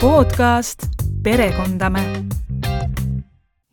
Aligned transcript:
podcast 0.00 0.82
Perekondame. 1.22 2.00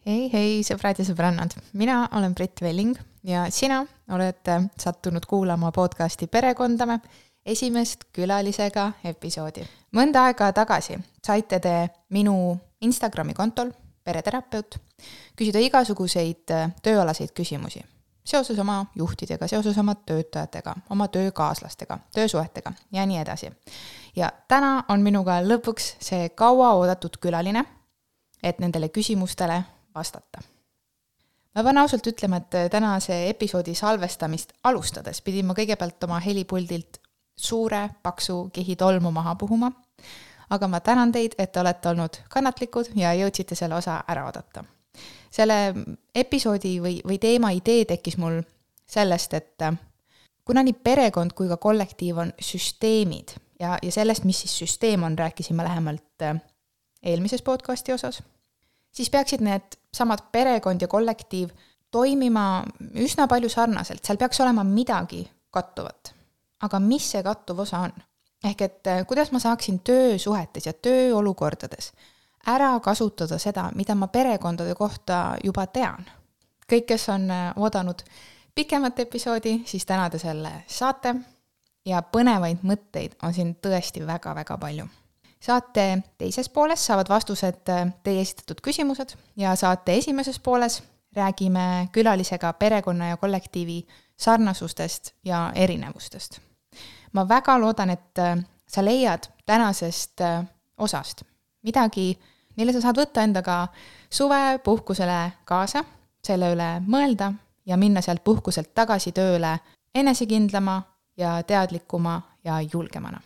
hei, 0.05 0.29
hei, 0.33 0.63
sõbrad 0.63 0.99
ja 0.99 1.05
sõbrannad, 1.05 1.55
mina 1.73 2.09
olen 2.15 2.33
Brit 2.33 2.61
Velling 2.61 2.95
ja 3.23 3.45
sina 3.51 3.85
oled 4.09 4.51
sattunud 4.79 5.25
kuulama 5.25 5.71
podcasti 5.71 6.27
Perekondame 6.27 6.99
esimest 7.45 8.03
külalisega 8.13 8.91
episoodi. 9.03 9.67
mõnda 9.91 10.23
aega 10.25 10.51
tagasi 10.51 10.99
saite 11.25 11.59
te 11.59 11.89
minu 12.09 12.59
Instagrami 12.81 13.33
kontol, 13.33 13.71
pereterapeut, 14.03 14.77
küsida 15.35 15.59
igasuguseid 15.59 16.45
tööalaseid 16.81 17.31
küsimusi 17.35 17.83
seoses 18.23 18.59
oma 18.59 18.85
juhtidega, 18.95 19.47
seoses 19.47 19.77
oma 19.77 19.95
töötajatega, 19.95 20.75
oma 20.89 21.07
töökaaslastega, 21.07 21.99
töösuhetega 22.13 22.73
ja 22.91 23.05
nii 23.05 23.17
edasi. 23.17 23.51
ja 24.15 24.31
täna 24.47 24.83
on 24.89 25.01
minuga 25.01 25.41
lõpuks 25.41 25.95
see 25.99 26.29
kauaoodatud 26.29 27.17
külaline, 27.21 27.65
et 28.43 28.59
nendele 28.59 28.89
küsimustele 28.89 29.63
vastata. 29.95 30.41
ma 31.55 31.63
pean 31.63 31.77
ausalt 31.77 32.07
ütlema, 32.07 32.37
et 32.37 32.71
tänase 32.71 33.29
episoodi 33.29 33.75
salvestamist 33.75 34.53
alustades 34.63 35.21
pidin 35.21 35.45
ma 35.45 35.53
kõigepealt 35.53 36.03
oma 36.03 36.19
helipuldilt 36.19 37.01
suure 37.37 37.89
paksu 38.03 38.49
kihi 38.53 38.75
tolmu 38.75 39.11
maha 39.11 39.35
puhuma, 39.35 39.71
aga 40.49 40.67
ma 40.67 40.79
tänan 40.79 41.11
teid, 41.11 41.33
et 41.37 41.51
te 41.51 41.59
olete 41.59 41.89
olnud 41.89 42.21
kannatlikud 42.29 42.93
ja 42.95 43.13
jõudsite 43.13 43.55
selle 43.55 43.75
osa 43.75 44.03
ära 44.07 44.25
oodata 44.25 44.63
selle 45.31 45.73
episoodi 46.15 46.75
või, 46.83 46.99
või 47.07 47.17
teema 47.21 47.53
idee 47.55 47.85
tekkis 47.89 48.17
mul 48.19 48.41
sellest, 48.91 49.33
et 49.33 49.65
äh, 49.65 49.77
kuna 50.45 50.63
nii 50.63 50.75
perekond 50.83 51.33
kui 51.37 51.49
ka 51.49 51.57
kollektiiv 51.61 52.19
on 52.25 52.33
süsteemid 52.39 53.35
ja, 53.59 53.77
ja 53.81 53.91
sellest, 53.91 54.27
mis 54.27 54.43
siis 54.43 54.57
süsteem 54.63 55.03
on, 55.07 55.17
rääkisime 55.17 55.63
lähemalt 55.63 56.27
äh, 56.27 56.41
eelmises 57.03 57.41
podcasti 57.41 57.93
osas, 57.93 58.21
siis 58.91 59.09
peaksid 59.09 59.43
need 59.45 59.77
samad 59.93 60.27
perekond 60.31 60.81
ja 60.81 60.87
kollektiiv 60.91 61.49
toimima 61.91 62.63
üsna 62.99 63.27
palju 63.27 63.49
sarnaselt, 63.49 64.03
seal 64.05 64.19
peaks 64.19 64.39
olema 64.43 64.63
midagi 64.63 65.25
kattuvat. 65.51 66.15
aga 66.61 66.79
mis 66.79 67.11
see 67.11 67.23
kattuv 67.23 67.59
osa 67.59 67.85
on? 67.87 67.93
ehk 68.43 68.61
et 68.61 68.87
äh, 68.87 69.05
kuidas 69.07 69.31
ma 69.31 69.39
saaksin 69.39 69.79
töösuhetes 69.79 70.65
ja 70.65 70.73
tööolukordades 70.73 71.91
ära 72.47 72.79
kasutada 72.79 73.37
seda, 73.39 73.69
mida 73.75 73.95
ma 73.95 74.07
perekondade 74.07 74.75
kohta 74.75 75.35
juba 75.43 75.67
tean. 75.67 76.05
kõik, 76.71 76.85
kes 76.87 77.09
on 77.09 77.31
äh, 77.31 77.53
oodanud 77.55 78.01
pikemat 78.55 78.99
episoodi, 78.99 79.61
siis 79.65 79.85
täna 79.85 80.09
te 80.09 80.19
selle 80.19 80.63
saate 80.67 81.15
ja 81.85 81.99
põnevaid 82.01 82.63
mõtteid 82.63 83.17
on 83.23 83.33
siin 83.33 83.55
tõesti 83.55 84.05
väga-väga 84.07 84.57
palju. 84.57 84.87
saate 85.39 86.03
teises 86.17 86.49
pooles 86.49 86.85
saavad 86.85 87.09
vastused 87.09 87.69
äh, 87.69 87.93
teie 88.03 88.21
esitatud 88.21 88.61
küsimused 88.61 89.15
ja 89.35 89.55
saate 89.55 89.97
esimeses 89.97 90.39
pooles 90.39 90.83
räägime 91.15 91.89
külalisega 91.91 92.53
perekonna 92.53 93.07
ja 93.07 93.17
kollektiivi 93.17 93.87
sarnasustest 94.17 95.13
ja 95.25 95.51
erinevustest. 95.55 96.39
ma 97.13 97.27
väga 97.27 97.59
loodan, 97.59 97.89
et 97.89 98.17
äh, 98.19 98.37
sa 98.67 98.85
leiad 98.85 99.27
tänasest 99.45 100.21
osast 100.77 101.21
midagi 101.63 102.13
mille 102.57 102.73
sa 102.75 102.83
saad 102.83 102.99
võtta 102.99 103.23
endaga 103.25 103.57
suvepuhkusele 104.11 105.19
kaasa, 105.47 105.83
selle 106.23 106.51
üle 106.55 106.69
mõelda 106.85 107.31
ja 107.65 107.77
minna 107.77 108.03
sealt 108.03 108.23
puhkuselt 108.23 108.73
tagasi 108.75 109.13
tööle 109.15 109.55
enesekindlama 109.95 110.81
ja 111.17 111.41
teadlikuma 111.43 112.21
ja 112.43 112.61
julgemana. 112.61 113.21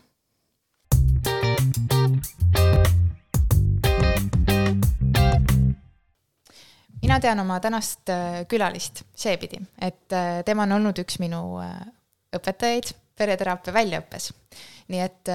mina 7.06 7.20
tean 7.22 7.40
oma 7.40 7.60
tänast 7.62 8.10
äh, 8.10 8.48
külalist 8.50 9.04
seepidi, 9.16 9.60
et 9.78 10.14
äh, 10.14 10.40
tema 10.46 10.64
on 10.66 10.72
olnud 10.80 10.98
üks 11.04 11.20
minu 11.22 11.60
äh, 11.62 11.76
õpetajaid 12.34 12.96
pereteraapia 13.16 13.74
väljaõppes. 13.74 14.32
nii 14.90 15.04
et 15.06 15.30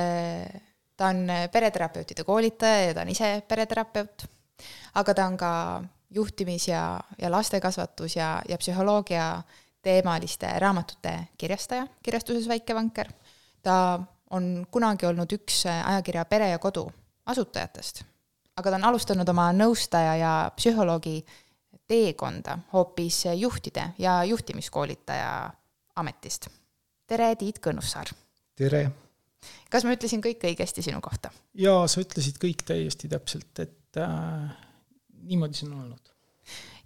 ta 1.00 1.08
on 1.08 1.24
pereterapeutide 1.52 2.24
koolitaja 2.28 2.84
ja 2.90 2.94
ta 2.94 3.00
on 3.06 3.08
ise 3.08 3.30
pereterapeut, 3.48 4.26
aga 5.00 5.14
ta 5.14 5.26
on 5.26 5.36
ka 5.40 5.52
juhtimis- 6.14 6.68
ja, 6.68 7.00
ja 7.18 7.30
lastekasvatus 7.30 8.16
ja, 8.16 8.42
ja 8.48 8.58
psühholoogia 8.58 9.42
teemaliste 9.82 10.58
raamatute 10.58 11.14
kirjastaja 11.38 11.86
kirjastuses 12.02 12.48
Väike 12.48 12.74
Vanker. 12.74 13.12
ta 13.62 14.00
on 14.30 14.66
kunagi 14.70 15.06
olnud 15.06 15.32
üks 15.32 15.64
ajakirja 15.66 16.24
Pere 16.24 16.50
ja 16.50 16.58
Kodu 16.58 16.90
asutajatest, 17.26 18.04
aga 18.56 18.70
ta 18.70 18.76
on 18.76 18.84
alustanud 18.84 19.28
oma 19.28 19.50
nõustaja 19.52 20.16
ja 20.16 20.32
psühholoogi 20.56 21.24
teekonda 21.88 22.58
hoopis 22.72 23.24
juhtide 23.36 23.92
ja 23.98 24.24
juhtimiskoolitaja 24.24 25.50
ametist. 25.96 26.48
tere, 27.06 27.36
Tiit 27.36 27.58
Kõnnussaar! 27.58 28.12
tere! 28.54 28.90
Kas 29.70 29.86
ma 29.86 29.94
ütlesin 29.96 30.22
kõik 30.24 30.44
õigesti 30.50 30.84
sinu 30.84 31.00
kohta? 31.04 31.32
jaa, 31.58 31.86
sa 31.90 32.02
ütlesid 32.02 32.40
kõik 32.42 32.64
täiesti 32.66 33.10
täpselt, 33.10 33.52
et 33.62 34.00
äh, 34.00 34.50
niimoodi 35.30 35.58
see 35.58 35.68
on 35.68 35.80
olnud. 35.84 36.12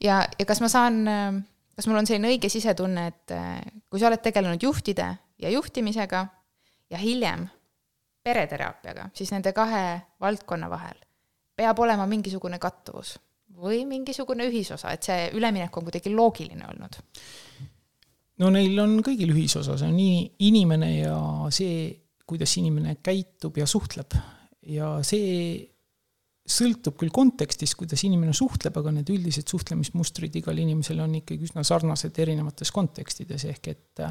ja, 0.05 0.23
ja 0.39 0.47
kas 0.49 0.63
ma 0.65 0.71
saan, 0.73 1.03
äh, 1.09 1.41
kas 1.77 1.89
mul 1.91 2.01
on 2.03 2.09
selline 2.11 2.33
õige 2.35 2.53
sisetunne, 2.53 3.09
et 3.13 3.35
äh, 3.35 3.59
kui 3.91 4.03
sa 4.03 4.11
oled 4.11 4.23
tegelenud 4.25 4.63
juhtide 4.63 5.11
ja 5.43 5.53
juhtimisega 5.53 6.27
ja 6.91 7.01
hiljem 7.01 7.49
pereteraapiaga, 8.25 9.11
siis 9.17 9.33
nende 9.35 9.53
kahe 9.57 10.01
valdkonna 10.21 10.71
vahel 10.73 11.01
peab 11.55 11.79
olema 11.79 12.07
mingisugune 12.11 12.59
kattuvus 12.59 13.15
või 13.55 13.85
mingisugune 13.87 14.49
ühisosa, 14.49 14.91
et 14.91 15.07
see 15.07 15.29
üleminek 15.39 15.77
on 15.77 15.87
kuidagi 15.87 16.13
loogiline 16.15 16.67
olnud? 16.73 16.99
no 18.43 18.51
neil 18.51 18.79
on 18.83 18.97
kõigil 19.07 19.31
ühisosa, 19.35 19.77
see 19.79 19.91
on 19.91 19.99
nii 19.99 20.49
inimene 20.49 20.91
ja 20.97 21.19
see 21.55 22.04
kuidas 22.27 22.57
inimene 22.61 22.99
käitub 23.05 23.59
ja 23.61 23.67
suhtleb. 23.69 24.17
ja 24.65 24.97
see 25.05 25.71
sõltub 26.45 26.99
küll 27.01 27.13
kontekstist, 27.13 27.77
kuidas 27.81 28.03
inimene 28.05 28.35
suhtleb, 28.37 28.77
aga 28.77 28.93
need 28.93 29.09
üldised 29.15 29.49
suhtlemismustrid 29.49 30.35
igal 30.41 30.59
inimesel 30.61 31.01
on 31.01 31.15
ikkagi 31.21 31.49
üsna 31.49 31.65
sarnased 31.65 32.19
erinevates 32.21 32.73
kontekstides, 32.75 33.47
ehk 33.49 33.71
et 33.73 34.03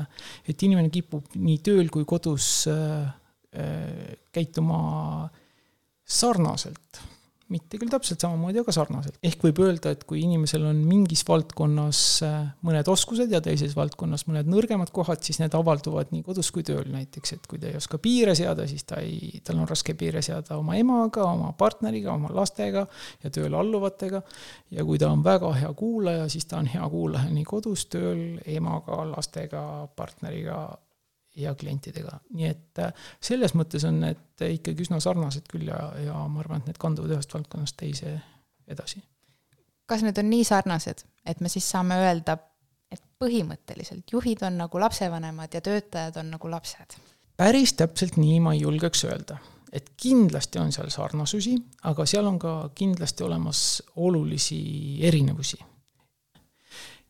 et 0.50 0.66
inimene 0.66 0.90
kipub 0.94 1.36
nii 1.38 1.60
tööl 1.66 1.92
kui 1.94 2.08
kodus 2.10 2.68
äh, 2.72 3.10
äh 3.54 4.14
käituma 4.34 5.30
sarnaselt 6.04 7.04
mitte 7.54 7.80
küll 7.82 7.92
täpselt 7.92 8.24
samamoodi, 8.24 8.62
aga 8.64 8.74
sarnaselt. 8.76 9.18
ehk 9.24 9.46
võib 9.48 9.62
öelda, 9.66 9.94
et 9.94 10.04
kui 10.10 10.24
inimesel 10.24 10.66
on 10.70 10.82
mingis 10.88 11.24
valdkonnas 11.28 12.02
äh, 12.26 12.38
mõned 12.66 12.90
oskused 12.92 13.32
ja 13.34 13.42
teises 13.44 13.76
valdkonnas 13.78 14.26
mõned 14.30 14.50
nõrgemad 14.50 14.92
kohad, 14.96 15.24
siis 15.26 15.40
need 15.42 15.56
avalduvad 15.58 16.14
nii 16.14 16.24
kodus 16.26 16.52
kui 16.54 16.66
tööl 16.68 16.88
näiteks, 16.94 17.36
et 17.38 17.50
kui 17.50 17.62
ta 17.62 17.70
ei 17.72 17.80
oska 17.80 18.00
piire 18.04 18.36
seada, 18.38 18.68
siis 18.70 18.88
ta 18.90 19.02
ei, 19.04 19.42
tal 19.46 19.62
on 19.62 19.70
raske 19.70 19.96
piire 20.00 20.24
seada 20.26 20.58
oma 20.60 20.78
emaga, 20.80 21.26
oma 21.30 21.54
partneriga, 21.58 22.14
oma 22.16 22.32
lastega 22.34 22.86
ja 23.24 23.34
tööle 23.34 23.60
alluvatega. 23.60 24.24
ja 24.72 24.86
kui 24.86 25.02
ta 25.02 25.12
on 25.12 25.24
väga 25.26 25.54
hea 25.60 25.74
kuulaja, 25.78 26.30
siis 26.30 26.48
ta 26.50 26.60
on 26.62 26.72
hea 26.72 26.88
kuulaja 26.90 27.30
nii 27.34 27.46
kodus, 27.48 27.86
tööl, 27.94 28.24
emaga, 28.46 29.04
lastega, 29.14 29.64
partneriga 29.96 30.66
ja 31.36 31.56
klientidega, 31.56 32.20
nii 32.38 32.50
et 32.50 32.82
äh, 32.82 32.94
selles 33.24 33.56
mõttes 33.58 33.86
on 33.88 34.00
need 34.04 34.46
ikkagi 34.46 34.86
üsna 34.86 35.00
sarnased 35.04 35.48
küll 35.50 35.68
ja, 35.70 35.80
ja 36.04 36.20
ma 36.30 36.44
arvan, 36.44 36.62
et 36.62 36.72
need 36.72 36.82
kanduvad 36.82 37.16
ühest 37.16 37.34
valdkonnast 37.34 37.78
teise 37.80 38.18
edasi. 38.70 39.02
kas 39.90 40.04
need 40.06 40.18
on 40.22 40.30
nii 40.30 40.44
sarnased, 40.48 41.06
et 41.26 41.42
me 41.42 41.50
siis 41.52 41.70
saame 41.70 41.98
öelda, 42.02 42.38
et 42.94 43.02
põhimõtteliselt 43.22 44.14
juhid 44.14 44.46
on 44.46 44.62
nagu 44.62 44.80
lapsevanemad 44.80 45.54
ja 45.54 45.62
töötajad 45.66 46.22
on 46.22 46.32
nagu 46.36 46.54
lapsed? 46.54 46.98
päris 47.38 47.74
täpselt 47.74 48.18
nii 48.22 48.40
ma 48.44 48.54
ei 48.54 48.62
julgeks 48.62 49.06
öelda, 49.10 49.40
et 49.74 49.94
kindlasti 49.98 50.62
on 50.62 50.72
seal 50.76 50.94
sarnasusi, 50.94 51.58
aga 51.90 52.06
seal 52.06 52.30
on 52.30 52.40
ka 52.40 52.56
kindlasti 52.76 53.26
olemas 53.26 53.84
olulisi 53.96 54.60
erinevusi. 55.02 55.58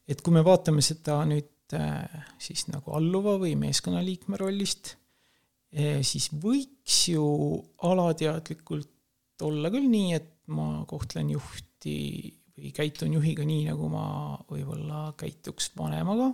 et 0.07 0.21
kui 0.21 0.33
me 0.33 0.45
vaatame 0.45 0.81
seda 0.81 1.24
nüüd 1.27 1.52
Äh, 1.74 2.24
siis 2.42 2.68
nagu 2.70 2.94
alluva 2.94 3.38
või 3.42 3.56
meeskonnaliikme 3.58 4.38
rollist, 4.42 4.96
äh, 5.74 6.02
siis 6.06 6.30
võiks 6.30 7.08
ju 7.10 7.25
alateadlikult 7.88 9.44
olla 9.44 9.72
küll 9.74 9.90
nii, 9.90 10.14
et 10.18 10.30
ma 10.54 10.84
kohtlen 10.90 11.31
juhti 11.34 11.98
või 12.54 12.74
käitun 12.75 13.16
juhiga 13.16 13.46
nii, 13.48 13.64
nagu 13.72 13.88
ma 13.90 14.06
võib-olla 14.50 15.08
käituks 15.18 15.72
vanemaga. 15.78 16.34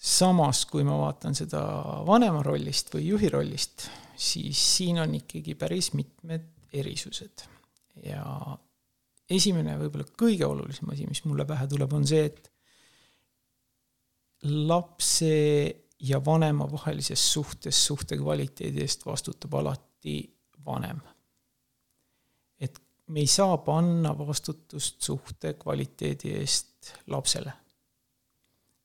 samas, 0.00 0.64
kui 0.64 0.80
ma 0.80 0.94
vaatan 0.96 1.34
seda 1.36 1.60
vanema 2.08 2.40
rollist 2.42 2.88
või 2.94 3.10
juhi 3.10 3.28
rollist, 3.28 3.90
siis 4.16 4.56
siin 4.78 5.02
on 5.02 5.12
ikkagi 5.18 5.54
päris 5.54 5.92
mitmed 5.92 6.46
erisused. 6.72 7.44
ja 8.06 8.24
esimene, 9.28 9.76
võib-olla 9.76 10.06
kõige 10.16 10.46
olulisem 10.46 10.88
asi, 10.90 11.06
mis 11.06 11.24
mulle 11.24 11.44
pähe 11.44 11.68
tuleb, 11.68 11.92
on 11.92 12.06
see, 12.06 12.24
et 12.30 12.50
lapse 14.42 15.34
ja 16.00 16.24
vanema 16.24 16.70
vahelises 16.72 17.32
suhtes 17.32 17.86
suhte 17.86 18.16
kvaliteedi 18.16 18.80
eest 18.80 19.06
vastutab 19.06 19.54
alati 19.54 20.16
vanem. 20.64 21.00
et 22.60 22.78
me 23.06 23.20
ei 23.20 23.26
saa 23.26 23.56
panna 23.58 24.12
vastutust 24.18 25.02
suhte 25.02 25.54
kvaliteedi 25.54 26.32
eest 26.40 26.92
lapsele. 27.06 27.52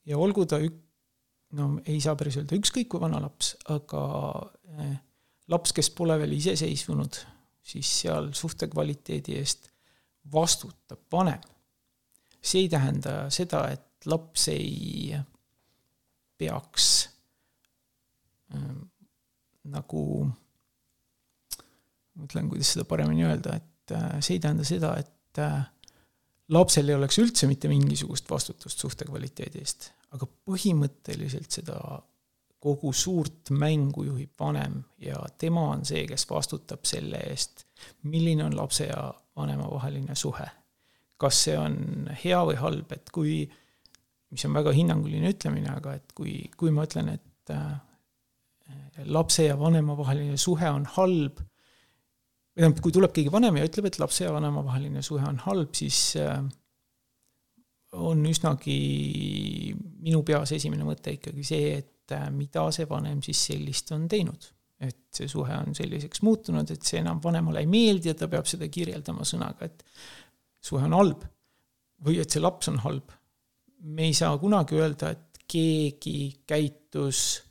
ja 0.06 0.18
olgu 0.18 0.46
ta 0.46 0.60
ük-, 0.60 0.82
no 1.52 1.70
ei 1.86 2.02
saa 2.02 2.16
päris 2.16 2.38
öelda 2.38 2.60
ükskõik 2.60 2.90
kui 2.92 3.02
vana 3.02 3.22
laps, 3.22 3.56
aga 3.72 4.04
eh, 4.76 4.98
laps, 5.48 5.74
kes 5.74 5.90
pole 5.96 6.18
veel 6.20 6.36
iseseisvunud, 6.36 7.22
siis 7.64 7.92
seal 8.02 8.32
suhte 8.34 8.68
kvaliteedi 8.68 9.38
eest 9.40 9.72
vastutab 10.34 11.00
vanem. 11.12 11.42
see 12.42 12.66
ei 12.66 12.70
tähenda 12.70 13.30
seda, 13.34 13.70
et 13.72 14.06
laps 14.06 14.50
ei 14.52 15.16
peaks 16.38 16.90
äh, 18.56 18.74
nagu, 19.72 20.02
mõtlen, 22.20 22.50
kuidas 22.52 22.74
seda 22.76 22.86
paremini 22.90 23.26
öelda, 23.28 23.58
et 23.60 23.96
äh, 23.96 24.18
see 24.22 24.38
ei 24.38 24.44
tähenda 24.44 24.66
seda, 24.68 24.96
et 25.02 25.42
äh, 25.42 25.62
lapsel 26.56 26.90
ei 26.90 26.98
oleks 26.98 27.20
üldse 27.22 27.50
mitte 27.50 27.72
mingisugust 27.72 28.30
vastutust 28.30 28.82
suhte 28.82 29.08
kvaliteedi 29.08 29.64
eest, 29.64 29.90
aga 30.16 30.28
põhimõtteliselt 30.48 31.60
seda 31.60 31.80
kogu 32.66 32.94
suurt 32.94 33.52
mängu 33.54 34.08
juhib 34.08 34.32
vanem 34.40 34.80
ja 35.02 35.20
tema 35.38 35.68
on 35.76 35.84
see, 35.86 36.06
kes 36.10 36.26
vastutab 36.30 36.86
selle 36.88 37.20
eest, 37.30 37.66
milline 38.10 38.46
on 38.46 38.56
lapse 38.58 38.88
ja 38.90 39.12
vanema 39.38 39.68
vaheline 39.72 40.16
suhe. 40.16 40.48
kas 41.18 41.38
see 41.46 41.54
on 41.56 42.10
hea 42.24 42.40
või 42.44 42.58
halb, 42.60 42.90
et 42.92 43.12
kui, 43.14 43.46
mis 44.34 44.46
on 44.48 44.56
väga 44.58 44.74
hinnanguline 44.76 45.32
ütlemine, 45.36 45.72
aga 45.78 45.96
et 46.00 46.16
kui, 46.18 46.38
kui 46.58 46.74
ma 46.76 46.86
ütlen, 46.88 47.12
et 47.16 47.54
äh, 47.54 47.76
lapse 49.06 49.46
ja 49.46 49.58
vanema 49.60 49.98
vaheline 49.98 50.38
suhe 50.42 50.70
on 50.72 50.88
halb, 50.98 51.42
või 52.56 52.64
tähendab, 52.64 52.84
kui 52.84 52.96
tuleb 52.96 53.16
keegi 53.16 53.34
vanem 53.34 53.60
ja 53.60 53.68
ütleb, 53.68 53.90
et 53.90 54.00
lapse 54.02 54.26
ja 54.26 54.34
vanema 54.34 54.64
vaheline 54.66 55.04
suhe 55.06 55.26
on 55.28 55.42
halb, 55.46 55.76
siis 55.78 56.00
äh, 56.22 56.40
on 57.96 58.26
üsnagi 58.28 58.80
minu 59.78 60.24
peas 60.28 60.52
esimene 60.56 60.88
mõte 60.88 61.16
ikkagi 61.16 61.46
see, 61.48 61.78
et 61.84 62.16
äh, 62.16 62.28
mida 62.34 62.68
see 62.76 62.90
vanem 62.90 63.22
siis 63.24 63.48
sellist 63.52 63.94
on 63.96 64.10
teinud 64.12 64.52
et 64.84 64.98
see 65.16 65.30
suhe 65.32 65.56
on 65.56 65.76
selliseks 65.76 66.22
muutunud, 66.26 66.70
et 66.72 66.84
see 66.84 67.00
enam 67.00 67.22
vanemale 67.24 67.62
ei 67.64 67.70
meeldi 67.70 68.12
ja 68.12 68.18
ta 68.18 68.28
peab 68.32 68.48
seda 68.50 68.68
kirjeldama 68.72 69.26
sõnaga, 69.28 69.70
et 69.70 69.86
suhe 70.64 70.84
on 70.88 70.98
halb. 70.98 71.24
või 72.06 72.20
et 72.20 72.30
see 72.30 72.42
laps 72.44 72.68
on 72.68 72.82
halb. 72.84 73.14
Me 73.80 74.08
ei 74.10 74.14
saa 74.14 74.38
kunagi 74.38 74.80
öelda, 74.80 75.12
et 75.12 75.44
keegi 75.48 76.42
käitus 76.48 77.44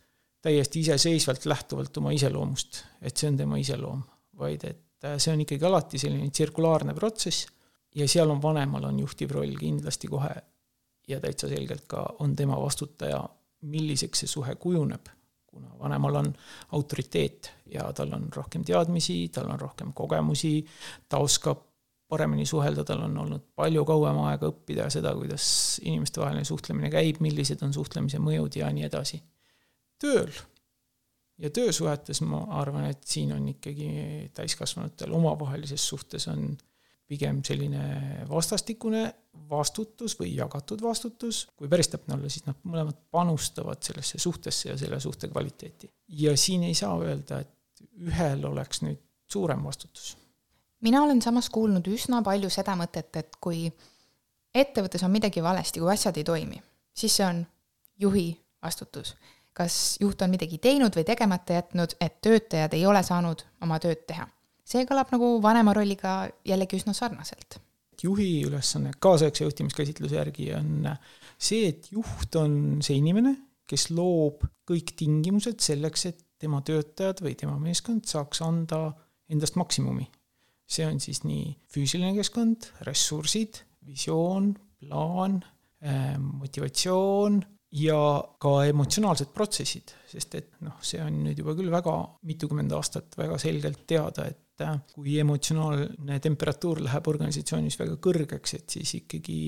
täiesti 0.42 0.80
iseseisvalt 0.80 1.46
lähtuvalt 1.46 1.96
oma 1.96 2.12
iseloomust, 2.12 2.82
et 3.02 3.16
see 3.16 3.30
on 3.30 3.36
tema 3.36 3.58
iseloom, 3.60 4.02
vaid 4.38 4.64
et 4.68 5.06
äh, 5.06 5.18
see 5.18 5.32
on 5.32 5.44
ikkagi 5.44 5.68
alati 5.68 6.00
selline 6.00 6.30
tsirkulaarne 6.30 6.94
protsess 6.94 7.46
ja 7.94 8.08
seal 8.10 8.30
on 8.30 8.42
vanemal 8.42 8.90
on 8.90 8.98
juhtiv 9.00 9.32
roll 9.36 9.56
kindlasti 9.60 10.10
kohe 10.10 10.34
ja 11.08 11.20
täitsa 11.20 11.48
selgelt 11.48 11.84
ka 11.88 12.04
on 12.24 12.36
tema 12.36 12.56
vastutaja, 12.60 13.22
milliseks 13.70 14.24
see 14.24 14.34
suhe 14.34 14.56
kujuneb 14.60 15.12
kuna 15.54 15.78
vanemal 15.78 16.14
on 16.14 16.32
autoriteet 16.72 17.52
ja 17.74 17.92
tal 17.92 18.12
on 18.12 18.26
rohkem 18.36 18.64
teadmisi, 18.64 19.28
tal 19.28 19.50
on 19.50 19.60
rohkem 19.60 19.92
kogemusi, 19.94 20.64
ta 21.08 21.22
oskab 21.22 21.62
paremini 22.08 22.46
suhelda, 22.46 22.84
tal 22.84 23.04
on 23.06 23.16
olnud 23.18 23.46
palju 23.56 23.84
kauem 23.88 24.18
aega 24.28 24.50
õppida 24.52 24.88
seda, 24.92 25.14
kuidas 25.16 25.46
inimestevaheline 25.82 26.44
suhtlemine 26.44 26.90
käib, 26.92 27.20
millised 27.24 27.62
on 27.64 27.72
suhtlemise 27.74 28.20
mõjud 28.22 28.60
ja 28.60 28.70
nii 28.72 28.84
edasi. 28.90 29.22
tööl 29.98 30.30
ja 31.38 31.50
töösuhetes 31.50 32.20
ma 32.26 32.44
arvan, 32.60 32.86
et 32.90 33.02
siin 33.08 33.32
on 33.34 33.48
ikkagi 33.48 34.30
täiskasvanutel 34.34 35.12
omavahelises 35.16 35.88
suhtes 35.88 36.28
on 36.28 36.56
pigem 37.08 37.42
selline 37.44 38.24
vastastikune 38.28 39.04
vastutus 39.50 40.14
või 40.20 40.30
jagatud 40.36 40.82
vastutus, 40.82 41.44
kui 41.56 41.68
päris 41.68 41.90
täpne 41.92 42.16
olla, 42.16 42.30
siis 42.32 42.46
nad 42.46 42.60
mõlemad 42.64 42.96
panustavad 43.12 43.82
sellesse 43.84 44.18
suhtesse 44.22 44.70
ja 44.70 44.76
selle 44.80 45.00
suhte 45.00 45.28
kvaliteeti. 45.28 45.90
ja 46.08 46.36
siin 46.36 46.62
ei 46.62 46.74
saa 46.74 46.96
öelda, 47.00 47.40
et 47.40 47.84
ühel 48.08 48.46
oleks 48.48 48.82
nüüd 48.82 49.02
suurem 49.30 49.64
vastutus. 49.64 50.16
Mina 50.84 51.02
olen 51.02 51.22
samas 51.22 51.50
kuulnud 51.50 51.88
üsna 51.88 52.22
palju 52.22 52.50
seda 52.52 52.76
mõtet, 52.78 53.10
et 53.16 53.40
kui 53.40 53.66
ettevõttes 54.54 55.02
on 55.02 55.10
midagi 55.10 55.42
valesti, 55.42 55.80
kui 55.80 55.92
asjad 55.92 56.20
ei 56.20 56.24
toimi, 56.24 56.60
siis 56.94 57.16
see 57.16 57.26
on 57.26 57.42
juhi 57.98 58.28
vastutus. 58.62 59.16
kas 59.54 59.96
juht 60.00 60.22
on 60.22 60.30
midagi 60.30 60.58
teinud 60.58 60.96
või 60.96 61.04
tegemata 61.06 61.60
jätnud, 61.60 61.94
et 62.00 62.20
töötajad 62.20 62.72
ei 62.74 62.86
ole 62.86 63.02
saanud 63.02 63.44
oma 63.62 63.78
tööd 63.78 64.06
teha 64.06 64.26
see 64.68 64.86
kõlab 64.88 65.12
nagu 65.12 65.36
vanema 65.44 65.74
rolliga 65.76 66.24
jällegi 66.48 66.80
üsna 66.80 66.96
sarnaselt. 66.96 67.60
juhi 68.04 68.44
ülesanne 68.44 68.90
kaasaegse 69.00 69.46
juhtimiskäsitluse 69.46 70.18
järgi 70.18 70.50
on 70.56 70.88
see, 71.38 71.68
et 71.70 71.86
juht 71.92 72.36
on 72.36 72.82
see 72.84 72.98
inimene, 73.00 73.36
kes 73.70 73.88
loob 73.94 74.44
kõik 74.68 74.92
tingimused 74.98 75.62
selleks, 75.64 76.06
et 76.10 76.20
tema 76.40 76.60
töötajad 76.66 77.22
või 77.24 77.32
tema 77.38 77.54
meeskond 77.60 78.04
saaks 78.08 78.42
anda 78.44 78.90
endast 79.32 79.56
maksimumi. 79.56 80.10
See 80.66 80.86
on 80.86 81.00
siis 81.02 81.22
nii 81.26 81.48
füüsiline 81.72 82.14
keskkond, 82.16 82.70
ressursid, 82.88 83.60
visioon, 83.84 84.54
plaan, 84.80 85.42
eh, 85.84 86.14
motivatsioon 86.18 87.42
ja 87.74 87.98
ka 88.40 88.54
emotsionaalsed 88.70 89.34
protsessid, 89.34 89.92
sest 90.08 90.38
et 90.38 90.52
noh, 90.64 90.78
see 90.80 91.02
on 91.02 91.24
nüüd 91.26 91.42
juba 91.42 91.56
küll 91.58 91.72
väga 91.72 91.96
mitukümmend 92.30 92.72
aastat 92.76 93.18
väga 93.18 93.38
selgelt 93.42 93.82
teada, 93.90 94.28
et 94.30 94.44
et 94.54 94.62
äh, 94.62 94.76
kui 94.94 95.18
emotsionaalne 95.18 96.20
temperatuur 96.22 96.80
läheb 96.84 97.08
organisatsioonis 97.10 97.78
väga 97.80 97.96
kõrgeks, 98.02 98.54
et 98.58 98.76
siis 98.76 98.92
ikkagi 99.00 99.38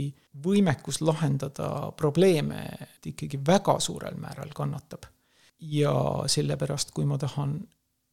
võimekus 0.42 1.00
lahendada 1.04 1.92
probleeme 1.98 2.64
ikkagi 3.06 3.38
väga 3.46 3.78
suurel 3.80 4.18
määral 4.18 4.50
kannatab. 4.54 5.06
ja 5.58 5.92
sellepärast, 6.28 6.90
kui 6.92 7.06
ma 7.08 7.16
tahan, 7.18 7.54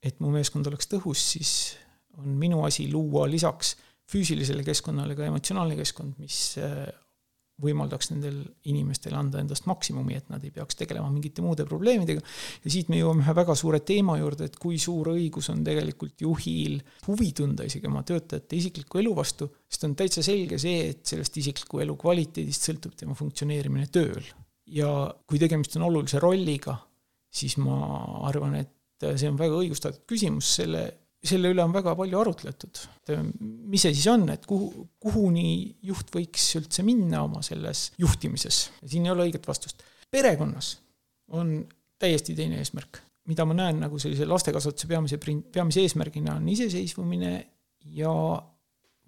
et 0.02 0.20
mu 0.24 0.30
meeskond 0.32 0.68
oleks 0.70 0.88
tõhus, 0.88 1.20
siis 1.34 1.76
on 2.20 2.36
minu 2.40 2.64
asi 2.68 2.90
luua 2.92 3.26
lisaks 3.30 3.76
füüsilisele 4.12 4.66
keskkonnale 4.68 5.16
ka 5.18 5.26
emotsionaalne 5.30 5.78
keskkond, 5.80 6.18
mis 6.22 6.58
äh, 6.62 6.86
võimaldaks 7.62 8.10
nendel 8.10 8.40
inimestel 8.70 9.14
anda 9.16 9.40
endast 9.42 9.68
maksimumi, 9.70 10.16
et 10.18 10.30
nad 10.34 10.44
ei 10.44 10.52
peaks 10.54 10.78
tegelema 10.80 11.10
mingite 11.14 11.44
muude 11.46 11.66
probleemidega. 11.70 12.22
ja 12.64 12.72
siit 12.74 12.90
me 12.90 12.98
jõuame 13.00 13.24
ühe 13.24 13.36
väga 13.38 13.56
suure 13.58 13.80
teema 13.86 14.18
juurde, 14.20 14.48
et 14.50 14.58
kui 14.60 14.80
suur 14.82 15.12
õigus 15.14 15.52
on 15.54 15.62
tegelikult 15.66 16.26
juhil 16.26 16.80
huvi 17.08 17.30
tunda 17.38 17.68
isegi 17.70 17.90
oma 17.90 18.02
töötajate 18.08 18.58
isikliku 18.58 19.04
elu 19.04 19.14
vastu, 19.16 19.50
sest 19.70 19.86
on 19.88 19.94
täitsa 20.00 20.26
selge 20.26 20.58
see, 20.62 20.90
et 20.96 21.06
sellest 21.14 21.38
isikliku 21.44 21.84
elu 21.86 21.98
kvaliteedist 22.00 22.70
sõltub 22.70 22.98
tema 22.98 23.16
funktsioneerimine 23.18 23.88
tööl. 23.94 24.26
ja 24.74 24.90
kui 25.28 25.40
tegemist 25.40 25.78
on 25.78 25.88
olulise 25.92 26.20
rolliga, 26.24 26.80
siis 27.30 27.58
ma 27.62 27.78
arvan, 28.28 28.58
et 28.64 29.10
see 29.20 29.30
on 29.30 29.38
väga 29.38 29.62
õigustatud 29.62 30.08
küsimus 30.10 30.56
selle 30.58 30.88
selle 31.24 31.54
üle 31.54 31.64
on 31.64 31.74
väga 31.74 31.94
palju 31.98 32.20
arutletud. 32.20 32.82
mis 33.40 33.86
see 33.86 33.96
siis 33.96 34.08
on, 34.12 34.28
et 34.34 34.46
kuhu, 34.48 34.86
kuhuni 35.02 35.46
juht 35.88 36.12
võiks 36.14 36.50
üldse 36.60 36.84
minna 36.86 37.24
oma 37.24 37.44
selles 37.46 37.92
juhtimises, 38.02 38.66
siin 38.84 39.08
ei 39.08 39.14
ole 39.14 39.30
õiget 39.30 39.48
vastust. 39.48 39.84
perekonnas 40.12 40.76
on 41.34 41.56
täiesti 42.00 42.36
teine 42.36 42.60
eesmärk, 42.60 43.00
mida 43.32 43.46
ma 43.48 43.56
näen 43.56 43.80
nagu 43.86 44.00
sellise 44.00 44.28
lastekasvatuse 44.28 44.90
peamise, 44.90 45.20
peamise 45.20 45.86
eesmärgina 45.86 46.36
on 46.42 46.50
iseseisvumine 46.52 47.32
ja 47.96 48.12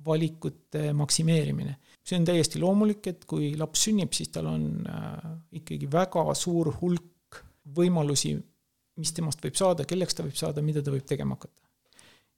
valikute 0.05 0.93
maksimeerimine. 0.93 1.75
see 2.05 2.19
on 2.19 2.25
täiesti 2.25 2.61
loomulik, 2.61 3.07
et 3.11 3.25
kui 3.25 3.55
laps 3.59 3.87
sünnib, 3.89 4.13
siis 4.13 4.31
tal 4.31 4.47
on 4.53 4.87
äh, 4.87 5.29
ikkagi 5.59 5.91
väga 5.91 6.29
suur 6.37 6.71
hulk 6.79 7.43
võimalusi, 7.75 8.35
mis 9.01 9.11
temast 9.11 9.41
võib 9.43 9.57
saada, 9.59 9.83
kelleks 9.89 10.15
ta 10.15 10.23
võib 10.23 10.37
saada, 10.39 10.61
mida 10.63 10.83
ta 10.85 10.93
võib 10.93 11.03
tegema 11.09 11.35
hakata 11.35 11.64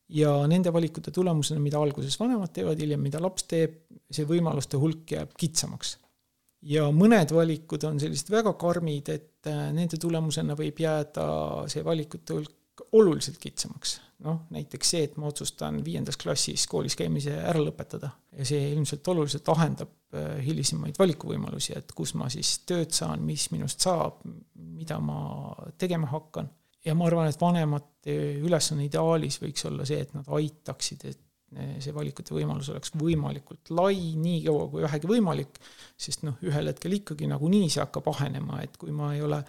ja 0.09 0.31
nende 0.47 0.71
valikute 0.73 1.11
tulemusena, 1.11 1.61
mida 1.61 1.79
alguses 1.81 2.17
vanemad 2.19 2.53
teevad, 2.55 2.79
hiljem 2.79 3.01
mida 3.03 3.21
laps 3.23 3.47
teeb, 3.49 3.79
see 4.11 4.27
võimaluste 4.27 4.79
hulk 4.79 5.15
jääb 5.17 5.33
kitsamaks. 5.39 5.97
ja 6.67 6.87
mõned 6.91 7.31
valikud 7.35 7.83
on 7.85 7.99
sellised 7.99 8.31
väga 8.33 8.53
karmid, 8.59 9.09
et 9.13 9.49
äh, 9.51 9.67
nende 9.75 9.99
tulemusena 10.01 10.55
võib 10.57 10.79
jääda 10.79 11.27
see 11.69 11.83
valikute 11.85 12.33
hulk 12.33 12.85
oluliselt 12.91 13.37
kitsamaks. 13.41 13.99
noh, 14.25 14.39
näiteks 14.49 14.89
see, 14.89 15.03
et 15.05 15.17
ma 15.17 15.27
otsustan 15.29 15.83
viiendas 15.85 16.17
klassis 16.17 16.65
koolis 16.67 16.95
käimise 16.97 17.35
ära 17.37 17.59
lõpetada 17.61 18.09
ja 18.33 18.45
see 18.47 18.71
ilmselt 18.71 19.07
oluliselt 19.13 19.49
ahendab 19.53 19.91
äh, 20.15 20.39
hilisemaid 20.45 20.97
valikuvõimalusi, 20.99 21.75
et 21.77 21.91
kus 21.93 22.15
ma 22.17 22.29
siis 22.33 22.59
tööd 22.65 22.95
saan, 22.95 23.21
mis 23.27 23.49
minust 23.51 23.83
saab, 23.83 24.23
mida 24.55 24.97
ma 25.03 25.19
tegema 25.77 26.09
hakkan 26.15 26.49
ja 26.87 26.95
ma 26.97 27.07
arvan, 27.09 27.29
et 27.29 27.39
vanemate 27.41 28.17
ülesanne 28.43 28.87
ideaalis 28.87 29.41
võiks 29.43 29.65
olla 29.67 29.85
see, 29.87 29.99
et 30.05 30.13
nad 30.15 30.27
aitaksid, 30.37 31.07
et 31.09 31.23
see 31.79 31.93
valikute 31.95 32.35
võimalus 32.35 32.69
oleks 32.73 32.91
võimalikult 32.99 33.71
lai, 33.75 34.15
nii 34.19 34.41
kaua 34.45 34.65
kui 34.71 34.83
vähegi 34.83 35.07
võimalik, 35.07 35.59
sest 35.95 36.25
noh, 36.27 36.35
ühel 36.43 36.67
hetkel 36.73 36.97
ikkagi 36.97 37.29
nagunii 37.31 37.69
see 37.71 37.83
hakkab 37.83 38.09
ahenema, 38.11 38.59
et 38.65 38.75
kui 38.79 38.91
ma 38.95 39.13
ei 39.15 39.23
ole 39.23 39.39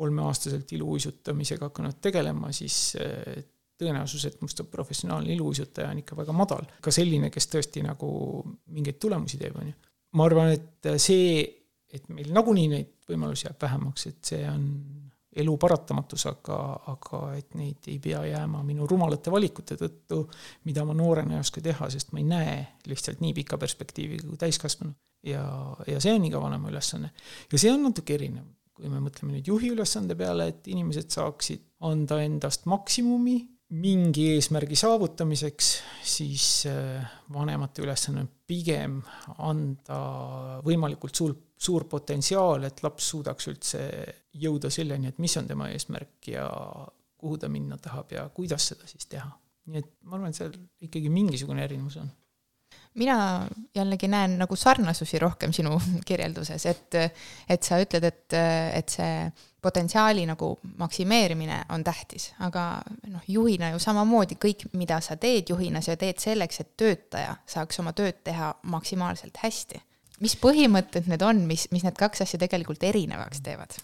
kolmeaastaselt 0.00 0.70
iluuisutamisega 0.76 1.68
hakanud 1.68 1.98
tegelema, 2.02 2.52
siis 2.54 2.76
eh, 3.02 3.42
tõenäosus, 3.80 4.28
et 4.28 4.38
must 4.44 4.60
saab 4.60 4.70
professionaalne 4.72 5.34
iluuisutaja, 5.34 5.90
on 5.90 6.02
ikka 6.04 6.18
väga 6.18 6.36
madal. 6.36 6.68
ka 6.80 6.92
selline, 6.94 7.32
kes 7.34 7.50
tõesti 7.50 7.82
nagu 7.84 8.10
mingeid 8.76 9.00
tulemusi 9.02 9.40
teeb, 9.40 9.58
on 9.60 9.72
ju. 9.72 9.76
ma 10.18 10.26
arvan, 10.30 10.54
et 10.54 10.90
see, 11.02 11.42
et 11.90 12.06
meil 12.14 12.30
nagunii 12.36 12.68
neid 12.70 12.94
võimalusi 13.10 13.48
jääb 13.48 13.58
vähemaks, 13.66 14.06
et 14.06 14.32
see 14.32 14.44
on 14.48 14.66
elu 15.36 15.56
paratamatus, 15.62 16.24
aga, 16.26 16.56
aga 16.90 17.20
et 17.38 17.54
neid 17.58 17.86
ei 17.90 17.98
pea 18.02 18.22
jääma 18.26 18.64
minu 18.66 18.86
rumalate 18.90 19.30
valikute 19.30 19.76
tõttu, 19.78 20.24
mida 20.66 20.84
ma 20.86 20.96
noorena 20.96 21.36
ei 21.36 21.44
oska 21.44 21.62
teha, 21.62 21.90
sest 21.92 22.10
ma 22.14 22.22
ei 22.22 22.26
näe 22.26 22.56
lihtsalt 22.90 23.22
nii 23.22 23.34
pika 23.36 23.58
perspektiiviga 23.60 24.26
kui 24.26 24.40
täiskasvanu. 24.40 24.94
ja, 25.26 25.44
ja 25.86 26.00
see 26.00 26.14
on 26.16 26.24
iga 26.26 26.40
vanema 26.42 26.70
ülesanne. 26.72 27.12
ja 27.52 27.62
see 27.62 27.70
on 27.72 27.86
natuke 27.86 28.16
erinev, 28.16 28.48
kui 28.74 28.90
me 28.90 29.02
mõtleme 29.04 29.36
nüüd 29.36 29.52
juhi 29.52 29.70
ülesande 29.74 30.16
peale, 30.18 30.48
et 30.50 30.66
inimesed 30.66 31.10
saaksid 31.14 31.66
anda 31.86 32.22
endast 32.24 32.66
maksimumi 32.66 33.38
mingi 33.70 34.26
eesmärgi 34.34 34.76
saavutamiseks, 34.78 35.68
siis 36.02 36.46
äh, 36.66 37.04
vanemate 37.32 37.84
ülesanne 37.84 38.24
on 38.24 38.30
pigem 38.50 38.96
anda 39.38 39.98
võimalikult 40.66 41.14
suur, 41.14 41.36
suur 41.54 41.86
potentsiaal, 41.90 42.66
et 42.66 42.82
laps 42.82 43.12
suudaks 43.12 43.50
üldse 43.52 43.82
jõuda 44.42 44.72
selleni, 44.74 45.10
et 45.10 45.20
mis 45.22 45.36
on 45.38 45.46
tema 45.50 45.68
eesmärk 45.70 46.32
ja 46.32 46.48
kuhu 47.20 47.38
ta 47.38 47.50
minna 47.52 47.78
tahab 47.78 48.10
ja 48.16 48.24
kuidas 48.34 48.72
seda 48.72 48.88
siis 48.90 49.06
teha. 49.06 49.30
nii 49.70 49.78
et 49.84 49.90
ma 50.02 50.16
arvan, 50.16 50.32
et 50.32 50.40
seal 50.40 50.56
ikkagi 50.82 51.12
mingisugune 51.12 51.62
erinevus 51.62 52.00
on 52.00 52.10
mina 52.98 53.46
jällegi 53.76 54.08
näen 54.10 54.34
nagu 54.40 54.56
sarnasusi 54.56 55.18
rohkem 55.22 55.52
sinu 55.54 55.76
kirjelduses, 56.08 56.66
et, 56.66 56.98
et 57.48 57.62
sa 57.62 57.78
ütled, 57.82 58.06
et, 58.08 58.38
et 58.74 58.98
see 58.98 59.14
potentsiaali 59.62 60.26
nagu 60.26 60.52
maksimeerimine 60.78 61.64
on 61.74 61.84
tähtis, 61.84 62.30
aga 62.40 62.82
noh, 63.08 63.24
juhina 63.28 63.70
ju 63.74 63.80
samamoodi 63.82 64.38
kõik, 64.40 64.66
mida 64.72 65.00
sa 65.04 65.16
teed 65.20 65.52
juhina, 65.52 65.82
sa 65.84 65.96
teed 66.00 66.20
selleks, 66.22 66.60
et 66.62 66.72
töötaja 66.80 67.36
saaks 67.46 67.80
oma 67.82 67.92
tööd 67.96 68.22
teha 68.24 68.54
maksimaalselt 68.62 69.42
hästi. 69.42 69.82
mis 70.20 70.36
põhimõtted 70.36 71.06
need 71.08 71.22
on, 71.24 71.46
mis, 71.48 71.68
mis 71.72 71.84
need 71.84 71.96
kaks 71.96 72.20
asja 72.26 72.38
tegelikult 72.38 72.82
erinevaks 72.84 73.40
teevad? 73.40 73.76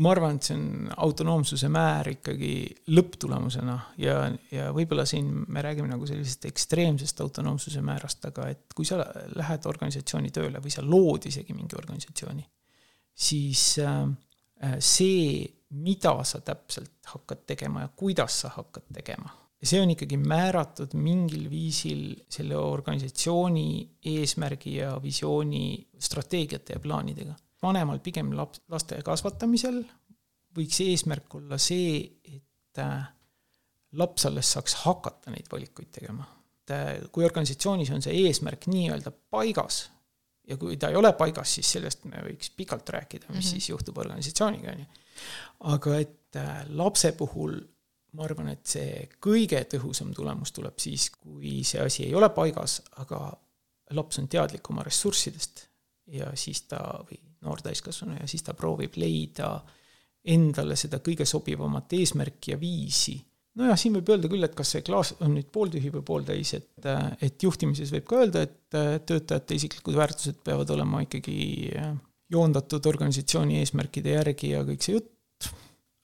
ma 0.00 0.12
arvan, 0.14 0.38
et 0.38 0.46
see 0.46 0.54
on 0.54 0.90
autonoomsuse 1.02 1.68
määr 1.72 2.12
ikkagi 2.12 2.52
lõpptulemusena 2.94 3.74
ja, 3.98 4.20
ja 4.54 4.70
võib-olla 4.74 5.04
siin 5.08 5.28
me 5.50 5.64
räägime 5.66 5.90
nagu 5.90 6.06
sellisest 6.06 6.46
ekstreemsest 6.46 7.20
autonoomsuse 7.24 7.82
määrast, 7.82 8.24
aga 8.30 8.46
et 8.54 8.76
kui 8.76 8.86
sa 8.86 9.02
lähed 9.34 9.66
organisatsiooni 9.66 10.30
tööle 10.34 10.62
või 10.62 10.72
sa 10.72 10.86
lood 10.86 11.26
isegi 11.26 11.56
mingi 11.56 11.78
organisatsiooni, 11.78 12.46
siis 13.26 13.64
äh, 13.82 14.06
see, 14.78 15.44
mida 15.80 16.18
sa 16.24 16.42
täpselt 16.44 17.12
hakkad 17.14 17.46
tegema 17.46 17.86
ja 17.86 17.92
kuidas 17.96 18.42
sa 18.42 18.50
hakkad 18.56 18.90
tegema, 18.92 19.30
see 19.62 19.80
on 19.80 19.92
ikkagi 19.92 20.16
määratud 20.20 20.96
mingil 20.96 21.46
viisil 21.50 22.02
selle 22.28 22.56
organisatsiooni 22.56 23.66
eesmärgi 24.14 24.74
ja 24.76 24.94
visiooni 25.02 25.64
strateegiate 26.00 26.76
ja 26.76 26.82
plaanidega 26.82 27.36
vanemal 27.62 28.00
pigem 28.04 28.32
laps, 28.36 28.62
laste 28.72 28.98
kasvatamisel 29.04 29.82
võiks 30.56 30.80
eesmärk 30.84 31.38
olla 31.38 31.58
see, 31.60 32.02
et 32.24 32.80
äh, 32.82 33.08
laps 34.00 34.26
alles 34.28 34.50
saaks 34.56 34.80
hakata 34.84 35.32
neid 35.34 35.50
valikuid 35.52 35.90
tegema. 35.94 36.26
äh, 36.70 36.96
kui 37.12 37.24
organisatsioonis 37.26 37.90
on 37.94 38.02
see 38.02 38.26
eesmärk 38.26 38.68
nii-öelda 38.70 39.12
paigas 39.30 39.88
ja 40.48 40.56
kui 40.56 40.76
ta 40.76 40.88
ei 40.88 40.96
ole 40.96 41.12
paigas, 41.12 41.54
siis 41.54 41.72
sellest 41.76 42.04
me 42.10 42.22
võiks 42.24 42.52
pikalt 42.56 42.88
rääkida, 42.88 43.26
mis 43.28 43.34
mm 43.34 43.40
-hmm. 43.40 43.50
siis 43.50 43.68
juhtub 43.68 43.98
organisatsiooniga, 43.98 44.72
on 44.72 44.78
ju. 44.78 44.86
aga 45.74 45.98
et 45.98 46.36
äh, 46.36 46.64
lapse 46.68 47.12
puhul 47.12 47.60
ma 48.12 48.24
arvan, 48.26 48.48
et 48.48 48.66
see 48.66 49.08
kõige 49.22 49.60
tõhusam 49.70 50.14
tulemus 50.14 50.52
tuleb 50.52 50.78
siis, 50.82 51.10
kui 51.10 51.60
see 51.64 51.80
asi 51.80 52.06
ei 52.06 52.14
ole 52.14 52.28
paigas, 52.34 52.80
aga 53.02 53.32
laps 53.90 54.18
on 54.18 54.28
teadlik 54.28 54.70
oma 54.70 54.82
ressurssidest 54.86 55.66
ja 56.10 56.30
siis 56.34 56.62
ta 56.70 56.80
või 57.06 57.20
noor 57.46 57.62
täiskasvanu 57.62 58.18
ja 58.20 58.28
siis 58.28 58.42
ta 58.42 58.54
proovib 58.54 58.98
leida 59.00 59.52
endale 60.24 60.76
seda 60.76 61.00
kõige 61.04 61.24
sobivamat 61.24 61.92
eesmärki 61.96 62.52
ja 62.52 62.60
viisi. 62.60 63.16
Nojah, 63.58 63.78
siin 63.78 63.96
võib 63.98 64.12
öelda 64.14 64.30
küll, 64.30 64.46
et 64.46 64.54
kas 64.56 64.74
see 64.76 64.84
klaas 64.86 65.14
on 65.20 65.34
nüüd 65.36 65.48
pooltühi 65.52 65.90
või 65.94 66.04
pooltäis, 66.06 66.54
et, 66.58 66.70
et 67.20 67.42
juhtimises 67.42 67.92
võib 67.94 68.06
ka 68.10 68.20
öelda, 68.22 68.44
et 68.46 68.78
töötajate 69.08 69.58
isiklikud 69.58 69.98
väärtused 69.98 70.42
peavad 70.46 70.70
olema 70.76 71.02
ikkagi 71.06 71.38
joondatud 72.30 72.86
organisatsiooni 72.86 73.58
eesmärkide 73.60 74.14
järgi 74.14 74.52
ja 74.54 74.62
kõik 74.66 74.84
see 74.86 74.94
jutt, 74.98 75.50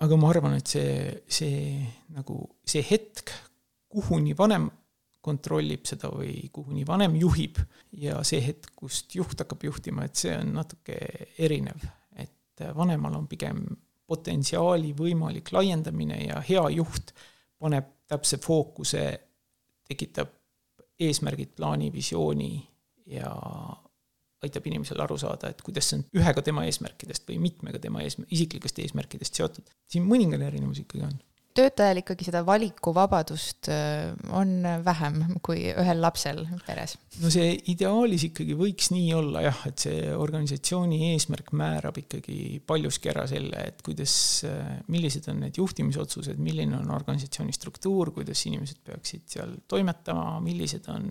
aga 0.02 0.18
ma 0.20 0.32
arvan, 0.32 0.56
et 0.58 0.72
see, 0.74 0.96
see 1.30 1.60
nagu, 2.16 2.40
see 2.66 2.82
hetk, 2.86 3.32
kuhuni 3.96 4.34
vanem 4.36 4.68
kontrollib 5.26 5.86
seda 5.88 6.10
või 6.12 6.46
kuhuni 6.54 6.84
vanem 6.86 7.16
juhib 7.18 7.58
ja 7.98 8.20
see 8.26 8.42
hetk, 8.44 8.74
kust 8.78 9.14
juht 9.16 9.38
hakkab 9.42 9.64
juhtima, 9.66 10.06
et 10.06 10.18
see 10.18 10.34
on 10.36 10.52
natuke 10.60 10.98
erinev. 11.42 11.86
et 12.16 12.62
vanemal 12.74 13.16
on 13.18 13.26
pigem 13.28 13.64
potentsiaali 14.06 14.92
võimalik 14.96 15.50
laiendamine 15.52 16.20
ja 16.28 16.40
hea 16.46 16.62
juht 16.76 17.12
paneb 17.58 17.92
täpse 18.06 18.38
fookuse, 18.42 19.04
tekitab 19.88 20.32
eesmärgid, 21.00 21.52
plaani, 21.56 21.90
visiooni 21.92 22.50
ja 23.06 23.30
aitab 24.42 24.66
inimesel 24.68 25.00
aru 25.00 25.16
saada, 25.20 25.50
et 25.50 25.62
kuidas 25.64 25.88
see 25.90 26.00
on 26.00 26.04
ühega 26.20 26.42
tema 26.44 26.64
eesmärkidest 26.68 27.26
või 27.28 27.38
mitmega 27.42 27.80
tema 27.82 28.02
ees-, 28.04 28.18
isiklikest 28.30 28.78
eesmärkidest 28.84 29.40
seotud. 29.40 29.70
siin 29.90 30.06
mõningane 30.08 30.46
erinevus 30.50 30.82
ikkagi 30.84 31.06
on 31.06 31.16
töötajal 31.56 32.00
ikkagi 32.02 32.26
seda 32.28 32.42
valikuvabadust 32.46 33.70
äh, 33.72 34.12
on 34.36 34.60
vähem 34.84 35.18
kui 35.44 35.64
ühel 35.72 36.00
lapsel 36.02 36.42
peres? 36.66 36.96
no 37.22 37.30
see 37.32 37.54
ideaalis 37.72 38.26
ikkagi 38.28 38.56
võiks 38.58 38.90
nii 38.92 39.10
olla 39.16 39.44
jah, 39.46 39.62
et 39.70 39.86
see 39.86 40.12
organisatsiooni 40.16 41.00
eesmärk 41.12 41.52
määrab 41.56 42.00
ikkagi 42.02 42.60
paljuski 42.66 43.12
ära 43.12 43.26
selle, 43.30 43.66
et 43.72 43.82
kuidas, 43.86 44.16
äh, 44.48 44.76
millised 44.92 45.28
on 45.32 45.42
need 45.46 45.60
juhtimisotsused, 45.60 46.40
milline 46.42 46.78
on 46.78 46.92
organisatsiooni 46.96 47.56
struktuur, 47.56 48.12
kuidas 48.16 48.44
inimesed 48.48 48.82
peaksid 48.86 49.26
seal 49.36 49.56
toimetama, 49.68 50.38
millised 50.44 50.88
on 50.92 51.10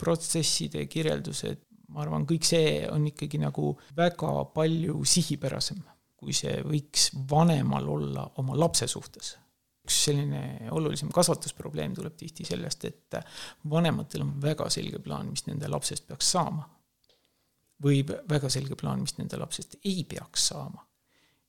protsesside 0.00 0.84
kirjeldused, 0.92 1.64
ma 1.92 2.04
arvan, 2.04 2.26
kõik 2.28 2.44
see 2.46 2.82
on 2.90 3.06
ikkagi 3.08 3.40
nagu 3.40 3.72
väga 3.96 4.34
palju 4.54 5.00
sihipärasem, 5.08 5.80
kui 6.22 6.34
see 6.36 6.60
võiks 6.64 7.10
vanemal 7.30 7.88
olla 7.96 8.28
oma 8.40 8.56
lapse 8.58 8.86
suhtes 8.90 9.36
üks 9.82 9.98
selline 10.04 10.70
olulisem 10.70 11.10
kasvatusprobleem 11.14 11.94
tuleb 11.94 12.14
tihti 12.18 12.44
sellest, 12.46 12.84
et 12.84 13.16
vanematel 13.70 14.22
on 14.22 14.36
väga 14.42 14.68
selge 14.70 15.00
plaan, 15.02 15.32
mis 15.32 15.46
nende 15.48 15.68
lapsest 15.70 16.06
peaks 16.06 16.30
saama. 16.36 16.68
või 17.82 18.04
väga 18.06 18.46
selge 18.46 18.76
plaan, 18.78 19.00
mis 19.02 19.16
nende 19.18 19.38
lapsest 19.40 19.80
ei 19.84 20.04
peaks 20.08 20.46
saama. 20.52 20.86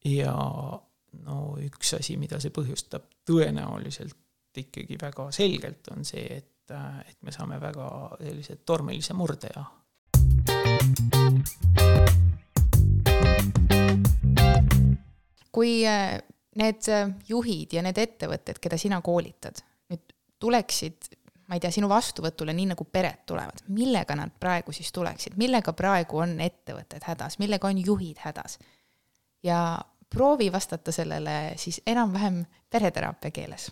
ja 0.05 0.33
no 1.23 1.37
üks 1.61 1.93
asi, 1.99 2.17
mida 2.17 2.39
see 2.41 2.49
põhjustab 2.49 3.05
tõenäoliselt 3.29 4.17
ikkagi 4.57 4.97
väga 5.01 5.29
selgelt, 5.31 5.87
on 5.93 6.05
see, 6.05 6.25
et, 6.37 6.73
et 6.73 7.17
me 7.21 7.31
saame 7.31 7.61
väga 7.61 7.87
sellise 8.19 8.55
tormilise 8.65 9.13
murde 9.13 9.49
ja 9.53 9.65
kui 15.53 15.85
need 16.59 16.89
äh, 16.91 17.09
juhid 17.29 17.73
ja 17.77 17.83
need 17.85 17.99
ettevõtted, 18.01 18.59
keda 18.63 18.79
sina 18.79 19.01
koolitad, 19.05 19.63
nüüd 19.91 20.15
tuleksid, 20.41 21.09
ma 21.47 21.57
ei 21.57 21.63
tea, 21.63 21.71
sinu 21.75 21.89
vastuvõtule, 21.91 22.55
nii 22.55 22.71
nagu 22.73 22.85
pered 22.89 23.23
tulevad, 23.29 23.63
millega 23.73 24.15
nad 24.19 24.33
praegu 24.39 24.75
siis 24.75 24.91
tuleksid, 24.95 25.37
millega 25.39 25.73
praegu 25.77 26.21
on 26.23 26.37
ettevõtted 26.43 27.05
hädas, 27.07 27.39
millega 27.41 27.71
on 27.71 27.81
juhid 27.83 28.23
hädas? 28.25 28.59
ja 29.43 29.75
proovi 30.13 30.51
vastata 30.51 30.91
sellele 30.95 31.53
siis 31.59 31.81
enam-vähem 31.87 32.43
pereteraapia 32.71 33.31
keeles. 33.31 33.71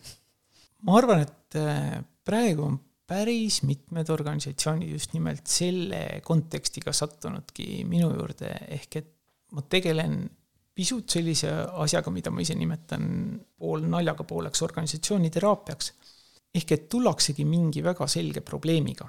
ma 0.83 0.97
arvan, 0.97 1.21
et 1.23 1.59
äh, 1.59 2.01
praegu 2.25 2.65
on 2.65 2.79
päris 3.11 3.61
mitmed 3.67 4.09
organisatsioonid 4.09 4.91
just 4.91 5.13
nimelt 5.13 5.47
selle 5.47 6.21
kontekstiga 6.23 6.93
sattunudki 6.95 7.83
minu 7.87 8.11
juurde, 8.13 8.51
ehk 8.71 9.01
et 9.01 9.09
ma 9.51 9.63
tegelen 9.67 10.23
pisut 10.75 11.09
sellise 11.09 11.51
asjaga, 11.83 12.11
mida 12.13 12.31
ma 12.31 12.43
ise 12.43 12.55
nimetan 12.57 13.05
pool 13.59 13.83
naljaga 13.89 14.23
pooleks 14.27 14.61
organisatsiooniteraapiaks. 14.67 15.93
ehk 16.55 16.71
et 16.71 16.89
tullaksegi 16.89 17.45
mingi 17.45 17.83
väga 17.83 18.07
selge 18.07 18.41
probleemiga. 18.41 19.07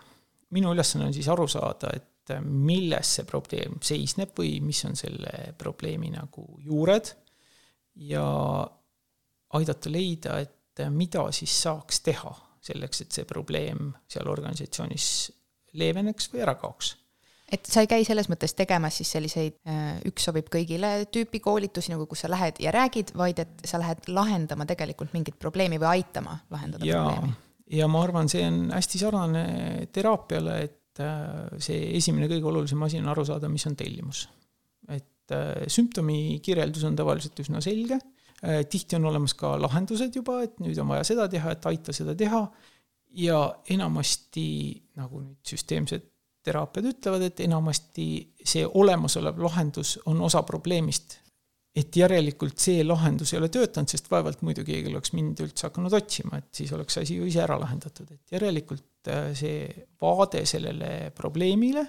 minu 0.50 0.72
ülesanne 0.74 1.06
on 1.06 1.14
siis 1.14 1.28
aru 1.28 1.48
saada, 1.48 1.90
et 1.94 2.34
milles 2.44 3.14
see 3.16 3.24
probleem 3.24 3.78
seisneb 3.82 4.30
või 4.38 4.60
mis 4.62 4.84
on 4.84 4.96
selle 4.96 5.54
probleemi 5.58 6.10
nagu 6.10 6.44
juured 6.60 7.10
ja 7.96 8.24
aidata 9.52 9.90
leida, 9.90 10.38
et 10.38 10.84
mida 10.90 11.26
siis 11.32 11.62
saaks 11.62 12.00
teha 12.00 12.32
selleks, 12.62 13.00
et 13.00 13.12
see 13.12 13.24
probleem 13.24 13.90
seal 14.08 14.28
organisatsioonis 14.28 15.06
leeveneks 15.72 16.30
või 16.32 16.44
ära 16.44 16.54
kaoks 16.54 16.94
et 17.52 17.68
sa 17.68 17.82
ei 17.84 17.88
käi 17.90 18.04
selles 18.06 18.28
mõttes 18.32 18.54
tegemas 18.56 18.96
siis 19.00 19.10
selliseid 19.14 19.56
äh, 19.68 19.96
üks 20.08 20.26
sobib 20.28 20.48
kõigile 20.52 20.92
tüüpi 21.12 21.42
koolitusi, 21.44 21.92
nagu 21.92 22.06
kus 22.10 22.24
sa 22.24 22.30
lähed 22.32 22.60
ja 22.62 22.72
räägid, 22.74 23.12
vaid 23.18 23.42
et 23.44 23.66
sa 23.68 23.80
lähed 23.82 24.08
lahendama 24.12 24.66
tegelikult 24.68 25.12
mingit 25.16 25.38
probleemi 25.40 25.80
või 25.82 25.98
aitama 25.98 26.38
lahendada 26.52 26.88
ja, 26.88 27.02
probleemi. 27.04 27.36
ja 27.78 27.88
ma 27.92 28.04
arvan, 28.06 28.30
see 28.32 28.44
on 28.48 28.62
hästi 28.72 29.02
sarnane 29.02 29.44
teraapiale, 29.92 30.56
et 30.68 31.04
äh, 31.04 31.58
see 31.62 31.92
esimene 31.98 32.30
kõige 32.32 32.50
olulisem 32.52 32.88
asi 32.88 33.02
on 33.02 33.12
aru 33.12 33.26
saada, 33.28 33.52
mis 33.52 33.66
on 33.68 33.76
tellimus. 33.78 34.26
et 34.88 35.36
äh, 35.36 35.64
sümptomi 35.72 36.40
kirjeldus 36.44 36.88
on 36.88 36.98
tavaliselt 36.98 37.44
üsna 37.44 37.62
selge, 37.64 38.00
tihti 38.42 38.96
on 38.98 39.04
olemas 39.06 39.36
ka 39.38 39.52
lahendused 39.54 40.16
juba, 40.18 40.40
et 40.42 40.56
nüüd 40.58 40.74
on 40.82 40.88
vaja 40.90 41.04
seda 41.06 41.28
teha, 41.30 41.52
et 41.54 41.66
aita 41.70 41.92
seda 41.94 42.16
teha 42.18 42.40
ja 43.22 43.36
enamasti 43.70 44.46
nagu 44.98 45.20
nüüd 45.22 45.46
süsteemsed 45.46 46.08
teraapiad 46.44 46.88
ütlevad, 46.92 47.26
et 47.26 47.40
enamasti 47.44 48.06
see 48.44 48.64
olemasolev 48.66 49.40
lahendus 49.42 49.98
on 50.06 50.20
osa 50.20 50.42
probleemist. 50.46 51.18
et 51.72 51.96
järelikult 51.96 52.60
see 52.60 52.82
lahendus 52.84 53.30
ei 53.32 53.38
ole 53.38 53.48
töötanud, 53.48 53.88
sest 53.88 54.10
vaevalt 54.12 54.42
muidu 54.44 54.60
keegi 54.60 54.90
oleks 54.90 55.14
mind 55.16 55.38
üldse 55.40 55.70
hakanud 55.70 55.94
otsima, 55.96 56.36
et 56.42 56.50
siis 56.52 56.72
oleks 56.76 56.98
asi 57.00 57.16
ju 57.16 57.24
ise 57.24 57.40
ära 57.40 57.56
lahendatud, 57.60 58.10
et 58.12 58.34
järelikult 58.34 59.08
äh, 59.08 59.30
see 59.38 59.86
vaade 60.02 60.44
sellele 60.48 60.90
probleemile 61.16 61.86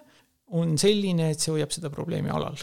on 0.56 0.78
selline, 0.80 1.34
et 1.34 1.44
see 1.44 1.52
hoiab 1.52 1.76
seda 1.76 1.92
probleemi 1.92 2.32
alal. 2.32 2.56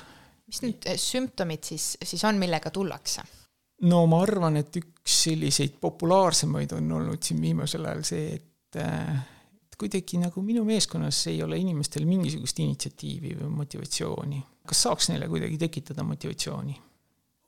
mis 0.49 0.62
nüüd 0.64 0.88
äh, 0.88 0.97
sümptomid 0.97 1.68
siis, 1.68 1.92
siis 2.00 2.25
on, 2.25 2.40
millega 2.40 2.73
tullakse? 2.73 3.26
no 3.90 4.04
ma 4.09 4.23
arvan, 4.25 4.56
et 4.61 4.80
üks 4.80 5.20
selliseid 5.26 5.76
populaarsemaid 5.80 6.73
on 6.76 6.88
olnud 7.00 7.23
siin 7.25 7.40
viimasel 7.42 7.85
ajal 7.85 8.02
see, 8.06 8.40
et 8.40 8.80
äh, 8.80 9.20
kuidagi 9.80 10.20
nagu 10.20 10.42
minu 10.44 10.62
meeskonnas 10.68 11.22
ei 11.30 11.40
ole 11.42 11.58
inimestel 11.60 12.04
mingisugust 12.08 12.58
initsiatiivi 12.60 13.37
või 13.40 13.52
motivatsiooni. 13.62 14.42
kas 14.66 14.82
saaks 14.87 15.10
neile 15.10 15.28
kuidagi 15.28 15.58
tekitada 15.58 16.04
motivatsiooni? 16.06 16.76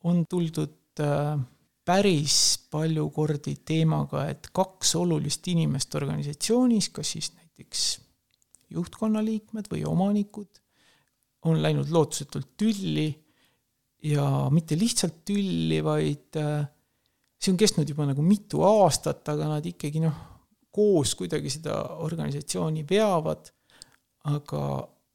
on 0.08 0.24
tuldud 0.26 1.00
äh, 1.00 1.36
päris 1.84 2.36
palju 2.70 3.08
kordi 3.14 3.56
teemaga, 3.66 4.26
et 4.30 4.48
kaks 4.54 4.96
olulist 4.98 5.46
inimest 5.52 5.94
organisatsioonis, 5.98 6.88
kas 6.94 7.14
siis 7.16 7.32
näiteks 7.36 7.84
juhtkonna 8.72 9.22
liikmed 9.24 9.68
või 9.70 9.84
omanikud, 9.86 10.60
on 11.46 11.58
läinud 11.62 11.90
lootusetult 11.90 12.54
tülli 12.58 13.08
ja 14.06 14.26
mitte 14.54 14.78
lihtsalt 14.78 15.22
tülli, 15.26 15.82
vaid 15.84 16.38
äh, 16.40 16.64
see 17.42 17.52
on 17.52 17.58
kestnud 17.60 17.88
juba 17.88 18.06
nagu 18.08 18.24
mitu 18.26 18.62
aastat, 18.66 19.26
aga 19.28 19.50
nad 19.56 19.66
ikkagi 19.66 20.02
noh, 20.02 20.31
koos 20.72 21.14
kuidagi 21.18 21.50
seda 21.52 21.76
organisatsiooni 22.04 22.84
veavad, 22.88 23.50
aga 24.32 24.62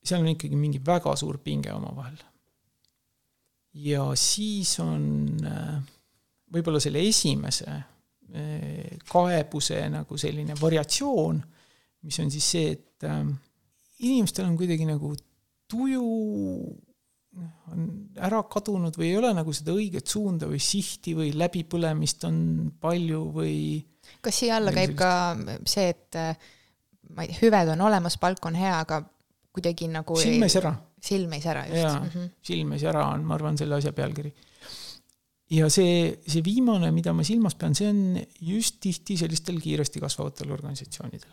seal 0.07 0.23
on 0.23 0.31
ikkagi 0.31 0.59
mingi 0.59 0.81
väga 0.85 1.15
suur 1.19 1.39
pinge 1.43 1.73
omavahel. 1.73 2.17
ja 3.77 4.03
siis 4.17 4.77
on 4.81 5.03
äh, 5.45 5.77
võib-olla 6.53 6.81
selle 6.81 7.03
esimese 7.05 7.67
äh, 7.69 8.97
kaebuse 9.09 9.83
nagu 9.93 10.17
selline 10.17 10.55
variatsioon, 10.59 11.43
mis 12.07 12.19
on 12.23 12.31
siis 12.33 12.49
see, 12.55 12.71
et 12.77 13.05
äh, 13.05 13.23
inimestel 14.07 14.47
on 14.47 14.57
kuidagi 14.57 14.87
nagu 14.87 15.13
tuju 15.67 16.07
noh, 17.37 17.53
on 17.73 17.87
ära 18.23 18.41
kadunud 18.49 18.97
või 18.97 19.11
ei 19.11 19.19
ole 19.19 19.33
nagu 19.35 19.53
seda 19.53 19.75
õiget 19.75 20.09
suunda 20.09 20.49
või 20.49 20.61
sihti 20.63 21.13
või 21.17 21.33
läbipõlemist 21.37 22.25
on 22.29 22.39
palju 22.81 23.21
või 23.35 23.57
kas 24.21 24.39
siia 24.43 24.57
alla 24.57 24.73
käib 24.75 24.95
ka 24.99 25.11
see, 25.65 25.89
et 25.93 26.17
äh, 26.19 26.49
ma 27.15 27.23
ei 27.23 27.31
tea, 27.31 27.41
hüved 27.45 27.71
on 27.73 27.85
olemas, 27.87 28.17
palk 28.21 28.45
on 28.49 28.57
hea, 28.59 28.73
aga 28.83 29.01
kuidagi 29.57 29.89
nagu 29.91 30.17
silmes 30.21 30.57
ära. 30.59 30.73
silmes 31.09 31.47
ära, 31.49 31.63
just. 31.69 31.81
jaa 31.81 31.95
mm 31.99 32.11
-hmm., 32.11 32.29
silmes 32.49 32.83
ära 32.83 33.07
on, 33.13 33.25
ma 33.25 33.37
arvan, 33.37 33.57
selle 33.57 33.79
asja 33.79 33.93
pealkiri. 33.93 34.33
ja 35.57 35.69
see, 35.71 36.19
see 36.27 36.43
viimane, 36.43 36.91
mida 36.91 37.13
ma 37.13 37.23
silmas 37.23 37.55
pean, 37.55 37.75
see 37.75 37.89
on 37.89 38.21
just 38.41 38.79
tihti 38.83 39.17
sellistel 39.17 39.59
kiiresti 39.63 40.03
kasvavatel 40.03 40.51
organisatsioonidel. 40.51 41.31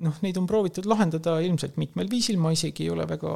noh, 0.00 0.16
neid 0.24 0.36
on 0.40 0.46
proovitud 0.48 0.86
lahendada 0.88 1.38
ilmselt 1.44 1.76
mitmel 1.76 2.08
viisil, 2.10 2.38
ma 2.40 2.54
isegi 2.56 2.86
ei 2.86 2.90
ole 2.90 3.04
väga 3.08 3.32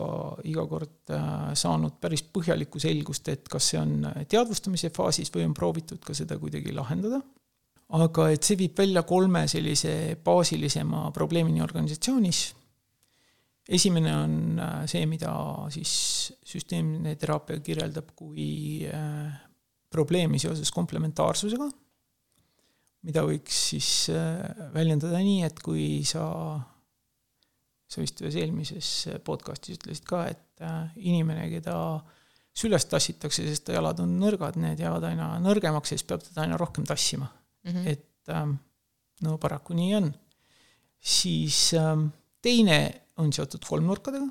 iga 0.48 0.66
kord 0.66 1.12
äh, 1.12 1.52
saanud 1.54 2.00
päris 2.00 2.24
põhjalikku 2.24 2.80
selgust, 2.80 3.28
et 3.28 3.48
kas 3.48 3.70
see 3.70 3.80
on 3.80 4.08
teadvustamise 4.28 4.90
faasis 4.90 5.32
või 5.34 5.44
on 5.50 5.54
proovitud 5.54 6.00
ka 6.00 6.16
seda 6.16 6.40
kuidagi 6.40 6.72
lahendada 6.72 7.20
aga 7.92 8.28
et 8.32 8.44
see 8.46 8.56
viib 8.58 8.76
välja 8.78 9.04
kolme 9.06 9.44
sellise 9.50 10.16
baasilisema 10.24 11.10
probleemini 11.14 11.62
organisatsioonis. 11.62 12.54
esimene 13.68 14.12
on 14.16 14.58
äh, 14.60 14.82
see, 14.88 15.06
mida 15.08 15.32
siis 15.72 15.92
süsteemne 16.44 17.14
teraapia 17.16 17.60
kirjeldab 17.64 18.10
kui 18.16 18.84
äh, 18.84 19.32
probleemi 19.90 20.38
seoses 20.38 20.72
komplementaarsusega, 20.74 21.68
mida 23.08 23.24
võiks 23.24 23.60
siis 23.70 23.90
äh, 24.12 24.68
väljendada 24.74 25.20
nii, 25.20 25.44
et 25.46 25.62
kui 25.64 26.02
sa, 26.08 26.26
sa 27.88 28.02
vist 28.02 28.20
ühes 28.20 28.36
eelmises 28.40 28.90
podcastis 29.24 29.78
ütlesid 29.78 30.04
ka, 30.08 30.26
et 30.32 30.40
inimene, 31.00 31.48
keda 31.50 31.76
süles 32.54 32.84
tassitakse, 32.86 33.46
sest 33.48 33.64
ta 33.66 33.74
jalad 33.74 33.98
on 34.04 34.12
nõrgad, 34.20 34.56
need 34.60 34.80
jäävad 34.80 35.08
aina 35.08 35.32
nõrgemaks 35.42 35.92
ja 35.92 35.98
siis 35.98 36.06
peab 36.08 36.22
teda 36.22 36.44
aina 36.44 36.60
rohkem 36.60 36.84
tassima 36.88 37.26
mm, 37.64 37.70
-hmm. 37.72 37.88
et 37.88 38.28
ähm, 38.28 38.56
no 39.22 39.38
paraku 39.38 39.74
nii 39.74 39.94
on. 39.94 40.12
siis 41.00 41.74
ähm, 41.74 42.06
teine 42.42 42.78
on 43.16 43.32
seotud 43.32 43.64
kolmnurkadega, 43.68 44.28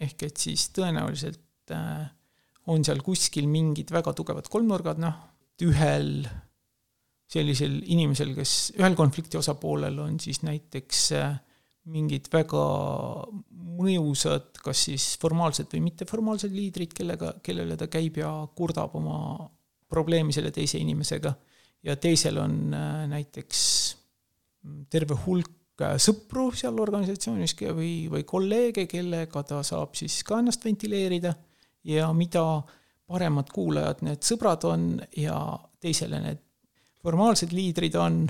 ehk 0.00 0.22
et 0.22 0.36
siis 0.36 0.68
tõenäoliselt 0.76 1.72
äh, 1.72 2.08
on 2.66 2.84
seal 2.84 3.00
kuskil 3.02 3.46
mingid 3.48 3.90
väga 3.94 4.12
tugevad 4.12 4.48
kolmnurgad, 4.48 5.00
noh, 5.00 5.14
ühel 5.62 6.26
sellisel 7.26 7.80
inimesel, 7.90 8.34
kes, 8.36 8.52
ühel 8.78 8.94
konflikti 8.94 9.38
osapoolel 9.38 9.98
on 9.98 10.20
siis 10.22 10.42
näiteks 10.46 11.00
äh, 11.16 11.34
mingid 11.90 12.28
väga 12.32 12.62
mõjusad, 13.76 14.56
kas 14.62 14.86
siis 14.88 15.08
formaalsed 15.22 15.70
või 15.74 15.84
mitteformaalsed 15.88 16.54
liidrid, 16.54 16.94
kellega, 16.96 17.34
kellele 17.44 17.76
ta 17.78 17.88
käib 17.90 18.18
ja 18.20 18.30
kurdab 18.58 18.94
oma 18.98 19.18
probleemi 19.90 20.34
selle 20.34 20.50
teise 20.54 20.80
inimesega 20.82 21.32
ja 21.82 21.96
teisel 21.96 22.38
on 22.42 22.74
äh, 22.74 23.04
näiteks 23.10 23.60
terve 24.90 25.18
hulk 25.26 25.82
äh, 25.82 25.96
sõpru 26.02 26.48
seal 26.56 26.78
organisatsioonis 26.80 27.56
või, 27.76 28.08
või 28.12 28.24
kolleege, 28.24 28.86
kellega 28.90 29.42
ta 29.42 29.62
saab 29.66 29.94
siis 29.98 30.22
ka 30.26 30.40
ennast 30.40 30.64
ventileerida 30.64 31.34
ja 31.86 32.10
mida 32.12 32.44
paremad 33.06 33.52
kuulajad 33.54 34.02
need 34.06 34.24
sõbrad 34.26 34.64
on 34.66 34.88
ja 35.16 35.38
teisele 35.80 36.20
need 36.22 36.42
formaalsed 37.06 37.52
liidrid 37.54 37.94
on, 38.00 38.24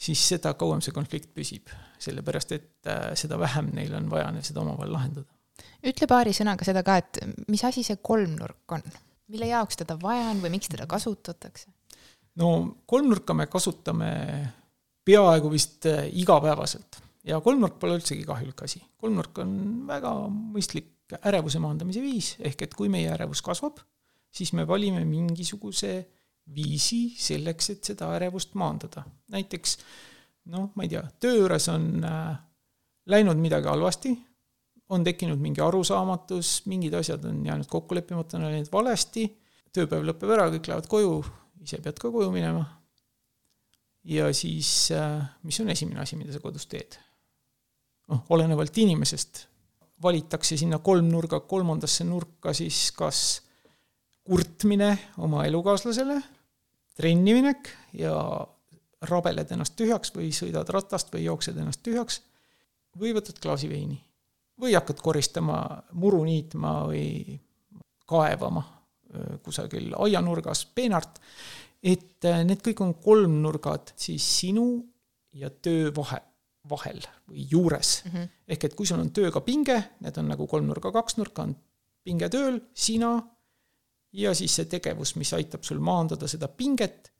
siis 0.00 0.22
seda 0.32 0.54
kauem 0.56 0.80
see 0.84 0.94
konflikt 0.96 1.34
püsib. 1.36 1.68
sellepärast, 2.00 2.52
et 2.56 2.88
äh, 2.88 3.10
seda 3.14 3.36
vähem 3.38 3.74
neil 3.76 3.92
on 3.94 4.06
vaja 4.10 4.30
seda 4.40 4.62
omavahel 4.62 4.92
lahendada. 4.92 5.28
ütle 5.84 6.06
paari 6.08 6.32
sõnaga 6.32 6.64
seda 6.64 6.82
ka, 6.82 6.96
et 6.96 7.20
mis 7.48 7.64
asi 7.64 7.84
see 7.84 8.00
kolmnurk 8.00 8.72
on? 8.72 8.82
mille 9.30 9.46
jaoks 9.46 9.76
teda 9.82 9.98
vaja 10.00 10.30
on 10.30 10.40
või 10.42 10.56
miks 10.56 10.72
teda 10.72 10.86
kasutatakse? 10.86 11.68
No 12.36 12.76
kolmnurka 12.86 13.34
me 13.34 13.46
kasutame 13.50 14.10
peaaegu 15.04 15.50
vist 15.50 15.86
äh, 15.90 16.06
igapäevaselt 16.22 17.00
ja 17.26 17.40
kolmnurk 17.44 17.78
pole 17.80 17.98
üldsegi 17.98 18.24
kahjulik 18.28 18.62
asi. 18.64 18.82
kolmnurk 19.00 19.42
on 19.42 19.52
väga 19.88 20.12
mõistlik 20.30 21.16
ärevuse 21.26 21.58
maandamise 21.62 22.02
viis, 22.02 22.34
ehk 22.38 22.62
et 22.66 22.76
kui 22.78 22.88
meie 22.92 23.10
ärevus 23.10 23.42
kasvab, 23.42 23.80
siis 24.30 24.52
me 24.54 24.66
valime 24.68 25.02
mingisuguse 25.04 25.94
viisi 26.54 27.10
selleks, 27.18 27.70
et 27.74 27.90
seda 27.92 28.12
ärevust 28.16 28.54
maandada. 28.54 29.04
näiteks 29.30 29.78
noh, 30.50 30.70
ma 30.74 30.86
ei 30.86 30.92
tea, 30.94 31.02
töö 31.20 31.42
juures 31.42 31.68
on 31.72 32.04
äh, 32.04 32.38
läinud 33.10 33.38
midagi 33.42 33.68
halvasti, 33.68 34.14
on 34.90 35.04
tekkinud 35.06 35.38
mingi 35.38 35.62
arusaamatus, 35.62 36.64
mingid 36.70 36.94
asjad 36.98 37.24
on 37.28 37.44
jäänud 37.46 37.68
kokku 37.70 37.94
leppimata, 37.94 38.38
on 38.38 38.48
läinud 38.48 38.72
valesti, 38.72 39.26
tööpäev 39.74 40.08
lõpeb 40.08 40.32
ära, 40.34 40.48
kõik 40.54 40.70
lähevad 40.70 40.88
koju, 40.90 41.20
ise 41.64 41.80
pead 41.82 41.98
ka 42.00 42.10
koju 42.10 42.30
minema. 42.32 42.64
ja 44.04 44.32
siis, 44.34 44.90
äh, 44.96 45.20
mis 45.42 45.60
on 45.60 45.70
esimene 45.70 46.00
asi, 46.00 46.16
mida 46.16 46.32
sa 46.32 46.40
kodus 46.40 46.66
teed? 46.66 46.98
noh, 48.10 48.24
olenevalt 48.34 48.78
inimesest 48.78 49.46
valitakse 50.02 50.56
sinna 50.56 50.78
kolmnurga 50.78 51.40
kolmandasse 51.40 52.04
nurka 52.08 52.54
siis 52.56 52.88
kas 52.96 53.20
kurtmine 54.24 54.90
oma 55.18 55.44
elukaaslasele, 55.48 56.16
trenni 56.96 57.34
minek 57.36 57.70
ja 57.98 58.14
rabeled 59.10 59.52
ennast 59.54 59.76
tühjaks 59.78 60.12
või 60.16 60.30
sõidad 60.36 60.68
ratast 60.72 61.12
või 61.14 61.24
jooksed 61.24 61.56
ennast 61.56 61.82
tühjaks 61.84 62.20
või 63.00 63.14
võtad 63.16 63.38
klaasi 63.40 63.68
veini. 63.70 64.00
või 64.60 64.74
hakkad 64.76 64.98
koristama, 65.00 65.82
muru 65.96 66.20
niitma 66.24 66.72
või 66.84 67.38
kaevama 68.04 68.60
kusagil 69.42 69.94
aianurgas 69.98 70.66
peenart, 70.74 71.20
et 71.82 72.24
äh, 72.28 72.42
need 72.46 72.62
kõik 72.64 72.82
on 72.84 72.94
kolmnurgad 73.02 73.94
siis 73.98 74.24
sinu 74.40 74.66
ja 75.32 75.50
töö 75.50 75.90
vahe, 75.96 76.20
vahel 76.70 77.00
või 77.30 77.46
juures 77.50 78.02
mm. 78.04 78.10
-hmm. 78.12 78.32
ehk 78.48 78.64
et 78.64 78.74
kui 78.78 78.86
sul 78.86 79.00
on 79.00 79.12
tööga 79.16 79.40
pinge, 79.40 79.78
need 80.00 80.18
on 80.18 80.28
nagu 80.28 80.46
kolmnurga, 80.46 80.92
kaksnurka, 80.92 81.48
on 81.48 81.54
pinge 82.04 82.28
tööl, 82.28 82.60
sina 82.74 83.14
ja 84.12 84.34
siis 84.34 84.54
see 84.54 84.64
tegevus, 84.66 85.14
mis 85.16 85.32
aitab 85.32 85.64
sul 85.64 85.80
maandada 85.80 86.28
seda 86.28 86.48
pinget, 86.48 87.12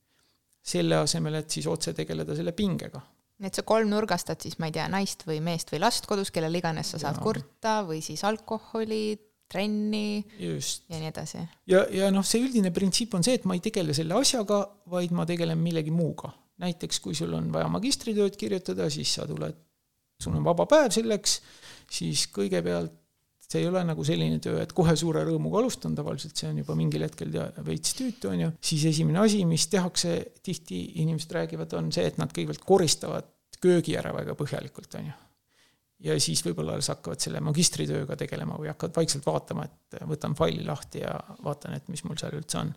selle 0.62 0.98
asemel, 1.00 1.34
et 1.40 1.50
siis 1.50 1.66
otse 1.66 1.94
tegeleda 1.96 2.36
selle 2.36 2.52
pingega 2.52 3.00
nii 3.40 3.48
et 3.48 3.56
sa 3.56 3.64
kolmnurgastad 3.64 4.42
siis, 4.44 4.58
ma 4.60 4.68
ei 4.68 4.74
tea, 4.76 4.84
naist 4.92 5.24
või 5.24 5.38
meest 5.40 5.72
või 5.72 5.80
last 5.80 6.04
kodus, 6.08 6.28
kellel 6.34 6.54
iganes 6.58 6.92
sa 6.92 6.98
saad 7.00 7.16
ja. 7.16 7.22
kurta 7.24 7.74
või 7.88 8.02
siis 8.04 8.20
alkoholi, 8.28 9.16
trenni 9.50 10.22
Just. 10.38 10.86
ja 10.90 11.00
nii 11.00 11.10
edasi. 11.10 11.42
ja, 11.70 11.82
ja 11.94 12.10
noh, 12.14 12.26
see 12.26 12.42
üldine 12.44 12.72
printsiip 12.74 13.16
on 13.18 13.26
see, 13.26 13.38
et 13.40 13.48
ma 13.48 13.56
ei 13.58 13.64
tegele 13.64 13.96
selle 13.96 14.16
asjaga, 14.20 14.62
vaid 14.92 15.14
ma 15.16 15.26
tegelen 15.28 15.58
millegi 15.60 15.94
muuga. 15.94 16.32
näiteks 16.60 17.00
kui 17.00 17.16
sul 17.16 17.32
on 17.34 17.50
vaja 17.52 17.68
magistritööd 17.72 18.36
kirjutada, 18.40 18.90
siis 18.92 19.12
sa 19.16 19.26
tuled, 19.28 19.56
sul 20.20 20.36
on 20.36 20.44
vaba 20.44 20.66
päev 20.70 20.92
selleks, 20.94 21.40
siis 21.90 22.26
kõigepealt 22.34 22.98
see 23.50 23.64
ei 23.64 23.66
ole 23.66 23.80
nagu 23.82 24.04
selline 24.06 24.38
töö, 24.42 24.60
et 24.62 24.72
kohe 24.76 24.92
suure 24.94 25.24
rõõmuga 25.26 25.58
alustan, 25.58 25.96
tavaliselt 25.98 26.38
see 26.38 26.52
on 26.52 26.60
juba 26.62 26.76
mingil 26.78 27.02
hetkel 27.02 27.32
veits 27.66 27.96
tüütu, 27.98 28.30
on 28.30 28.44
ju, 28.44 28.50
siis 28.62 28.84
esimene 28.92 29.18
asi, 29.24 29.40
mis 29.48 29.64
tehakse, 29.72 30.12
tihti 30.46 30.84
inimesed 31.02 31.34
räägivad, 31.34 31.74
on 31.80 31.90
see, 31.94 32.06
et 32.06 32.20
nad 32.22 32.30
kõigepealt 32.30 32.62
koristavad 32.68 33.32
köögi 33.60 33.98
ära 33.98 34.14
väga 34.14 34.38
põhjalikult, 34.38 34.94
on 35.00 35.10
ju 35.10 35.16
ja 36.04 36.16
siis 36.20 36.42
võib-olla 36.44 36.76
alles 36.76 36.90
hakkavad 36.92 37.20
selle 37.22 37.42
magistritööga 37.44 38.16
tegelema 38.20 38.58
või 38.60 38.70
hakkavad 38.72 39.00
vaikselt 39.02 39.26
vaatama, 39.26 39.66
et 39.66 39.98
võtan 40.08 40.36
faili 40.38 40.64
lahti 40.66 41.04
ja 41.04 41.14
vaatan, 41.44 41.76
et 41.76 41.90
mis 41.92 42.02
mul 42.06 42.18
seal 42.20 42.36
üldse 42.38 42.60
on. 42.62 42.72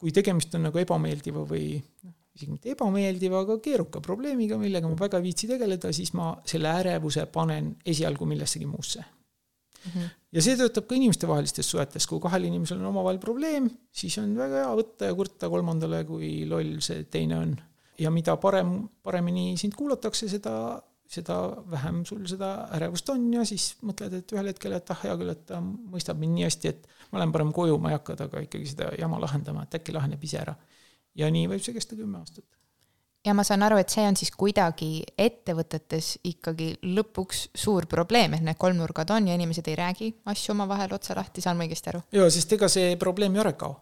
kui 0.00 0.14
tegemist 0.16 0.54
on 0.56 0.64
nagu 0.64 0.80
ebameeldiva 0.80 1.44
või 1.44 1.74
noh, 1.76 2.14
isegi 2.34 2.54
mitte 2.54 2.72
ebameeldiva, 2.72 3.42
aga 3.44 3.58
keeruka 3.62 4.00
probleemiga, 4.00 4.58
millega 4.58 4.88
ma 4.88 4.98
väga 4.98 5.20
ei 5.20 5.28
viitsi 5.28 5.48
tegeleda, 5.50 5.92
siis 5.92 6.14
ma 6.16 6.32
selle 6.48 6.72
ärevuse 6.80 7.26
panen 7.32 7.74
esialgu 7.84 8.26
millessegi 8.26 8.66
muusse 8.66 9.02
mm. 9.02 9.90
-hmm. 9.92 10.10
ja 10.32 10.42
see 10.42 10.56
töötab 10.56 10.86
ka 10.88 10.98
inimestevahelistes 10.98 11.70
suhetes, 11.70 12.06
kui 12.06 12.20
kahel 12.20 12.48
inimesel 12.50 12.80
on 12.80 12.92
omavahel 12.92 13.18
probleem, 13.22 13.70
siis 13.92 14.18
on 14.18 14.34
väga 14.36 14.64
hea 14.64 14.76
võtta 14.82 15.10
ja 15.10 15.14
kurta 15.14 15.50
kolmandale, 15.52 16.04
kui 16.04 16.46
loll 16.48 16.78
see 16.80 17.04
teine 17.04 17.38
on. 17.38 17.56
ja 17.98 18.10
mida 18.10 18.36
parem, 18.40 18.88
paremini 19.02 19.56
sind 19.60 19.76
kuulatakse, 19.76 20.28
seda 20.28 20.80
seda 21.10 21.36
vähem 21.70 22.04
sul 22.06 22.22
seda 22.30 22.50
ärevust 22.76 23.08
on 23.10 23.26
ja 23.34 23.42
siis 23.48 23.72
mõtled, 23.86 24.14
et 24.20 24.34
ühel 24.34 24.52
hetkel, 24.52 24.76
et 24.76 24.92
ah, 24.94 25.00
hea 25.02 25.16
küll, 25.18 25.32
et 25.32 25.42
ta 25.48 25.58
mõistab 25.62 26.20
mind 26.20 26.36
nii 26.38 26.46
hästi, 26.46 26.70
et 26.70 27.10
ma 27.10 27.18
lähen 27.22 27.34
parem 27.34 27.50
koju, 27.56 27.80
ma 27.82 27.90
ei 27.90 27.98
hakka 27.98 28.16
temaga 28.20 28.44
ikkagi 28.46 28.70
seda 28.70 28.92
jama 28.98 29.18
lahendama, 29.24 29.66
et 29.66 29.76
äkki 29.80 29.94
laheneb 29.96 30.22
ise 30.24 30.40
ära. 30.44 30.54
ja 31.18 31.26
nii 31.30 31.48
võib 31.50 31.62
see 31.64 31.74
kesta 31.74 31.98
kümme 31.98 32.20
aastat. 32.20 32.46
ja 33.26 33.34
ma 33.34 33.44
saan 33.44 33.66
aru, 33.66 33.80
et 33.82 33.90
see 33.90 34.06
on 34.06 34.16
siis 34.16 34.30
kuidagi 34.30 35.02
ettevõtetes 35.18 36.12
ikkagi 36.30 36.72
lõpuks 36.86 37.48
suur 37.54 37.90
probleem, 37.90 38.38
et 38.38 38.46
need 38.46 38.58
kolmnurgad 38.58 39.10
on 39.10 39.28
ja 39.28 39.34
inimesed 39.34 39.66
ei 39.68 39.78
räägi 39.82 40.14
asju 40.30 40.54
omavahel 40.54 40.94
otse 40.94 41.18
lahti, 41.18 41.42
saan 41.42 41.58
ma 41.58 41.66
õigesti 41.66 41.94
aru? 41.94 42.06
jaa, 42.14 42.30
sest 42.30 42.54
ega 42.54 42.70
see 42.70 42.94
probleem 43.02 43.34
ju 43.34 43.42
ära 43.42 43.56
ei 43.56 43.62
kao 43.66 43.74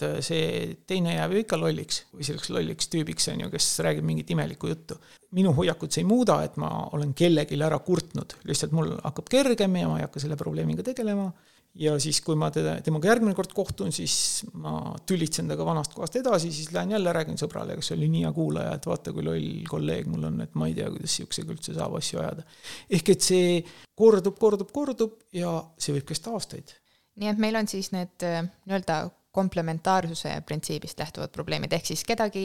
et 0.00 0.06
äh, 0.08 0.18
see 0.24 0.78
teine 0.88 1.14
jääb 1.14 1.34
ju 1.34 1.44
ikka 1.44 1.58
lolliks 1.60 2.04
või 2.14 2.26
selleks 2.26 2.50
lolliks 2.52 2.90
tüübiks, 2.92 3.28
on 3.32 3.44
ju, 3.44 3.52
kes 3.52 3.68
räägib 3.84 4.06
mingit 4.06 4.30
imelikku 4.32 4.70
juttu. 4.70 4.98
minu 5.36 5.52
hoiakut 5.54 5.92
see 5.92 6.02
ei 6.02 6.08
muuda, 6.08 6.40
et 6.42 6.56
ma 6.58 6.70
olen 6.96 7.14
kellelegi 7.14 7.60
ära 7.62 7.78
kurtnud, 7.78 8.34
lihtsalt 8.48 8.74
mul 8.74 8.96
hakkab 9.04 9.30
kergem 9.30 9.76
ja 9.76 9.88
ma 9.88 10.00
ei 10.00 10.06
hakka 10.06 10.22
selle 10.22 10.36
probleemiga 10.36 10.82
tegelema. 10.82 11.30
ja 11.74 11.92
siis, 12.02 12.18
kui 12.26 12.34
ma 12.34 12.48
teda, 12.50 12.80
temaga 12.82 13.12
järgmine 13.12 13.34
kord 13.38 13.52
kohtun, 13.54 13.92
siis 13.94 14.42
ma 14.58 14.96
tülitsen 15.06 15.46
temaga 15.46 15.68
vanast 15.68 15.94
kohast 15.94 16.16
edasi, 16.18 16.50
siis 16.52 16.72
lähen 16.74 16.96
jälle 16.96 17.12
räägin 17.14 17.38
sõbrale, 17.38 17.76
kes 17.78 17.92
oli 17.94 18.08
nii 18.10 18.24
hea 18.24 18.32
kuulaja, 18.34 18.74
et 18.74 18.90
vaata, 18.90 19.12
kui 19.14 19.22
loll 19.22 19.62
kolleeg 19.70 20.10
mul 20.10 20.26
on, 20.32 20.40
et 20.42 20.58
ma 20.58 20.66
ei 20.66 20.74
tea, 20.74 20.90
kuidas 20.90 21.14
sihukesega 21.20 21.54
üldse 21.54 21.76
saab 21.76 21.94
asju 22.00 22.24
ajada. 22.24 22.46
ehk 22.90 23.14
et 23.14 23.22
see 23.22 23.64
kordub, 23.94 24.38
kordub, 24.38 24.72
kordub 24.74 25.18
ja 25.32 25.60
see 25.78 25.94
võib 25.94 26.08
kesta 26.10 26.34
aastaid 26.34 26.74
nii 27.20 27.28
et 27.28 27.40
meil 27.42 27.58
on 27.58 27.68
siis 27.68 27.90
need 27.92 28.24
äh, 28.24 28.46
nii-öelda 28.66 29.02
komplementaarsuse 29.30 30.40
printsiibist 30.46 30.98
lähtuvad 30.98 31.30
probleemid, 31.34 31.72
ehk 31.72 31.86
siis 31.92 32.04
kedagi 32.04 32.44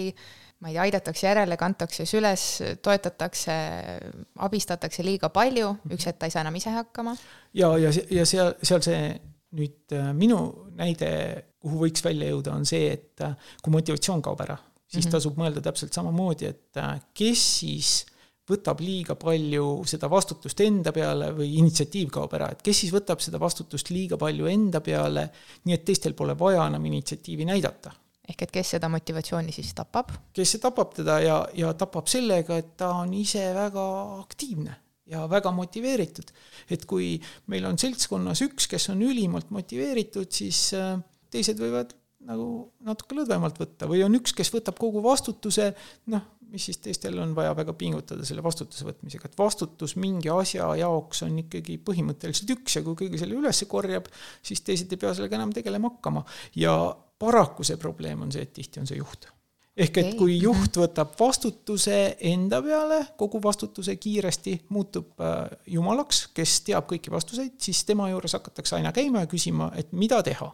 ma 0.62 0.70
ei 0.70 0.76
tea, 0.76 0.84
aidatakse 0.86 1.28
järele, 1.28 1.58
kantakse 1.60 2.06
süles, 2.08 2.44
toetatakse, 2.82 3.56
abistatakse 4.48 5.06
liiga 5.06 5.30
palju, 5.34 5.74
üks 5.92 6.08
hetk 6.10 6.22
ta 6.22 6.30
ei 6.30 6.36
saa 6.36 6.46
enam 6.46 6.56
ise 6.56 6.74
hakkama. 6.76 7.16
ja, 7.54 7.72
ja, 7.82 7.92
ja 8.12 8.26
seal, 8.30 8.54
seal 8.64 8.84
see 8.86 9.02
nüüd 9.56 9.96
äh, 9.96 10.12
minu 10.16 10.40
näide, 10.76 11.10
kuhu 11.64 11.86
võiks 11.86 12.04
välja 12.06 12.32
jõuda, 12.32 12.56
on 12.56 12.66
see, 12.68 12.90
et 12.96 13.24
äh, 13.24 13.36
kui 13.64 13.74
motivatsioon 13.76 14.24
kaob 14.26 14.42
ära, 14.46 14.58
siis 14.86 15.06
mm 15.06 15.08
-hmm. 15.08 15.16
tasub 15.18 15.40
mõelda 15.40 15.64
täpselt 15.64 15.96
samamoodi, 15.96 16.52
et 16.52 16.82
äh, 16.82 17.00
kes 17.14 17.46
siis 17.60 17.94
võtab 18.50 18.82
liiga 18.84 19.16
palju 19.20 19.66
seda 19.90 20.10
vastutust 20.12 20.62
enda 20.66 20.94
peale 20.96 21.32
või 21.36 21.50
initsiatiiv 21.60 22.12
kaob 22.14 22.34
ära, 22.38 22.52
et 22.54 22.62
kes 22.66 22.84
siis 22.84 22.94
võtab 22.94 23.24
seda 23.24 23.42
vastutust 23.42 23.90
liiga 23.94 24.20
palju 24.22 24.50
enda 24.52 24.82
peale, 24.86 25.28
nii 25.66 25.78
et 25.78 25.86
teistel 25.88 26.14
pole 26.18 26.38
vaja 26.38 26.68
enam 26.70 26.86
initsiatiivi 26.92 27.48
näidata. 27.50 27.94
ehk 28.30 28.42
et 28.42 28.52
kes 28.52 28.70
seda 28.76 28.90
motivatsiooni 28.90 29.52
siis 29.52 29.74
tapab? 29.74 30.12
kes 30.34 30.56
see 30.56 30.62
tapab 30.62 30.94
teda 30.94 31.20
ja, 31.22 31.42
ja 31.54 31.74
tapab 31.74 32.08
sellega, 32.08 32.58
et 32.58 32.76
ta 32.78 32.94
on 33.02 33.14
ise 33.14 33.54
väga 33.54 33.86
aktiivne 34.22 34.76
ja 35.06 35.26
väga 35.30 35.52
motiveeritud. 35.52 36.32
et 36.70 36.86
kui 36.86 37.20
meil 37.48 37.66
on 37.66 37.78
seltskonnas 37.78 38.42
üks, 38.42 38.68
kes 38.68 38.90
on 38.90 39.02
ülimalt 39.02 39.50
motiveeritud, 39.50 40.32
siis 40.32 40.74
äh, 40.74 40.98
teised 41.34 41.60
võivad 41.62 41.94
nagu 42.26 42.72
natuke 42.86 43.18
lõdvemalt 43.20 43.60
võtta 43.62 43.90
või 43.90 44.02
on 44.06 44.18
üks, 44.18 44.34
kes 44.34 44.50
võtab 44.54 44.80
kogu 44.82 45.04
vastutuse, 45.06 45.72
noh, 46.10 46.24
mis 46.56 46.70
siis 46.70 46.80
teistel 46.82 47.20
on 47.22 47.36
vaja 47.36 47.54
väga 47.58 47.76
pingutada 47.78 48.26
selle 48.28 48.44
vastutuse 48.46 48.88
võtmisega, 48.88 49.30
et 49.30 49.38
vastutus 49.40 49.96
mingi 50.00 50.32
asja 50.32 50.72
jaoks 50.80 51.26
on 51.28 51.38
ikkagi 51.44 51.78
põhimõtteliselt 51.86 52.56
üks 52.56 52.80
ja 52.80 52.84
kui 52.86 52.98
keegi 53.04 53.22
selle 53.22 53.38
üles 53.40 53.64
korjab, 53.70 54.10
siis 54.46 54.64
teised 54.66 54.92
ei 54.92 55.02
pea 55.02 55.14
sellega 55.18 55.40
enam 55.40 55.54
tegelema 55.56 55.92
hakkama. 55.92 56.26
ja 56.56 56.76
paraku 57.20 57.64
see 57.64 57.80
probleem 57.82 58.26
on 58.26 58.32
see, 58.32 58.44
et 58.46 58.54
tihti 58.54 58.82
on 58.82 58.88
see 58.90 59.00
juht. 59.00 59.30
ehk 59.76 59.98
et 60.00 60.14
kui 60.16 60.38
juht 60.40 60.78
võtab 60.80 61.18
vastutuse 61.20 61.96
enda 62.32 62.62
peale, 62.64 63.02
kogu 63.20 63.42
vastutuse 63.44 63.98
kiiresti, 64.00 64.54
muutub 64.72 65.20
äh, 65.20 65.50
jumalaks, 65.76 66.30
kes 66.36 66.62
teab 66.70 66.88
kõiki 66.92 67.12
vastuseid, 67.12 67.58
siis 67.60 67.84
tema 67.84 68.08
juures 68.14 68.38
hakatakse 68.38 68.78
aina 68.80 68.96
käima 68.96 69.26
ja 69.26 69.32
küsima, 69.32 69.74
et 69.76 69.92
mida 69.92 70.22
teha 70.24 70.54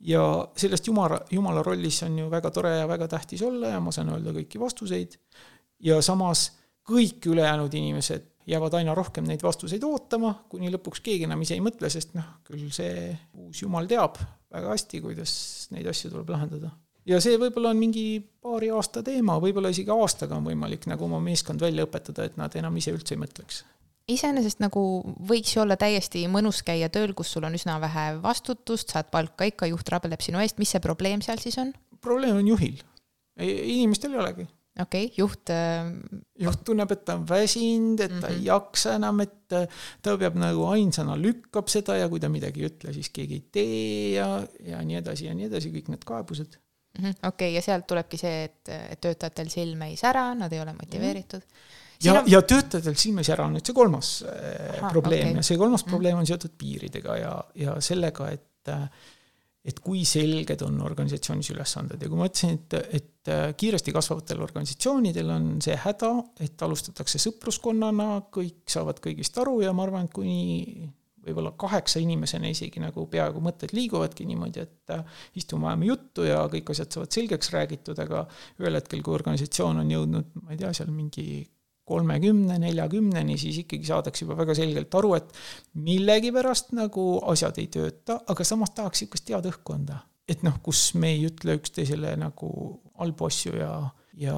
ja 0.00 0.22
sellest 0.56 0.86
jumala, 0.86 1.20
jumala 1.30 1.62
rollis 1.62 2.02
on 2.06 2.18
ju 2.18 2.30
väga 2.30 2.50
tore 2.54 2.76
ja 2.76 2.88
väga 2.88 3.08
tähtis 3.08 3.42
olla 3.42 3.74
ja 3.74 3.80
ma 3.80 3.92
saan 3.94 4.12
öelda 4.14 4.34
kõiki 4.36 4.60
vastuseid. 4.60 5.18
ja 5.80 6.02
samas 6.02 6.52
kõik 6.88 7.26
ülejäänud 7.26 7.74
inimesed 7.74 8.26
jäävad 8.48 8.78
aina 8.78 8.94
rohkem 8.94 9.26
neid 9.28 9.42
vastuseid 9.44 9.84
ootama, 9.84 10.32
kuni 10.48 10.70
lõpuks 10.72 11.02
keegi 11.04 11.26
enam 11.28 11.42
ise 11.44 11.58
ei 11.58 11.62
mõtle, 11.64 11.90
sest 11.92 12.14
noh, 12.16 12.38
küll 12.46 12.70
see 12.72 13.12
uus 13.36 13.62
jumal 13.62 13.88
teab 13.90 14.16
väga 14.54 14.72
hästi, 14.72 15.00
kuidas 15.04 15.32
neid 15.74 15.86
asju 15.90 16.10
tuleb 16.14 16.30
lahendada. 16.32 16.70
ja 17.08 17.20
see 17.20 17.36
võib-olla 17.40 17.74
on 17.74 17.80
mingi 17.80 18.06
paari 18.40 18.70
aasta 18.72 19.02
teema, 19.02 19.36
võib-olla 19.42 19.72
isegi 19.74 19.92
aastaga 19.92 20.38
on 20.38 20.48
võimalik 20.48 20.88
nagu 20.88 21.04
oma 21.04 21.20
meeskond 21.20 21.60
välja 21.60 21.84
õpetada, 21.84 22.24
et 22.24 22.40
nad 22.40 22.54
enam 22.56 22.76
ise 22.80 22.94
üldse 22.94 23.16
ei 23.16 23.20
mõtleks 23.20 23.64
iseenesest 24.08 24.62
nagu 24.62 24.82
võiks 25.28 25.54
ju 25.54 25.62
olla 25.62 25.76
täiesti 25.80 26.24
mõnus 26.30 26.62
käia 26.66 26.90
tööl, 26.92 27.14
kus 27.16 27.32
sul 27.34 27.46
on 27.48 27.56
üsna 27.58 27.78
vähe 27.82 28.10
vastutust, 28.22 28.94
saad 28.94 29.10
palka 29.12 29.48
ikka, 29.48 29.68
juht 29.70 29.88
rabeleb 29.92 30.22
sinu 30.24 30.40
eest, 30.42 30.58
mis 30.60 30.72
see 30.74 30.84
probleem 30.84 31.24
seal 31.24 31.40
siis 31.42 31.58
on? 31.60 31.74
probleem 32.04 32.38
on 32.38 32.46
juhil, 32.46 32.78
inimestel 33.38 34.14
ei 34.14 34.20
olegi. 34.22 34.46
okei 34.80 35.08
okay,, 35.08 35.14
juht 35.18 35.52
äh.... 35.52 35.90
juht 36.44 36.62
tunneb, 36.66 36.92
et 36.94 37.04
ta 37.04 37.18
on 37.18 37.26
väsinud, 37.28 38.00
et 38.00 38.12
ta 38.12 38.14
mm 38.14 38.22
-hmm. 38.22 38.30
ei 38.30 38.38
mhm. 38.38 38.46
jaksa 38.46 38.94
enam, 39.00 39.20
et 39.26 39.56
ta 40.02 40.16
peab 40.16 40.38
nagu 40.38 40.68
ainsana 40.72 41.16
lükkab 41.16 41.68
seda 41.68 41.96
ja 41.98 42.08
kui 42.08 42.20
ta 42.20 42.28
midagi 42.28 42.64
ei 42.64 42.70
ütle, 42.70 42.94
siis 42.94 43.10
keegi 43.10 43.34
ei 43.34 43.44
tee 43.52 44.14
ja, 44.14 44.30
ja 44.64 44.82
nii 44.82 45.02
edasi 45.02 45.26
ja 45.26 45.34
nii 45.34 45.50
edasi, 45.50 45.74
kõik 45.74 45.92
need 45.92 46.04
kaebused 46.04 46.56
mm 46.98 47.04
-hmm.. 47.04 47.18
okei 47.28 47.28
okay,, 47.28 47.54
ja 47.54 47.62
sealt 47.62 47.86
tulebki 47.86 48.16
see, 48.16 48.44
et, 48.44 48.68
et 48.68 49.00
töötajatel 49.00 49.50
silm 49.52 49.82
ei 49.82 49.96
sära, 49.96 50.32
nad 50.34 50.52
ei 50.52 50.60
ole 50.60 50.72
motiveeritud 50.72 51.44
mm. 51.44 51.52
-hmm 51.52 51.76
ja 52.04 52.18
on..., 52.20 52.30
ja 52.30 52.42
töötajatel 52.42 52.96
silmis 52.98 53.30
ära 53.34 53.46
on 53.48 53.56
nüüd 53.58 53.68
see 53.68 53.76
kolmas 53.76 54.10
äh, 54.28 54.78
Aha, 54.78 54.90
probleem 54.92 55.30
okay. 55.32 55.38
ja 55.40 55.46
see 55.46 55.60
kolmas 55.60 55.84
mm. 55.84 55.94
probleem 55.94 56.18
on 56.20 56.28
seotud 56.28 56.56
piiridega 56.58 57.16
ja, 57.20 57.36
ja 57.58 57.78
sellega, 57.84 58.32
et 58.34 58.74
äh, 58.74 58.84
et 59.68 59.80
kui 59.84 60.04
selged 60.08 60.62
on 60.64 60.78
organisatsioonis 60.86 61.50
ülesanded 61.52 62.00
ja 62.00 62.08
kui 62.08 62.16
ma 62.16 62.28
ütlesin, 62.30 62.54
et, 62.56 62.76
et 62.94 63.30
äh, 63.32 63.50
kiiresti 63.58 63.92
kasvavatel 63.92 64.40
organisatsioonidel 64.46 65.32
on 65.34 65.48
see 65.64 65.74
häda, 65.82 66.12
et 66.44 66.62
alustatakse 66.64 67.20
sõpruskonnana, 67.20 68.06
kõik 68.32 68.62
saavad 68.70 69.02
kõigist 69.04 69.36
aru 69.42 69.58
ja 69.66 69.74
ma 69.76 69.84
arvan, 69.84 70.08
et 70.08 70.14
kuni 70.14 70.88
võib-olla 71.28 71.52
kaheksa 71.60 72.00
inimesena 72.00 72.48
isegi 72.48 72.80
nagu 72.80 73.04
peaaegu 73.10 73.42
mõtted 73.44 73.74
liiguvadki 73.76 74.24
niimoodi, 74.30 74.64
et 74.64 74.94
istume, 75.36 75.68
ajame 75.68 75.90
juttu 75.90 76.24
ja 76.24 76.40
kõik 76.48 76.72
asjad 76.72 76.94
saavad 76.94 77.18
selgeks 77.18 77.52
räägitud, 77.52 78.00
aga 78.00 78.24
ühel 78.62 78.78
hetkel, 78.78 79.02
kui 79.04 79.18
organisatsioon 79.18 79.82
on 79.82 79.92
jõudnud, 79.92 80.32
ma 80.40 80.54
ei 80.54 80.62
tea, 80.62 80.72
seal 80.78 80.94
mingi 80.94 81.42
kolmekümne, 81.88 82.58
neljakümneni, 82.62 83.38
siis 83.40 83.62
ikkagi 83.64 83.88
saadakse 83.88 84.24
juba 84.24 84.36
väga 84.42 84.56
selgelt 84.58 84.94
aru, 85.00 85.14
et 85.18 85.32
millegipärast 85.88 86.74
nagu 86.76 87.08
asjad 87.32 87.60
ei 87.62 87.68
tööta, 87.72 88.20
aga 88.28 88.46
samas 88.46 88.74
tahaks 88.76 89.04
niisugust 89.04 89.32
head 89.32 89.48
õhkkonda. 89.52 90.04
et 90.28 90.42
noh, 90.44 90.58
kus 90.60 90.92
me 90.92 91.14
ei 91.14 91.22
ütle 91.24 91.54
üksteisele 91.56 92.10
nagu 92.20 92.48
halbu 93.00 93.28
asju 93.30 93.54
ja, 93.56 93.70
ja 94.20 94.34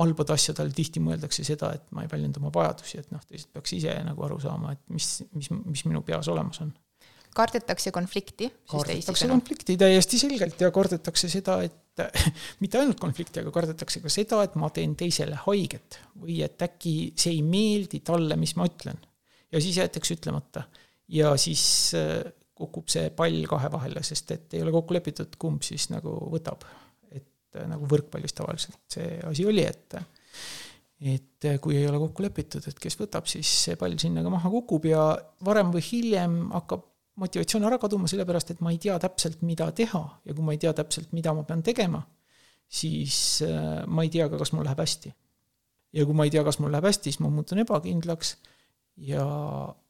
halbade 0.00 0.34
asjadel 0.34 0.72
tihti 0.74 0.98
mõeldakse 1.04 1.44
seda, 1.46 1.70
et 1.76 1.84
ma 1.94 2.02
ei 2.02 2.10
väljenda 2.10 2.42
oma 2.42 2.50
vajadusi, 2.54 2.98
et 3.04 3.12
noh, 3.14 3.22
teised 3.22 3.52
peaks 3.54 3.76
ise 3.76 3.94
nagu 4.02 4.26
aru 4.26 4.40
saama, 4.42 4.74
et 4.74 4.82
mis, 4.90 5.12
mis, 5.36 5.52
mis 5.62 5.84
minu 5.86 6.02
peas 6.06 6.26
olemas 6.32 6.58
on. 6.64 6.74
kardetakse 7.36 7.94
konflikti? 7.94 8.50
kardetakse 8.72 9.30
konflikti 9.30 9.78
täiesti 9.78 10.18
selgelt 10.18 10.60
ja 10.60 10.72
kardetakse 10.74 11.30
seda, 11.30 11.60
et 11.62 11.85
mitte 12.62 12.80
ainult 12.80 13.00
konflikti, 13.00 13.42
aga 13.42 13.52
kardetakse 13.54 14.02
ka 14.04 14.12
seda, 14.12 14.42
et 14.46 14.56
ma 14.60 14.70
teen 14.74 14.96
teisele 14.98 15.38
haiget 15.46 16.00
või 16.22 16.40
et 16.46 16.62
äkki 16.66 16.96
see 17.18 17.36
ei 17.38 17.44
meeldi 17.46 18.02
talle, 18.06 18.38
mis 18.40 18.56
ma 18.58 18.68
ütlen. 18.68 18.98
ja 19.52 19.62
siis 19.62 19.78
jäetakse 19.80 20.18
ütlemata. 20.18 20.66
ja 21.08 21.34
siis 21.40 21.64
äh, 21.98 22.24
kukub 22.56 22.88
see 22.92 23.10
pall 23.16 23.46
kahe 23.48 23.70
vahele, 23.72 24.02
sest 24.06 24.32
et 24.32 24.56
ei 24.56 24.64
ole 24.64 24.74
kokku 24.74 24.96
lepitud, 24.96 25.36
kumb 25.38 25.64
siis 25.66 25.90
nagu 25.92 26.14
võtab 26.32 26.64
et 27.10 27.58
äh, 27.58 27.68
nagu 27.68 27.88
võrkpallis 27.88 28.36
tavaliselt 28.36 28.80
see 28.92 29.18
asi 29.26 29.48
oli, 29.48 29.66
et 29.66 30.00
et 30.96 31.48
kui 31.60 31.76
ei 31.76 31.84
ole 31.88 31.98
kokku 32.00 32.24
lepitud, 32.24 32.64
et 32.64 32.78
kes 32.80 32.96
võtab, 32.96 33.26
siis 33.28 33.48
see 33.66 33.76
pall 33.76 33.98
sinna 34.00 34.22
ka 34.24 34.32
maha 34.32 34.50
kukub 34.52 34.86
ja 34.88 35.10
varem 35.44 35.68
või 35.74 35.84
hiljem 35.84 36.38
hakkab 36.54 36.86
motivatsioon 37.20 37.64
ära 37.68 37.78
kaduma, 37.80 38.08
sellepärast 38.10 38.52
et 38.54 38.60
ma 38.64 38.72
ei 38.74 38.80
tea 38.82 38.96
täpselt, 39.00 39.40
mida 39.46 39.70
teha. 39.76 40.02
Ja 40.24 40.34
kui 40.34 40.44
ma 40.44 40.56
ei 40.56 40.60
tea 40.62 40.72
täpselt, 40.76 41.12
mida 41.16 41.32
ma 41.36 41.46
pean 41.48 41.62
tegema, 41.66 42.02
siis 42.68 43.40
äh, 43.46 43.86
ma 43.86 44.04
ei 44.04 44.12
tea 44.12 44.28
ka, 44.32 44.40
kas 44.42 44.52
mul 44.56 44.66
läheb 44.66 44.82
hästi. 44.84 45.14
ja 45.96 46.04
kui 46.04 46.14
ma 46.16 46.26
ei 46.26 46.30
tea, 46.34 46.44
kas 46.44 46.60
mul 46.60 46.74
läheb 46.74 46.84
hästi, 46.90 47.12
siis 47.12 47.22
ma 47.24 47.32
muutun 47.32 47.62
ebakindlaks. 47.64 48.36
Ja 48.96 49.24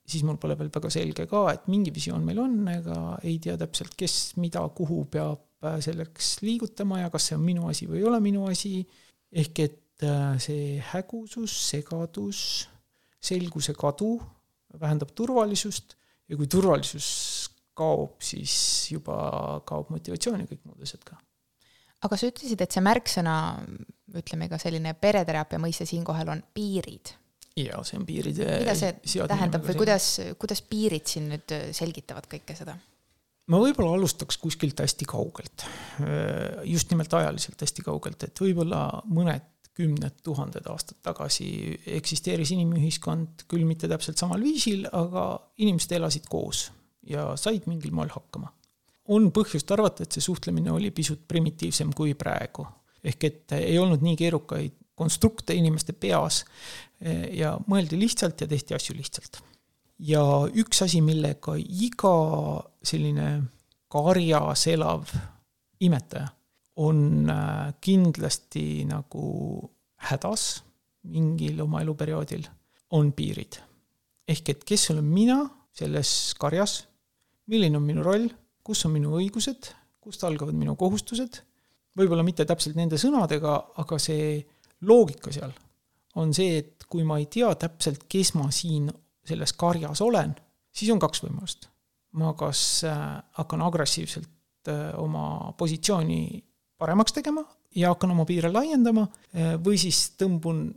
siis 0.06 0.22
mul 0.26 0.38
pole 0.38 0.54
veel 0.58 0.70
väga 0.74 0.90
selge 0.90 1.26
ka, 1.30 1.42
et 1.54 1.66
mingi 1.70 1.92
visioon 1.94 2.24
meil 2.26 2.38
on, 2.42 2.60
ega 2.70 3.18
ei 3.26 3.38
tea 3.42 3.56
täpselt, 3.58 3.94
kes 3.98 4.36
mida, 4.38 4.62
kuhu 4.74 5.04
peab 5.10 5.46
Äh, 5.64 5.78
selleks 5.80 6.42
liigutama 6.44 7.00
ja 7.00 7.10
kas 7.10 7.30
see 7.30 7.36
on 7.38 7.44
minu 7.46 7.68
asi 7.70 7.86
või 7.88 8.02
ei 8.02 8.08
ole 8.10 8.18
minu 8.20 8.44
asi, 8.50 8.82
ehk 9.32 9.60
et 9.64 10.04
äh, 10.04 10.34
see 10.42 10.76
hägusus, 10.92 11.54
segadus, 11.70 12.40
selguse 13.24 13.72
kadu 13.78 14.18
vähendab 14.76 15.14
turvalisust 15.16 15.95
ja 16.30 16.38
kui 16.38 16.48
turvalisus 16.50 17.08
kaob, 17.76 18.16
siis 18.24 18.54
juba 18.92 19.18
kaob 19.68 19.92
motivatsioon 19.92 20.42
ja 20.42 20.48
kõik 20.48 20.64
muud 20.64 20.82
asjad 20.86 21.04
ka. 21.06 21.18
aga 22.06 22.18
sa 22.18 22.30
ütlesid, 22.30 22.62
et 22.62 22.72
see 22.72 22.84
märksõna, 22.84 23.36
ütleme 24.16 24.50
ka 24.52 24.58
selline 24.62 24.94
pereteraapia 25.00 25.60
mõiste 25.62 25.86
siinkohal 25.88 26.32
on 26.32 26.42
piirid. 26.56 27.14
jaa, 27.56 27.80
see 27.84 28.00
on 28.00 28.06
piiride 28.08 28.50
mida 28.62 28.76
see 28.78 29.26
tähendab 29.28 29.66
või 29.68 29.80
kuidas, 29.84 30.10
kuidas 30.40 30.62
piirid 30.66 31.08
siin 31.08 31.30
nüüd 31.34 31.56
selgitavad 31.76 32.28
kõike 32.32 32.56
seda? 32.58 32.76
ma 33.52 33.60
võib-olla 33.62 33.94
alustaks 33.98 34.40
kuskilt 34.42 34.80
hästi 34.82 35.06
kaugelt, 35.08 35.66
just 36.66 36.90
nimelt 36.90 37.12
ajaliselt 37.14 37.60
hästi 37.62 37.84
kaugelt, 37.86 38.24
et 38.26 38.42
võib-olla 38.42 38.88
mõned 39.06 39.52
kümned 39.76 40.22
tuhanded 40.24 40.66
aastad 40.72 40.98
tagasi 41.04 41.48
eksisteeris 41.98 42.54
inimühiskond 42.56 43.44
küll 43.50 43.66
mitte 43.68 43.88
täpselt 43.90 44.20
samal 44.20 44.40
viisil, 44.42 44.86
aga 44.92 45.28
inimesed 45.60 45.92
elasid 45.98 46.28
koos 46.32 46.70
ja 47.06 47.28
said 47.40 47.68
mingil 47.70 47.92
moel 47.94 48.10
hakkama. 48.14 48.52
on 49.08 49.28
põhjust 49.30 49.70
arvata, 49.70 50.02
et 50.02 50.16
see 50.16 50.24
suhtlemine 50.24 50.72
oli 50.72 50.90
pisut 50.90 51.28
primitiivsem 51.28 51.92
kui 51.94 52.14
praegu. 52.14 52.66
ehk 53.04 53.24
et 53.24 53.52
ei 53.60 53.78
olnud 53.78 54.02
nii 54.02 54.16
keerukaid 54.16 54.80
konstrukte 54.96 55.54
inimeste 55.54 55.92
peas 55.92 56.44
ja 57.30 57.52
mõeldi 57.68 57.98
lihtsalt 58.00 58.40
ja 58.40 58.48
tehti 58.48 58.74
asju 58.74 58.96
lihtsalt 58.96 59.42
ja 59.98 60.22
üks 60.52 60.82
asi, 60.84 61.00
millega 61.04 61.56
iga 61.56 62.16
selline 62.84 63.28
karjas 63.92 64.66
elav 64.72 65.12
imetaja 65.80 66.28
on 66.76 67.30
äh, 67.30 67.74
kindlasti 67.80 68.84
nagu 68.88 69.26
hädas 70.08 70.62
mingil 71.06 71.60
oma 71.62 71.80
eluperioodil, 71.84 72.44
on 72.98 73.12
piirid. 73.16 73.60
ehk 74.28 74.48
et 74.50 74.64
kes 74.66 74.90
olen 74.90 75.04
mina 75.06 75.38
selles 75.76 76.34
karjas, 76.38 76.80
milline 77.46 77.78
on 77.78 77.84
minu 77.86 78.02
roll, 78.02 78.26
kus 78.66 78.84
on 78.86 78.96
minu 78.96 79.14
õigused, 79.18 79.70
kust 80.02 80.24
algavad 80.26 80.54
minu 80.58 80.74
kohustused, 80.76 81.38
võib-olla 81.96 82.24
mitte 82.26 82.44
täpselt 82.44 82.76
nende 82.76 82.98
sõnadega, 82.98 83.54
aga 83.78 83.98
see 84.02 84.40
loogika 84.82 85.32
seal 85.32 85.54
on 86.16 86.32
see, 86.34 86.58
et 86.62 86.86
kui 86.88 87.04
ma 87.06 87.18
ei 87.20 87.28
tea 87.30 87.52
täpselt, 87.60 88.06
kes 88.10 88.32
ma 88.36 88.48
siin 88.54 88.88
selles 89.26 89.52
karjas 89.58 90.00
olen, 90.04 90.32
siis 90.72 90.90
on 90.92 91.00
kaks 91.02 91.22
võimalust. 91.24 91.70
ma 92.16 92.32
kas 92.32 92.60
äh, 92.88 93.00
hakkan 93.36 93.60
agressiivselt 93.66 94.68
äh, 94.72 94.94
oma 94.96 95.52
positsiooni 95.58 96.20
paremaks 96.78 97.14
tegema 97.16 97.44
ja 97.76 97.92
hakkan 97.94 98.12
oma 98.14 98.26
piire 98.28 98.50
laiendama 98.52 99.06
äh, 99.06 99.54
või 99.62 99.78
siis 99.80 100.10
tõmbun 100.20 100.68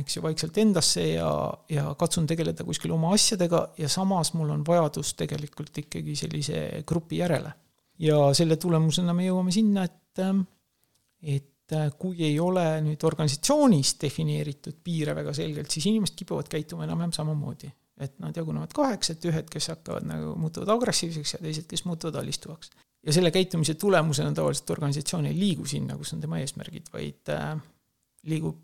eks 0.00 0.16
ju, 0.16 0.22
vaikselt 0.22 0.58
endasse 0.62 1.02
ja, 1.16 1.30
ja 1.70 1.90
katsun 1.98 2.28
tegeleda 2.30 2.64
kuskil 2.66 2.92
oma 2.94 3.10
asjadega 3.16 3.64
ja 3.80 3.88
samas 3.90 4.32
mul 4.38 4.52
on 4.54 4.62
vajadus 4.66 5.14
tegelikult 5.18 5.82
ikkagi 5.82 6.14
sellise 6.18 6.62
grupi 6.86 7.18
järele. 7.18 7.52
ja 7.98 8.20
selle 8.36 8.56
tulemusena 8.56 9.14
me 9.14 9.26
jõuame 9.26 9.52
sinna, 9.52 9.84
et, 9.84 10.22
et 11.34 11.74
kui 11.98 12.22
ei 12.26 12.38
ole 12.40 12.64
nüüd 12.86 13.02
organisatsioonis 13.06 13.96
defineeritud 14.00 14.78
piire 14.84 15.14
väga 15.18 15.34
selgelt, 15.34 15.70
siis 15.70 15.90
inimesed 15.90 16.16
kipuvad 16.22 16.48
käituma 16.50 16.86
enam-vähem 16.86 17.12
samamoodi 17.14 17.70
et 18.00 18.14
nad 18.22 18.36
jagunevad 18.36 18.72
kaheks, 18.72 19.12
et 19.12 19.26
ühed, 19.28 19.48
kes 19.52 19.68
hakkavad 19.74 20.06
nagu, 20.08 20.32
muutuvad 20.40 20.72
agressiivseks 20.72 21.34
ja 21.36 21.40
teised, 21.42 21.66
kes 21.68 21.84
muutuvad 21.84 22.16
alistuvaks. 22.22 22.72
Ja 23.06 23.12
selle 23.16 23.30
käitumise 23.34 23.74
tulemusena 23.80 24.32
tavaliselt 24.36 24.70
organisatsioon 24.70 25.30
ei 25.30 25.38
liigu 25.38 25.66
sinna, 25.68 25.96
kus 25.96 26.12
on 26.14 26.20
tema 26.20 26.40
eesmärgid, 26.40 26.90
vaid 26.92 27.32
äh, 27.34 27.54
liigub 28.28 28.58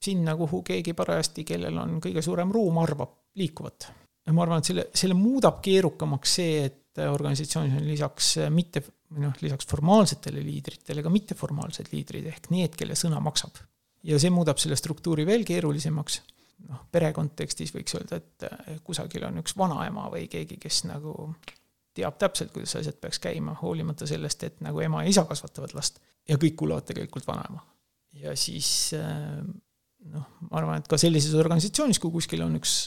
sinna, 0.00 0.36
kuhu 0.36 0.62
keegi 0.64 0.94
parajasti, 0.96 1.44
kellel 1.44 1.76
on 1.80 1.98
kõige 2.02 2.22
suurem 2.24 2.52
ruum, 2.54 2.78
arvab 2.80 3.16
liikuvat. 3.40 3.90
ja 4.26 4.32
ma 4.36 4.44
arvan, 4.44 4.62
et 4.62 4.70
selle, 4.70 4.86
selle 4.96 5.16
muudab 5.16 5.60
keerukamaks 5.64 6.36
see, 6.40 6.64
et 6.68 7.02
organisatsioonis 7.04 7.76
on 7.78 7.86
lisaks 7.86 8.30
mitte, 8.52 8.82
või 9.10 9.26
noh, 9.26 9.36
lisaks 9.42 9.68
formaalsetele 9.70 10.42
liidritele 10.44 11.04
ka 11.04 11.12
mitteformaalsed 11.12 11.92
liidrid, 11.92 12.26
ehk 12.32 12.50
need, 12.54 12.74
kelle 12.78 12.96
sõna 12.98 13.20
maksab. 13.22 13.60
ja 14.02 14.18
see 14.18 14.32
muudab 14.32 14.58
selle 14.58 14.78
struktuuri 14.80 15.26
veel 15.28 15.44
keerulisemaks 15.44 16.20
noh, 16.68 16.86
pere 16.92 17.12
kontekstis 17.16 17.72
võiks 17.74 17.94
öelda, 17.98 18.20
et 18.20 18.82
kusagil 18.84 19.26
on 19.28 19.42
üks 19.42 19.56
vanaema 19.56 20.08
või 20.12 20.26
keegi, 20.32 20.58
kes 20.60 20.84
nagu 20.88 21.14
teab 21.96 22.18
täpselt, 22.20 22.52
kuidas 22.54 22.76
asjad 22.78 22.98
peaks 23.02 23.18
käima, 23.22 23.56
hoolimata 23.62 24.06
sellest, 24.08 24.44
et 24.46 24.60
nagu 24.64 24.80
ema 24.84 25.02
ja 25.04 25.10
isa 25.10 25.24
kasvatavad 25.28 25.74
last 25.76 26.00
ja 26.28 26.38
kõik 26.40 26.56
kuulavad 26.60 26.86
tegelikult 26.88 27.26
vanaema. 27.28 27.64
ja 28.20 28.34
siis 28.38 28.92
eh, 28.98 29.40
noh, 30.12 30.30
ma 30.46 30.56
arvan, 30.60 30.80
et 30.80 30.88
ka 30.90 30.98
sellises 30.98 31.34
organisatsioonis, 31.38 32.00
kui 32.02 32.12
kuskil 32.14 32.42
on 32.46 32.56
üks 32.58 32.78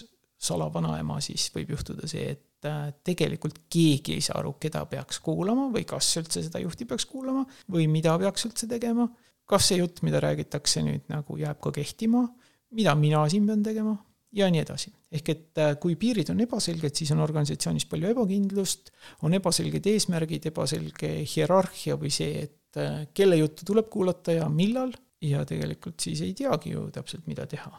salavanaema, 0.43 1.21
siis 1.23 1.47
võib 1.55 1.71
juhtuda 1.75 2.07
see, 2.09 2.33
et 2.35 2.69
eh, 2.69 2.87
tegelikult 3.03 3.63
keegi 3.71 4.17
ei 4.17 4.23
saa 4.23 4.39
aru, 4.41 4.55
keda 4.59 4.85
peaks 4.91 5.19
kuulama 5.23 5.69
või 5.73 5.85
kas 5.87 6.09
üldse 6.19 6.43
seda 6.45 6.63
juhti 6.63 6.87
peaks 6.89 7.07
kuulama 7.09 7.45
või 7.71 7.89
mida 7.91 8.15
peaks 8.19 8.47
üldse 8.49 8.67
tegema. 8.71 9.09
kas 9.45 9.67
see 9.67 9.81
jutt, 9.81 9.99
mida 10.07 10.23
räägitakse 10.23 10.81
nüüd 10.83 11.11
nagu 11.11 11.37
jääb 11.37 11.59
ka 11.59 11.71
kehtima 11.75 12.27
mida 12.73 12.95
mina 12.95 13.23
siin 13.29 13.47
pean 13.47 13.63
tegema 13.63 13.95
ja 14.33 14.49
nii 14.51 14.63
edasi. 14.63 14.91
ehk 15.13 15.29
et 15.33 15.61
äh, 15.61 15.75
kui 15.81 15.95
piirid 15.99 16.31
on 16.33 16.41
ebaselged, 16.43 16.95
siis 16.97 17.11
on 17.15 17.21
organisatsioonis 17.23 17.85
palju 17.89 18.09
ebakindlust, 18.13 18.91
on 19.27 19.35
ebaselged 19.37 19.87
eesmärgid, 19.93 20.49
ebaselge 20.49 21.11
hierarhia 21.35 21.97
või 22.01 22.11
see, 22.13 22.47
et 22.47 22.81
äh, 22.81 23.03
kelle 23.13 23.37
juttu 23.39 23.67
tuleb 23.69 23.89
kuulata 23.93 24.39
ja 24.39 24.49
millal 24.49 24.93
ja 25.23 25.43
tegelikult 25.47 26.03
siis 26.03 26.23
ei 26.25 26.33
teagi 26.37 26.73
ju 26.73 26.87
täpselt, 26.93 27.27
mida 27.29 27.45
teha. 27.49 27.71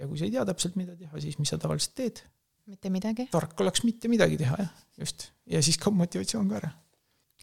ja 0.00 0.08
kui 0.08 0.18
sa 0.18 0.26
ei 0.26 0.34
tea 0.34 0.44
täpselt, 0.48 0.76
mida 0.80 0.96
teha, 0.98 1.22
siis 1.22 1.38
mis 1.38 1.52
sa 1.52 1.60
tavaliselt 1.60 1.96
teed? 2.02 2.24
mitte 2.70 2.90
midagi. 2.92 3.28
tark 3.30 3.60
oleks 3.62 3.84
mitte 3.86 4.10
midagi 4.10 4.38
teha, 4.40 4.58
jah, 4.60 4.84
just. 4.98 5.30
ja 5.46 5.62
siis 5.62 5.78
kaob 5.80 5.96
motivatsioon 6.00 6.50
ka 6.50 6.60
ära. 6.60 6.74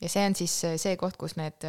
ja 0.01 0.11
see 0.11 0.27
on 0.27 0.37
siis 0.39 0.59
see 0.83 0.99
koht, 0.99 1.17
kus 1.19 1.39
need 1.39 1.65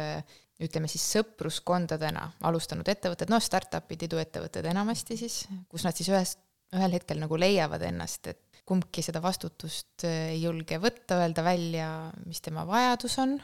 ütleme 0.59 0.89
siis 0.91 1.05
sõpruskondadena 1.15 2.25
alustanud 2.43 2.87
ettevõtted, 2.91 3.31
noh, 3.31 3.39
startup'id, 3.39 4.03
iduettevõtted 4.09 4.67
enamasti 4.67 5.15
siis, 5.19 5.45
kus 5.71 5.85
nad 5.87 5.95
siis 5.95 6.11
ühes, 6.11 6.35
ühel 6.75 6.93
hetkel 6.97 7.19
nagu 7.21 7.37
leiavad 7.39 7.83
ennast, 7.87 8.29
et 8.29 8.61
kumbki 8.69 9.03
seda 9.05 9.21
vastutust 9.23 10.05
äh, 10.07 10.33
ei 10.35 10.43
julge 10.43 10.79
võtta, 10.81 11.19
öelda 11.23 11.45
välja, 11.45 11.87
mis 12.27 12.41
tema 12.45 12.65
vajadus 12.69 13.17
on. 13.23 13.37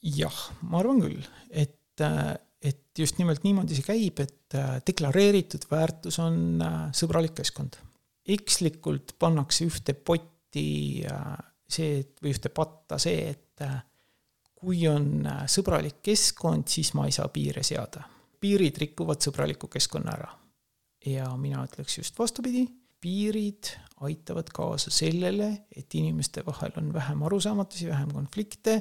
jah, 0.00 0.38
ma 0.68 0.80
arvan 0.80 1.02
küll, 1.04 1.26
et, 1.50 2.00
äh, 2.04 2.32
et 2.64 2.86
just 2.96 3.20
nimelt 3.20 3.44
niimoodi 3.44 3.76
see 3.76 3.86
käib, 3.86 4.22
et 4.24 4.56
äh, 4.56 4.78
deklareeritud 4.86 5.68
väärtus 5.70 6.20
on 6.22 6.62
sõbralik 6.96 7.36
keskkond. 7.42 7.76
ekslikult 8.30 9.16
pannakse 9.18 9.66
ühte 9.66 9.94
potti 9.94 11.02
see, 11.68 12.02
või 12.22 12.34
ühte 12.34 12.50
patta 12.54 12.98
see, 13.00 13.32
et 13.32 13.64
kui 14.60 14.84
on 14.88 15.24
sõbralik 15.48 16.02
keskkond, 16.04 16.68
siis 16.68 16.92
ma 16.94 17.06
ei 17.08 17.14
saa 17.16 17.28
piire 17.32 17.64
seada. 17.64 18.04
piirid 18.40 18.78
rikuvad 18.80 19.20
sõbraliku 19.20 19.68
keskkonna 19.68 20.12
ära. 20.16 20.28
Ja 21.06 21.30
mina 21.40 21.64
ütleks 21.64 21.98
just 21.98 22.18
vastupidi, 22.18 22.66
piirid 23.00 23.70
aitavad 24.04 24.50
kaasa 24.52 24.92
sellele, 24.92 25.50
et 25.76 25.94
inimeste 25.94 26.44
vahel 26.46 26.72
on 26.80 26.92
vähem 26.92 27.22
arusaamatusi, 27.28 27.88
vähem 27.88 28.12
konflikte, 28.12 28.80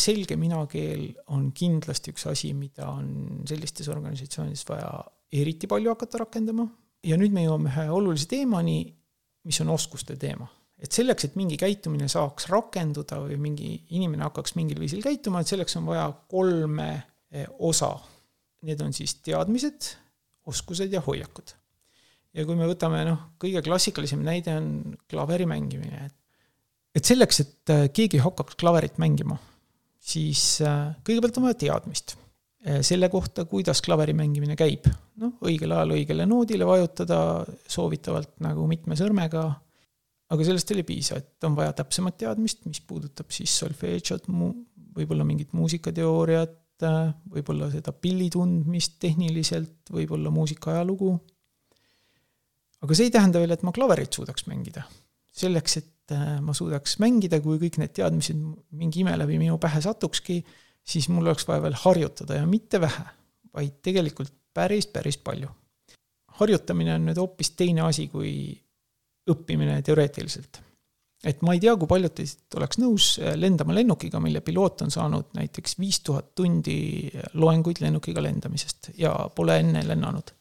selge 0.00 0.36
minakeel 0.40 1.10
on 1.36 1.50
kindlasti 1.56 2.14
üks 2.14 2.24
asi, 2.30 2.52
mida 2.56 2.88
on 2.88 3.42
sellistes 3.48 3.88
organisatsioonides 3.92 4.64
vaja 4.68 4.90
eriti 5.32 5.68
palju 5.68 5.92
hakata 5.92 6.24
rakendama. 6.24 6.68
ja 7.06 7.16
nüüd 7.16 7.30
me 7.30 7.44
jõuame 7.44 7.70
ühe 7.70 7.90
olulise 7.92 8.26
teemani, 8.26 8.80
mis 9.46 9.60
on 9.62 9.68
oskuste 9.74 10.16
teema. 10.16 10.48
et 10.78 10.92
selleks, 10.92 11.24
et 11.24 11.36
mingi 11.36 11.56
käitumine 11.56 12.08
saaks 12.08 12.48
rakenduda 12.52 13.20
või 13.22 13.36
mingi 13.40 13.70
inimene 13.96 14.26
hakkaks 14.26 14.56
mingil 14.56 14.80
viisil 14.80 15.00
käituma, 15.04 15.40
et 15.40 15.48
selleks 15.48 15.76
on 15.76 15.86
vaja 15.88 16.10
kolme 16.28 16.90
eh, 17.32 17.46
osa. 17.58 17.94
Need 18.66 18.80
on 18.84 18.92
siis 18.92 19.14
teadmised, 19.24 19.88
oskused 20.46 20.92
ja 20.92 21.02
hoiakud. 21.04 21.54
ja 22.36 22.44
kui 22.44 22.58
me 22.58 22.68
võtame 22.68 23.02
noh, 23.08 23.32
kõige 23.40 23.62
klassikalisem 23.64 24.22
näide 24.24 24.54
on 24.58 24.70
klaveri 25.10 25.48
mängimine, 25.48 26.06
et 26.06 26.14
et 26.96 27.04
selleks, 27.04 27.42
et 27.42 27.72
eh, 27.74 27.88
keegi 27.92 28.22
hakkaks 28.24 28.56
klaverit 28.56 28.96
mängima, 29.02 29.36
siis 30.00 30.62
eh, 30.64 30.94
kõigepealt 31.04 31.40
on 31.40 31.50
vaja 31.50 31.60
teadmist 31.66 32.16
selle 32.82 33.06
kohta, 33.06 33.44
kuidas 33.46 33.78
klaveri 33.84 34.10
mängimine 34.16 34.56
käib. 34.58 34.88
noh, 35.22 35.36
õigel 35.46 35.70
ajal 35.70 35.92
õigele 35.94 36.24
noodile 36.26 36.66
vajutada, 36.66 37.18
soovitavalt 37.70 38.40
nagu 38.42 38.64
mitme 38.66 38.96
sõrmega, 38.98 39.44
aga 40.32 40.46
sellest 40.46 40.72
ei 40.74 40.82
piisa, 40.86 41.20
et 41.20 41.46
on 41.46 41.54
vaja 41.54 41.76
täpsemat 41.78 42.16
teadmist, 42.18 42.64
mis 42.66 42.80
puudutab 42.82 43.30
siis 43.34 43.54
solfeedžot, 43.60 44.26
võib-olla 44.96 45.26
mingit 45.28 45.54
muusikateooriat, 45.56 46.56
võib-olla 46.84 47.70
seda 47.72 47.92
pilli 47.92 48.28
tundmist 48.32 48.98
tehniliselt, 49.00 49.90
võib-olla 49.92 50.30
muusika 50.34 50.74
ajalugu. 50.74 51.14
aga 52.82 52.94
see 52.94 53.08
ei 53.08 53.14
tähenda 53.14 53.40
veel, 53.40 53.54
et 53.54 53.62
ma 53.62 53.72
klaverit 53.72 54.12
suudaks 54.12 54.46
mängida. 54.46 54.84
selleks, 55.32 55.76
et 55.76 56.16
ma 56.40 56.54
suudaks 56.54 56.98
mängida, 57.02 57.40
kui 57.40 57.58
kõik 57.58 57.78
need 57.82 57.92
teadmised 57.96 58.38
mingi 58.70 59.00
ime 59.00 59.16
läbi 59.16 59.38
minu 59.38 59.58
pähe 59.58 59.80
satukski, 59.82 60.42
siis 60.86 61.08
mul 61.08 61.26
oleks 61.26 61.48
vaja 61.48 61.62
veel 61.62 61.76
harjutada 61.82 62.38
ja 62.40 62.46
mitte 62.46 62.80
vähe, 62.80 63.06
vaid 63.54 63.80
tegelikult 63.82 64.32
päris, 64.54 64.86
päris 64.86 65.18
palju. 65.18 65.48
harjutamine 66.40 66.94
on 66.94 67.06
nüüd 67.08 67.18
hoopis 67.20 67.50
teine 67.56 67.82
asi 67.86 68.08
kui 68.12 68.30
õppimine 69.30 69.80
teoreetiliselt. 69.82 70.60
Et 71.24 71.42
ma 71.46 71.54
ei 71.56 71.60
tea, 71.62 71.74
kui 71.78 71.88
paljud 71.90 72.14
teist 72.16 72.56
oleks 72.58 72.80
nõus 72.82 73.10
äh, 73.20 73.34
lendama 73.38 73.76
lennukiga, 73.76 74.20
mille 74.22 74.42
piloot 74.44 74.84
on 74.86 74.92
saanud 74.92 75.32
näiteks 75.38 75.78
viis 75.80 76.00
tuhat 76.06 76.34
tundi 76.36 77.08
loenguid 77.40 77.80
lennukiga 77.84 78.24
lendamisest 78.24 78.92
ja 79.00 79.14
pole 79.34 79.60
enne 79.62 79.86
lennanud. 79.86 80.34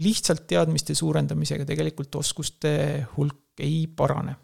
lihtsalt 0.00 0.46
teadmiste 0.48 0.94
suurendamisega 0.94 1.64
tegelikult 1.66 2.14
oskuste 2.14 3.06
hulk 3.16 3.60
ei 3.60 3.86
parane. 3.96 4.36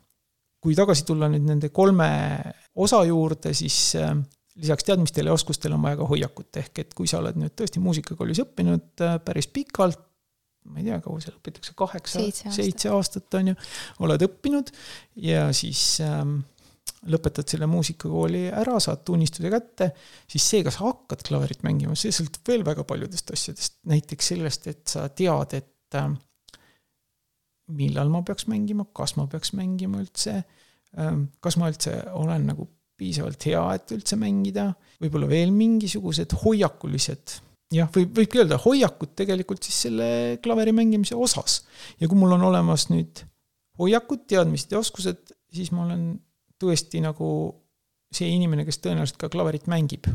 kui 0.60 0.74
tagasi 0.74 1.04
tulla 1.06 1.28
nüüd 1.30 1.46
nende 1.46 1.68
kolme 1.70 2.08
osa 2.74 3.04
juurde, 3.04 3.54
siis 3.54 3.94
äh, 3.96 4.16
lisaks 4.56 4.84
teadmistele 4.84 5.30
ja 5.30 5.36
oskustele 5.36 5.74
on 5.74 5.82
vaja 5.82 6.00
ka 6.00 6.08
hoiakut, 6.10 6.56
ehk 6.56 6.78
et 6.82 6.94
kui 6.94 7.06
sa 7.06 7.20
oled 7.20 7.38
nüüd 7.38 7.54
tõesti 7.54 7.80
muusikakoolis 7.82 8.40
õppinud 8.42 9.04
päris 9.24 9.48
pikalt, 9.52 10.05
ma 10.66 10.82
ei 10.82 10.88
tea, 10.88 10.98
kaua 11.04 11.22
seal 11.22 11.36
õpitakse, 11.38 11.74
kaheksa, 11.78 12.24
seitse 12.54 12.92
aastat. 12.92 13.28
on 13.38 13.52
ju, 13.52 13.56
oled 14.06 14.26
õppinud 14.26 14.72
ja 15.24 15.46
siis 15.56 15.82
ähm, 16.04 16.38
lõpetad 17.10 17.48
selle 17.50 17.68
muusikakooli 17.70 18.46
ära, 18.50 18.78
saad 18.82 19.04
tunnistuse 19.06 19.50
kätte, 19.52 19.90
siis 20.30 20.46
see, 20.50 20.62
kas 20.66 20.80
hakkad 20.82 21.22
klaverit 21.26 21.62
mängima, 21.66 21.96
see 21.98 22.14
sõltub 22.14 22.50
veel 22.50 22.66
väga 22.66 22.86
paljudest 22.88 23.32
asjadest, 23.36 23.78
näiteks 23.90 24.32
sellest, 24.34 24.70
et 24.72 24.84
sa 24.90 25.06
tead, 25.08 25.56
et 25.58 25.98
äh, 26.00 26.10
millal 27.76 28.10
ma 28.12 28.22
peaks 28.26 28.48
mängima, 28.50 28.88
kas 28.94 29.16
ma 29.18 29.26
peaks 29.30 29.52
mängima 29.58 30.02
üldse 30.02 30.40
ähm,, 30.98 31.28
kas 31.42 31.58
ma 31.60 31.70
üldse 31.72 31.98
olen 32.14 32.50
nagu 32.52 32.68
piisavalt 32.96 33.44
hea, 33.48 33.62
et 33.76 33.92
üldse 33.92 34.16
mängida, 34.18 34.70
võib-olla 35.02 35.28
veel 35.28 35.52
mingisugused 35.52 36.32
hoiakulised 36.44 37.40
jah, 37.74 37.88
võib, 37.92 38.12
võibki 38.16 38.42
öelda 38.42 38.58
hoiakud 38.62 39.14
tegelikult 39.18 39.66
siis 39.66 39.86
selle 39.86 40.08
klaveri 40.44 40.74
mängimise 40.76 41.16
osas. 41.18 41.64
ja 42.00 42.08
kui 42.08 42.18
mul 42.18 42.36
on 42.36 42.46
olemas 42.50 42.88
nüüd 42.92 43.24
hoiakud, 43.80 44.26
teadmised 44.28 44.72
ja 44.72 44.80
oskused, 44.80 45.34
siis 45.52 45.72
ma 45.74 45.84
olen 45.84 46.14
tõesti 46.62 47.02
nagu 47.04 47.28
see 48.14 48.30
inimene, 48.32 48.64
kes 48.64 48.78
tõenäoliselt 48.84 49.18
ka 49.20 49.32
klaverit 49.32 49.66
mängib. 49.70 50.08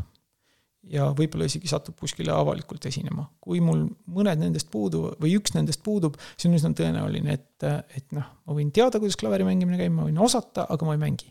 ja 0.82 1.12
võib-olla 1.14 1.46
isegi 1.46 1.68
satub 1.70 1.94
kuskile 2.00 2.32
avalikult 2.34 2.86
esinema. 2.90 3.28
kui 3.40 3.60
mul 3.60 3.84
mõned 4.06 4.40
nendest 4.42 4.70
puudu 4.70 5.12
või 5.20 5.36
üks 5.38 5.54
nendest 5.54 5.82
puudub, 5.84 6.16
siis 6.36 6.50
on 6.50 6.58
üsna 6.58 6.72
tõenäoline, 6.78 7.38
et, 7.38 7.68
et 7.96 8.10
noh, 8.16 8.26
ma 8.46 8.56
võin 8.56 8.72
teada, 8.72 8.98
kuidas 8.98 9.20
klaveri 9.20 9.46
mängimine 9.46 9.78
käib, 9.78 9.94
ma 9.94 10.08
võin 10.08 10.18
osata, 10.18 10.66
aga 10.68 10.88
ma 10.88 10.96
ei 10.96 11.04
mängi 11.04 11.30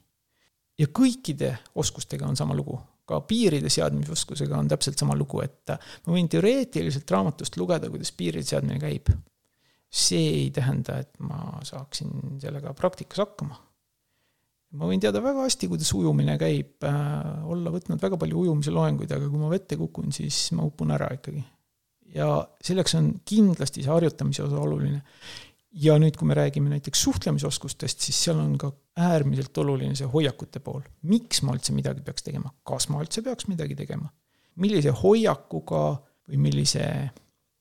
ja 0.82 0.90
kõikide 0.90 1.56
oskustega 1.76 2.28
on 2.28 2.38
sama 2.40 2.56
lugu. 2.58 2.80
Ka 3.10 3.22
piiride 3.28 3.70
seadmisoskusega 3.72 4.58
on 4.58 4.70
täpselt 4.72 5.00
sama 5.02 5.16
lugu, 5.18 5.42
et 5.44 5.74
ma 5.74 6.16
võin 6.16 6.30
teoreetiliselt 6.32 7.12
raamatust 7.12 7.58
lugeda, 7.60 7.90
kuidas 7.92 8.14
piiride 8.18 8.48
seadmine 8.48 8.80
käib. 8.82 9.12
see 9.92 10.28
ei 10.32 10.52
tähenda, 10.56 11.02
et 11.04 11.18
ma 11.20 11.60
saaksin 11.68 12.40
sellega 12.40 12.74
praktikas 12.74 13.20
hakkama. 13.26 13.58
ma 14.80 14.88
võin 14.88 15.02
teada 15.04 15.20
väga 15.24 15.44
hästi, 15.44 15.68
kuidas 15.68 15.92
ujumine 15.94 16.38
käib 16.40 16.84
äh,, 16.88 17.44
olla 17.44 17.74
võtnud 17.74 18.02
väga 18.02 18.18
palju 18.18 18.46
ujumise 18.46 18.72
loenguid, 18.72 19.12
aga 19.12 19.28
kui 19.28 19.42
ma 19.42 19.50
vette 19.52 19.78
kukun, 19.78 20.14
siis 20.16 20.52
ma 20.56 20.64
upun 20.64 20.96
ära 20.96 21.10
ikkagi. 21.18 21.44
ja 22.16 22.30
selleks 22.64 22.96
on 23.00 23.14
kindlasti 23.26 23.84
see 23.84 23.92
harjutamise 23.92 24.46
osa 24.48 24.60
oluline 24.60 25.04
ja 25.72 25.96
nüüd, 26.00 26.18
kui 26.20 26.28
me 26.28 26.36
räägime 26.36 26.72
näiteks 26.72 27.04
suhtlemisoskustest, 27.08 28.04
siis 28.04 28.18
seal 28.26 28.40
on 28.42 28.58
ka 28.60 28.72
äärmiselt 29.00 29.58
oluline 29.62 29.96
see 29.96 30.10
hoiakute 30.12 30.60
pool. 30.64 30.82
miks 31.08 31.42
ma 31.48 31.56
üldse 31.56 31.76
midagi 31.76 32.04
peaks 32.06 32.26
tegema, 32.28 32.52
kas 32.68 32.90
ma 32.92 33.02
üldse 33.04 33.24
peaks 33.26 33.48
midagi 33.52 33.78
tegema? 33.80 34.12
millise 34.62 34.92
hoiakuga 34.92 35.84
või 36.28 36.40
millise 36.44 36.84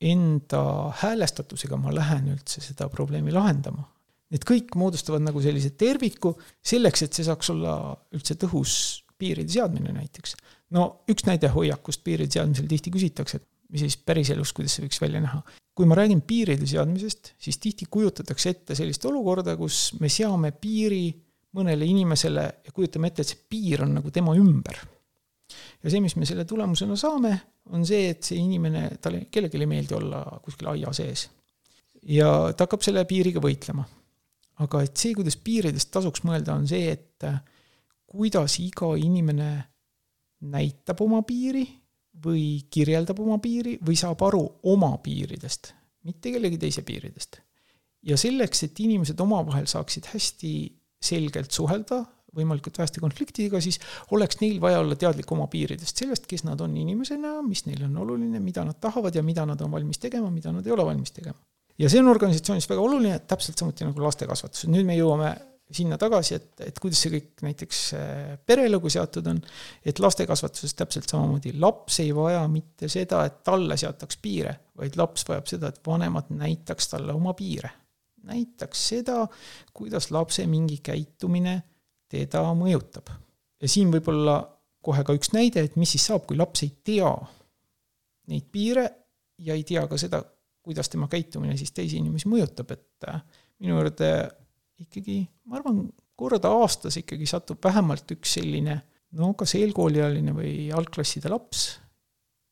enda 0.01 0.63
häälestatusega 0.99 1.77
ma 1.79 1.93
lähen 1.95 2.33
üldse 2.33 2.61
seda 2.63 2.89
probleemi 2.91 3.31
lahendama? 3.31 3.87
Need 4.31 4.43
kõik 4.47 4.75
moodustavad 4.79 5.23
nagu 5.23 5.41
sellise 5.43 5.73
terviku 5.79 6.33
selleks, 6.63 7.03
et 7.03 7.15
see 7.15 7.27
saaks 7.27 7.49
olla 7.51 7.77
üldse 8.15 8.35
tõhus 8.39 8.73
piiride 9.19 9.51
seadmine 9.51 9.91
näiteks. 9.95 10.35
no 10.75 11.03
üks 11.11 11.25
näide 11.27 11.51
hoiakust 11.51 12.03
piiride 12.03 12.31
seadmisel 12.39 12.67
tihti 12.67 12.91
küsitakse, 12.91 13.39
et 13.39 13.47
mis 13.71 13.85
siis 13.85 13.97
päriselus, 13.97 14.51
kuidas 14.51 14.75
see 14.75 14.83
võiks 14.83 14.99
välja 14.99 15.23
näha 15.23 15.43
kui 15.75 15.87
ma 15.87 15.95
räägin 15.95 16.21
piiride 16.27 16.67
seadmisest, 16.67 17.33
siis 17.39 17.59
tihti 17.61 17.87
kujutatakse 17.89 18.51
ette 18.51 18.75
sellist 18.75 19.05
olukorda, 19.07 19.55
kus 19.59 19.93
me 20.01 20.09
seame 20.11 20.51
piiri 20.51 21.05
mõnele 21.55 21.87
inimesele 21.87 22.43
ja 22.65 22.73
kujutame 22.75 23.11
ette, 23.11 23.23
et 23.23 23.31
see 23.31 23.45
piir 23.51 23.85
on 23.85 23.95
nagu 23.99 24.11
tema 24.11 24.35
ümber. 24.37 24.79
ja 25.83 25.91
see, 25.91 26.01
mis 26.03 26.15
me 26.15 26.27
selle 26.27 26.45
tulemusena 26.47 26.95
saame, 26.99 27.33
on 27.71 27.85
see, 27.87 28.11
et 28.13 28.23
see 28.23 28.39
inimene, 28.39 28.87
talle, 29.03 29.25
kellelegi 29.31 29.59
ei 29.59 29.69
meeldi 29.69 29.95
olla 29.97 30.21
kuskil 30.43 30.71
aia 30.73 30.93
sees. 30.95 31.29
ja 32.03 32.29
ta 32.53 32.67
hakkab 32.67 32.83
selle 32.83 33.05
piiriga 33.07 33.43
võitlema. 33.43 33.87
aga 34.63 34.83
et 34.85 34.95
see, 34.97 35.15
kuidas 35.15 35.39
piiridest 35.39 35.91
tasuks 35.91 36.23
mõelda, 36.27 36.55
on 36.55 36.67
see, 36.67 36.91
et 36.91 37.27
kuidas 38.11 38.59
iga 38.59 38.91
inimene 38.99 39.51
näitab 40.51 40.99
oma 41.05 41.21
piiri 41.23 41.63
või 42.25 42.63
kirjeldab 42.69 43.19
oma 43.23 43.37
piiri 43.41 43.77
või 43.85 43.97
saab 43.99 44.21
aru 44.27 44.43
oma 44.71 44.91
piiridest, 45.03 45.73
mitte 46.07 46.33
kellegi 46.33 46.59
teise 46.61 46.83
piiridest. 46.87 47.41
ja 48.03 48.17
selleks, 48.17 48.63
et 48.65 48.79
inimesed 48.79 49.19
omavahel 49.19 49.67
saaksid 49.69 50.09
hästi 50.13 50.53
selgelt 51.01 51.51
suhelda, 51.51 52.01
võimalikult 52.35 52.77
väheste 52.79 53.01
konfliktidega, 53.03 53.59
siis 53.61 53.79
oleks 54.15 54.39
neil 54.41 54.59
vaja 54.63 54.79
olla 54.79 54.95
teadlik 54.95 55.31
oma 55.35 55.47
piiridest, 55.51 55.97
sellest, 55.97 56.27
kes 56.29 56.45
nad 56.47 56.61
on 56.63 56.75
inimesena, 56.79 57.37
mis 57.45 57.65
neile 57.67 57.89
on 57.89 57.97
oluline, 58.05 58.39
mida 58.39 58.63
nad 58.67 58.79
tahavad 58.81 59.15
ja 59.15 59.23
mida 59.23 59.45
nad 59.45 59.61
on 59.61 59.71
valmis 59.71 59.99
tegema, 59.99 60.31
mida 60.31 60.53
nad 60.55 60.67
ei 60.67 60.71
ole 60.71 60.85
valmis 60.87 61.11
tegema. 61.11 61.39
ja 61.77 61.89
see 61.89 61.99
on 61.99 62.11
organisatsioonis 62.11 62.69
väga 62.69 62.81
oluline, 62.81 63.19
täpselt 63.27 63.57
samuti 63.59 63.87
nagu 63.87 64.03
lastekasvatus, 64.03 64.67
nüüd 64.71 64.87
me 64.87 64.95
jõuame 64.95 65.33
sinna 65.75 65.97
tagasi, 65.99 66.37
et, 66.37 66.63
et 66.67 66.79
kuidas 66.81 67.01
see 67.03 67.13
kõik 67.13 67.43
näiteks 67.45 67.81
äh, 67.97 68.31
pereeluga 68.45 68.91
seotud 68.91 69.27
on, 69.31 69.41
et 69.85 69.99
lastekasvatuses 70.03 70.75
täpselt 70.77 71.09
samamoodi, 71.11 71.53
laps 71.61 71.99
ei 72.03 72.13
vaja 72.15 72.43
mitte 72.51 72.89
seda, 72.91 73.23
et 73.27 73.41
talle 73.47 73.77
seataks 73.79 74.19
piire, 74.21 74.55
vaid 74.77 74.97
laps 74.99 75.25
vajab 75.27 75.49
seda, 75.51 75.71
et 75.71 75.81
vanemad 75.87 76.31
näitaks 76.35 76.91
talle 76.93 77.15
oma 77.15 77.35
piire. 77.37 77.77
näitaks 78.21 78.87
seda, 78.91 79.23
kuidas 79.73 80.11
lapse 80.13 80.45
mingi 80.45 80.77
käitumine 80.85 81.55
teda 82.11 82.43
mõjutab. 82.57 83.09
ja 83.61 83.69
siin 83.69 83.91
võib 83.93 84.09
olla 84.11 84.41
kohe 84.81 85.03
ka 85.05 85.13
üks 85.13 85.31
näide, 85.33 85.63
et 85.65 85.77
mis 85.77 85.93
siis 85.95 86.05
saab, 86.09 86.25
kui 86.27 86.37
laps 86.37 86.63
ei 86.65 86.73
tea 86.83 87.11
neid 88.31 88.47
piire 88.51 88.85
ja 89.41 89.55
ei 89.57 89.63
tea 89.67 89.85
ka 89.89 89.97
seda, 89.97 90.21
kuidas 90.61 90.89
tema 90.89 91.07
käitumine 91.09 91.57
siis 91.57 91.73
teisi 91.73 91.97
inimesi 92.01 92.29
mõjutab, 92.29 92.73
et 92.75 93.09
äh, 93.09 93.21
minu 93.61 93.77
juurde 93.77 94.11
ikkagi, 94.81 95.17
ma 95.51 95.59
arvan, 95.59 95.83
kord 96.15 96.45
aastas 96.47 96.95
ikkagi 97.01 97.27
satub 97.27 97.59
vähemalt 97.63 98.15
üks 98.15 98.37
selline 98.39 98.77
no 99.19 99.33
kas 99.37 99.55
eelkooliealine 99.59 100.33
või 100.35 100.53
algklasside 100.75 101.31
laps, 101.31 101.65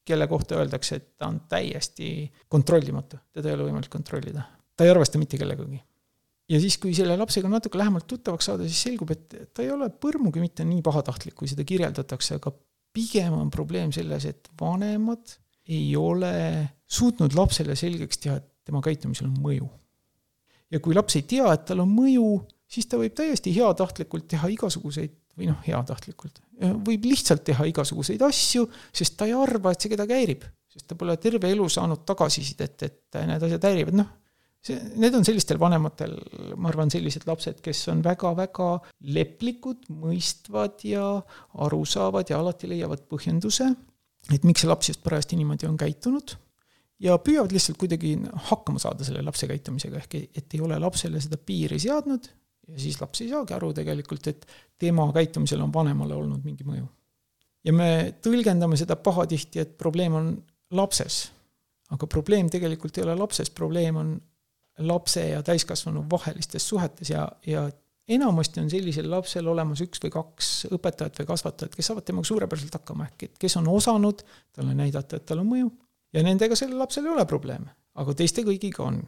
kelle 0.09 0.25
kohta 0.27 0.57
öeldakse, 0.59 0.97
et 0.97 1.11
ta 1.21 1.29
on 1.29 1.43
täiesti 1.49 2.25
kontrollimatu, 2.51 3.19
teda 3.35 3.51
ei 3.51 3.57
ole 3.57 3.69
võimalik 3.69 3.91
kontrollida. 3.93 4.43
ta 4.75 4.87
ei 4.87 4.91
arvesta 4.93 5.21
mitte 5.21 5.37
kellegagi. 5.37 5.79
ja 6.49 6.59
siis, 6.59 6.77
kui 6.81 6.93
selle 6.97 7.17
lapsega 7.17 7.49
natuke 7.51 7.77
lähemalt 7.77 8.07
tuttavaks 8.07 8.49
saada, 8.49 8.67
siis 8.67 8.81
selgub, 8.89 9.11
et 9.11 9.53
ta 9.53 9.63
ei 9.63 9.71
ole 9.71 9.89
põrmugi 9.89 10.41
mitte 10.41 10.65
nii 10.65 10.81
pahatahtlik, 10.85 11.35
kui 11.37 11.47
seda 11.47 11.63
kirjeldatakse, 11.63 12.39
aga 12.41 12.53
pigem 12.93 13.37
on 13.37 13.51
probleem 13.53 13.93
selles, 13.95 14.25
et 14.25 14.49
vanemad 14.59 15.37
ei 15.69 15.93
ole 15.95 16.33
suutnud 16.89 17.35
lapsele 17.37 17.75
selgeks 17.77 18.23
teha, 18.23 18.39
et 18.41 18.47
tema 18.65 18.81
käitumisel 18.81 19.29
on 19.29 19.37
mõju. 19.43 19.69
ja 20.69 20.79
kui 20.79 20.97
laps 20.97 21.15
ei 21.15 21.27
tea, 21.29 21.53
et 21.53 21.69
tal 21.69 21.85
on 21.85 21.93
mõju, 21.93 22.31
siis 22.69 22.87
ta 22.89 22.99
võib 23.01 23.15
täiesti 23.17 23.53
heatahtlikult 23.55 24.27
teha 24.29 24.49
igasuguseid 24.53 25.15
või 25.39 25.49
noh, 25.49 25.59
heatahtlikult, 25.65 26.41
võib 26.85 27.05
lihtsalt 27.07 27.45
teha 27.47 27.67
igasuguseid 27.71 28.21
asju, 28.27 28.65
sest 28.95 29.15
ta 29.17 29.27
ei 29.29 29.35
arva, 29.37 29.73
et 29.73 29.81
see 29.83 29.93
kedagi 29.93 30.17
häirib. 30.17 30.47
sest 30.69 30.85
ta 30.85 30.95
pole 30.95 31.15
terve 31.17 31.49
elu 31.49 31.65
saanud 31.65 32.03
tagasisidet, 32.05 32.83
et 32.85 33.17
need 33.25 33.45
asjad 33.47 33.63
häirivad, 33.65 33.95
noh, 33.97 34.09
see, 34.61 34.75
need 35.01 35.15
on 35.17 35.25
sellistel 35.25 35.57
vanematel, 35.61 36.13
ma 36.61 36.69
arvan, 36.69 36.91
sellised 36.93 37.25
lapsed, 37.25 37.63
kes 37.65 37.87
on 37.93 38.03
väga-väga 38.05 38.67
leplikud, 39.15 39.87
mõistvad 39.89 40.83
ja 40.85 41.07
aru 41.65 41.81
saavad 41.89 42.29
ja 42.29 42.37
alati 42.43 42.69
leiavad 42.69 43.07
põhjenduse, 43.09 43.71
et 44.29 44.45
miks 44.45 44.61
see 44.61 44.69
laps 44.69 44.91
just 44.91 45.01
parajasti 45.05 45.39
niimoodi 45.39 45.65
on 45.69 45.79
käitunud. 45.79 46.35
Ja 46.99 47.15
püüavad 47.23 47.53
lihtsalt 47.55 47.79
kuidagi 47.79 48.17
hakkama 48.51 48.81
saada 48.83 49.05
selle 49.07 49.23
lapse 49.23 49.47
käitumisega, 49.47 50.03
ehk 50.03 50.17
et 50.19 50.53
ei 50.53 50.61
ole 50.61 50.77
lapsele 50.83 51.21
seda 51.23 51.39
piiri 51.39 51.79
seadnud 51.79 52.27
ja 52.69 52.79
siis 52.79 52.99
laps 53.01 53.23
ei 53.23 53.29
saagi 53.31 53.55
aru 53.55 53.71
tegelikult, 53.73 54.27
et 54.31 54.45
tema 54.79 55.07
käitumisel 55.15 55.61
on 55.65 55.73
vanemale 55.73 56.15
olnud 56.15 56.45
mingi 56.45 56.67
mõju. 56.67 56.87
ja 57.65 57.73
me 57.73 57.89
tõlgendame 58.23 58.77
seda 58.79 58.95
pahatihti, 58.95 59.59
et 59.59 59.77
probleem 59.77 60.15
on 60.15 60.31
lapses. 60.71 61.29
aga 61.89 62.07
probleem 62.07 62.49
tegelikult 62.49 62.97
ei 62.97 63.03
ole 63.03 63.15
lapses, 63.15 63.49
probleem 63.49 63.95
on 63.95 64.17
lapse 64.79 65.29
ja 65.29 65.43
täiskasvanu 65.43 66.05
vahelistes 66.11 66.67
suhetes 66.67 67.09
ja, 67.09 67.27
ja 67.45 67.69
enamasti 68.07 68.59
on 68.59 68.69
sellisel 68.69 69.09
lapsel 69.11 69.47
olemas 69.47 69.81
üks 69.85 70.01
või 70.03 70.13
kaks 70.13 70.49
õpetajat 70.71 71.21
või 71.21 71.29
kasvatajat, 71.29 71.75
kes 71.75 71.91
saavad 71.91 72.05
temaga 72.07 72.29
suurepäraselt 72.29 72.77
hakkama, 72.79 73.09
ehk 73.09 73.27
et 73.27 73.37
kes 73.41 73.57
on 73.59 73.67
osanud 73.69 74.23
talle 74.55 74.73
näidata, 74.77 75.19
et 75.19 75.25
tal 75.29 75.43
on 75.43 75.49
mõju 75.49 75.71
ja 76.13 76.23
nendega 76.25 76.57
sellel 76.57 76.79
lapsel 76.81 77.05
ei 77.05 77.13
ole 77.13 77.25
probleeme, 77.29 77.73
aga 78.01 78.15
teiste 78.17 78.45
kõigiga 78.47 78.85
on. 78.87 79.01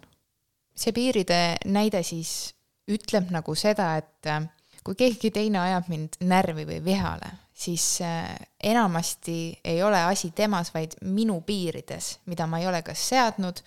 see 0.76 0.94
piiride 0.96 1.42
näide 1.66 2.04
siis 2.04 2.54
ütleb 2.90 3.30
nagu 3.34 3.56
seda, 3.58 3.94
et 4.02 4.30
äh, 4.30 4.42
kui 4.86 4.98
keegi 4.98 5.32
teine 5.34 5.62
ajab 5.62 5.90
mind 5.92 6.18
närvi 6.28 6.66
või 6.70 6.80
vihale, 6.86 7.30
siis 7.54 7.86
äh, 8.06 8.34
enamasti 8.64 9.60
ei 9.64 9.84
ole 9.84 10.02
asi 10.08 10.32
temas, 10.36 10.74
vaid 10.74 10.98
minu 11.06 11.42
piirides, 11.46 12.18
mida 12.32 12.48
ma 12.50 12.62
ei 12.62 12.68
ole 12.68 12.82
kas 12.86 13.04
seadnud, 13.12 13.62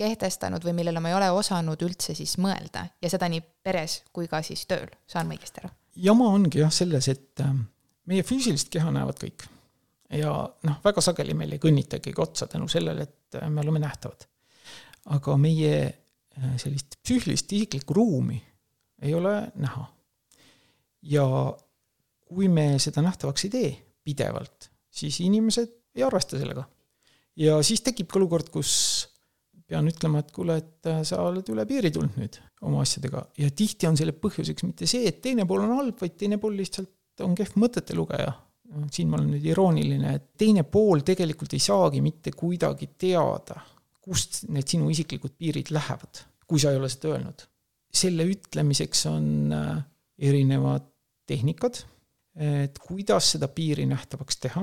kehtestanud 0.00 0.64
või 0.64 0.78
millele 0.78 1.00
ma 1.02 1.10
ei 1.10 1.18
ole 1.18 1.28
osanud 1.36 1.82
üldse 1.84 2.14
siis 2.16 2.38
mõelda 2.40 2.86
ja 3.02 3.10
seda 3.12 3.28
nii 3.28 3.42
peres 3.62 4.00
kui 4.12 4.30
ka 4.30 4.40
siis 4.46 4.64
tööl, 4.70 4.88
saan 5.06 5.28
ma 5.28 5.36
õigesti 5.36 5.64
aru? 5.64 5.72
jama 6.00 6.30
ongi 6.32 6.62
jah 6.62 6.72
selles, 6.72 7.08
et 7.12 7.42
äh, 7.44 7.56
meie 8.08 8.24
füüsilist 8.24 8.70
keha 8.72 8.92
näevad 8.94 9.18
kõik. 9.20 9.44
ja 10.16 10.32
noh, 10.66 10.78
väga 10.84 11.02
sageli 11.04 11.34
meil 11.36 11.52
ei 11.56 11.62
kõnnitagi 11.62 12.14
otsa 12.16 12.46
tänu 12.50 12.68
sellele, 12.68 13.02
et 13.02 13.42
me 13.48 13.60
oleme 13.60 13.82
nähtavad. 13.82 14.24
aga 15.10 15.36
meie 15.36 15.74
sellist 16.56 16.96
psüühilist 17.02 17.52
isiklikku 17.52 17.94
ruumi 17.94 18.38
ei 19.02 19.14
ole 19.14 19.34
näha. 19.54 19.86
ja 21.02 21.24
kui 22.28 22.48
me 22.48 22.78
seda 22.78 23.02
nähtavaks 23.02 23.46
ei 23.46 23.50
tee 23.50 23.70
pidevalt, 24.04 24.68
siis 24.90 25.20
inimesed 25.24 25.72
ei 25.94 26.04
arvesta 26.06 26.38
sellega. 26.38 26.64
ja 27.36 27.62
siis 27.62 27.82
tekibki 27.86 28.18
olukord, 28.18 28.50
kus 28.52 28.72
pean 29.70 29.86
ütlema, 29.86 30.20
et 30.20 30.32
kuule, 30.34 30.56
et 30.58 30.90
äh, 30.90 31.02
sa 31.06 31.22
oled 31.28 31.46
üle 31.52 31.64
piiri 31.66 31.92
tulnud 31.94 32.18
nüüd 32.18 32.40
oma 32.66 32.82
asjadega 32.84 33.22
ja 33.38 33.50
tihti 33.56 33.88
on 33.88 33.96
selle 33.98 34.16
põhjuseks 34.18 34.66
mitte 34.66 34.88
see, 34.90 35.06
et 35.08 35.20
teine 35.22 35.46
pool 35.48 35.64
on 35.64 35.76
halb, 35.78 35.98
vaid 36.00 36.16
teine 36.18 36.40
pool 36.42 36.58
lihtsalt 36.58 37.22
on 37.24 37.36
kehv 37.38 37.58
mõtete 37.60 37.96
lugeja. 37.96 38.32
siin 38.94 39.08
ma 39.10 39.18
olen 39.18 39.32
nüüd 39.34 39.46
irooniline, 39.50 40.14
et 40.14 40.26
teine 40.38 40.62
pool 40.62 41.02
tegelikult 41.06 41.54
ei 41.56 41.62
saagi 41.62 42.00
mitte 42.04 42.32
kuidagi 42.32 42.92
teada, 42.98 43.56
kust 44.00 44.44
need 44.48 44.68
sinu 44.68 44.90
isiklikud 44.90 45.34
piirid 45.38 45.72
lähevad, 45.74 46.22
kui 46.46 46.62
sa 46.62 46.70
ei 46.70 46.78
ole 46.78 46.88
seda 46.90 47.14
öelnud 47.14 47.46
selle 47.92 48.26
ütlemiseks 48.30 49.06
on 49.10 49.54
äh, 49.54 49.78
erinevad 50.18 50.86
tehnikad, 51.26 51.82
et 52.40 52.78
kuidas 52.78 53.32
seda 53.34 53.48
piiri 53.52 53.84
nähtavaks 53.90 54.38
teha, 54.42 54.62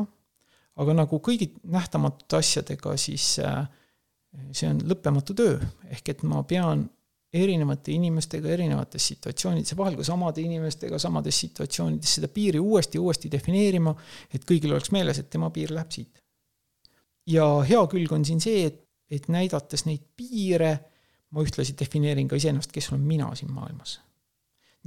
aga 0.82 0.94
nagu 0.96 1.20
kõigi 1.24 1.50
nähtamatute 1.72 2.40
asjadega, 2.40 2.96
siis 3.00 3.38
äh, 3.44 3.66
see 4.52 4.70
on 4.70 4.80
lõppematu 4.88 5.36
töö, 5.38 5.58
ehk 5.92 6.14
et 6.14 6.24
ma 6.28 6.44
pean 6.48 6.86
erinevate 7.38 7.92
inimestega 7.92 8.50
erinevates 8.56 9.10
situatsioonides 9.12 9.74
ja 9.74 9.78
vahel 9.78 9.98
ka 10.00 10.06
samade 10.08 10.42
inimestega 10.42 11.00
samades 11.02 11.40
situatsioonides 11.44 12.14
seda 12.18 12.30
piiri 12.32 12.60
uuesti 12.60 12.98
ja 12.98 13.04
uuesti 13.04 13.32
defineerima, 13.32 13.94
et 14.34 14.46
kõigil 14.48 14.74
oleks 14.74 14.94
meeles, 14.96 15.20
et 15.20 15.30
tema 15.30 15.50
piir 15.54 15.74
läheb 15.76 15.92
siit. 15.92 16.24
ja 17.28 17.46
hea 17.68 17.82
külg 17.92 18.14
on 18.16 18.24
siin 18.26 18.40
see, 18.40 18.64
et, 18.70 18.80
et 19.12 19.28
näidates 19.28 19.84
neid 19.86 20.06
piire 20.16 20.78
ma 21.38 21.46
ühtlasi 21.46 21.76
defineerin 21.78 22.30
ka 22.30 22.38
iseennast, 22.40 22.74
kes 22.74 22.90
olen 22.92 23.04
mina 23.06 23.30
siin 23.38 23.52
maailmas. 23.54 24.00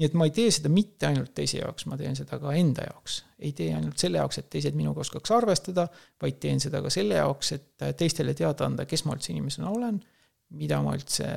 nii 0.01 0.07
et 0.09 0.14
ma 0.16 0.24
ei 0.24 0.32
tee 0.32 0.48
seda 0.55 0.70
mitte 0.72 1.07
ainult 1.11 1.34
teise 1.36 1.59
jaoks, 1.59 1.84
ma 1.90 1.98
teen 2.01 2.16
seda 2.18 2.38
ka 2.42 2.55
enda 2.57 2.86
jaoks. 2.88 3.20
ei 3.38 3.53
tee 3.57 3.70
ainult 3.74 4.03
selle 4.03 4.18
jaoks, 4.18 4.40
et 4.42 4.48
teised 4.51 4.74
minuga 4.78 5.05
oskaks 5.05 5.30
arvestada, 5.36 5.86
vaid 6.22 6.40
teen 6.42 6.61
seda 6.62 6.82
ka 6.82 6.90
selle 6.90 7.20
jaoks, 7.20 7.53
et 7.55 7.86
teistele 8.01 8.34
teada 8.34 8.66
anda, 8.66 8.88
kes 8.90 9.07
ma 9.07 9.14
üldse 9.14 9.30
inimesena 9.34 9.70
olen, 9.70 10.03
mida 10.59 10.80
ma 10.82 10.96
üldse 10.98 11.28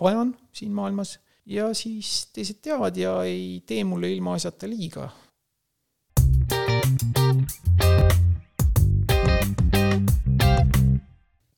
vajan 0.00 0.34
siin 0.52 0.74
maailmas 0.74 1.18
ja 1.46 1.70
siis 1.76 2.26
teised 2.34 2.58
teavad 2.64 2.96
ja 2.98 3.20
ei 3.28 3.62
tee 3.66 3.84
mulle 3.84 4.10
ilmaasjata 4.12 4.68
liiga. 4.68 5.10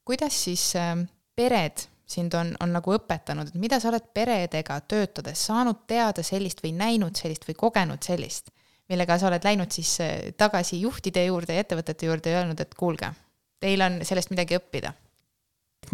kuidas 0.07 0.45
siis 0.45 0.77
äh, 0.77 1.07
pered 1.35 1.96
sind 2.07 2.35
on, 2.39 2.53
on 2.63 2.75
nagu 2.77 2.95
õpetanud, 2.95 3.51
et 3.51 3.59
mida 3.61 3.81
sa 3.83 3.91
oled 3.91 4.05
peredega 4.15 4.79
töötades 4.89 5.43
saanud 5.49 5.83
teada 5.91 6.23
sellist 6.27 6.63
või 6.63 6.73
näinud 6.79 7.19
sellist 7.19 7.47
või 7.49 7.57
kogenud 7.59 8.07
sellist, 8.07 8.53
millega 8.91 9.19
sa 9.19 9.29
oled 9.31 9.47
läinud 9.47 9.75
siis 9.75 9.97
eh, 10.05 10.29
tagasi 10.39 10.79
juhtide 10.85 11.27
juurde 11.27 11.57
ja 11.57 11.65
ettevõtete 11.65 12.07
juurde 12.07 12.33
ja 12.33 12.45
öelnud, 12.45 12.63
et 12.63 12.77
kuulge, 12.79 13.11
teil 13.63 13.83
on 13.83 14.01
sellest 14.07 14.33
midagi 14.35 14.59
õppida? 14.61 14.95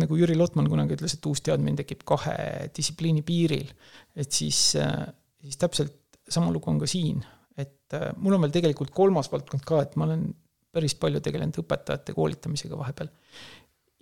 nagu 0.00 0.16
Jüri 0.16 0.32
Lotman 0.38 0.70
kunagi 0.72 0.94
ütles, 0.96 1.12
et 1.18 1.26
uus 1.28 1.42
teadmine 1.44 1.76
tekib 1.76 2.04
kahe 2.08 2.36
distsipliini 2.72 3.20
piiril, 3.26 3.72
et 4.16 4.32
siis, 4.32 4.60
eh, 4.80 5.08
siis 5.44 5.60
täpselt 5.60 6.20
sama 6.28 6.52
lugu 6.52 6.70
on 6.70 6.78
ka 6.80 6.88
siin, 6.88 7.24
et 7.56 7.96
eh, 7.96 8.12
mul 8.16 8.36
on 8.36 8.46
veel 8.46 8.54
tegelikult 8.54 8.92
kolmas 8.94 9.32
valdkond 9.32 9.64
ka, 9.68 9.82
et 9.84 9.96
ma 10.00 10.08
olen 10.08 10.28
päris 10.72 10.94
palju 10.96 11.20
tegelenud 11.24 11.58
õpetajate 11.60 12.14
koolitamisega 12.16 12.76
vahepeal 12.78 13.10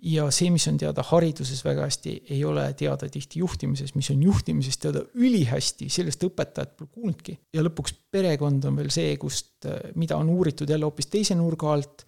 ja 0.01 0.27
see, 0.33 0.49
mis 0.53 0.65
on 0.69 0.77
teada 0.81 1.03
hariduses 1.05 1.61
väga 1.65 1.85
hästi, 1.85 2.15
ei 2.33 2.39
ole 2.45 2.63
teada 2.77 3.09
tihti 3.11 3.41
juhtimises, 3.43 3.93
mis 3.95 4.09
on 4.13 4.23
juhtimises 4.25 4.79
teada 4.81 5.03
ülihästi, 5.13 5.89
sellest 5.93 6.23
õpetajad 6.25 6.73
pole 6.77 6.89
kuulnudki. 6.89 7.37
ja 7.53 7.63
lõpuks 7.65 7.93
perekond 8.11 8.65
on 8.65 8.79
veel 8.81 8.89
see, 8.93 9.13
kust, 9.21 9.67
mida 9.95 10.17
on 10.17 10.31
uuritud 10.33 10.69
jälle 10.69 10.89
hoopis 10.89 11.11
teise 11.11 11.37
nurga 11.37 11.75
alt 11.75 12.05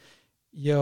ja 0.53 0.81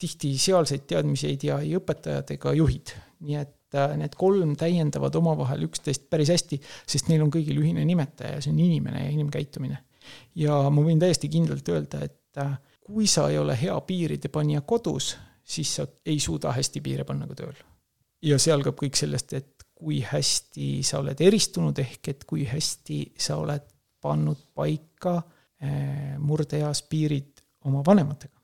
tihti 0.00 0.34
sealseid 0.38 0.86
teadmisi 0.90 1.28
ei 1.28 1.38
tea 1.40 1.60
ei 1.62 1.74
õpetajad 1.78 2.34
ega 2.36 2.54
juhid. 2.56 2.94
nii 3.20 3.36
et 3.36 3.76
äh, 3.76 3.94
need 4.00 4.14
kolm 4.18 4.54
täiendavad 4.58 5.14
omavahel 5.20 5.66
üksteist 5.68 6.08
päris 6.10 6.32
hästi, 6.32 6.60
sest 6.88 7.10
neil 7.10 7.22
on 7.22 7.32
kõigil 7.32 7.58
ühine 7.60 7.84
nimetaja 7.84 8.38
ja 8.38 8.42
see 8.42 8.54
on 8.54 8.62
inimene 8.64 9.04
ja 9.04 9.14
inimkäitumine. 9.14 9.78
ja 10.34 10.62
ma 10.70 10.82
võin 10.82 10.98
täiesti 10.98 11.28
kindlalt 11.28 11.68
öelda, 11.68 12.04
et 12.08 12.42
äh, 12.42 12.56
kui 12.82 13.06
sa 13.06 13.28
ei 13.30 13.38
ole 13.38 13.54
hea 13.60 13.76
piiride 13.86 14.32
panija 14.32 14.64
kodus, 14.66 15.14
siis 15.50 15.74
sa 15.80 15.86
ei 16.06 16.20
suuda 16.22 16.52
hästi 16.54 16.82
piire 16.84 17.04
panna 17.08 17.26
ka 17.30 17.38
tööl. 17.42 17.56
ja 18.22 18.38
see 18.38 18.52
algab 18.52 18.76
kõik 18.78 18.98
sellest, 18.98 19.32
et 19.32 19.66
kui 19.80 20.02
hästi 20.04 20.82
sa 20.84 21.00
oled 21.00 21.20
eristunud, 21.24 21.78
ehk 21.80 22.12
et 22.12 22.24
kui 22.28 22.44
hästi 22.48 23.00
sa 23.18 23.38
oled 23.40 23.64
pannud 24.00 24.40
paika 24.56 25.16
eh, 25.60 26.16
murdeeas 26.18 26.82
piirid 26.88 27.40
oma 27.68 27.82
vanematega. 27.86 28.36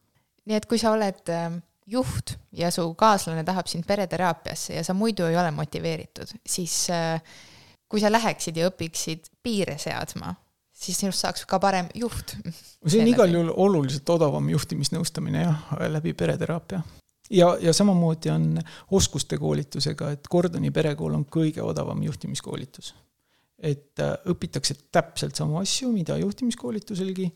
nii 0.47 0.57
et 0.57 0.69
kui 0.69 0.81
sa 0.81 0.95
oled 0.97 1.33
eh, 1.33 1.59
juht 1.87 2.37
ja 2.57 2.71
su 2.75 2.89
kaaslane 2.99 3.45
tahab 3.45 3.69
sind 3.71 3.87
pereteraapiasse 3.87 4.79
ja 4.79 4.85
sa 4.85 4.95
muidu 4.95 5.29
ei 5.29 5.37
ole 5.37 5.53
motiveeritud, 5.55 6.33
siis 6.47 6.79
eh, 6.91 7.21
kui 7.89 8.03
sa 8.03 8.11
läheksid 8.13 8.57
ja 8.57 8.71
õpiksid 8.71 9.31
piire 9.43 9.77
seadma, 9.79 10.35
siis 10.77 11.01
sinust 11.01 11.24
saaks 11.24 11.47
ka 11.49 11.59
parem 11.62 11.89
juht. 11.97 12.37
see 12.87 13.01
on 13.01 13.11
igal 13.11 13.33
juhul 13.33 13.51
oluliselt 13.66 14.09
odavam 14.16 14.51
juhtimisnõustamine 14.53 15.47
jah, 15.47 15.64
läbi 15.93 16.12
pereteraapia. 16.14 16.83
ja, 17.31 17.49
ja 17.61 17.72
samamoodi 17.72 18.31
on 18.31 18.47
oskuste 18.91 19.39
koolitusega, 19.41 20.12
et 20.16 20.29
Gordoni 20.31 20.70
perekool 20.70 21.16
on 21.16 21.27
kõige 21.39 21.64
odavam 21.64 22.03
juhtimiskoolitus. 22.03 22.95
et 23.59 24.05
äh, 24.05 24.14
õpitakse 24.29 24.77
täpselt 24.93 25.37
samu 25.37 25.59
asju, 25.62 25.91
mida 25.93 26.18
juhtimiskoolituselgi, 26.20 27.31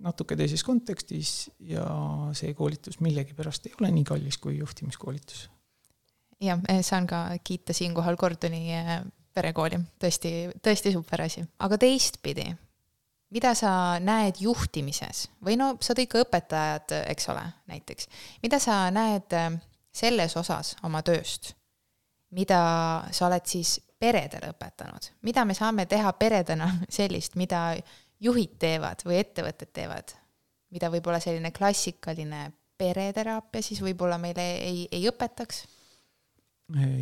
natuke 0.00 0.36
teises 0.36 0.64
kontekstis 0.64 1.50
ja 1.60 1.84
see 2.32 2.54
koolitus 2.56 3.00
millegipärast 3.04 3.66
ei 3.66 3.74
ole 3.80 3.90
nii 3.92 4.04
kallis 4.08 4.38
kui 4.40 4.56
juhtimiskoolitus. 4.58 5.50
jah, 6.40 6.60
saan 6.80 7.06
ka 7.06 7.26
kiita 7.44 7.76
siinkohal 7.76 8.16
Gordoni 8.16 8.64
äh, 8.72 9.04
perekooli, 9.36 9.78
tõesti, 10.00 10.32
tõesti 10.64 10.96
super 10.96 11.28
asi, 11.28 11.44
aga 11.60 11.78
teistpidi 11.78 12.48
mida 13.30 13.54
sa 13.58 13.72
näed 14.02 14.40
juhtimises? 14.42 15.28
Või 15.44 15.56
no 15.60 15.72
sa 15.82 15.94
tõid 15.96 16.10
ka 16.10 16.24
õpetajad, 16.24 16.94
eks 17.12 17.30
ole, 17.32 17.44
näiteks, 17.70 18.10
mida 18.42 18.60
sa 18.62 18.82
näed 18.94 19.36
äh, 19.36 19.50
selles 19.92 20.36
osas 20.38 20.76
oma 20.86 21.02
tööst, 21.06 21.54
mida 22.36 22.60
sa 23.10 23.26
oled 23.26 23.46
siis 23.50 23.78
peredele 24.00 24.52
õpetanud, 24.54 25.10
mida 25.26 25.44
me 25.44 25.56
saame 25.56 25.86
teha 25.90 26.12
peredena 26.18 26.70
sellist, 26.98 27.36
mida 27.40 27.74
juhid 28.20 28.56
teevad 28.60 29.04
või 29.06 29.20
ettevõtted 29.20 29.72
teevad, 29.74 30.14
mida 30.70 30.90
võib-olla 30.92 31.20
selline 31.22 31.52
klassikaline 31.56 32.48
pereteraapia 32.80 33.64
siis 33.64 33.82
võib-olla 33.84 34.18
meile 34.20 34.46
ei, 34.62 34.88
ei 34.92 35.06
õpetaks? 35.10 35.66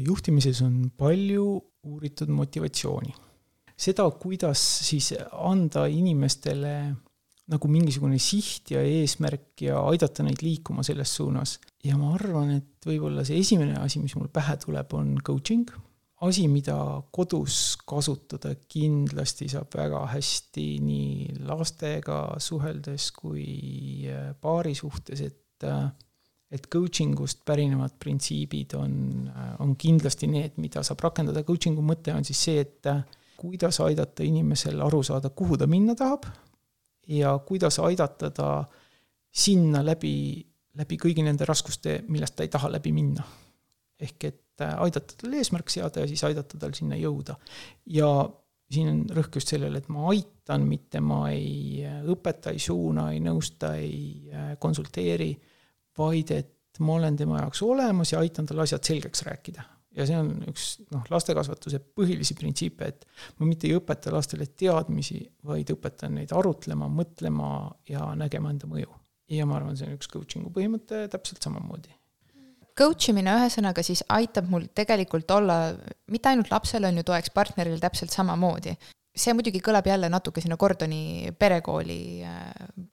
juhtimises 0.01 0.62
on 0.64 0.87
palju 0.97 1.43
uuritud 1.85 2.31
motivatsiooni 2.33 3.12
seda, 3.79 4.09
kuidas 4.18 4.62
siis 4.89 5.12
anda 5.33 5.87
inimestele 5.91 6.74
nagu 7.49 7.68
mingisugune 7.72 8.18
siht 8.20 8.72
ja 8.74 8.83
eesmärk 8.85 9.62
ja 9.64 9.81
aidata 9.89 10.24
neid 10.24 10.43
liikuma 10.45 10.85
selles 10.85 11.14
suunas. 11.16 11.59
ja 11.85 11.97
ma 11.97 12.12
arvan, 12.16 12.51
et 12.59 12.89
võib-olla 12.89 13.24
see 13.24 13.39
esimene 13.41 13.79
asi, 13.81 14.03
mis 14.03 14.16
mul 14.18 14.29
pähe 14.33 14.59
tuleb, 14.61 14.93
on 14.93 15.14
coaching. 15.24 15.70
asi, 16.26 16.49
mida 16.51 16.76
kodus 17.14 17.79
kasutada 17.89 18.57
kindlasti 18.68 19.49
saab 19.49 19.70
väga 19.79 20.03
hästi 20.12 20.66
nii 20.83 21.39
lastega 21.47 22.18
suheldes 22.43 23.12
kui 23.14 24.09
äh, 24.11 24.35
paari 24.41 24.74
suhtes, 24.74 25.22
et 25.22 25.64
äh, 25.64 25.89
et 26.51 26.64
coaching 26.72 27.12
ust 27.20 27.43
pärinevad 27.45 27.99
printsiibid 28.01 28.74
on, 28.76 28.93
äh, 29.29 29.55
on 29.64 29.76
kindlasti 29.76 30.29
need, 30.29 30.57
mida 30.61 30.83
saab 30.85 31.01
rakendada, 31.07 31.45
coaching'u 31.49 31.85
mõte 31.85 32.12
on 32.16 32.29
siis 32.29 32.45
see, 32.49 32.66
et 32.66 32.93
kuidas 33.39 33.80
aidata 33.84 34.26
inimesel 34.26 34.80
aru 34.82 35.03
saada, 35.07 35.30
kuhu 35.30 35.57
ta 35.59 35.66
minna 35.70 35.95
tahab 35.95 36.26
ja 37.09 37.39
kuidas 37.47 37.78
aidata 37.78 38.30
ta 38.34 38.49
sinna 39.30 39.84
läbi, 39.86 40.43
läbi 40.78 40.99
kõigi 40.99 41.24
nende 41.24 41.47
raskuste, 41.49 42.03
millest 42.09 42.36
ta 42.36 42.47
ei 42.47 42.53
taha 42.53 42.72
läbi 42.72 42.93
minna. 42.93 43.24
ehk 43.99 44.24
et 44.24 44.62
äh, 44.62 44.76
aidata 44.78 45.16
tal 45.18 45.32
eesmärk 45.34 45.70
seada 45.70 46.05
ja 46.05 46.07
siis 46.07 46.22
aidata 46.24 46.59
tal 46.59 46.74
sinna 46.74 46.97
jõuda. 46.97 47.34
ja 47.86 48.11
siin 48.70 48.89
on 48.89 49.01
rõhk 49.16 49.41
just 49.41 49.55
sellele, 49.55 49.78
et 49.78 49.89
ma 49.89 50.11
aitan, 50.11 50.66
mitte 50.68 51.01
ma 51.01 51.30
ei 51.30 51.84
äh, 51.86 52.03
õpeta, 52.05 52.53
ei 52.53 52.62
suuna, 52.62 53.11
ei 53.12 53.22
nõusta, 53.24 53.74
ei 53.78 54.30
äh, 54.30 54.53
konsulteeri, 54.59 55.32
vaid 55.99 56.30
et 56.30 56.55
ma 56.78 56.95
olen 56.99 57.16
tema 57.16 57.41
jaoks 57.43 57.62
olemas 57.62 58.12
ja 58.12 58.22
aitan 58.22 58.47
tal 58.47 58.66
asjad 58.66 58.84
selgeks 58.86 59.24
rääkida 59.26 59.64
ja 59.97 60.07
see 60.09 60.18
on 60.18 60.30
üks 60.51 60.68
noh, 60.93 61.05
lastekasvatuse 61.11 61.80
põhilisi 61.97 62.36
printsiipe, 62.39 62.89
et 62.89 63.07
ma 63.39 63.49
mitte 63.49 63.68
ei 63.68 63.76
õpeta 63.78 64.12
lastele 64.14 64.49
teadmisi, 64.49 65.20
vaid 65.49 65.70
õpetan 65.74 66.18
neid 66.18 66.34
arutlema, 66.36 66.91
mõtlema 66.93 67.53
ja 67.89 68.11
nägema 68.18 68.53
enda 68.55 68.70
mõju. 68.70 68.91
ja 69.28 69.47
ma 69.47 69.59
arvan, 69.59 69.76
see 69.76 69.89
on 69.89 69.97
üks 69.99 70.09
coaching'u 70.12 70.53
põhimõte 70.53 71.07
täpselt 71.12 71.45
samamoodi. 71.45 71.93
Coach 72.78 73.11
imine 73.11 73.32
ühesõnaga 73.34 73.82
siis 73.82 74.05
aitab 74.14 74.47
mul 74.49 74.68
tegelikult 74.74 75.30
olla, 75.34 75.59
mitte 76.14 76.30
ainult 76.30 76.53
lapsel 76.53 76.86
on 76.86 77.01
ju 77.01 77.03
toeks, 77.09 77.32
partneril 77.34 77.80
täpselt 77.82 78.14
samamoodi. 78.14 78.76
see 79.18 79.32
muidugi 79.34 79.59
kõlab 79.59 79.86
jälle 79.89 80.07
natuke 80.09 80.41
sinna 80.41 80.57
Gordoni 80.57 81.32
perekooli 81.34 82.22
äh, 82.22 82.45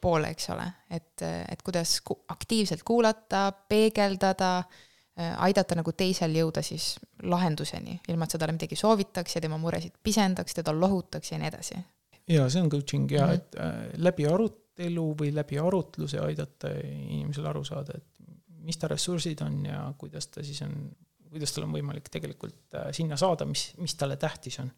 poole, 0.01 0.31
eks 0.33 0.49
ole, 0.49 0.65
et, 0.89 1.21
et 1.21 1.61
kuidas 1.61 1.99
aktiivselt 2.33 2.81
kuulata, 2.83 3.51
peegeldada 3.69 4.63
aidata 5.16 5.78
nagu 5.80 5.93
teisel 5.95 6.34
jõuda 6.36 6.59
siis 6.66 6.95
lahenduseni, 7.24 7.99
ilma 8.11 8.28
et 8.28 8.36
sa 8.36 8.39
talle 8.41 8.55
midagi 8.57 8.76
soovitaks 8.76 9.38
ja 9.38 9.41
tema 9.45 9.57
muresid 9.61 9.93
pisendaks, 10.03 10.57
teda 10.57 10.74
lohutaks 10.76 11.32
ja 11.32 11.39
nii 11.39 11.47
edasi. 11.47 11.80
jaa, 12.28 12.49
see 12.49 12.61
on 12.61 12.70
coaching 12.70 13.11
ja 13.11 13.26
mm 13.26 13.32
-hmm. 13.32 13.36
et 13.36 13.55
äh, 13.59 13.99
läbi 14.03 14.28
arutelu 14.28 15.16
või 15.22 15.34
läbi 15.36 15.59
arutluse 15.59 16.20
aidata 16.20 16.74
inimesel 16.84 17.45
aru 17.45 17.63
saada, 17.63 17.93
et 17.95 18.28
mis 18.66 18.78
ta 18.78 18.88
ressursid 18.88 19.41
on 19.41 19.66
ja 19.66 19.93
kuidas 19.97 20.28
ta 20.28 20.43
siis 20.43 20.61
on, 20.61 20.91
kuidas 21.30 21.53
tal 21.53 21.63
on 21.63 21.74
võimalik 21.74 22.09
tegelikult 22.09 22.76
äh, 22.76 22.91
sinna 22.91 23.18
saada, 23.18 23.45
mis, 23.45 23.74
mis 23.78 23.95
talle 23.95 24.18
tähtis 24.18 24.59
on 24.59 24.72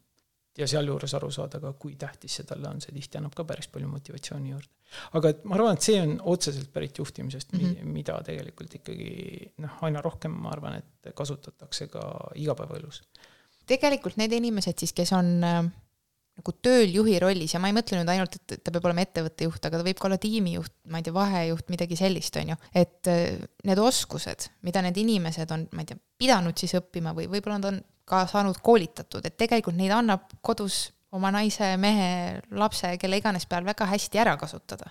ja 0.58 0.66
sealjuures 0.70 1.14
aru 1.18 1.30
saada 1.34 1.60
ka, 1.62 1.72
kui 1.80 1.94
tähtis 2.00 2.38
see 2.38 2.46
talle 2.48 2.68
on, 2.70 2.82
see 2.82 2.94
tihti 2.96 3.20
annab 3.20 3.34
ka 3.38 3.46
päris 3.48 3.70
palju 3.72 3.88
motivatsiooni 3.92 4.52
juurde. 4.52 4.70
aga 5.18 5.32
et 5.34 5.42
ma 5.44 5.58
arvan, 5.58 5.78
et 5.78 5.88
see 5.88 5.98
on 6.02 6.14
otseselt 6.34 6.72
pärit 6.74 6.98
juhtimisest 6.98 7.52
mm, 7.52 7.64
-hmm. 7.64 7.90
mida 7.98 8.20
tegelikult 8.26 8.78
ikkagi 8.80 9.10
noh, 9.64 9.82
aina 9.88 10.02
rohkem 10.04 10.32
ma 10.32 10.54
arvan, 10.54 10.78
et 10.82 11.12
kasutatakse 11.14 11.88
ka 11.92 12.04
igapäevaelus. 12.34 13.02
tegelikult 13.66 14.16
need 14.16 14.32
inimesed 14.32 14.78
siis, 14.78 14.92
kes 14.92 15.12
on 15.12 15.44
äh, 15.44 15.62
nagu 16.38 16.54
tööl 16.62 16.94
juhi 16.94 17.18
rollis 17.22 17.54
ja 17.54 17.60
ma 17.60 17.70
ei 17.70 17.76
mõtle 17.76 17.98
nüüd 17.98 18.10
ainult, 18.12 18.38
et 18.38 18.62
ta 18.62 18.72
peab 18.74 18.86
olema 18.86 19.02
ettevõtte 19.02 19.46
juht, 19.46 19.64
aga 19.64 19.78
ta 19.78 19.86
võib 19.86 19.98
ka 19.98 20.08
olla 20.08 20.18
tiimijuht, 20.22 20.74
ma 20.90 20.98
ei 21.00 21.06
tea, 21.06 21.14
vahejuht, 21.14 21.70
midagi 21.74 21.98
sellist, 21.98 22.36
on 22.40 22.54
ju. 22.54 22.58
et 22.74 23.10
äh, 23.10 23.38
need 23.64 23.78
oskused, 23.82 24.50
mida 24.66 24.82
need 24.82 24.98
inimesed 25.04 25.54
on, 25.54 25.68
ma 25.72 25.84
ei 25.84 25.92
tea, 25.92 26.02
pidanud 26.18 26.58
siis 26.58 26.74
õppima 26.78 27.14
või 27.14 27.30
võib-olla 27.30 27.58
nad 27.58 27.70
on 27.72 27.80
ka 28.08 28.24
saanud 28.30 28.60
koolitatud, 28.64 29.24
et 29.24 29.36
tegelikult 29.38 29.76
neid 29.78 29.92
annab 29.94 30.30
kodus 30.44 30.88
oma 31.16 31.30
naise, 31.32 31.74
mehe, 31.80 32.08
lapse, 32.60 32.94
kelle 33.00 33.20
iganes 33.20 33.46
peal 33.48 33.66
väga 33.66 33.88
hästi 33.88 34.20
ära 34.20 34.34
kasutada. 34.40 34.90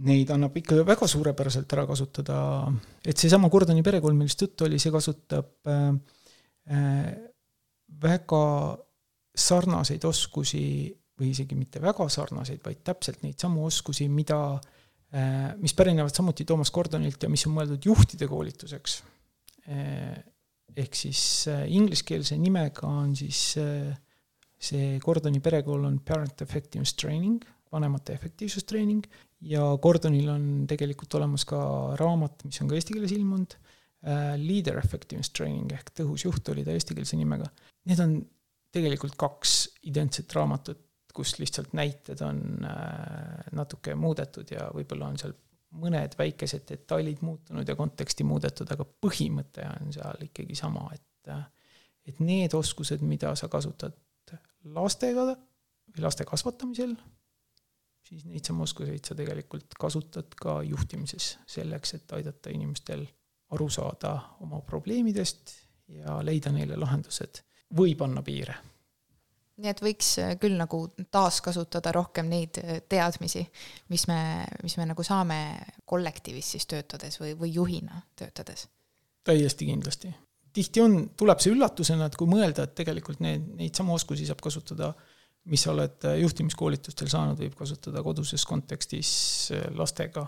Neid 0.00 0.30
annab 0.32 0.54
ikka 0.56 0.78
väga 0.88 1.08
suurepäraselt 1.10 1.72
ära 1.76 1.84
kasutada, 1.88 2.38
et 3.04 3.20
seesama 3.20 3.50
Gordoni 3.52 3.84
perekool, 3.84 4.16
millest 4.16 4.40
juttu 4.46 4.64
oli, 4.64 4.78
see 4.80 4.92
kasutab 4.94 5.68
äh, 5.68 5.90
äh, 6.72 7.10
väga 8.00 8.44
sarnaseid 9.36 10.04
oskusi 10.08 10.62
või 11.20 11.34
isegi 11.34 11.56
mitte 11.58 11.82
väga 11.84 12.06
sarnaseid, 12.08 12.62
vaid 12.64 12.80
täpselt 12.86 13.20
neid 13.26 13.36
samu 13.40 13.66
oskusi, 13.68 14.08
mida 14.08 14.40
äh,, 14.56 15.52
mis 15.60 15.76
pärinevad 15.76 16.16
samuti 16.16 16.46
Toomas 16.48 16.72
Gordonilt 16.72 17.20
ja 17.22 17.28
mis 17.28 17.44
on 17.48 17.58
mõeldud 17.58 17.84
juhtide 17.90 18.28
koolituseks 18.30 19.02
ehk 20.78 20.96
siis 20.98 21.22
äh, 21.50 21.64
ingliskeelse 21.72 22.38
nimega 22.40 22.88
on 22.88 23.14
siis 23.18 23.40
äh, 23.60 23.90
see 24.60 24.98
Gordoni 25.02 25.40
perekool 25.42 25.86
on 25.88 25.98
Parent 26.04 26.42
Effectiveness 26.44 26.94
Training, 27.00 27.40
vanemate 27.72 28.14
efektiivsustreening, 28.18 29.04
ja 29.48 29.62
Gordonil 29.82 30.28
on 30.28 30.44
tegelikult 30.68 31.14
olemas 31.16 31.46
ka 31.48 31.60
raamat, 32.00 32.44
mis 32.48 32.60
on 32.62 32.70
ka 32.70 32.76
eesti 32.76 32.96
keeles 32.96 33.14
ilmunud, 33.16 33.56
äh, 34.04 34.34
Leader 34.40 34.80
Effectiveness 34.82 35.32
Training 35.36 35.72
ehk 35.76 35.94
tõhus 36.02 36.26
juht 36.26 36.52
oli 36.52 36.66
ta 36.66 36.74
eestikeelse 36.76 37.18
nimega. 37.20 37.48
Need 37.88 38.04
on 38.04 38.18
tegelikult 38.74 39.16
kaks 39.18 39.56
identset 39.90 40.32
raamatut, 40.36 40.82
kus 41.14 41.38
lihtsalt 41.40 41.72
näited 41.74 42.20
on 42.22 42.38
natuke 43.58 43.96
muudetud 43.98 44.52
ja 44.54 44.68
võib-olla 44.70 45.08
on 45.10 45.16
seal 45.18 45.32
mõned 45.78 46.16
väikesed 46.18 46.66
detailid 46.68 47.22
muutunud 47.22 47.68
ja 47.68 47.76
konteksti 47.78 48.24
muudetud, 48.26 48.70
aga 48.72 48.86
põhimõte 49.06 49.66
on 49.68 49.92
seal 49.94 50.26
ikkagi 50.26 50.58
sama, 50.58 50.88
et 50.94 51.06
et 52.08 52.18
need 52.24 52.54
oskused, 52.56 53.02
mida 53.06 53.34
sa 53.36 53.46
kasutad 53.52 53.94
lastega 54.64 55.26
või 55.28 56.02
laste 56.02 56.24
kasvatamisel, 56.26 56.94
siis 58.08 58.24
neid 58.26 58.48
samu 58.48 58.64
oskuseid 58.64 59.06
sa 59.06 59.14
tegelikult 59.14 59.76
kasutad 59.78 60.34
ka 60.40 60.60
juhtimises, 60.66 61.36
selleks 61.46 61.94
et 61.98 62.16
aidata 62.16 62.50
inimestel 62.50 63.04
aru 63.54 63.68
saada 63.70 64.16
oma 64.40 64.62
probleemidest 64.66 65.54
ja 66.00 66.18
leida 66.24 66.52
neile 66.54 66.78
lahendused. 66.80 67.44
Või 67.76 67.94
panna 67.94 68.22
piire 68.26 68.56
nii 69.60 69.70
et 69.72 69.82
võiks 69.84 70.14
äh, 70.22 70.32
küll 70.40 70.56
nagu 70.58 70.82
taaskasutada 71.12 71.92
rohkem 71.94 72.30
neid 72.30 72.60
äh, 72.62 72.80
teadmisi, 72.88 73.42
mis 73.92 74.06
me, 74.10 74.20
mis 74.64 74.76
me 74.80 74.88
nagu 74.90 75.04
saame 75.06 75.40
kollektiivis 75.88 76.54
siis 76.56 76.68
töötades 76.70 77.20
või, 77.20 77.34
või 77.38 77.52
juhina 77.54 78.02
töötades. 78.18 78.66
täiesti 79.24 79.68
kindlasti. 79.68 80.12
tihti 80.52 80.84
on, 80.84 80.98
tuleb 81.16 81.42
see 81.42 81.54
üllatusena, 81.54 82.08
et 82.08 82.16
kui 82.18 82.30
mõelda, 82.30 82.66
et 82.66 82.74
tegelikult 82.78 83.20
need, 83.24 83.50
neid 83.60 83.76
samu 83.76 83.94
oskusi 83.98 84.26
saab 84.28 84.40
kasutada, 84.44 84.94
mis 85.50 85.66
sa 85.66 85.74
oled 85.74 86.08
äh, 86.08 86.20
juhtimiskoolitustel 86.24 87.12
saanud, 87.12 87.40
võib 87.40 87.58
kasutada 87.58 88.02
koduses 88.06 88.46
kontekstis 88.46 89.12
lastega. 89.76 90.26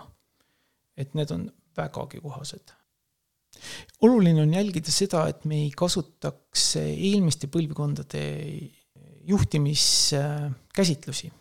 et 0.97 1.15
need 1.17 1.31
on 1.33 1.49
vägagi 1.77 2.21
kohased 2.21 2.73
oluline 4.03 4.43
on 4.43 4.55
jälgida 4.55 4.91
seda, 4.91 5.27
et 5.29 5.45
me 5.45 5.59
ei 5.67 5.71
kasutaks 5.77 6.77
eelmiste 6.81 7.49
põlvkondade 7.53 8.23
juhtimiskäsitlusi. 9.27 11.33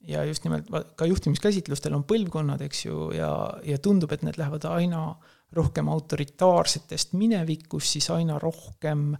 ja 0.00 0.24
just 0.24 0.44
nimelt 0.44 0.66
ka 0.96 1.06
juhtimiskäsitlustel 1.06 1.94
on 1.96 2.04
põlvkonnad, 2.04 2.60
eks 2.66 2.84
ju, 2.84 3.10
ja, 3.16 3.30
ja 3.64 3.78
tundub, 3.78 4.12
et 4.12 4.22
need 4.22 4.36
lähevad 4.36 4.64
aina 4.68 5.14
rohkem 5.52 5.88
autoritaarsetest 5.88 7.12
minevikus, 7.12 7.92
siis 7.92 8.10
aina 8.10 8.38
rohkem 8.38 9.16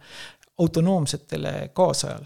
autonoomsetele 0.57 1.69
kaasajal. 1.73 2.25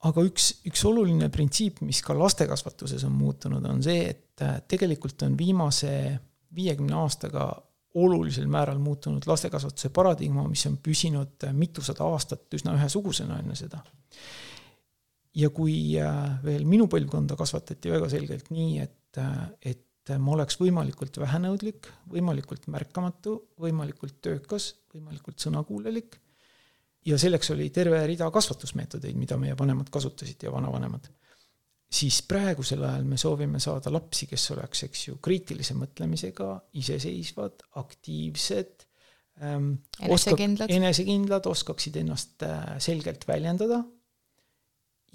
aga 0.00 0.22
üks, 0.24 0.62
üks 0.64 0.84
oluline 0.88 1.28
printsiip, 1.28 1.80
mis 1.84 2.02
ka 2.02 2.18
lastekasvatuses 2.18 3.04
on 3.04 3.12
muutunud, 3.12 3.64
on 3.68 3.82
see, 3.84 4.08
et 4.08 4.42
tegelikult 4.68 5.22
on 5.26 5.38
viimase 5.38 6.20
viiekümne 6.54 6.94
aastaga 6.96 7.62
olulisel 7.94 8.46
määral 8.46 8.78
muutunud 8.78 9.22
lastekasvatuse 9.26 9.88
paradigma, 9.90 10.48
mis 10.48 10.66
on 10.70 10.78
püsinud 10.78 11.50
mitusada 11.52 12.06
aastat 12.06 12.54
üsna 12.54 12.74
ühesugusena 12.78 13.38
enne 13.42 13.58
seda 13.58 13.82
ja 15.36 15.50
kui 15.54 15.76
äh, 16.00 16.40
veel 16.44 16.66
minu 16.68 16.88
põlvkonda 16.90 17.36
kasvatati 17.38 17.92
väga 17.92 18.08
selgelt 18.12 18.50
nii, 18.54 18.80
et, 18.82 19.20
äh, 19.20 19.44
et 19.74 20.14
ma 20.18 20.34
oleks 20.34 20.58
võimalikult 20.58 21.20
vähenõudlik, 21.22 21.86
võimalikult 22.10 22.66
märkamatu, 22.72 23.36
võimalikult 23.62 24.18
töökas, 24.24 24.72
võimalikult 24.94 25.38
sõnakuulelik, 25.42 26.16
ja 27.06 27.18
selleks 27.20 27.52
oli 27.54 27.70
terve 27.74 28.00
rida 28.08 28.26
kasvatusmeetodeid, 28.32 29.16
mida 29.16 29.38
meie 29.40 29.54
vanemad 29.58 29.92
kasutasid 29.92 30.42
ja 30.44 30.52
vanavanemad 30.52 31.06
siis 31.90 32.20
praegusel 32.26 32.84
ajal 32.86 33.06
me 33.08 33.18
soovime 33.18 33.60
saada 33.62 33.92
lapsi, 33.92 34.28
kes 34.30 34.50
oleks, 34.54 34.84
eks 34.86 35.06
ju, 35.08 35.16
kriitilise 35.22 35.74
mõtlemisega, 35.78 36.52
iseseisvad, 36.80 37.66
aktiivsed 37.82 38.86
ähm,. 39.42 39.72
enesekindlad. 40.00 40.70
enesekindlad, 40.70 41.48
oskaksid 41.50 41.98
ennast 42.02 42.46
äh, 42.46 42.76
selgelt 42.82 43.26
väljendada. 43.28 43.82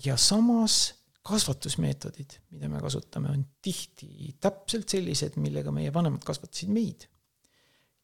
Ja 0.03 0.17
samas 0.17 0.93
kasvatusmeetodid, 1.25 2.37
mida 2.53 2.69
me 2.69 2.79
kasutame, 2.83 3.31
on 3.33 3.45
tihti 3.65 4.35
täpselt 4.41 4.91
sellised, 4.93 5.39
millega 5.41 5.73
meie 5.73 5.93
vanemad 5.93 6.23
kasvatasid 6.25 6.69
meid. 6.73 7.07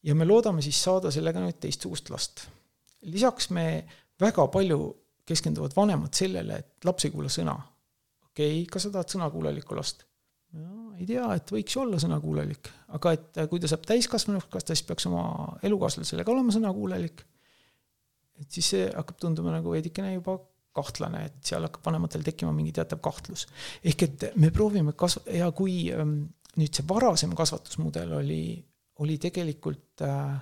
ja 0.02 0.14
me 0.18 0.26
loodame 0.26 0.62
siis 0.62 0.80
saada 0.82 1.12
sellega 1.14 1.40
nüüd 1.42 1.60
teistsugust 1.62 2.10
last. 2.10 2.46
lisaks 3.02 3.50
me 3.50 3.84
väga 4.20 4.46
palju 4.48 4.78
keskenduvad 5.26 5.76
vanemad 5.76 6.14
sellele, 6.14 6.58
et 6.58 6.88
laps 6.88 7.06
ei 7.06 7.14
kuula 7.14 7.30
sõna 7.30 7.54
okei 8.32 8.62
okay,, 8.62 8.66
kas 8.66 8.88
sa 8.88 8.94
tahad 8.96 9.14
sõnakuulelikku 9.14 9.78
last? 9.78 10.06
no 10.58 10.92
ei 10.98 11.06
tea, 11.06 11.28
et 11.36 11.54
võiks 11.54 11.76
ju 11.76 11.84
olla 11.84 12.00
sõnakuulelik, 12.02 12.70
aga 12.98 13.12
et 13.16 13.42
kui 13.50 13.62
ta 13.62 13.70
saab 13.70 13.86
täiskasvanuks, 13.88 14.50
kas 14.50 14.66
ta 14.66 14.74
siis 14.74 14.86
peaks 14.88 15.06
oma 15.08 15.22
elukaaslasele 15.62 16.26
ka 16.26 16.34
olema 16.34 16.54
sõnakuulelik? 16.54 17.22
et 18.42 18.50
siis 18.50 18.74
see 18.74 18.88
hakkab 18.90 19.22
tunduma 19.22 19.54
nagu 19.54 19.76
veidikene 19.76 20.16
juba 20.16 20.40
kahtlane, 20.76 21.24
et 21.28 21.40
seal 21.44 21.66
hakkab 21.66 21.90
vanematel 21.90 22.24
tekkima 22.26 22.52
mingi 22.56 22.72
teatav 22.76 23.00
kahtlus. 23.04 23.46
ehk 23.84 24.06
et 24.08 24.24
me 24.36 24.50
proovime 24.50 24.92
kasv- 24.98 25.28
ja 25.36 25.50
kui 25.52 25.90
ähm, 25.92 26.22
nüüd 26.56 26.72
see 26.76 26.86
varasem 26.88 27.34
kasvatusmudel 27.36 28.12
oli, 28.20 28.44
oli 29.04 29.18
tegelikult 29.18 30.04
äh, 30.06 30.40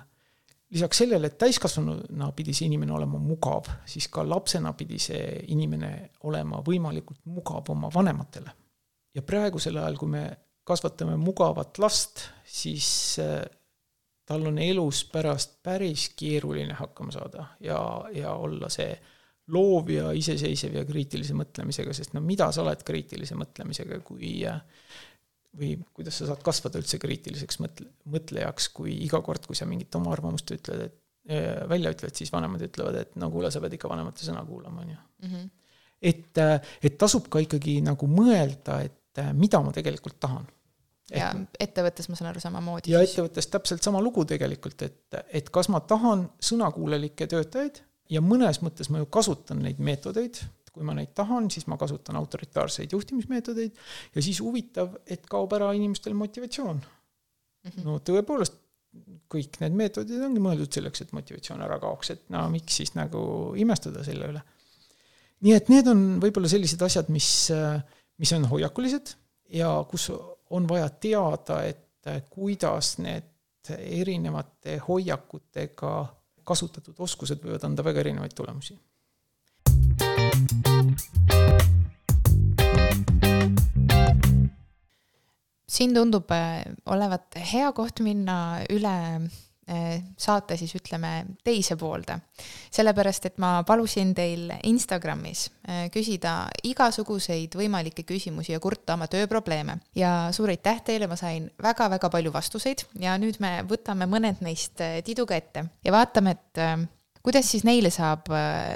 lisaks 0.71 1.03
sellele, 1.03 1.27
et 1.27 1.37
täiskasvanuna 1.39 2.31
pidi 2.35 2.53
see 2.55 2.67
inimene 2.71 2.93
olema 2.95 3.19
mugav, 3.19 3.67
siis 3.85 4.07
ka 4.11 4.23
lapsena 4.27 4.73
pidi 4.77 4.99
see 4.99 5.23
inimene 5.51 5.91
olema 6.27 6.61
võimalikult 6.65 7.25
mugav 7.31 7.71
oma 7.73 7.91
vanematele. 7.93 8.57
ja 9.15 9.21
praegusel 9.21 9.77
ajal, 9.77 9.97
kui 9.99 10.07
me 10.07 10.25
kasvatame 10.63 11.17
mugavat 11.19 11.79
last, 11.83 12.29
siis 12.47 13.19
äh, 13.19 13.41
tal 14.25 14.45
on 14.47 14.59
elus 14.63 15.03
pärast 15.11 15.57
päris 15.63 16.09
keeruline 16.15 16.73
hakkama 16.73 17.11
saada 17.11 17.45
ja, 17.59 17.81
ja 18.13 18.33
olla 18.33 18.69
see 18.69 18.93
loov 18.93 19.20
ja 19.91 20.11
iseseisev 20.15 20.75
ja 20.79 20.83
kriitilise 20.87 21.35
mõtlemisega, 21.37 21.93
sest 21.95 22.13
no 22.15 22.21
mida 22.23 22.49
sa 22.55 22.63
oled 22.63 22.83
kriitilise 22.87 23.35
mõtlemisega, 23.39 23.99
kui 24.05 24.37
või 25.57 25.73
kuidas 25.95 26.21
sa 26.21 26.29
saad 26.29 26.43
kasvada 26.45 26.79
üldse 26.79 26.99
kriitiliseks 27.01 27.59
mõtle, 27.63 27.89
mõtlejaks, 28.11 28.69
kui 28.75 28.93
iga 29.05 29.19
kord, 29.25 29.45
kui 29.47 29.57
sa 29.57 29.67
mingit 29.67 29.95
oma 29.99 30.13
arvamust 30.15 30.53
ütled, 30.55 30.85
et 30.87 31.33
äh, 31.35 31.63
välja 31.69 31.91
ütled, 31.93 32.15
siis 32.15 32.31
vanemad 32.33 32.63
ütlevad, 32.67 33.01
et 33.01 33.19
no 33.19 33.29
kuule, 33.33 33.51
sa 33.51 33.61
pead 33.63 33.75
ikka 33.75 33.91
vanemate 33.91 34.23
sõna 34.25 34.45
kuulama, 34.47 34.85
on 34.85 34.93
ju. 34.93 35.01
Mhm. 35.27 35.51
et, 36.01 36.37
äh, 36.41 36.73
et 36.81 36.97
tasub 36.97 37.27
ka 37.29 37.43
ikkagi 37.43 37.81
nagu 37.85 38.07
mõelda, 38.09 38.79
et 38.87 39.21
äh, 39.21 39.33
mida 39.37 39.61
ma 39.61 39.75
tegelikult 39.75 40.19
tahan. 40.19 40.47
ja 41.11 41.33
ettevõttes 41.59 42.07
ma 42.07 42.15
saan 42.15 42.29
aru 42.31 42.39
samamoodi. 42.39 42.91
ja 42.93 43.01
ettevõttes 43.03 43.51
täpselt 43.51 43.83
sama 43.83 43.99
lugu 44.01 44.23
tegelikult, 44.25 44.81
et, 44.87 45.19
et 45.27 45.49
kas 45.49 45.67
ma 45.69 45.83
tahan 45.83 46.29
sõnakuulelikke 46.39 47.27
töötajaid 47.27 47.83
ja 48.09 48.21
mõnes 48.21 48.61
mõttes 48.65 48.89
ma 48.89 49.03
ju 49.03 49.05
kasutan 49.11 49.61
neid 49.65 49.79
meetodeid 49.79 50.41
kui 50.71 50.85
ma 50.87 50.95
neid 50.95 51.11
tahan, 51.15 51.49
siis 51.51 51.67
ma 51.67 51.77
kasutan 51.79 52.17
autoritaarseid 52.21 52.93
juhtimismeetodeid 52.95 53.79
ja 54.15 54.23
siis 54.23 54.39
huvitav, 54.43 54.95
et 55.05 55.25
kaob 55.29 55.53
ära 55.57 55.71
inimestel 55.75 56.15
motivatsioon. 56.17 56.81
-hmm. 56.81 57.83
no 57.85 57.99
tõepoolest, 57.99 58.55
kõik 59.31 59.59
need 59.63 59.75
meetodid 59.83 60.23
ongi 60.23 60.43
mõeldud 60.43 60.71
selleks, 60.71 61.03
et 61.03 61.11
motivatsioon 61.15 61.61
ära 61.67 61.79
kaoks, 61.79 62.11
et 62.15 62.23
no 62.29 62.47
miks 62.51 62.79
siis 62.81 62.95
nagu 62.95 63.53
imestada 63.55 64.03
selle 64.03 64.31
üle. 64.33 64.41
nii 65.41 65.53
et 65.57 65.69
need 65.73 65.87
on 65.87 66.21
võib-olla 66.21 66.47
sellised 66.47 66.81
asjad, 66.81 67.09
mis, 67.09 67.49
mis 68.17 68.33
on 68.37 68.45
hoiakulised 68.45 69.15
ja 69.57 69.71
kus 69.89 70.11
on 70.49 70.67
vaja 70.69 70.89
teada, 70.89 71.63
et 71.65 72.27
kuidas 72.29 72.97
need 72.97 73.27
erinevate 73.77 74.77
hoiakutega 74.87 75.93
kasutatud 76.43 76.97
oskused 76.99 77.43
võivad 77.43 77.63
anda 77.67 77.85
väga 77.85 78.03
erinevaid 78.03 78.33
tulemusi. 78.37 78.77
Siin 85.71 85.93
tundub 85.95 86.31
äh, 86.35 86.65
olevat 86.85 87.37
hea 87.53 87.71
koht 87.73 88.01
minna 88.03 88.35
üle 88.69 88.97
saate 90.17 90.57
siis 90.57 90.73
ütleme 90.75 91.25
teise 91.43 91.75
poolde. 91.79 92.17
sellepärast, 92.71 93.25
et 93.25 93.37
ma 93.37 93.63
palusin 93.67 94.13
teil 94.15 94.49
Instagramis 94.67 95.45
äh, 95.69 95.83
küsida 95.93 96.49
igasuguseid 96.63 97.55
võimalikke 97.55 98.03
küsimusi 98.03 98.51
ja 98.51 98.59
kurta 98.59 98.97
oma 98.97 99.07
tööprobleeme. 99.07 99.77
ja 99.95 100.29
suur 100.31 100.49
aitäh 100.49 100.81
teile, 100.83 101.07
ma 101.07 101.15
sain 101.15 101.49
väga-väga 101.61 102.09
palju 102.09 102.33
vastuseid 102.33 102.85
ja 102.99 103.17
nüüd 103.21 103.39
me 103.39 103.61
võtame 103.67 104.09
mõned 104.09 104.41
neist 104.41 104.81
tiduga 105.05 105.37
ette 105.37 105.65
ja 105.85 105.91
vaatame, 105.91 106.31
et 106.31 106.63
kuidas 107.23 107.51
siis 107.51 107.63
neile 107.63 107.91
saab 107.93 108.27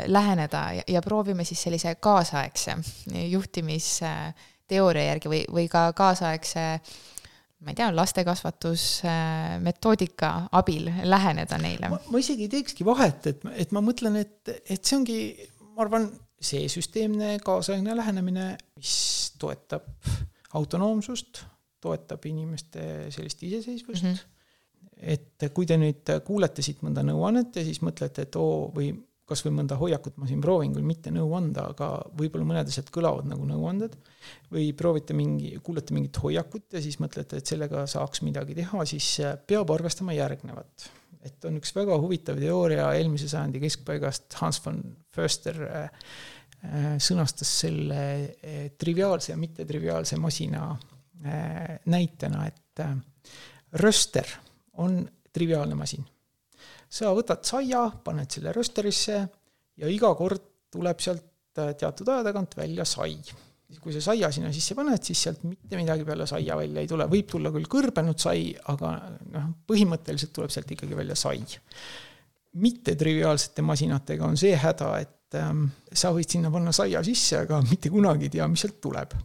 läheneda 0.07 0.63
ja, 0.77 0.85
ja 0.87 1.01
proovime 1.01 1.43
siis 1.43 1.65
sellise 1.65 1.95
kaasaegse 1.95 2.77
juhtimisteooria 3.33 5.09
järgi 5.09 5.33
või, 5.33 5.43
või 5.49 5.67
ka 5.71 5.89
kaasaegse 5.97 6.67
ma 7.65 7.73
ei 7.73 7.77
tea, 7.79 7.87
lastekasvatusmetoodika 7.95 10.29
abil 10.59 10.83
läheneda 11.09 11.57
neile? 11.61 11.87
ma 11.89 12.17
isegi 12.21 12.43
ei 12.45 12.51
teekski 12.53 12.83
vahet, 12.85 13.21
et, 13.31 13.39
et 13.65 13.69
ma 13.75 13.79
mõtlen, 13.85 14.15
et, 14.21 14.41
et 14.69 14.81
see 14.85 14.95
ongi, 14.99 15.17
ma 15.73 15.79
arvan, 15.87 16.03
see 16.45 16.63
süsteemne 16.69 17.29
kaasaegne 17.43 17.91
lähenemine, 17.97 18.45
mis 18.77 18.93
toetab 19.41 19.85
autonoomsust, 20.55 21.33
toetab 21.81 22.21
inimeste 22.29 22.81
sellist 23.13 23.39
iseseisvust 23.43 24.03
mm, 24.03 24.09
-hmm 24.13 24.31
et 24.95 25.43
kui 25.53 25.65
te 25.67 25.75
nüüd 25.77 26.07
kuulete 26.23 26.61
siit 26.63 26.79
mõnda 26.85 27.03
nõuannet 27.03 27.55
ja 27.59 27.63
siis 27.67 27.81
mõtlete, 27.83 28.21
et 28.25 28.35
oo, 28.39 28.71
või 28.75 28.87
kas 29.25 29.41
või 29.45 29.55
mõnda 29.57 29.77
hoiakut 29.79 30.19
ma 30.21 30.27
siin 30.29 30.41
proovin 30.43 30.73
küll 30.75 30.85
mitte 30.85 31.11
nõu 31.13 31.31
anda, 31.37 31.69
aga 31.73 31.89
võib-olla 32.17 32.45
mõned 32.45 32.69
asjad 32.69 32.91
kõlavad 32.93 33.25
nagu 33.29 33.47
nõuanded, 33.49 33.95
või 34.53 34.67
proovite 34.77 35.15
mingi, 35.17 35.55
kuulete 35.65 35.95
mingit 35.97 36.19
hoiakut 36.21 36.77
ja 36.77 36.81
siis 36.83 36.99
mõtlete, 37.01 37.41
et 37.41 37.49
sellega 37.49 37.85
saaks 37.89 38.21
midagi 38.25 38.57
teha, 38.57 38.85
siis 38.89 39.09
peab 39.47 39.73
arvestama 39.73 40.15
järgnevat. 40.17 40.91
et 41.25 41.45
on 41.49 41.55
üks 41.57 41.71
väga 41.73 41.95
huvitav 41.97 42.37
teooria 42.37 42.85
eelmise 42.93 43.25
sajandi 43.31 43.59
keskpaigast, 43.63 44.27
Hans 44.37 44.59
von 44.61 44.77
Förster 45.15 45.61
äh, 45.65 45.89
äh, 46.61 46.89
sõnastas 47.01 47.49
selle 47.63 48.01
äh, 48.43 48.67
triviaalse 48.77 49.31
ja 49.31 49.37
mittetriviaalse 49.37 50.19
masina 50.21 50.75
näitena, 51.89 52.43
et 52.45 52.81
röster 53.81 54.27
on 54.83 54.99
triviaalne 55.33 55.73
masin. 55.79 56.03
Sa 56.89 57.11
võtad 57.15 57.43
saia, 57.47 57.87
paned 58.03 58.31
selle 58.31 58.53
rösterisse 58.55 59.17
ja 59.81 59.89
iga 59.91 60.11
kord 60.17 60.43
tuleb 60.73 61.01
sealt 61.03 61.59
äh, 61.59 61.73
teatud 61.79 62.09
aja 62.11 62.25
tagant 62.29 62.55
välja 62.57 62.85
sai. 62.87 63.17
kui 63.81 63.91
sa 63.91 64.01
saia 64.01 64.29
sinna 64.31 64.51
sisse 64.53 64.75
paned, 64.77 65.01
siis 65.03 65.21
sealt 65.25 65.43
mitte 65.43 65.75
midagi 65.75 66.05
peale 66.07 66.27
saia 66.29 66.55
välja 66.55 66.83
ei 66.83 66.87
tule, 66.87 67.07
võib 67.11 67.27
tulla 67.31 67.51
küll 67.51 67.67
kõrbenud 67.69 68.21
sai, 68.21 68.53
aga 68.71 68.95
noh, 69.33 69.51
põhimõtteliselt 69.67 70.31
tuleb 70.35 70.53
sealt 70.53 70.71
ikkagi 70.71 70.95
välja 70.95 71.17
sai. 71.19 71.41
mittetriviaalsete 72.55 73.65
masinatega 73.65 74.25
on 74.25 74.37
see 74.39 74.55
häda, 74.55 74.91
et 75.01 75.39
ähm, 75.41 75.65
sa 75.91 76.13
võid 76.15 76.29
sinna 76.29 76.51
panna 76.53 76.71
saia 76.71 77.03
sisse, 77.03 77.41
aga 77.43 77.59
mitte 77.65 77.91
kunagi 77.91 78.29
ei 78.29 78.37
tea, 78.37 78.47
mis 78.47 78.63
sealt 78.63 78.79
tuleb 78.81 79.17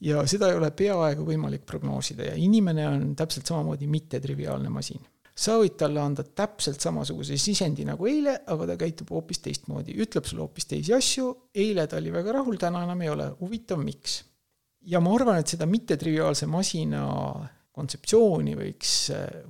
ja 0.00 0.22
seda 0.28 0.50
ei 0.50 0.58
ole 0.58 0.70
peaaegu 0.76 1.24
võimalik 1.26 1.66
prognoosida 1.68 2.30
ja 2.30 2.38
inimene 2.40 2.86
on 2.88 3.04
täpselt 3.16 3.48
samamoodi 3.48 3.88
mittetriviaalne 3.90 4.68
masin. 4.72 5.00
Sa 5.36 5.58
võid 5.60 5.74
talle 5.76 6.00
anda 6.00 6.24
täpselt 6.24 6.80
samasuguse 6.80 7.36
sisendi 7.40 7.84
nagu 7.84 8.08
eile, 8.08 8.38
aga 8.48 8.70
ta 8.70 8.78
käitub 8.80 9.10
hoopis 9.12 9.42
teistmoodi, 9.44 9.96
ütleb 10.02 10.24
sulle 10.28 10.44
hoopis 10.46 10.70
teisi 10.70 10.94
asju, 10.96 11.28
eile 11.54 11.84
ta 11.90 12.00
oli 12.00 12.14
väga 12.14 12.38
rahul, 12.38 12.56
täna 12.60 12.86
enam 12.86 13.04
ei 13.04 13.12
ole, 13.12 13.28
huvitav, 13.42 13.82
miks? 13.84 14.22
ja 14.86 15.00
ma 15.02 15.12
arvan, 15.16 15.40
et 15.42 15.50
seda 15.50 15.66
mittetriviaalse 15.68 16.46
masina 16.48 17.04
kontseptsiooni 17.76 18.54
võiks, 18.56 18.92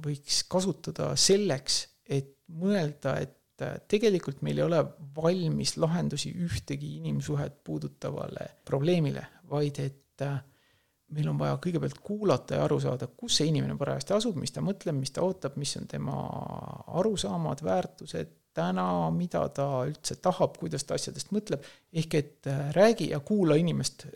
võiks 0.02 0.42
kasutada 0.50 1.12
selleks, 1.20 1.82
et 2.08 2.32
mõelda, 2.56 3.18
et 3.22 3.86
tegelikult 3.88 4.42
meil 4.44 4.60
ei 4.60 4.66
ole 4.66 4.82
valmis 5.16 5.76
lahendusi 5.80 6.32
ühtegi 6.44 6.96
inimsuhet 7.00 7.62
puudutavale 7.64 8.50
probleemile, 8.68 9.22
vaid 9.48 9.80
et 9.84 10.26
meil 11.14 11.28
on 11.30 11.38
vaja 11.38 11.58
kõigepealt 11.62 12.00
kuulata 12.02 12.58
ja 12.58 12.64
aru 12.64 12.80
saada, 12.82 13.06
kus 13.06 13.38
see 13.38 13.50
inimene 13.50 13.76
parajasti 13.78 14.16
asub, 14.16 14.40
mis 14.40 14.54
ta 14.54 14.64
mõtleb, 14.64 14.96
mis 14.98 15.14
ta 15.14 15.22
ootab, 15.22 15.54
mis 15.60 15.76
on 15.78 15.86
tema 15.90 16.16
arusaamad, 16.98 17.62
väärtused, 17.66 18.32
täna, 18.56 18.86
mida 19.14 19.42
ta 19.54 19.66
üldse 19.86 20.16
tahab, 20.22 20.56
kuidas 20.60 20.86
ta 20.88 20.96
asjadest 20.96 21.32
mõtleb, 21.36 21.64
ehk 21.92 22.16
et 22.18 22.48
äh, 22.50 22.62
räägi 22.76 23.10
ja 23.12 23.20
kuula 23.20 23.58
inimest 23.60 24.06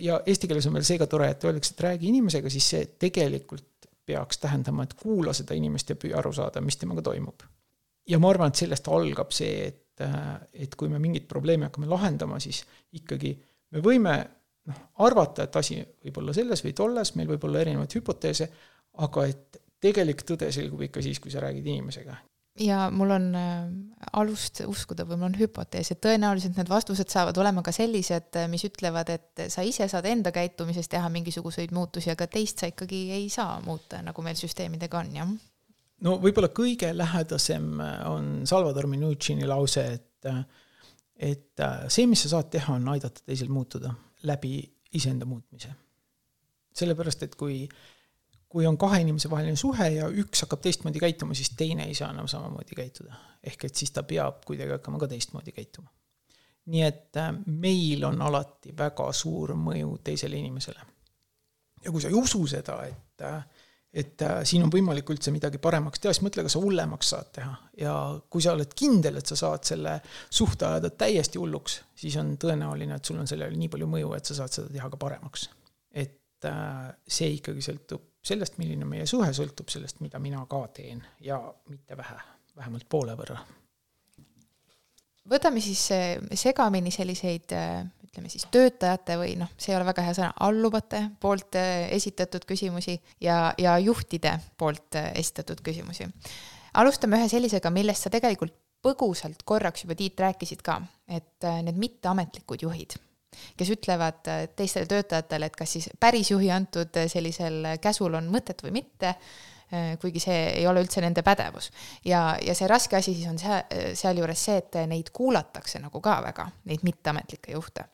ja 0.00 0.20
eesti 0.26 0.48
keeles 0.48 0.66
on 0.70 0.78
veel 0.78 0.86
see 0.88 0.98
ka 1.00 1.08
tore, 1.10 1.28
et 1.34 1.44
öeldakse, 1.44 1.74
et 1.76 1.84
räägi 1.86 2.08
inimesega, 2.08 2.52
siis 2.52 2.70
see 2.74 2.88
tegelikult 3.04 3.90
peaks 4.10 4.40
tähendama, 4.42 4.86
et 4.86 4.96
kuula 4.98 5.34
seda 5.36 5.54
inimest 5.54 5.92
ja 5.92 5.98
püüa 6.00 6.18
aru 6.18 6.32
saada, 6.34 6.62
mis 6.64 6.80
temaga 6.80 7.04
toimub. 7.10 7.44
ja 8.08 8.18
ma 8.18 8.32
arvan, 8.32 8.50
et 8.50 8.58
sellest 8.58 8.88
algab 8.90 9.30
see, 9.36 9.68
et, 9.68 10.02
äh, 10.02 10.34
et 10.66 10.74
kui 10.74 10.88
me 10.88 10.98
mingit 10.98 11.28
probleemi 11.28 11.68
hakkame 11.68 11.86
lahendama, 11.90 12.40
siis 12.42 12.64
ikkagi 12.96 13.36
me 13.70 13.84
võime 13.84 14.16
noh, 14.68 14.80
arvata, 15.06 15.46
et 15.46 15.60
asi 15.60 15.78
võib 15.80 16.22
olla 16.22 16.34
selles 16.36 16.64
või 16.64 16.74
tolles, 16.76 17.14
meil 17.16 17.28
võib 17.30 17.44
olla 17.48 17.62
erinevaid 17.64 17.96
hüpoteese, 17.98 18.48
aga 19.04 19.26
et 19.30 19.60
tegelik 19.80 20.24
tõde 20.28 20.50
selgub 20.52 20.82
ikka 20.84 21.02
siis, 21.04 21.20
kui 21.22 21.32
sa 21.32 21.42
räägid 21.44 21.66
inimesega. 21.66 22.16
ja 22.60 22.90
mul 22.92 23.14
on 23.14 23.28
äh, 23.38 23.68
alust 24.20 24.60
uskuda 24.66 25.06
või 25.08 25.20
mul 25.20 25.30
on 25.30 25.38
hüpotees, 25.38 25.92
et 25.92 26.00
tõenäoliselt 26.04 26.58
need 26.58 26.68
vastused 26.68 27.08
saavad 27.08 27.38
olema 27.40 27.62
ka 27.64 27.72
sellised, 27.72 28.34
äh, 28.36 28.48
mis 28.52 28.66
ütlevad, 28.68 29.12
et 29.14 29.46
sa 29.48 29.64
ise 29.64 29.88
saad 29.88 30.08
enda 30.10 30.32
käitumises 30.34 30.90
teha 30.90 31.08
mingisuguseid 31.08 31.72
muutusi, 31.72 32.10
aga 32.12 32.26
teist 32.26 32.60
sa 32.60 32.68
ikkagi 32.68 33.06
ei 33.16 33.30
saa 33.32 33.60
muuta, 33.64 34.02
nagu 34.04 34.26
meil 34.26 34.36
süsteemidega 34.36 35.00
on, 35.00 35.14
jah. 35.16 35.32
no 36.04 36.18
võib-olla 36.20 36.52
kõige 36.52 36.92
lähedasem 36.96 37.72
on 38.10 38.30
Salvador 38.44 38.90
Minuchini 38.90 39.48
lause, 39.48 39.86
et 39.94 40.06
et 41.20 41.62
see, 41.88 42.06
mis 42.06 42.20
sa 42.24 42.36
saad 42.36 42.48
teha, 42.52 42.74
on 42.76 42.88
aidata 42.92 43.22
teisel 43.24 43.48
muutuda 43.52 43.92
läbi 44.22 44.58
iseenda 44.92 45.24
muutmise. 45.24 45.72
sellepärast, 46.74 47.22
et 47.22 47.34
kui 47.34 47.68
kui 48.50 48.66
on 48.66 48.78
kahe 48.78 49.00
inimese 49.00 49.30
vaheline 49.30 49.56
suhe 49.56 49.86
ja 49.94 50.08
üks 50.22 50.42
hakkab 50.44 50.62
teistmoodi 50.64 50.98
käituma, 50.98 51.34
siis 51.38 51.52
teine 51.56 51.86
ei 51.86 51.94
saa 51.94 52.10
enam 52.10 52.28
samamoodi 52.28 52.74
käituda. 52.76 53.14
ehk 53.44 53.64
et 53.64 53.74
siis 53.74 53.90
ta 53.94 54.02
peab 54.02 54.42
kuidagi 54.44 54.74
hakkama 54.74 54.98
ka 54.98 55.08
teistmoodi 55.08 55.52
käituma. 55.52 55.88
nii 56.66 56.82
et 56.82 57.16
äh, 57.16 57.34
meil 57.46 58.04
on 58.04 58.22
alati 58.22 58.74
väga 58.78 59.12
suur 59.12 59.54
mõju 59.54 59.98
teisele 60.04 60.36
inimesele. 60.36 60.80
ja 61.84 61.90
kui 61.90 62.02
sa 62.02 62.08
ei 62.08 62.14
usu 62.14 62.46
seda, 62.46 62.82
et, 62.86 63.22
äh, 63.22 63.46
et 63.92 64.22
äh, 64.22 64.40
siin 64.46 64.62
on 64.62 64.70
võimalik 64.70 65.08
üldse 65.10 65.32
midagi 65.34 65.58
paremaks 65.62 66.02
teha, 66.02 66.12
siis 66.14 66.24
mõtle, 66.24 66.44
kas 66.46 66.54
sa 66.54 66.62
hullemaks 66.62 67.12
saad 67.14 67.30
teha. 67.34 67.54
ja 67.80 67.94
kui 68.30 68.42
sa 68.44 68.54
oled 68.54 68.74
kindel, 68.78 69.18
et 69.18 69.30
sa 69.30 69.38
saad 69.38 69.66
selle 69.66 69.96
suhte 70.30 70.68
ajada 70.68 70.92
täiesti 70.94 71.40
hulluks, 71.42 71.80
siis 71.98 72.16
on 72.20 72.36
tõenäoline, 72.40 73.00
et 73.00 73.10
sul 73.10 73.18
on 73.18 73.30
sellele 73.30 73.58
nii 73.58 73.70
palju 73.72 73.88
mõju, 73.90 74.12
et 74.16 74.30
sa 74.30 74.38
saad 74.42 74.54
seda 74.58 74.70
teha 74.76 74.90
ka 74.92 75.00
paremaks. 75.00 75.48
et 75.90 76.46
see 77.10 77.34
ikkagi 77.36 77.60
sõltub 77.60 78.06
sellest, 78.24 78.56
milline 78.60 78.86
meie 78.88 79.06
suhe, 79.08 79.28
sõltub 79.36 79.68
sellest, 79.72 80.00
mida 80.04 80.20
mina 80.22 80.44
ka 80.48 80.62
teen 80.76 81.02
ja 81.24 81.40
mitte 81.68 81.96
vähe, 81.96 82.16
vähemalt 82.56 82.86
poole 82.88 83.16
võrra. 83.18 83.40
võtame 85.30 85.60
siis 85.60 85.82
eh, 85.96 86.20
segamini 86.34 86.94
selliseid 86.94 87.58
ütleme 88.10 88.30
siis 88.32 88.46
töötajate 88.50 89.16
või 89.20 89.36
noh, 89.38 89.50
see 89.56 89.72
ei 89.72 89.78
ole 89.78 89.86
väga 89.86 90.04
hea 90.06 90.14
sõna, 90.18 90.30
alluvate 90.46 91.04
poolt 91.22 91.58
eh, 91.58 91.88
esitatud 91.96 92.46
küsimusi 92.48 92.96
ja, 93.22 93.52
ja 93.58 93.76
juhtide 93.78 94.36
poolt 94.58 94.98
esitatud 95.14 95.62
küsimusi. 95.62 96.08
alustame 96.74 97.20
ühe 97.20 97.28
sellisega, 97.30 97.70
millest 97.70 98.06
sa 98.06 98.10
tegelikult 98.10 98.56
põgusalt 98.82 99.44
korraks 99.44 99.84
juba, 99.84 99.94
Tiit, 99.94 100.18
rääkisid 100.20 100.64
ka, 100.64 100.80
et 101.08 101.46
need 101.62 101.78
mitteametlikud 101.78 102.62
juhid 102.64 102.96
kes 103.56 103.70
ütlevad 103.70 104.26
äh, 104.28 104.42
teistele 104.56 104.88
töötajatele, 104.90 105.50
et 105.50 105.56
kas 105.56 105.76
siis 105.76 105.88
päris 106.00 106.32
juhi 106.32 106.50
antud 106.50 106.96
äh, 106.98 107.08
sellisel 107.10 107.76
käsul 107.82 108.16
on 108.18 108.30
mõtet 108.32 108.62
või 108.64 108.74
mitte, 108.80 109.14
äh, 109.14 109.49
kuigi 110.00 110.22
see 110.22 110.38
ei 110.60 110.66
ole 110.66 110.82
üldse 110.82 111.02
nende 111.04 111.22
pädevus. 111.26 111.70
ja, 112.04 112.36
ja 112.42 112.54
see 112.58 112.68
raske 112.70 112.96
asi 112.98 113.14
siis 113.14 113.28
on 113.30 113.38
see, 113.38 113.60
sealjuures 113.98 114.44
see, 114.48 114.56
et 114.62 114.80
neid 114.90 115.12
kuulatakse 115.14 115.78
nagu 115.82 116.00
ka 116.02 116.16
väga, 116.24 116.48
neid 116.70 116.82
mitteametlikke 116.86 117.52
juhte. 117.54 117.86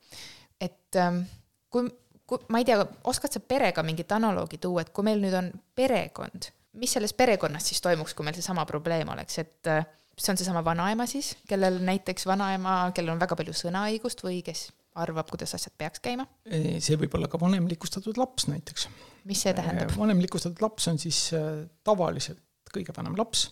et 0.60 0.96
ähm, 0.96 1.22
kui, 1.70 1.90
kui, 2.26 2.40
ma 2.48 2.62
ei 2.62 2.68
tea, 2.68 2.80
oskad 3.04 3.36
sa 3.36 3.40
perega 3.40 3.84
mingit 3.86 4.12
analoogi 4.12 4.58
tuua, 4.62 4.86
et 4.86 4.94
kui 4.94 5.04
meil 5.04 5.20
nüüd 5.20 5.36
on 5.36 5.52
perekond, 5.76 6.50
mis 6.80 6.96
selles 6.96 7.12
perekonnas 7.16 7.68
siis 7.68 7.80
toimuks, 7.84 8.14
kui 8.14 8.24
meil 8.24 8.36
seesama 8.36 8.66
probleem 8.68 9.08
oleks, 9.12 9.38
et 9.44 9.70
see 10.16 10.32
on 10.32 10.40
seesama 10.40 10.64
vanaema 10.64 11.06
siis, 11.08 11.34
kellel 11.48 11.78
näiteks 11.84 12.26
vanaema, 12.28 12.78
kellel 12.96 13.16
on 13.16 13.20
väga 13.20 13.36
palju 13.36 13.54
sõnaõigust 13.56 14.24
või 14.24 14.40
kes 14.44 14.70
arvab, 15.02 15.28
kuidas 15.30 15.54
asjad 15.56 15.74
peaks 15.78 16.02
käima? 16.04 16.26
see 16.46 16.96
võib 17.00 17.14
olla 17.18 17.28
ka 17.32 17.40
vanemlikustatud 17.40 18.18
laps 18.20 18.48
näiteks. 18.50 18.88
mis 19.28 19.44
see 19.44 19.54
tähendab? 19.56 19.92
vanemlikustatud 19.98 20.62
laps 20.64 20.88
on 20.92 21.00
siis 21.02 21.20
äh, 21.36 21.66
tavaliselt 21.84 22.42
kõige 22.72 22.94
vanem 22.96 23.14
laps, 23.18 23.48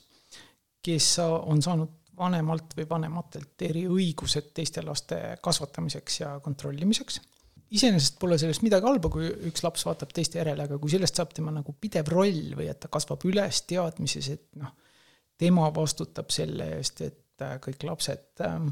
kes 0.84 1.18
on 1.22 1.62
saanud 1.64 2.00
vanemalt 2.18 2.74
või 2.78 2.86
vanematelt 2.88 3.62
eriõigused 3.66 4.52
teiste 4.54 4.82
laste 4.86 5.18
kasvatamiseks 5.42 6.20
ja 6.20 6.34
kontrollimiseks. 6.42 7.20
iseenesest 7.74 8.18
pole 8.20 8.38
sellest 8.38 8.62
midagi 8.62 8.86
halba, 8.86 9.10
kui 9.10 9.28
üks 9.48 9.64
laps 9.64 9.86
vaatab 9.86 10.12
teiste 10.14 10.38
järele, 10.38 10.68
aga 10.68 10.78
kui 10.78 10.92
sellest 10.92 11.18
saab 11.18 11.34
tema 11.34 11.50
nagu 11.54 11.74
pidev 11.80 12.10
roll 12.12 12.54
või 12.54 12.68
et 12.70 12.80
ta 12.80 12.88
kasvab 12.92 13.24
üles 13.26 13.62
teadmises, 13.66 14.28
et 14.36 14.46
noh, 14.60 14.70
tema 15.38 15.70
vastutab 15.74 16.30
selle 16.30 16.68
eest, 16.76 17.02
et 17.02 17.42
äh, 17.42 17.56
kõik 17.64 17.82
lapsed 17.88 18.44
ähm, 18.46 18.70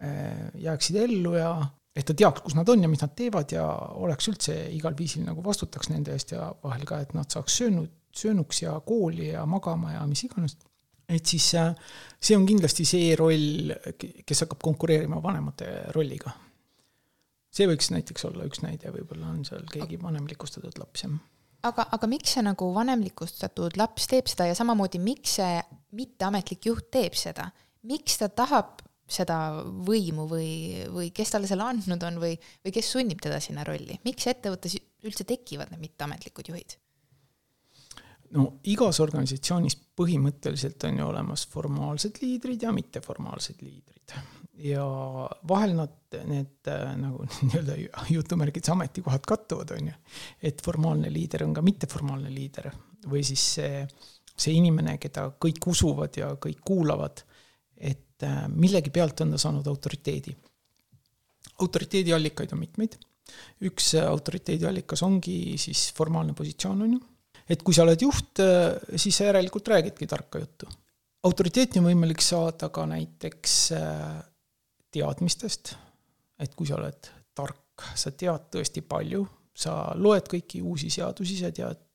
äh, 0.00 0.48
jääksid 0.64 1.02
ellu 1.04 1.36
ja 1.36 1.52
et 1.96 2.06
ta 2.08 2.14
teaks, 2.16 2.40
kus 2.44 2.56
nad 2.56 2.68
on 2.72 2.84
ja 2.84 2.88
mis 2.88 3.02
nad 3.04 3.14
teevad 3.16 3.52
ja 3.52 3.64
oleks 4.00 4.28
üldse 4.32 4.56
igal 4.72 4.96
viisil 4.98 5.26
nagu 5.26 5.44
vastutaks 5.44 5.90
nende 5.92 6.14
eest 6.16 6.32
ja 6.32 6.48
vahel 6.64 6.86
ka, 6.88 7.02
et 7.04 7.12
nad 7.16 7.28
saaks 7.32 7.58
söönud, 7.60 7.90
söönuks 8.16 8.62
ja 8.62 8.78
kooli 8.86 9.32
ja 9.32 9.44
magama 9.48 9.92
ja 9.96 10.06
mis 10.08 10.24
iganes. 10.24 10.56
et 11.08 11.26
siis 11.26 11.54
äh, 11.54 11.74
see 12.20 12.36
on 12.36 12.46
kindlasti 12.48 12.86
see 12.88 13.16
roll, 13.16 13.74
kes 14.26 14.44
hakkab 14.46 14.62
konkureerima 14.64 15.20
vanemate 15.22 15.68
rolliga. 15.96 16.32
see 17.52 17.68
võiks 17.68 17.92
näiteks 17.92 18.24
olla 18.30 18.48
üks 18.48 18.64
näide, 18.64 18.92
võib-olla 18.94 19.28
on 19.34 19.44
seal 19.44 19.68
keegi 19.72 20.00
vanemlikustatud 20.02 20.80
laps, 20.80 21.04
jah 21.04 21.20
aga, 21.68 21.86
aga 21.94 22.08
miks 22.10 22.36
see 22.36 22.44
nagu 22.44 22.68
vanemlikustatud 22.74 23.76
laps 23.80 24.08
teeb 24.10 24.30
seda 24.30 24.48
ja 24.50 24.56
samamoodi, 24.58 25.00
miks 25.02 25.36
see 25.40 25.60
mitteametlik 25.98 26.70
juht 26.70 26.88
teeb 26.94 27.18
seda? 27.18 27.50
miks 27.82 28.20
ta 28.20 28.28
tahab 28.30 28.80
seda 29.12 29.38
võimu 29.86 30.26
või, 30.30 30.52
või 30.92 31.10
kes 31.14 31.34
talle 31.34 31.50
selle 31.50 31.66
andnud 31.68 32.08
on 32.08 32.20
või, 32.22 32.36
või 32.64 32.74
kes 32.74 32.92
sunnib 32.94 33.20
teda 33.22 33.40
sinna 33.44 33.66
rolli, 33.68 33.98
miks 34.06 34.28
ettevõttes 34.32 34.78
üldse 35.06 35.26
tekivad 35.28 35.72
need 35.72 35.84
mitteametlikud 35.88 36.52
juhid? 36.52 36.78
no 38.36 38.46
igas 38.72 39.00
organisatsioonis 39.04 39.76
põhimõtteliselt 39.98 40.86
on 40.88 41.00
ju 41.00 41.08
olemas 41.08 41.44
formaalsed 41.52 42.20
liidrid 42.22 42.64
ja 42.64 42.72
mitteformaalsed 42.74 43.60
liidrid. 43.64 44.14
ja 44.62 44.84
vahel 45.48 45.74
nad, 45.76 45.98
need 46.28 46.70
nagu 47.00 47.26
nii-öelda 47.48 47.76
jutumärgides 48.12 48.72
ametikohad 48.72 49.26
kattuvad, 49.28 49.74
on 49.76 49.92
ju. 49.92 49.98
et 50.42 50.64
formaalne 50.64 51.12
liider 51.12 51.44
on 51.46 51.54
ka 51.54 51.64
mitteformaalne 51.66 52.32
liider 52.32 52.70
või 53.08 53.24
siis 53.26 53.44
see, 53.58 53.84
see 54.36 54.56
inimene, 54.56 54.96
keda 55.02 55.28
kõik 55.42 55.68
usuvad 55.72 56.16
ja 56.16 56.32
kõik 56.40 56.62
kuulavad 56.64 57.24
et 57.82 58.26
äh, 58.26 58.44
millegi 58.48 58.92
pealt 58.94 59.24
on 59.24 59.34
ta 59.34 59.40
saanud 59.40 59.66
autoriteedi. 59.66 60.34
autoriteedi 61.64 62.12
allikaid 62.14 62.52
on 62.54 62.62
mitmeid. 62.62 62.98
üks 63.68 63.94
äh, 63.98 64.06
autoriteedi 64.08 64.66
allikas 64.68 65.02
ongi 65.02 65.58
siis 65.58 65.90
formaalne 65.96 66.34
positsioon, 66.38 66.82
on 66.86 66.94
ju. 66.96 67.00
et 67.48 67.62
kui 67.62 67.74
sa 67.74 67.86
oled 67.86 68.02
juht, 68.02 68.40
äh, 68.44 68.76
siis 68.96 69.16
sa 69.16 69.30
järelikult 69.30 69.68
räägidki 69.74 70.06
tarka 70.06 70.42
juttu. 70.42 70.68
autoriteeti 71.22 71.78
on 71.78 71.90
võimalik 71.90 72.22
saada 72.22 72.68
ka 72.68 72.86
näiteks 72.86 73.58
teadmistest, 74.92 75.76
et 76.38 76.54
kui 76.54 76.66
sa 76.66 76.76
oled 76.76 77.10
tark, 77.34 77.86
sa 77.96 78.10
tead 78.10 78.50
tõesti 78.52 78.82
palju, 78.84 79.24
sa 79.54 79.92
loed 79.96 80.26
kõiki 80.28 80.60
uusi 80.62 80.90
seadusi, 80.90 81.38
sa 81.38 81.50
tead, 81.54 81.88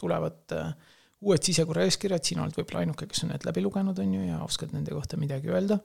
tulevad 0.00 0.54
äh, 0.56 0.72
uued 1.20 1.44
sisekorraeeskirjad, 1.44 2.24
sina 2.24 2.44
oled 2.44 2.56
võib-olla 2.56 2.84
ainuke, 2.84 3.08
kes 3.10 3.24
on 3.26 3.34
need 3.34 3.44
läbi 3.48 3.64
lugenud, 3.64 3.98
on 4.00 4.14
ju, 4.16 4.22
ja 4.24 4.40
oskad 4.44 4.72
nende 4.76 4.94
kohta 4.96 5.20
midagi 5.20 5.52
öelda. 5.52 5.80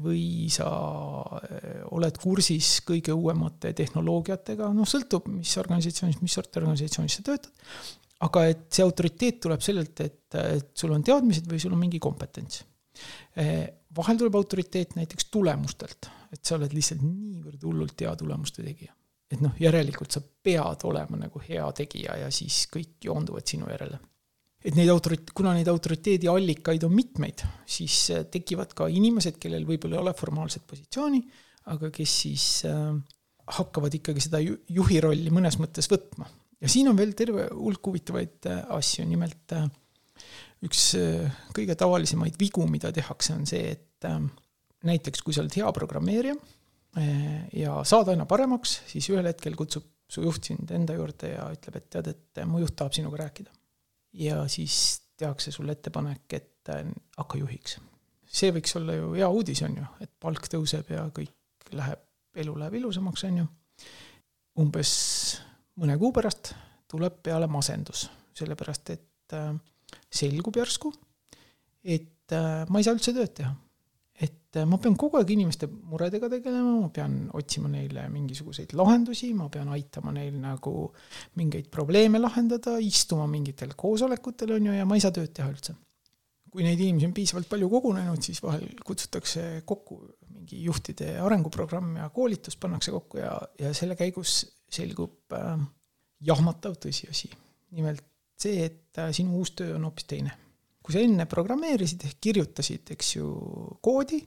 Või 0.00 0.48
sa 0.48 0.66
eh, 1.44 1.82
oled 1.92 2.16
kursis 2.22 2.78
kõige 2.88 3.12
uuemate 3.12 3.74
tehnoloogiatega, 3.76 4.70
noh, 4.72 4.88
sõltub, 4.88 5.26
mis 5.28 5.52
organisatsioonis, 5.60 6.22
mis 6.24 6.36
sorti 6.38 6.62
organisatsioonis 6.62 7.18
sa 7.18 7.26
töötad. 7.26 7.68
aga 8.24 8.46
et 8.48 8.64
see 8.72 8.82
autoriteet 8.82 9.36
tuleb 9.44 9.60
sellelt, 9.62 10.00
et, 10.00 10.34
et 10.40 10.72
sul 10.74 10.96
on 10.96 11.04
teadmised 11.04 11.44
või 11.46 11.60
sul 11.60 11.76
on 11.76 11.82
mingi 11.84 12.00
kompetents. 12.00 12.64
Eh, 13.36 13.68
vahel 13.94 14.16
tuleb 14.16 14.40
autoriteet 14.40 14.96
näiteks 14.96 15.28
tulemustelt, 15.30 16.08
et 16.32 16.40
sa 16.40 16.56
oled 16.56 16.72
lihtsalt 16.72 17.04
niivõrd 17.04 17.68
hullult 17.68 18.00
hea 18.00 18.16
tulemuste 18.16 18.64
tegija 18.64 18.94
et 19.28 19.42
noh, 19.44 19.52
järelikult 19.60 20.14
sa 20.14 20.22
pead 20.24 20.84
olema 20.88 21.18
nagu 21.20 21.40
hea 21.44 21.66
tegija 21.76 22.16
ja 22.16 22.30
siis 22.32 22.62
kõik 22.72 23.04
joonduvad 23.04 23.44
sinu 23.44 23.68
järele 23.68 23.98
et 24.68 24.76
neid 24.76 24.90
autorit-, 24.92 25.32
kuna 25.36 25.54
neid 25.56 25.68
autoriteedi 25.70 26.28
allikaid 26.30 26.84
on 26.86 26.94
mitmeid, 26.94 27.44
siis 27.68 28.00
äh, 28.14 28.24
tekivad 28.32 28.74
ka 28.76 28.88
inimesed, 28.92 29.38
kellel 29.40 29.66
võib-olla 29.68 29.98
ei 29.98 30.02
ole 30.02 30.14
formaalset 30.16 30.66
positsiooni, 30.68 31.22
aga 31.72 31.90
kes 31.94 32.16
siis 32.24 32.48
äh, 32.68 32.92
hakkavad 33.58 33.96
ikkagi 33.96 34.24
seda 34.24 34.42
juhi 34.42 35.00
rolli 35.04 35.32
mõnes 35.32 35.56
mõttes 35.60 35.88
võtma. 35.90 36.28
ja 36.60 36.68
siin 36.70 36.90
on 36.90 36.98
veel 36.98 37.14
terve 37.16 37.48
hulk 37.54 37.90
huvitavaid 37.90 38.50
äh, 38.50 38.62
asju, 38.76 39.06
nimelt 39.08 39.56
üks 40.66 40.88
kõige 41.54 41.76
tavalisemaid 41.78 42.34
vigu, 42.40 42.64
mida 42.66 42.90
tehakse, 42.90 43.36
on 43.38 43.44
see, 43.46 43.76
et 43.76 44.06
näiteks 44.88 45.22
kui 45.22 45.34
sa 45.34 45.44
oled 45.44 45.54
hea 45.54 45.68
programmeerija 45.74 46.34
ja 47.54 47.76
saad 47.86 48.10
aina 48.10 48.26
paremaks, 48.26 48.80
siis 48.90 49.06
ühel 49.12 49.30
hetkel 49.30 49.54
kutsub 49.58 49.86
su 50.10 50.24
juht 50.24 50.50
sind 50.50 50.72
enda 50.74 50.96
juurde 50.98 51.30
ja 51.30 51.46
ütleb, 51.54 51.78
et 51.78 51.86
tead, 51.94 52.10
et 52.10 52.42
mu 52.50 52.58
juht 52.64 52.74
tahab 52.74 52.96
sinuga 52.96 53.22
rääkida. 53.22 53.54
Ja 54.18 54.42
siis 54.50 55.00
tehakse 55.18 55.52
sulle 55.54 55.74
ettepanek, 55.74 56.32
et 56.32 56.72
hakka 57.16 57.38
juhiks. 57.40 57.78
see 58.28 58.52
võiks 58.52 58.74
olla 58.76 58.94
ju 58.94 59.12
hea 59.14 59.28
uudis, 59.32 59.62
on 59.64 59.78
ju, 59.80 59.86
et 60.04 60.10
palk 60.20 60.50
tõuseb 60.52 60.90
ja 60.92 61.06
kõik 61.14 61.72
läheb, 61.72 62.02
elu 62.36 62.56
läheb 62.60 62.74
ilusamaks, 62.80 63.24
on 63.24 63.38
ju. 63.42 63.46
umbes 64.60 64.92
mõne 65.78 65.96
kuu 65.98 66.12
pärast 66.12 66.52
tuleb 66.90 67.22
peale 67.22 67.48
masendus, 67.50 68.08
sellepärast 68.36 68.90
et 68.94 69.36
äh, 69.36 69.54
selgub 70.10 70.56
järsku, 70.56 70.92
et 71.84 72.36
äh, 72.36 72.64
ma 72.68 72.80
ei 72.80 72.86
saa 72.86 72.96
üldse 72.96 73.14
tööd 73.16 73.34
teha. 73.40 73.54
Et 74.18 74.56
äh, 74.58 74.66
ma 74.66 74.78
pean 74.82 74.96
kogu 74.98 75.20
aeg 75.20 75.30
inimeste 75.34 75.68
muredega 75.70 76.30
tegelema, 76.32 76.74
ma 76.82 76.88
pean 76.94 77.18
otsima 77.38 77.70
neile 77.70 78.08
mingisuguseid 78.12 78.74
lahendusi, 78.78 79.30
ma 79.38 79.48
pean 79.52 79.70
aitama 79.74 80.14
neil 80.16 80.38
nagu 80.42 80.72
mingeid 81.38 81.68
probleeme 81.70 82.20
lahendada, 82.20 82.78
istuma 82.82 83.28
mingitel 83.30 83.76
koosolekutel, 83.78 84.56
on 84.56 84.70
ju, 84.70 84.74
ja 84.80 84.88
ma 84.88 84.98
ei 84.98 85.04
saa 85.04 85.14
tööd 85.14 85.34
teha 85.36 85.52
üldse. 85.52 85.76
kui 86.48 86.64
neid 86.64 86.80
inimesi 86.80 87.04
on 87.04 87.12
piisavalt 87.12 87.48
palju 87.50 87.66
kogunenud, 87.68 88.22
siis 88.24 88.40
vahel 88.40 88.64
kutsutakse 88.84 89.42
kokku 89.68 89.98
mingi 90.32 90.62
juhtide 90.64 91.18
arenguprogramm 91.20 91.98
ja 92.00 92.08
koolitus 92.08 92.56
pannakse 92.56 92.94
kokku 92.94 93.20
ja, 93.20 93.34
ja 93.60 93.74
selle 93.76 93.98
käigus 94.00 94.40
selgub 94.72 95.36
äh, 95.36 95.58
jahmatav 96.24 96.78
tõsiasi. 96.80 97.30
nimelt 97.76 98.04
see, 98.38 98.64
et 98.64 98.98
äh, 98.98 99.12
sinu 99.12 99.38
uus 99.38 99.52
töö 99.58 99.76
on 99.76 99.84
hoopis 99.88 100.08
teine. 100.08 100.32
Kui 100.88 100.96
sa 100.96 101.04
enne 101.04 101.26
programmeerisid 101.28 102.06
ehk 102.08 102.20
kirjutasid, 102.24 102.94
eks 102.94 103.10
ju, 103.18 103.26
koodi, 103.84 104.22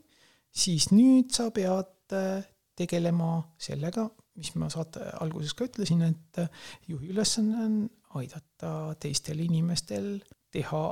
siis 0.54 0.92
nüüd 0.94 1.32
sa 1.34 1.48
pead 1.50 2.14
äh, 2.14 2.44
tegelema 2.78 3.40
sellega, 3.58 4.04
mis 4.38 4.52
ma 4.62 4.68
saate 4.70 5.08
alguses 5.24 5.56
ka 5.58 5.66
ütlesin, 5.66 6.04
et 6.06 6.38
äh, 6.38 6.52
juhi 6.86 7.10
ülesanne 7.16 7.64
on 7.66 7.80
aidata 8.22 8.92
teistel 9.02 9.42
inimestel 9.42 10.20
teha 10.54 10.84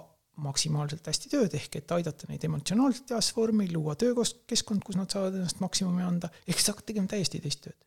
maksimaalselt 0.41 1.05
hästi 1.05 1.30
tööd, 1.36 1.53
ehk 1.59 1.78
et 1.78 1.93
aidata 1.93 2.32
neid 2.32 2.47
emotsionaalselt 2.49 3.13
heas 3.13 3.30
vormi, 3.38 3.67
luua 3.70 3.93
töökeskkond, 3.99 4.82
kus 4.88 4.97
nad 4.97 5.13
saavad 5.13 5.38
ennast 5.38 5.61
maksimumi 5.61 6.01
anda, 6.01 6.32
ehk 6.49 6.63
sa 6.63 6.74
hakkad 6.74 6.88
tegema 6.89 7.13
täiesti 7.13 7.43
teist 7.43 7.61
tööd. 7.67 7.78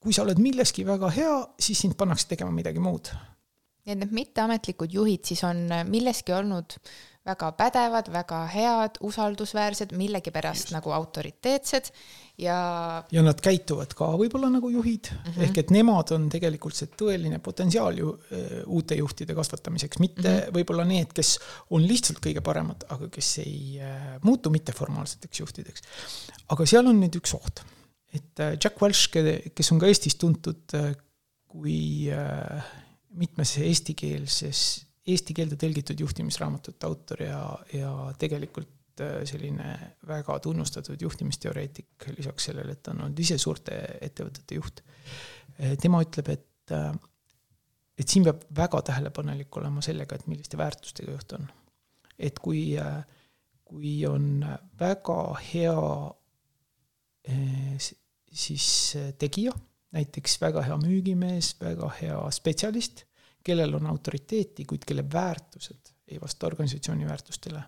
kui 0.00 0.16
sa 0.16 0.24
oled 0.24 0.40
milleski 0.40 0.86
väga 0.88 1.12
hea, 1.12 1.36
siis 1.60 1.84
sind 1.84 1.98
pannakse 2.00 2.30
tegema 2.30 2.56
midagi 2.56 2.80
muud 2.80 3.12
nii 3.84 3.94
et 3.94 4.02
need 4.02 4.16
mitteametlikud 4.16 4.92
juhid 4.92 5.24
siis 5.24 5.44
on 5.48 5.66
milleski 5.88 6.34
olnud 6.36 6.78
väga 7.26 7.50
pädevad, 7.52 8.08
väga 8.12 8.38
head, 8.48 8.98
usaldusväärsed, 9.04 9.92
millegipärast 9.96 10.70
Just. 10.70 10.72
nagu 10.72 10.92
autoriteetsed 10.96 11.90
ja. 12.40 12.56
ja 13.12 13.24
nad 13.24 13.42
käituvad 13.44 13.92
ka 13.96 14.08
võib-olla 14.16 14.48
nagu 14.54 14.70
juhid 14.72 15.10
mm, 15.12 15.26
-hmm. 15.26 15.44
ehk 15.44 15.60
et 15.60 15.74
nemad 15.74 16.14
on 16.16 16.28
tegelikult 16.32 16.78
see 16.78 16.88
tõeline 17.02 17.38
potentsiaal 17.44 18.00
ju 18.00 18.14
uh, 18.14 18.46
uute 18.66 18.96
juhtide 19.02 19.36
kasvatamiseks, 19.36 20.00
mitte 20.00 20.28
mm 20.28 20.38
-hmm. 20.38 20.56
võib-olla 20.56 20.86
need, 20.88 21.12
kes 21.16 21.36
on 21.70 21.84
lihtsalt 21.86 22.22
kõige 22.24 22.40
paremad, 22.40 22.88
aga 22.88 23.10
kes 23.12 23.38
ei 23.44 23.78
uh, 23.82 24.16
muutu 24.24 24.50
mitteformaalseteks 24.50 25.44
juhtideks. 25.44 25.82
aga 26.48 26.66
seal 26.66 26.86
on 26.86 27.00
nüüd 27.04 27.20
üks 27.20 27.36
oht, 27.36 27.64
et 28.14 28.40
uh, 28.40 28.56
Jack 28.56 28.80
Welch, 28.80 29.12
kes 29.54 29.72
on 29.72 29.78
ka 29.78 29.86
Eestis 29.92 30.16
tuntud 30.16 30.78
kui 31.50 32.08
uh, 32.08 32.64
mitmes 33.18 33.56
eestikeelses, 33.64 34.64
eesti 35.10 35.34
keelde 35.36 35.58
tõlgitud 35.60 35.98
juhtimisraamatute 36.04 36.86
autor 36.86 37.22
ja, 37.24 37.42
ja 37.74 37.92
tegelikult 38.20 39.02
äh, 39.02 39.20
selline 39.28 39.72
väga 40.06 40.38
tunnustatud 40.44 41.00
juhtimisteoreetik, 41.02 42.10
lisaks 42.18 42.50
sellele, 42.50 42.76
et 42.76 42.82
ta 42.84 42.94
on 42.94 43.06
olnud 43.06 43.22
ise 43.24 43.38
suurte 43.40 43.78
ettevõtete 44.00 44.58
juht. 44.60 44.82
Äh, 45.56 45.74
tema 45.80 46.02
ütleb, 46.04 46.30
et, 46.36 46.74
äh, 46.76 46.92
et 47.98 48.12
siin 48.12 48.26
peab 48.26 48.44
väga 48.56 48.82
tähelepanelik 48.92 49.60
olema 49.60 49.82
sellega, 49.84 50.16
et 50.16 50.30
milliste 50.30 50.60
väärtustega 50.60 51.16
juht 51.16 51.38
on. 51.38 51.50
et 52.20 52.36
kui, 52.36 52.76
kui 53.64 53.94
on 54.04 54.42
väga 54.76 55.20
hea 55.40 55.76
siis 58.28 58.66
tegija 59.16 59.54
näiteks 59.96 60.38
väga 60.40 60.62
hea 60.66 60.76
müügimees, 60.80 61.54
väga 61.60 61.90
hea 62.00 62.18
spetsialist, 62.34 63.04
kellel 63.44 63.74
on 63.78 63.88
autoriteeti, 63.90 64.66
kuid 64.68 64.84
kelle 64.86 65.04
väärtused 65.12 65.94
ei 66.10 66.20
vasta 66.20 66.46
organisatsiooni 66.46 67.06
väärtustele, 67.06 67.62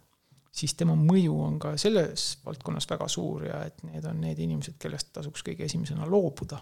siis 0.53 0.75
tema 0.75 0.97
mõju 0.99 1.35
on 1.45 1.59
ka 1.63 1.77
selles 1.81 2.27
valdkonnas 2.45 2.89
väga 2.91 3.09
suur 3.09 3.47
ja 3.47 3.63
et 3.67 3.83
need 3.87 4.07
on 4.09 4.21
need 4.21 4.41
inimesed, 4.43 4.77
kellest 4.83 5.13
tasuks 5.15 5.45
kõige 5.47 5.67
esimesena 5.69 6.09
loobuda. 6.09 6.61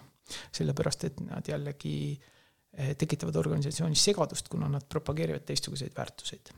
sellepärast, 0.52 1.04
et 1.04 1.16
nad 1.26 1.48
jällegi 1.48 2.14
eh, 2.14 2.92
tekitavad 2.96 3.36
organisatsioonis 3.36 4.04
segadust, 4.04 4.48
kuna 4.48 4.68
nad 4.68 4.84
propageerivad 4.88 5.42
teistsuguseid 5.42 5.96
väärtuseid 5.96 6.52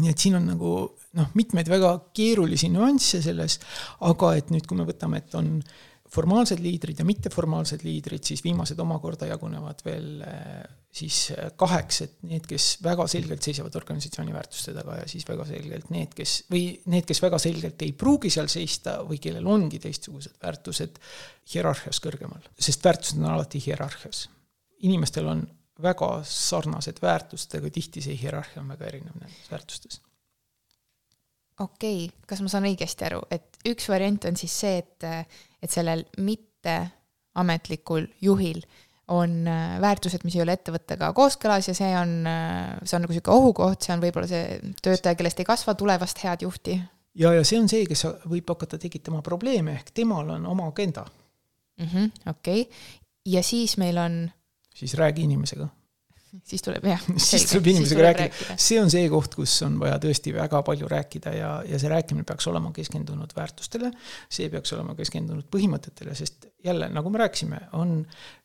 nii 0.00 0.10
et 0.10 0.18
siin 0.18 0.34
on 0.34 0.46
nagu 0.48 0.70
noh, 1.12 1.26
mitmeid 1.34 1.68
väga 1.70 1.90
keerulisi 2.16 2.66
nüansse 2.72 3.20
selles, 3.22 3.60
aga 4.00 4.32
et 4.34 4.48
nüüd, 4.50 4.64
kui 4.66 4.78
me 4.78 4.86
võtame, 4.88 5.20
et 5.20 5.34
on 5.38 5.52
äh, 5.60 5.93
formaalsed 6.14 6.62
liidrid 6.62 7.00
ja 7.00 7.06
mitteformaalsed 7.06 7.82
liidrid, 7.84 8.22
siis 8.26 8.42
viimased 8.44 8.78
omakorda 8.80 9.26
jagunevad 9.28 9.82
veel 9.86 10.08
eh, 10.26 10.60
siis 10.94 11.18
eh, 11.34 11.50
kaheks, 11.58 12.00
et 12.06 12.14
need, 12.28 12.46
kes 12.48 12.68
väga 12.84 13.06
selgelt 13.10 13.46
seisavad 13.46 13.74
organisatsiooni 13.80 14.34
väärtuste 14.36 14.74
taga 14.76 15.00
ja 15.00 15.08
siis 15.10 15.26
väga 15.28 15.46
selgelt 15.48 15.90
need, 15.94 16.14
kes, 16.16 16.36
või 16.52 16.64
need, 16.92 17.08
kes 17.08 17.22
väga 17.24 17.40
selgelt 17.42 17.82
ei 17.86 17.92
pruugi 17.98 18.30
seal 18.34 18.50
seista 18.52 19.00
või 19.08 19.18
kellel 19.22 19.50
ongi 19.56 19.82
teistsugused 19.82 20.38
väärtused 20.42 21.02
hierarhias 21.54 22.00
kõrgemal, 22.04 22.46
sest 22.58 22.86
väärtused 22.86 23.20
on 23.22 23.30
alati 23.34 23.62
hierarhias. 23.66 24.28
inimestel 24.86 25.28
on 25.28 25.46
väga 25.82 26.10
sarnased 26.28 27.02
väärtused, 27.02 27.58
aga 27.58 27.70
tihti 27.70 28.02
see 28.04 28.18
hierarhia 28.20 28.62
on 28.62 28.74
väga 28.76 28.92
erinev 28.92 29.16
nendes 29.18 29.50
väärtustes 29.50 30.02
okei 31.60 32.04
okay., 32.06 32.26
kas 32.26 32.42
ma 32.42 32.50
saan 32.50 32.66
õigesti 32.68 33.06
aru, 33.08 33.22
et 33.34 33.58
üks 33.70 33.88
variant 33.90 34.26
on 34.28 34.38
siis 34.38 34.54
see, 34.64 34.78
et, 34.82 35.06
et 35.64 35.72
sellel 35.72 36.04
mitteametlikul 36.20 38.08
juhil 38.24 38.62
on 39.14 39.48
äh, 39.48 39.76
väärtused, 39.80 40.24
mis 40.24 40.36
ei 40.38 40.44
ole 40.44 40.54
ettevõttega 40.56 41.10
kooskõlas 41.16 41.68
ja 41.68 41.74
see 41.76 41.90
on, 41.98 42.14
äh, 42.28 42.76
see 42.84 42.96
on 42.96 43.04
nagu 43.04 43.12
niisugune 43.12 43.36
ohukoht, 43.40 43.84
see 43.84 43.92
on 43.96 44.04
võib-olla 44.04 44.28
see 44.30 44.74
töötaja, 44.84 45.16
kellest 45.18 45.42
ei 45.42 45.48
kasva 45.48 45.76
tulevast 45.76 46.22
head 46.24 46.46
juhti. 46.46 46.78
ja, 47.20 47.34
ja 47.36 47.44
see 47.44 47.60
on 47.60 47.68
see, 47.68 47.84
kes 47.90 48.06
võib 48.30 48.48
hakata 48.54 48.80
tekitama 48.80 49.20
probleeme, 49.26 49.76
ehk 49.80 49.92
temal 49.94 50.36
on 50.38 50.46
oma 50.46 50.70
agenda 50.72 51.04
-hmm,. 51.80 52.10
okei 52.30 52.68
ja 53.26 53.42
siis 53.42 53.76
meil 53.76 53.98
on 53.98 54.30
siis 54.74 54.94
räägi 54.94 55.22
inimesega 55.22 55.68
siis 56.42 56.64
tuleb 56.64 56.86
jah. 56.88 57.04
siis 57.28 57.46
tuleb 57.50 57.68
inimesega 57.72 58.06
rääkida, 58.08 58.56
see 58.60 58.80
on 58.82 58.90
see 58.92 59.06
koht, 59.12 59.36
kus 59.38 59.54
on 59.66 59.78
vaja 59.82 59.98
tõesti 60.02 60.34
väga 60.36 60.62
palju 60.66 60.88
rääkida 60.90 61.34
ja, 61.36 61.52
ja 61.68 61.80
see 61.80 61.92
rääkimine 61.92 62.26
peaks 62.28 62.48
olema 62.50 62.72
keskendunud 62.74 63.36
väärtustele. 63.36 63.92
see 64.32 64.50
peaks 64.52 64.74
olema 64.76 64.96
keskendunud 64.98 65.48
põhimõtetele, 65.52 66.16
sest 66.18 66.48
jälle, 66.64 66.88
nagu 66.94 67.12
me 67.12 67.22
rääkisime, 67.24 67.60
on 67.78 68.00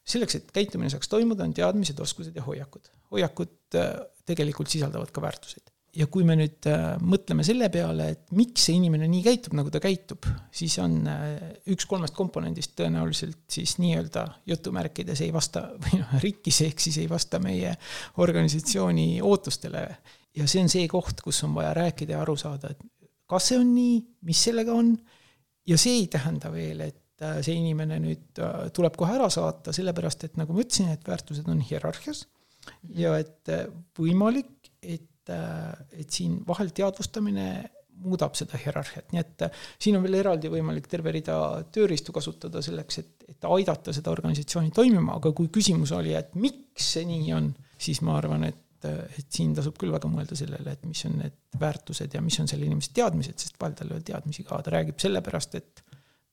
selleks, 0.08 0.40
et 0.40 0.54
käitumine 0.56 0.92
saaks 0.94 1.12
toimuda, 1.12 1.48
on 1.48 1.56
teadmised, 1.56 2.00
oskused 2.00 2.36
ja 2.36 2.46
hoiakud. 2.46 2.92
hoiakud 3.16 3.80
äh, 3.80 3.94
tegelikult 4.30 4.70
sisaldavad 4.70 5.12
ka 5.16 5.22
väärtuseid 5.26 5.74
ja 5.98 6.06
kui 6.12 6.26
me 6.28 6.36
nüüd 6.38 6.68
äh, 6.70 6.98
mõtleme 7.02 7.44
selle 7.46 7.70
peale, 7.74 8.10
et 8.14 8.34
miks 8.38 8.68
see 8.68 8.78
inimene 8.78 9.08
nii 9.10 9.24
käitub, 9.26 9.56
nagu 9.58 9.72
ta 9.74 9.82
käitub, 9.82 10.28
siis 10.54 10.76
on 10.84 11.02
äh, 11.10 11.58
üks 11.74 11.88
kolmest 11.90 12.16
komponendist 12.18 12.76
tõenäoliselt 12.78 13.42
siis 13.50 13.78
nii-öelda 13.82 14.26
jutumärkides 14.50 15.24
ei 15.26 15.34
vasta 15.34 15.66
või 15.86 16.02
noh, 16.04 16.16
rikkis 16.24 16.62
ehk 16.68 16.86
siis 16.86 17.02
ei 17.02 17.10
vasta 17.10 17.42
meie 17.44 17.74
organisatsiooni 18.22 19.10
ootustele. 19.26 19.84
ja 20.38 20.48
see 20.48 20.64
on 20.64 20.72
see 20.72 20.88
koht, 20.92 21.24
kus 21.26 21.42
on 21.48 21.58
vaja 21.58 21.74
rääkida 21.78 22.18
ja 22.18 22.24
aru 22.24 22.38
saada, 22.38 22.72
et 22.72 22.86
kas 23.30 23.52
see 23.52 23.60
on 23.60 23.74
nii, 23.74 24.00
mis 24.30 24.46
sellega 24.50 24.74
on. 24.76 24.94
ja 25.68 25.78
see 25.78 26.04
ei 26.04 26.08
tähenda 26.08 26.54
veel, 26.54 26.86
et 26.86 27.26
äh, 27.26 27.42
see 27.42 27.58
inimene 27.58 27.98
nüüd 28.04 28.44
tuleb 28.76 28.98
kohe 28.98 29.18
ära 29.18 29.30
saata, 29.34 29.74
sellepärast 29.74 30.30
et 30.30 30.38
nagu 30.38 30.54
ma 30.54 30.62
ütlesin, 30.62 30.94
et 30.94 31.08
väärtused 31.08 31.50
on 31.50 31.66
hierarhias 31.66 32.28
ja 32.94 33.16
et 33.18 33.50
võimalik, 33.98 34.70
et 34.86 35.09
et, 35.34 36.00
et 36.04 36.16
siin 36.20 36.40
vahel 36.48 36.72
teadvustamine 36.76 37.50
muudab 38.00 38.36
seda 38.38 38.60
hierarhiat, 38.60 39.12
nii 39.12 39.20
et 39.22 39.44
siin 39.82 39.98
on 39.98 40.06
veel 40.06 40.22
eraldi 40.22 40.52
võimalik 40.52 40.88
terve 40.88 41.12
rida 41.12 41.36
tööriistu 41.74 42.16
kasutada 42.16 42.62
selleks, 42.64 43.02
et, 43.02 43.28
et 43.34 43.48
aidata 43.50 43.94
seda 43.96 44.14
organisatsiooni 44.14 44.72
toimima, 44.76 45.18
aga 45.20 45.34
kui 45.36 45.52
küsimus 45.52 45.92
oli, 45.98 46.16
et 46.16 46.32
miks 46.40 46.94
see 46.96 47.06
nii 47.10 47.34
on, 47.36 47.52
siis 47.80 48.04
ma 48.06 48.18
arvan, 48.20 48.48
et 48.50 48.66
et 48.80 49.26
siin 49.36 49.52
tasub 49.52 49.76
küll 49.76 49.92
väga 49.92 50.08
mõelda 50.08 50.38
sellele, 50.40 50.72
et 50.72 50.86
mis 50.88 51.02
on 51.04 51.18
need 51.20 51.34
väärtused 51.60 52.14
ja 52.16 52.22
mis 52.24 52.38
on 52.40 52.48
selle 52.48 52.64
inimese 52.64 52.94
teadmised, 52.96 53.36
sest 53.36 53.58
vahel 53.60 53.74
tal 53.76 53.90
ei 53.92 53.98
ole 53.98 54.06
teadmisi 54.08 54.46
ka, 54.48 54.62
ta 54.64 54.72
räägib 54.72 55.02
sellepärast, 55.04 55.58
et 55.60 55.82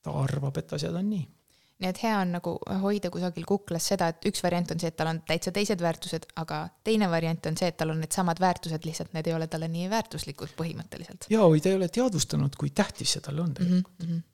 ta 0.06 0.14
arvab, 0.14 0.60
et 0.60 0.76
asjad 0.76 0.94
on 0.94 1.08
nii 1.10 1.24
nii 1.82 1.90
et 1.90 1.98
hea 2.00 2.14
on 2.22 2.30
nagu 2.38 2.54
hoida 2.82 3.10
kusagil 3.12 3.44
kuklas 3.48 3.88
seda, 3.92 4.08
et 4.12 4.28
üks 4.30 4.40
variant 4.44 4.70
on 4.72 4.80
see, 4.80 4.88
et 4.92 4.96
tal 4.96 5.10
on 5.10 5.18
täitsa 5.28 5.52
teised 5.52 5.82
väärtused, 5.84 6.28
aga 6.40 6.62
teine 6.86 7.10
variant 7.12 7.50
on 7.50 7.58
see, 7.58 7.68
et 7.72 7.76
tal 7.76 7.92
on 7.92 8.00
needsamad 8.00 8.40
väärtused, 8.40 8.86
lihtsalt 8.88 9.12
need 9.16 9.28
ei 9.28 9.34
ole 9.36 9.50
talle 9.52 9.68
nii 9.72 9.90
väärtuslikud 9.92 10.54
põhimõtteliselt. 10.56 11.28
ja, 11.32 11.44
või 11.44 11.60
ta 11.60 11.72
ei 11.72 11.80
ole 11.80 11.90
teadvustanud, 11.92 12.56
kui 12.56 12.72
tähtis 12.72 13.16
see 13.16 13.26
talle 13.28 13.44
on 13.44 13.52
tegelikult 13.58 14.00
mm. 14.06 14.14
-hmm 14.14 14.24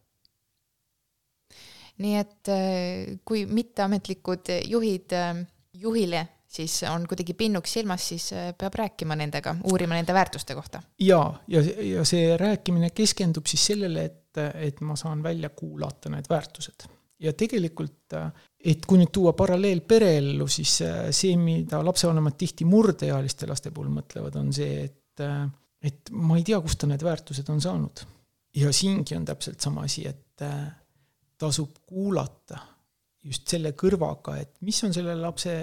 nii 2.02 2.14
et 2.16 2.48
äh, 2.48 3.18
kui 3.24 3.44
mitteametlikud 3.46 4.48
juhid 4.64 5.12
äh, 5.12 5.42
juhile 5.76 6.22
siis 6.52 6.82
on 6.88 7.06
kuidagi 7.08 7.34
pinnuks 7.34 7.72
silmas, 7.72 8.08
siis 8.08 8.32
äh, 8.32 8.54
peab 8.58 8.74
rääkima 8.74 9.16
nendega, 9.16 9.54
uurima 9.70 9.94
nende 9.94 10.14
väärtuste 10.14 10.54
kohta. 10.54 10.82
ja, 11.00 11.34
ja, 11.48 11.62
ja 11.82 12.04
see 12.04 12.36
rääkimine 12.36 12.90
keskendub 12.90 13.46
siis 13.46 13.66
sellele, 13.72 14.04
et, 14.04 14.42
et 14.54 14.80
ma 14.80 14.96
saan 14.96 15.22
välja 15.22 15.48
kuulata 15.48 16.12
need 16.12 16.28
väärtused. 16.30 16.88
Ja 17.22 17.32
tegelikult, 17.38 18.16
et 18.58 18.86
kui 18.86 18.98
nüüd 19.00 19.12
tuua 19.14 19.32
paralleel 19.38 19.84
pereellu, 19.88 20.48
siis 20.50 20.80
see, 21.14 21.36
mida 21.38 21.82
lapsevanemad 21.84 22.36
tihti 22.38 22.66
murdeealiste 22.68 23.46
laste 23.50 23.70
puhul 23.74 23.92
mõtlevad, 23.94 24.36
on 24.40 24.50
see, 24.54 24.82
et, 24.88 25.22
et 25.82 26.12
ma 26.18 26.38
ei 26.38 26.46
tea, 26.46 26.58
kust 26.64 26.82
ta 26.82 26.90
need 26.90 27.04
väärtused 27.06 27.48
on 27.54 27.62
saanud. 27.62 28.04
ja 28.56 28.72
siingi 28.72 29.16
on 29.16 29.24
täpselt 29.24 29.60
sama 29.60 29.86
asi, 29.88 30.04
et 30.08 30.44
tasub 31.40 31.78
kuulata 31.86 32.58
just 33.24 33.46
selle 33.48 33.72
kõrvaga, 33.78 34.36
et 34.42 34.56
mis 34.66 34.78
on 34.84 34.94
selle 34.94 35.14
lapse 35.18 35.54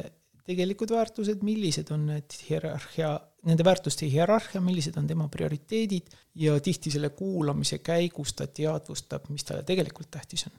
tegelikud 0.49 0.93
väärtused, 0.93 1.43
millised 1.45 1.91
on 1.93 2.07
need 2.09 2.37
hierarhia, 2.47 3.11
nende 3.45 3.65
väärtuste 3.67 4.07
hierarhia, 4.09 4.61
millised 4.63 4.97
on 4.97 5.07
tema 5.09 5.27
prioriteedid 5.31 6.09
ja 6.41 6.55
tihti 6.63 6.91
selle 6.93 7.11
kuulamise 7.15 7.81
käigus 7.85 8.33
ta 8.37 8.47
teadvustab, 8.47 9.29
mis 9.33 9.45
talle 9.45 9.65
tegelikult 9.67 10.09
tähtis 10.15 10.47
on. 10.49 10.55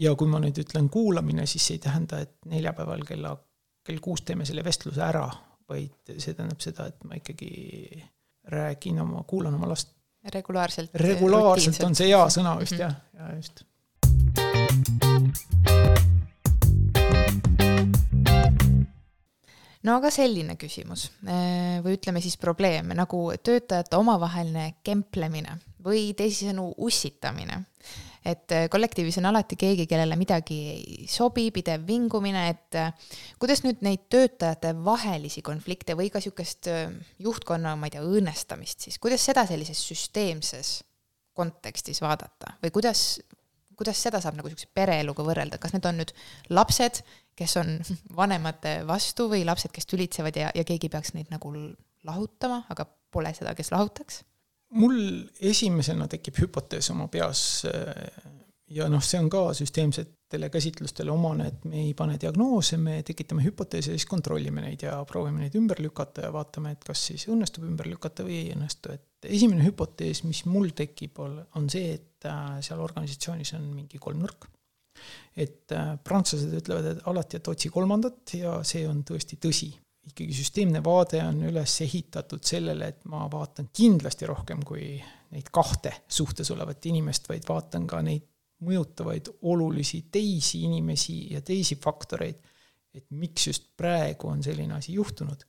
Ja 0.00 0.14
kui 0.16 0.28
ma 0.30 0.40
nüüd 0.42 0.58
ütlen 0.62 0.88
kuulamine, 0.92 1.46
siis 1.50 1.66
see 1.66 1.78
ei 1.78 1.84
tähenda, 1.84 2.20
et 2.24 2.36
neljapäeval 2.50 3.04
kella, 3.08 3.34
kell 3.86 4.00
kuus 4.02 4.24
teeme 4.26 4.46
selle 4.48 4.64
vestluse 4.64 5.02
ära, 5.04 5.26
vaid 5.70 6.12
see 6.16 6.34
tähendab 6.34 6.60
seda, 6.64 6.88
et 6.90 7.04
ma 7.04 7.18
ikkagi 7.20 7.50
räägin 8.50 9.00
oma, 9.02 9.24
kuulan 9.28 9.54
oma 9.54 9.68
last. 9.70 9.88
regulaarselt. 10.32 10.90
regulaarselt 10.94 11.82
on 11.86 11.94
see 11.96 12.10
hea 12.10 12.24
sõna 12.28 12.58
vist 12.60 12.72
mm 12.72 12.78
-hmm. 12.78 12.84
jah, 12.84 12.94
ja 13.16 13.36
just 13.36 13.64
no 19.82 19.96
aga 19.96 20.10
selline 20.12 20.56
küsimus 20.60 21.08
äh, 21.24 21.80
või 21.84 21.96
ütleme 21.96 22.20
siis 22.20 22.36
probleem 22.36 22.92
nagu 22.96 23.32
töötajate 23.42 23.96
omavaheline 23.96 24.74
kemplemine 24.84 25.58
või 25.84 26.12
teisisõnu 26.16 26.74
ussitamine. 26.76 27.62
Et 28.24 28.52
äh, 28.52 28.68
kollektiivis 28.72 29.18
on 29.20 29.30
alati 29.30 29.56
keegi, 29.60 29.86
kellele 29.90 30.18
midagi 30.20 30.58
ei 30.74 31.08
sobi, 31.10 31.48
pidev 31.54 31.86
vingumine, 31.88 32.46
et 32.52 32.78
äh, 32.78 32.92
kuidas 33.40 33.64
nüüd 33.64 33.82
neid 33.86 34.06
töötajate 34.12 34.74
vahelisi 34.84 35.42
konflikte 35.46 35.96
või 35.98 36.10
ka 36.12 36.20
niisugust 36.20 36.68
juhtkonna, 37.18 37.74
ma 37.80 37.88
ei 37.88 37.96
tea, 37.96 38.04
õõnestamist 38.04 38.86
siis, 38.86 39.00
kuidas 39.00 39.24
seda 39.24 39.46
sellises 39.48 39.80
süsteemses 39.88 40.80
kontekstis 41.36 42.02
vaadata 42.04 42.58
või 42.60 42.74
kuidas 42.74 43.20
kuidas 43.80 44.00
seda 44.04 44.20
saab 44.20 44.36
nagu 44.36 44.50
niisuguse 44.50 44.68
pereeluga 44.76 45.24
võrrelda, 45.24 45.56
kas 45.60 45.72
need 45.72 45.86
on 45.88 46.02
nüüd 46.02 46.10
lapsed, 46.52 47.00
kes 47.38 47.56
on 47.60 47.78
vanemate 48.20 48.80
vastu 48.88 49.30
või 49.32 49.46
lapsed, 49.48 49.72
kes 49.72 49.88
tülitsevad 49.88 50.36
ja, 50.36 50.50
ja 50.54 50.66
keegi 50.68 50.92
peaks 50.92 51.14
neid 51.16 51.32
nagu 51.32 51.52
lahutama, 52.04 52.64
aga 52.72 52.84
pole 53.10 53.32
seda, 53.36 53.54
kes 53.56 53.72
lahutaks? 53.72 54.20
Mul 54.78 54.96
esimesena 55.40 56.06
tekib 56.10 56.38
hüpotees 56.44 56.90
oma 56.94 57.08
peas 57.10 57.64
ja 58.70 58.86
noh, 58.90 59.02
see 59.04 59.18
on 59.20 59.28
ka 59.32 59.42
süsteemsetele 59.56 60.50
käsitlustele 60.52 61.10
omane, 61.12 61.48
et 61.50 61.64
me 61.68 61.82
ei 61.84 61.94
pane 61.98 62.16
diagnoose, 62.20 62.78
me 62.80 63.00
tekitame 63.06 63.44
hüpoteese 63.44 63.92
ja 63.92 63.98
siis 63.98 64.08
kontrollime 64.10 64.62
neid 64.64 64.84
ja 64.86 64.98
proovime 65.08 65.44
neid 65.44 65.56
ümber 65.58 65.82
lükata 65.82 66.26
ja 66.26 66.32
vaatame, 66.34 66.74
et 66.76 66.86
kas 66.86 67.02
siis 67.10 67.26
õnnestub 67.32 67.66
ümber 67.66 67.90
lükata 67.90 68.26
või 68.26 68.38
ei 68.44 68.54
õnnestu, 68.54 68.94
et 68.94 69.30
esimene 69.30 69.66
hüpotees, 69.66 70.22
mis 70.28 70.44
mul 70.48 70.70
tekib, 70.76 71.18
on 71.20 71.68
see, 71.72 71.96
et 71.98 72.30
äh, 72.30 72.56
seal 72.64 72.82
organisatsioonis 72.84 73.54
on 73.58 73.68
mingi 73.74 74.00
kolmnurk. 74.00 74.48
et 75.36 75.72
äh, 75.72 75.94
prantslased 76.04 76.52
ütlevad, 76.58 76.86
et 76.90 77.06
alati, 77.08 77.38
et 77.38 77.48
otsi 77.48 77.70
kolmandat 77.72 78.34
ja 78.36 78.58
see 78.66 78.82
on 78.88 79.02
tõesti 79.06 79.38
tõsi 79.40 79.70
ikkagi 80.08 80.34
süsteemne 80.34 80.82
vaade 80.84 81.20
on 81.24 81.42
üles 81.50 81.74
ehitatud 81.84 82.44
sellele, 82.46 82.88
et 82.88 83.04
ma 83.10 83.26
vaatan 83.30 83.68
kindlasti 83.76 84.28
rohkem 84.28 84.62
kui 84.66 84.94
neid 85.30 85.50
kahte 85.52 85.92
suhtes 86.08 86.50
olevat 86.50 86.86
inimest, 86.90 87.28
vaid 87.30 87.46
vaatan 87.48 87.86
ka 87.90 88.00
neid 88.02 88.26
mõjutavaid 88.66 89.30
olulisi 89.48 90.02
teisi 90.12 90.64
inimesi 90.66 91.34
ja 91.34 91.40
teisi 91.44 91.78
faktoreid, 91.80 92.40
et 92.94 93.06
miks 93.10 93.46
just 93.48 93.70
praegu 93.76 94.28
on 94.28 94.42
selline 94.42 94.74
asi 94.76 94.96
juhtunud. 94.98 95.46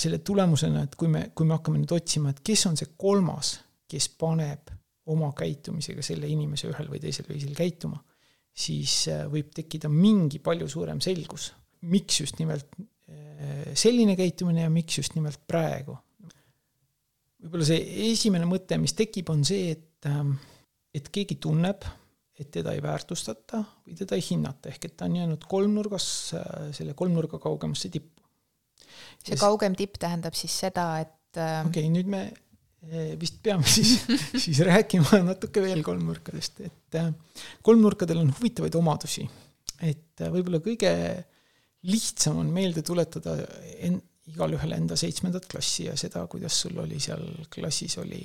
selle 0.00 0.18
tulemusena, 0.24 0.82
et 0.86 0.94
kui 0.96 1.10
me, 1.12 1.26
kui 1.36 1.44
me 1.44 1.52
hakkame 1.58 1.76
nüüd 1.76 1.90
otsima, 1.92 2.30
et 2.32 2.38
kes 2.40 2.62
on 2.70 2.76
see 2.78 2.88
kolmas, 2.96 3.50
kes 3.90 4.06
paneb 4.16 4.70
oma 5.12 5.28
käitumisega 5.36 6.00
selle 6.02 6.28
inimese 6.30 6.70
ühel 6.70 6.88
või 6.88 7.02
teisel 7.02 7.26
viisil 7.28 7.52
käituma, 7.58 7.98
siis 8.48 8.94
äh, 9.12 9.26
võib 9.28 9.50
tekkida 9.52 9.90
mingi 9.92 10.40
palju 10.40 10.70
suurem 10.72 11.02
selgus, 11.04 11.50
miks 11.92 12.22
just 12.22 12.40
nimelt 12.40 12.72
selline 13.74 14.16
käitumine 14.18 14.66
ja 14.66 14.70
miks 14.70 14.98
just 14.98 15.14
nimelt 15.16 15.40
praegu. 15.48 15.96
võib-olla 17.40 17.66
see 17.66 18.10
esimene 18.10 18.46
mõte, 18.46 18.76
mis 18.78 18.92
tekib, 18.94 19.30
on 19.32 19.44
see, 19.48 19.70
et, 19.72 20.06
ähm, 20.10 20.34
et 20.94 21.08
keegi 21.08 21.38
tunneb 21.40 21.86
et 22.40 22.48
teda 22.54 22.72
ei 22.74 22.82
väärtustata 22.82 23.60
või 23.84 23.96
teda 23.98 24.16
ei 24.16 24.24
hinnata, 24.24 24.70
ehk 24.72 24.88
et 24.88 24.96
ta 24.96 25.08
on 25.08 25.16
jäänud 25.18 25.46
kolmnurgas 25.50 26.06
äh, 26.38 26.68
selle 26.76 26.94
kolmnurga 26.96 27.40
kaugemasse 27.42 27.90
tippu. 27.92 28.22
see 29.20 29.34
ja 29.34 29.40
kaugem 29.40 29.76
tipp 29.76 29.98
tähendab 30.00 30.36
siis 30.38 30.54
seda, 30.64 30.86
et 31.04 31.36
äh, 31.36 31.60
okei 31.66 31.84
okay,, 31.84 31.92
nüüd 31.92 32.08
me 32.10 32.22
äh, 32.30 33.12
vist 33.20 33.42
peame 33.44 33.68
siis 33.76 33.98
siis 34.32 34.62
rääkima 34.66 35.20
natuke 35.26 35.62
veel 35.64 35.84
kolmnurkadest, 35.84 36.64
et 36.64 37.00
kolmnurkadel 37.66 38.22
on 38.24 38.32
huvitavaid 38.38 38.80
omadusi. 38.80 39.28
et 39.84 40.24
võib-olla 40.32 40.62
kõige 40.64 40.94
lihtsam 41.82 42.38
on 42.42 42.52
meelde 42.52 42.82
tuletada 42.86 43.36
en-, 43.78 44.00
igalühel 44.30 44.76
enda 44.76 44.96
seitsmendat 44.98 45.48
klassi 45.50 45.88
ja 45.88 45.96
seda, 45.98 46.26
kuidas 46.30 46.60
sul 46.62 46.78
oli 46.82 47.00
seal 47.02 47.24
klassis, 47.52 47.96
oli 48.02 48.22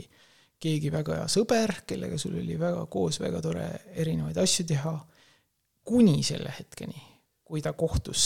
keegi 0.62 0.92
väga 0.94 1.20
hea 1.22 1.28
sõber, 1.32 1.82
kellega 1.88 2.18
sul 2.22 2.38
oli 2.40 2.58
väga 2.60 2.86
koos 2.92 3.20
väga 3.22 3.42
tore 3.44 3.66
erinevaid 3.96 4.38
asju 4.42 4.66
teha, 4.70 4.94
kuni 5.86 6.22
selle 6.26 6.54
hetkeni, 6.58 7.02
kui 7.46 7.62
ta 7.62 7.76
kohtus 7.78 8.24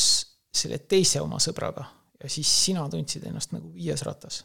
selle 0.60 0.80
teise 0.90 1.22
oma 1.22 1.40
sõbraga 1.44 1.86
ja 2.20 2.30
siis 2.32 2.50
sina 2.66 2.86
tundsid 2.92 3.26
ennast 3.28 3.54
nagu 3.56 3.72
viies 3.74 4.02
ratas. 4.08 4.44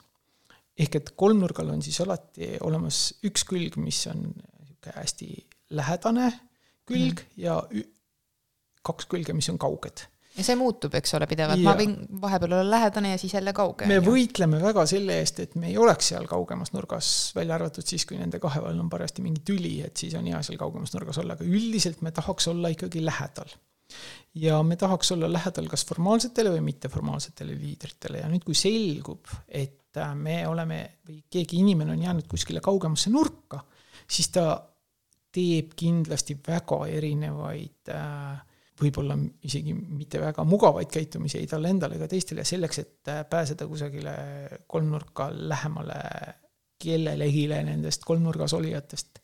ehk 0.79 0.97
et 0.99 1.11
kolmnurgal 1.17 1.71
on 1.71 1.83
siis 1.83 2.01
alati 2.03 2.57
olemas 2.61 3.15
üks 3.25 3.45
külg, 3.47 3.77
mis 3.79 4.07
on 4.11 4.27
niisugune 4.27 4.95
hästi 4.95 5.29
lähedane 5.71 6.27
külg 6.85 7.23
mm. 7.23 7.31
ja 7.41 7.63
kaks 8.85 9.07
külge, 9.09 9.33
mis 9.33 9.49
on 9.49 9.59
kauged 9.59 10.05
ja 10.35 10.45
see 10.47 10.57
muutub, 10.59 10.95
eks 10.99 11.15
ole, 11.19 11.29
pidevalt, 11.31 11.63
ma 11.65 11.75
võin 11.79 11.95
vahepeal 12.23 12.57
olla 12.57 12.77
lähedane 12.77 13.13
ja 13.13 13.21
siis 13.21 13.37
jälle 13.37 13.55
kauge. 13.57 13.87
me 13.91 14.01
võitleme 14.03 14.59
väga 14.63 14.87
selle 14.91 15.19
eest, 15.23 15.41
et 15.45 15.55
me 15.61 15.71
ei 15.71 15.77
oleks 15.81 16.11
seal 16.13 16.27
kaugemas 16.31 16.75
nurgas, 16.75 17.11
välja 17.37 17.59
arvatud 17.59 17.87
siis, 17.87 18.07
kui 18.09 18.19
nende 18.19 18.41
kahe 18.43 18.63
vahel 18.65 18.81
on 18.83 18.91
parajasti 18.91 19.23
mingi 19.25 19.45
tüli, 19.47 19.77
et 19.87 19.97
siis 20.01 20.17
on 20.19 20.27
hea 20.31 20.41
seal 20.47 20.59
kaugemas 20.61 20.95
nurgas 20.97 21.21
olla, 21.23 21.39
aga 21.39 21.47
üldiselt 21.47 22.03
me 22.07 22.13
tahaks 22.15 22.51
olla 22.51 22.73
ikkagi 22.75 23.05
lähedal. 23.05 23.55
ja 24.35 24.59
me 24.67 24.77
tahaks 24.81 25.13
olla 25.15 25.31
lähedal 25.31 25.69
kas 25.71 25.85
formaalsetele 25.87 26.51
või 26.57 26.65
mitteformaalsetele 26.73 27.55
liidritele 27.61 28.25
ja 28.25 28.31
nüüd, 28.31 28.43
kui 28.47 28.57
selgub, 28.59 29.31
et 29.47 30.01
äh, 30.01 30.15
me 30.19 30.41
oleme 30.49 30.81
või 31.07 31.21
keegi 31.31 31.61
inimene 31.63 31.95
on 31.95 32.03
jäänud 32.03 32.27
kuskile 32.31 32.65
kaugemasse 32.65 33.13
nurka, 33.15 33.61
siis 34.09 34.33
ta 34.35 34.49
teeb 35.35 35.75
kindlasti 35.79 36.37
väga 36.47 36.81
erinevaid 36.91 37.93
äh, 37.95 38.43
võib-olla 38.81 39.17
isegi 39.47 39.75
mitte 39.75 40.21
väga 40.23 40.45
mugavaid 40.49 40.91
käitumisi 40.93 41.39
ei 41.41 41.51
talle 41.51 41.71
endale 41.71 41.99
ega 41.99 42.09
teistele 42.11 42.45
selleks, 42.47 42.81
et 42.83 43.13
äh, 43.13 43.23
pääseda 43.31 43.69
kusagile 43.71 44.15
kolmnurka 44.71 45.29
lähemale 45.35 46.01
kellelegile 46.85 47.63
nendest 47.65 48.05
kolmnurgas 48.05 48.55
olijatest. 48.59 49.21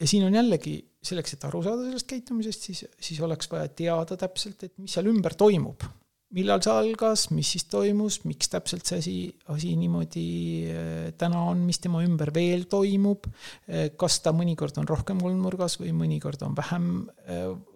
ja 0.00 0.08
siin 0.08 0.26
on 0.26 0.34
jällegi 0.34 0.76
selleks, 1.04 1.36
et 1.36 1.44
aru 1.48 1.62
saada 1.64 1.88
sellest 1.88 2.08
käitumisest, 2.10 2.68
siis, 2.68 2.84
siis 3.00 3.20
oleks 3.24 3.48
vaja 3.50 3.68
teada 3.68 4.16
täpselt, 4.20 4.62
et 4.62 4.74
mis 4.78 4.92
seal 4.92 5.08
ümber 5.08 5.36
toimub. 5.40 5.88
millal 6.34 6.58
see 6.64 6.72
algas, 6.74 7.28
mis 7.30 7.52
siis 7.54 7.68
toimus, 7.70 8.24
miks 8.26 8.48
täpselt 8.50 8.88
see 8.88 8.98
asi, 8.98 9.18
asi 9.54 9.74
niimoodi 9.78 10.28
äh, 10.68 11.12
täna 11.16 11.46
on, 11.48 11.64
mis 11.64 11.78
tema 11.80 12.04
ümber 12.04 12.34
veel 12.34 12.66
toimub, 12.68 13.28
äh, 13.70 13.92
kas 13.96 14.20
ta 14.20 14.36
mõnikord 14.36 14.76
on 14.82 14.90
rohkem 14.90 15.22
kolmnurgas 15.22 15.78
või 15.80 15.94
mõnikord 15.96 16.44
on 16.44 16.58
vähem 16.58 16.90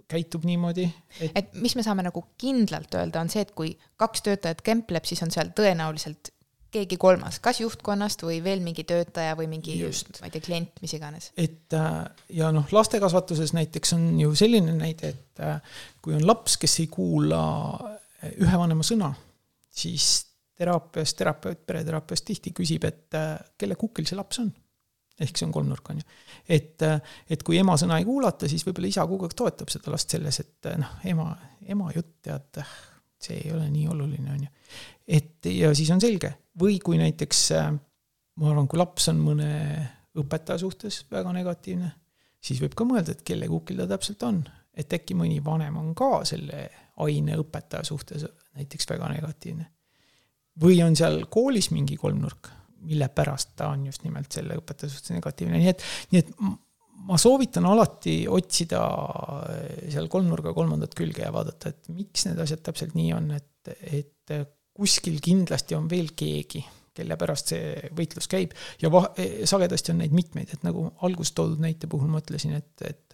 käitub 0.09 0.47
niimoodi 0.49 0.87
et.... 1.21 1.31
et 1.35 1.55
mis 1.61 1.77
me 1.77 1.85
saame 1.87 2.05
nagu 2.07 2.25
kindlalt 2.41 2.95
öelda, 2.99 3.23
on 3.23 3.31
see, 3.33 3.45
et 3.45 3.55
kui 3.57 3.75
kaks 4.01 4.25
töötajat 4.27 4.65
kempleb, 4.67 5.07
siis 5.09 5.23
on 5.27 5.33
seal 5.35 5.53
tõenäoliselt 5.57 6.33
keegi 6.75 6.99
kolmas, 7.01 7.39
kas 7.41 7.63
juhtkonnast 7.63 8.23
või 8.27 8.39
veel 8.45 8.61
mingi 8.65 8.85
töötaja 8.89 9.37
või 9.39 9.49
mingi, 9.51 9.79
Just. 9.81 10.19
ma 10.21 10.29
ei 10.29 10.35
tea, 10.35 10.45
klient, 10.45 10.83
mis 10.85 10.95
iganes. 10.99 11.31
et 11.37 11.77
äh, 11.77 12.03
ja 12.41 12.51
noh, 12.53 12.69
lastekasvatuses 12.73 13.55
näiteks 13.57 13.95
on 13.97 14.09
ju 14.21 14.35
selline 14.37 14.75
näide, 14.77 15.15
et 15.15 15.45
äh, 15.45 15.63
kui 16.05 16.17
on 16.19 16.27
laps, 16.29 16.59
kes 16.61 16.79
ei 16.85 16.91
kuula 16.93 17.43
äh, 17.89 18.35
ühe 18.45 18.61
vanema 18.61 18.85
sõna, 18.85 19.15
siis 19.73 20.27
teraapias, 20.59 21.15
terapeut, 21.17 21.65
pereterapeut 21.67 22.25
tihti 22.27 22.53
küsib, 22.53 22.85
et 22.85 23.15
kelle 23.59 23.77
kukil 23.79 24.09
see 24.09 24.19
laps 24.19 24.41
on. 24.43 24.49
Ehk 25.21 25.39
see 25.39 25.49
on 25.49 25.55
kolmnurk, 25.55 25.91
on 25.91 25.99
ju. 25.99 26.07
et, 26.59 26.85
et 27.31 27.43
kui 27.43 27.59
ema 27.59 27.77
sõna 27.81 27.99
ei 27.99 28.07
kuulata, 28.07 28.49
siis 28.51 28.65
võib-olla 28.67 28.91
isa 28.91 29.07
kogu 29.09 29.27
aeg 29.27 29.35
toetab 29.39 29.73
seda 29.73 29.93
last 29.95 30.15
selles, 30.15 30.41
et 30.45 30.71
noh, 30.79 30.95
ema, 31.11 31.29
ema 31.67 31.91
jutt, 31.97 32.15
tead, 32.29 32.63
see 33.19 33.41
ei 33.43 33.53
ole 33.55 33.67
nii 33.73 33.89
oluline, 33.91 34.31
on 34.35 34.47
ju. 34.47 34.53
et 35.19 35.51
ja 35.53 35.73
siis 35.75 35.91
on 35.95 36.03
selge, 36.03 36.33
või 36.61 36.79
kui 36.83 37.01
näiteks 37.01 37.45
ma 38.39 38.53
arvan, 38.53 38.69
kui 38.71 38.81
laps 38.81 39.09
on 39.13 39.23
mõne 39.23 39.49
õpetaja 40.19 40.61
suhtes 40.63 41.03
väga 41.11 41.33
negatiivne, 41.35 41.91
siis 42.41 42.61
võib 42.63 42.77
ka 42.79 42.87
mõelda, 42.87 43.15
et 43.15 43.25
kelle 43.27 43.49
kukil 43.51 43.83
ta 43.83 43.89
täpselt 43.95 44.23
on. 44.27 44.45
et 44.79 44.93
äkki 44.95 45.17
mõni 45.19 45.41
vanem 45.43 45.75
on 45.77 45.95
ka 45.99 46.23
selle 46.29 46.69
aine 47.03 47.35
õpetaja 47.41 47.83
suhtes 47.85 48.27
näiteks 48.55 48.87
väga 48.91 49.09
negatiivne. 49.15 49.67
või 50.63 50.83
on 50.83 50.97
seal 50.97 51.25
koolis 51.31 51.71
mingi 51.71 51.97
kolmnurk, 51.97 52.51
mille 52.87 53.09
pärast 53.11 53.55
ta 53.59 53.73
on 53.75 53.87
just 53.89 54.05
nimelt 54.07 54.33
selle 54.33 54.59
õpetaja 54.61 54.93
suhtes 54.93 55.15
negatiivne, 55.17 55.59
nii 55.59 55.71
et, 55.73 55.85
nii 56.13 56.23
et 56.23 56.33
ma 57.09 57.19
soovitan 57.21 57.67
alati 57.69 58.21
otsida 58.31 58.81
seal 59.91 60.09
kolmnurga 60.13 60.55
kolmandat 60.57 60.97
külge 60.99 61.25
ja 61.25 61.33
vaadata, 61.35 61.73
et 61.73 61.93
miks 61.95 62.27
need 62.29 62.41
asjad 62.43 62.63
täpselt 62.67 62.97
nii 62.99 63.13
on, 63.17 63.31
et, 63.39 63.73
et 63.91 64.35
kuskil 64.79 65.19
kindlasti 65.23 65.79
on 65.79 65.89
veel 65.91 66.13
keegi 66.19 66.63
kelle 66.99 67.15
pärast 67.19 67.53
see 67.53 67.91
võitlus 67.95 68.27
käib. 68.31 68.55
Ja 68.83 68.91
va-, 68.91 69.11
sagedasti 69.49 69.93
on 69.95 70.01
neid 70.03 70.15
mitmeid, 70.17 70.51
et 70.55 70.65
nagu 70.67 70.89
alguses 71.07 71.35
toodud 71.37 71.63
näite 71.63 71.91
puhul 71.91 72.11
ma 72.11 72.23
ütlesin, 72.23 72.57
et, 72.59 72.73
et 72.87 73.08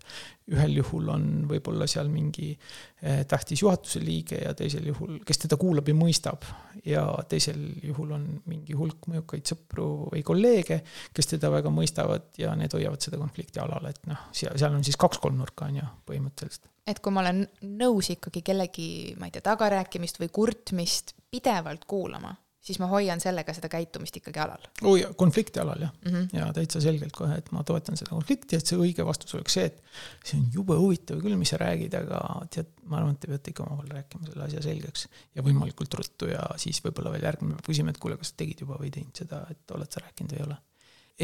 ühel 0.53 0.77
juhul 0.79 1.09
on 1.15 1.25
võib-olla 1.49 1.87
seal 1.89 2.11
mingi 2.13 2.51
eh, 2.53 3.23
tähtis 3.29 3.63
juhatuse 3.63 4.03
liige 4.05 4.43
ja 4.43 4.53
teisel 4.57 4.87
juhul, 4.91 5.17
kes 5.25 5.45
teda 5.47 5.59
kuulab 5.61 5.89
ja 5.89 5.97
mõistab, 5.97 6.45
ja 6.85 7.07
teisel 7.31 7.63
juhul 7.83 8.13
on 8.17 8.27
mingi 8.51 8.77
hulk 8.77 9.09
mõjukaid 9.11 9.49
sõpru 9.55 9.89
või 10.13 10.25
kolleege, 10.27 10.83
kes 11.17 11.33
teda 11.35 11.51
väga 11.55 11.73
mõistavad 11.73 12.31
ja 12.41 12.53
need 12.59 12.77
hoiavad 12.77 13.05
seda 13.05 13.21
konflikti 13.21 13.63
alal, 13.63 13.89
et 13.89 14.05
noh, 14.11 14.29
seal, 14.37 14.57
seal 14.61 14.77
on 14.77 14.85
siis 14.85 15.01
kaks 15.01 15.23
kolmnurka, 15.25 15.71
on 15.71 15.81
ju, 15.81 15.91
põhimõtteliselt. 16.11 16.69
et 16.87 17.01
kui 17.01 17.15
ma 17.15 17.25
olen 17.25 17.45
nõus 17.81 18.13
ikkagi 18.13 18.45
kellegi, 18.45 18.89
ma 19.19 19.31
ei 19.31 19.35
tea, 19.35 19.45
tagarääkimist 19.49 20.21
või 20.21 20.33
kurtmist 20.35 21.17
pidevalt 21.33 21.89
kuulama 21.89 22.35
siis 22.65 22.79
ma 22.81 22.89
hoian 22.89 23.21
sellega 23.21 23.55
seda 23.57 23.69
käitumist 23.73 24.17
ikkagi 24.19 24.41
alal. 24.41 24.69
oi, 24.89 25.05
konflikti 25.21 25.61
alal 25.61 25.85
jah 25.85 25.93
mm, 25.93 26.13
-hmm. 26.13 26.39
ja 26.39 26.47
täitsa 26.57 26.81
selgelt 26.81 27.13
kohe, 27.17 27.37
et 27.39 27.51
ma 27.53 27.65
toetan 27.65 27.97
seda 28.01 28.15
konflikti, 28.15 28.57
et 28.57 28.67
see 28.67 28.79
õige 28.81 29.05
vastus 29.07 29.35
oleks 29.37 29.57
see, 29.59 29.67
et 29.69 29.83
see 30.25 30.41
on 30.41 30.47
jube 30.55 30.79
huvitav 30.81 31.21
küll, 31.23 31.37
mis 31.41 31.53
sa 31.53 31.61
räägid, 31.61 31.97
aga 32.01 32.23
tead, 32.55 32.73
ma 32.89 33.01
arvan, 33.01 33.15
et 33.17 33.21
te 33.21 33.33
peate 33.33 33.53
ikka 33.53 33.67
omavahel 33.67 33.93
rääkima 33.99 34.31
selle 34.31 34.49
asja 34.49 34.65
selgeks 34.65 35.07
ja 35.35 35.45
võimalikult 35.47 35.99
ruttu 36.01 36.31
ja 36.33 36.43
siis 36.65 36.81
võib-olla 36.85 37.13
veel 37.15 37.29
järgmine 37.29 37.59
päev 37.59 37.69
küsima, 37.69 37.95
et 37.95 38.03
kuule, 38.03 38.19
kas 38.21 38.33
sa 38.33 38.41
tegid 38.41 38.65
juba 38.65 38.81
või 38.81 38.91
ei 38.91 38.97
teinud 38.99 39.23
seda, 39.25 39.45
et 39.53 39.77
oled 39.77 39.93
sa 39.93 40.05
rääkinud 40.07 40.35
või 40.35 40.41
ei 40.43 40.49
ole. 40.49 40.59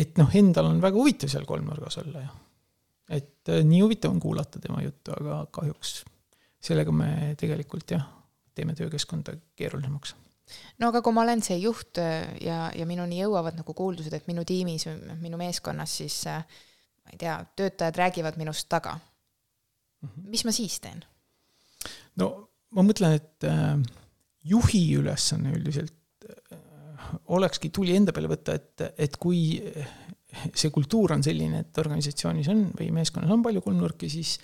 et 0.05 0.17
noh, 0.21 0.39
endal 0.45 0.71
on 0.71 0.81
väga 0.85 0.97
huvitav 0.97 1.33
seal 1.33 1.49
kolmnurgas 1.49 2.01
olla 2.05 2.29
ju. 2.29 2.39
et 3.21 3.53
äh, 3.57 3.65
nii 3.65 3.85
huvitav 3.89 4.13
on 4.13 4.21
kuulata 4.21 4.61
tema 4.61 4.85
juttu, 4.85 5.17
aga 5.17 5.47
kahjuks 5.51 6.03
sellega 6.61 6.93
me 6.93 7.35
tegelikult 7.41 7.97
jah, 7.97 8.05
teeme 8.55 8.75
töökeskkonda 8.77 9.39
keerulisemaks 9.57 10.19
no 10.79 10.91
aga 10.91 11.03
kui 11.05 11.15
ma 11.17 11.25
olen 11.25 11.43
see 11.45 11.59
juht 11.63 12.01
äh, 12.03 12.33
ja, 12.45 12.71
ja 12.77 12.87
minuni 12.89 13.21
jõuavad 13.21 13.59
nagu 13.59 13.75
kuuldused, 13.77 14.15
et 14.17 14.29
minu 14.31 14.45
tiimis, 14.49 14.89
minu 15.21 15.41
meeskonnas 15.41 15.97
siis 16.03 16.19
äh, 16.31 16.43
ma 17.05 17.15
ei 17.15 17.21
tea, 17.21 17.39
töötajad 17.57 18.01
räägivad 18.01 18.39
minust 18.41 18.69
taga. 18.69 18.99
-hmm. 20.03 20.29
mis 20.31 20.45
ma 20.45 20.53
siis 20.53 20.81
teen? 20.81 21.05
no 22.17 22.49
ma 22.71 22.83
mõtlen, 22.87 23.17
et 23.21 23.45
äh, 23.45 23.79
juhi 24.45 24.85
ülesanne 24.97 25.53
üldiselt 25.57 25.97
olekski 27.27 27.71
tuli 27.75 27.97
enda 27.97 28.13
peale 28.13 28.29
võtta, 28.31 28.55
et, 28.55 28.83
et 28.99 29.17
kui 29.17 29.59
see 30.55 30.71
kultuur 30.75 31.15
on 31.17 31.25
selline, 31.25 31.65
et 31.65 31.79
organisatsioonis 31.83 32.51
on 32.53 32.65
või 32.79 32.91
meeskonnas 32.95 33.33
on 33.35 33.43
palju 33.45 33.63
kolmnurki, 33.65 34.11
siis 34.13 34.37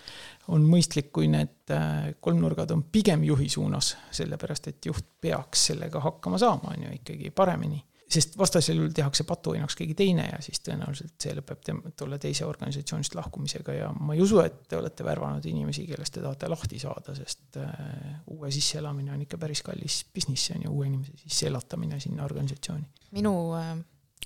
on 0.53 0.64
mõistlik, 0.66 1.11
kui 1.14 1.28
need 1.30 1.74
äh, 1.74 2.12
kolmnurgad 2.22 2.72
on 2.74 2.87
pigem 2.93 3.24
juhi 3.26 3.49
suunas, 3.53 3.95
sellepärast 4.14 4.72
et 4.72 4.89
juht 4.91 5.07
peaks 5.20 5.68
sellega 5.72 6.03
hakkama 6.03 6.41
saama, 6.43 6.74
on 6.74 6.89
ju, 6.89 6.97
ikkagi 7.01 7.30
paremini. 7.34 7.82
sest 8.07 8.37
vastasel 8.39 8.76
juhul 8.78 8.93
tehakse 8.95 9.24
patuoinaks 9.26 9.74
keegi 9.76 9.95
teine 9.99 10.28
ja 10.28 10.37
siis 10.41 10.61
tõenäoliselt 10.62 11.16
see 11.18 11.32
lõpeb 11.34 11.64
tolle 11.99 12.18
teise 12.22 12.47
organisatsioonist 12.47 13.16
lahkumisega 13.18 13.72
ja 13.74 13.89
ma 13.99 14.14
ei 14.14 14.22
usu, 14.22 14.39
et 14.45 14.61
te 14.68 14.78
olete 14.78 15.05
värvanud 15.05 15.47
inimesi, 15.51 15.89
kellest 15.89 16.14
te 16.14 16.22
tahate 16.22 16.49
lahti 16.49 16.78
saada, 16.78 17.16
sest 17.18 17.59
äh, 17.62 18.22
uue 18.30 18.51
sisseelamine 18.55 19.12
on 19.12 19.26
ikka 19.26 19.39
päris 19.43 19.62
kallis 19.66 20.05
business, 20.14 20.53
on 20.55 20.68
ju, 20.68 20.70
uue 20.70 20.87
inimese 20.87 21.18
sisseelatamine 21.24 22.01
sinna 22.01 22.24
organisatsiooni. 22.24 22.87
minu 23.18 23.37
äh, 23.59 23.76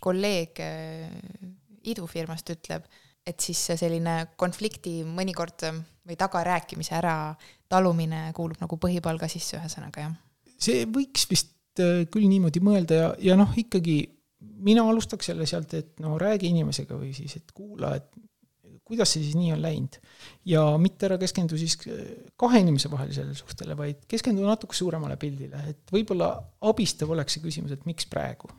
kolleeg 0.01 0.61
idufirmast 1.91 2.53
ütleb, 2.53 2.84
et 3.26 3.41
siis 3.41 3.61
see 3.70 3.78
selline 3.80 4.14
konflikti 4.41 5.01
mõnikord 5.05 5.66
või 6.07 6.16
tagarääkimise 6.18 6.95
ära 6.99 7.16
talumine 7.70 8.30
kuulub 8.36 8.61
nagu 8.62 8.78
põhipalga 8.80 9.28
sisse, 9.30 9.59
ühesõnaga 9.59 10.07
jah. 10.07 10.16
see 10.61 10.86
võiks 10.91 11.26
vist 11.30 11.82
äh, 11.82 12.07
küll 12.11 12.28
niimoodi 12.30 12.62
mõelda 12.64 12.99
ja, 13.03 13.12
ja 13.30 13.36
noh, 13.38 13.53
ikkagi 13.57 14.03
mina 14.64 14.84
alustaks 14.88 15.30
jälle 15.30 15.47
sealt, 15.49 15.74
et 15.76 16.01
no 16.03 16.16
räägi 16.20 16.51
inimesega 16.51 16.97
või 16.97 17.12
siis, 17.16 17.36
et 17.38 17.53
kuula, 17.57 17.95
et 18.01 18.09
kuidas 18.91 19.12
see 19.14 19.22
siis 19.22 19.36
nii 19.38 19.53
on 19.55 19.62
läinud. 19.62 20.01
ja 20.51 20.64
mitte 20.82 21.07
ära 21.07 21.18
keskendu 21.20 21.59
siis 21.61 21.76
äh, 21.86 22.01
kahe 22.41 22.64
inimese 22.64 22.91
vahelisele 22.91 23.36
suhtele, 23.38 23.76
vaid 23.78 24.03
keskendu 24.11 24.47
natuke 24.47 24.76
suuremale 24.76 25.20
pildile, 25.20 25.62
et 25.70 25.95
võib-olla 25.95 26.32
abistav 26.72 27.12
oleks 27.14 27.38
see 27.38 27.45
küsimus, 27.45 27.76
et 27.76 27.86
miks 27.86 28.09
praegu. 28.11 28.51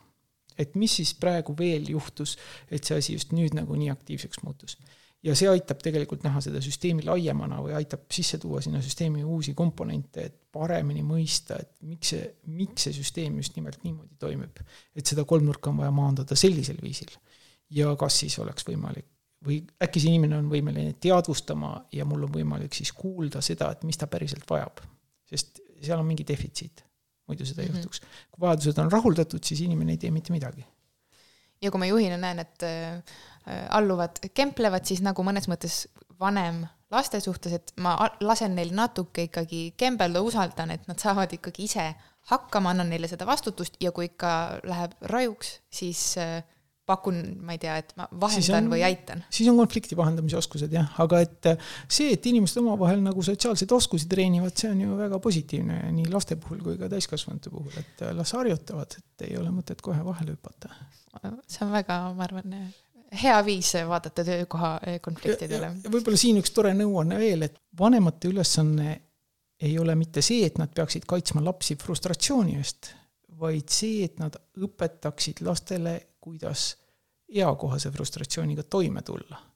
Et 0.57 0.75
mis 0.75 0.95
siis 1.01 1.13
praegu 1.17 1.55
veel 1.57 1.89
juhtus, 1.89 2.37
et 2.69 2.83
see 2.83 2.97
asi 2.97 3.13
just 3.17 3.35
nüüd 3.35 3.55
nagu 3.57 3.75
nii 3.75 3.91
aktiivseks 3.93 4.43
muutus 4.43 4.77
ja 5.23 5.35
see 5.37 5.49
aitab 5.51 5.81
tegelikult 5.83 6.23
näha 6.25 6.41
seda 6.43 6.61
süsteemi 6.63 7.05
laiemana 7.05 7.59
või 7.61 7.75
aitab 7.77 8.07
sisse 8.13 8.39
tuua 8.41 8.61
sinna 8.63 8.81
süsteemi 8.81 9.23
uusi 9.23 9.53
komponente, 9.57 10.25
et 10.25 10.37
paremini 10.51 11.03
mõista, 11.05 11.59
et 11.61 11.75
miks 11.87 12.13
see, 12.15 12.25
miks 12.57 12.87
see 12.87 12.97
süsteem 12.97 13.37
just 13.39 13.55
nimelt 13.57 13.83
niimoodi 13.85 14.17
toimib. 14.19 14.61
et 14.95 15.05
seda 15.05 15.25
kolmnurka 15.25 15.69
on 15.69 15.81
vaja 15.83 15.91
maandada 15.95 16.35
sellisel 16.35 16.81
viisil. 16.81 17.13
ja 17.69 17.95
kas 17.95 18.19
siis 18.23 18.39
oleks 18.39 18.65
võimalik 18.67 19.05
või 19.45 19.61
äkki 19.81 20.01
see 20.01 20.11
inimene 20.13 20.37
on 20.37 20.49
võimeline 20.49 20.93
teadvustama 21.01 21.73
ja 21.93 22.05
mul 22.05 22.27
on 22.27 22.33
võimalik 22.33 22.73
siis 22.77 22.91
kuulda 22.93 23.41
seda, 23.41 23.71
et 23.71 23.83
mis 23.83 23.97
ta 23.97 24.07
päriselt 24.07 24.45
vajab. 24.49 24.81
sest 25.25 25.61
seal 25.81 25.99
on 25.99 26.05
mingi 26.05 26.25
defitsiit, 26.27 26.83
muidu 27.31 27.47
seda 27.47 27.63
ei 27.63 27.69
mm 27.69 27.73
-hmm. 27.73 27.89
juhtuks. 27.89 28.01
kui 28.31 28.45
vajadused 28.47 28.83
on 28.83 28.91
rahuldatud, 28.91 29.43
siis 29.43 29.63
inimene 29.65 29.97
ei 29.97 29.97
tee 29.97 30.11
mitte 30.11 30.33
midagi. 30.35 30.65
ja 31.61 31.71
kui 31.71 31.79
ma 31.79 31.85
juhina 31.85 32.17
näen, 32.17 32.39
et 32.39 32.69
Äh, 33.49 33.65
alluvad 33.73 34.19
kemplevad, 34.37 34.85
siis 34.85 34.99
nagu 35.01 35.23
mõnes 35.25 35.47
mõttes 35.49 35.87
vanem 36.21 36.59
laste 36.93 37.17
suhtes, 37.23 37.55
et 37.57 37.71
ma 37.81 37.95
lasen 38.21 38.53
neil 38.53 38.69
natuke 38.77 39.25
ikkagi 39.25 39.71
kembelda, 39.81 40.21
usaldan, 40.21 40.75
et 40.75 40.83
nad 40.85 41.01
saavad 41.01 41.33
ikkagi 41.33 41.65
ise 41.65 41.87
hakkama, 42.29 42.69
annan 42.69 42.91
neile 42.93 43.09
seda 43.09 43.25
vastutust 43.25 43.79
ja 43.81 43.89
kui 43.95 44.11
ikka 44.11 44.33
läheb 44.69 44.93
rajuks, 45.09 45.55
siis 45.73 46.03
äh, 46.21 46.43
pakun, 46.85 47.17
ma 47.45 47.55
ei 47.55 47.61
tea, 47.61 47.77
et 47.81 47.93
ma 47.99 48.07
vahendan 48.21 48.65
on, 48.65 48.69
või 48.73 48.83
aitan. 48.85 49.23
siis 49.31 49.49
on 49.51 49.59
konflikti 49.61 49.97
vahendamise 49.97 50.39
oskused 50.39 50.73
jah, 50.73 50.89
aga 51.03 51.21
et 51.23 51.49
äh, 51.53 51.71
see, 51.87 52.11
et 52.15 52.25
inimesed 52.31 52.61
omavahel 52.63 53.03
nagu 53.03 53.23
sotsiaalseid 53.25 53.71
oskusi 53.77 54.09
treenivad, 54.11 54.55
see 54.57 54.71
on 54.73 54.81
ju 54.85 54.99
väga 54.99 55.19
positiivne 55.23 55.81
nii 55.97 56.09
laste 56.11 56.37
puhul 56.41 56.63
kui 56.65 56.77
ka 56.81 56.89
täiskasvanute 56.91 57.53
puhul, 57.53 57.73
et 57.79 58.05
las 58.17 58.35
harjutavad, 58.37 58.97
et 58.97 59.27
ei 59.29 59.37
ole 59.39 59.53
mõtet 59.53 59.83
kohe 59.85 60.01
vahele 60.05 60.35
hüpata. 60.35 60.73
see 61.47 61.65
on 61.67 61.75
väga, 61.75 62.01
ma 62.17 62.25
arvan, 62.27 62.57
hea 63.23 63.37
viis 63.45 63.73
vaadata 63.87 64.23
töökoha 64.25 64.73
eh, 64.87 64.99
konfliktidele. 65.03 65.73
võib-olla 65.87 66.19
siin 66.19 66.39
üks 66.41 66.53
tore 66.55 66.73
nõuanne 66.77 67.19
veel, 67.19 67.47
et 67.47 67.57
vanemate 67.79 68.31
ülesanne 68.31 68.95
ei 69.61 69.77
ole 69.79 69.95
mitte 69.95 70.23
see, 70.25 70.45
et 70.47 70.57
nad 70.57 70.71
peaksid 70.73 71.05
kaitsma 71.09 71.43
lapsi 71.45 71.77
frustratsiooni 71.79 72.57
eest, 72.57 72.93
vaid 73.41 73.69
see, 73.73 74.05
et 74.07 74.17
nad 74.21 74.35
õpetaksid 74.57 75.43
lastele, 75.45 75.97
kuidas 76.21 76.75
eakohase 77.31 77.91
frustratsiooniga 77.91 78.63
toime 78.63 79.01
tulla. 79.01 79.47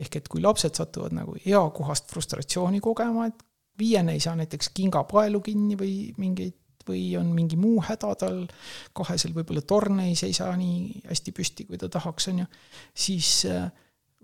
ehk 0.00 0.16
et 0.16 0.28
kui 0.32 0.40
lapsed 0.40 0.74
satuvad 0.74 1.12
nagu 1.12 1.34
eakohast 1.44 2.06
frustratsiooni 2.08 2.80
kogema, 2.80 3.26
et 3.26 3.42
viiene 3.78 4.14
ei 4.16 4.20
saa 4.20 4.32
näiteks 4.36 4.70
kingapaelu 4.74 5.40
kinni 5.44 5.76
või 5.76 5.94
mingeid 6.16 6.56
või 6.88 7.02
on 7.20 7.28
mingi 7.34 7.58
muu 7.60 7.82
häda 7.84 8.14
tal, 8.18 8.40
kahesel 8.96 9.34
võib-olla 9.36 9.60
torn 9.68 10.00
ei 10.00 10.14
seisa 10.16 10.48
nii 10.56 11.02
hästi 11.08 11.34
püsti, 11.36 11.66
kui 11.68 11.78
ta 11.78 11.90
tahaks, 11.92 12.30
on 12.32 12.40
ju, 12.42 12.46
siis 12.94 13.28
äh, 13.50 13.68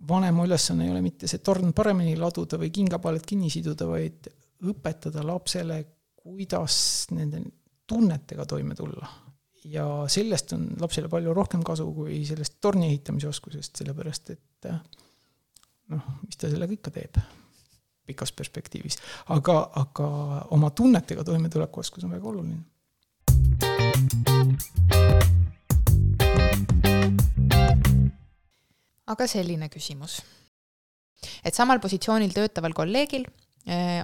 vanema 0.09 0.47
ülesanne 0.49 0.87
ei 0.87 0.95
ole 0.95 1.03
mitte 1.05 1.29
see 1.31 1.45
torn 1.45 1.75
paremini 1.77 2.17
laduda 2.17 2.59
või 2.61 2.73
kingapaelad 2.75 3.27
kinni 3.29 3.53
siduda, 3.53 3.89
vaid 3.91 4.31
õpetada 4.67 5.25
lapsele, 5.27 5.83
kuidas 6.17 6.79
nende 7.15 7.43
tunnetega 7.87 8.47
toime 8.49 8.75
tulla. 8.75 9.09
Ja 9.71 9.87
sellest 10.09 10.53
on 10.57 10.69
lapsele 10.81 11.09
palju 11.09 11.35
rohkem 11.35 11.65
kasu 11.67 11.89
kui 11.95 12.21
sellest 12.29 12.59
torni 12.61 12.91
ehitamise 12.93 13.29
oskusest, 13.29 13.77
sellepärast 13.81 14.31
et 14.37 14.71
noh, 15.93 16.07
mis 16.27 16.39
ta 16.39 16.51
sellega 16.51 16.77
ikka 16.77 16.93
teeb 16.95 17.19
pikas 18.07 18.33
perspektiivis. 18.33 18.99
aga, 19.35 19.59
aga 19.75 20.09
oma 20.55 20.71
tunnetega 20.71 21.25
toimetuleku 21.25 21.81
oskus 21.81 22.05
on 22.05 22.15
väga 22.15 22.29
oluline. 22.29 22.63
aga 29.07 29.27
selline 29.27 29.69
küsimus. 29.69 30.21
et 31.45 31.55
samal 31.55 31.81
positsioonil 31.81 32.35
töötaval 32.35 32.73
kolleegil 32.73 33.27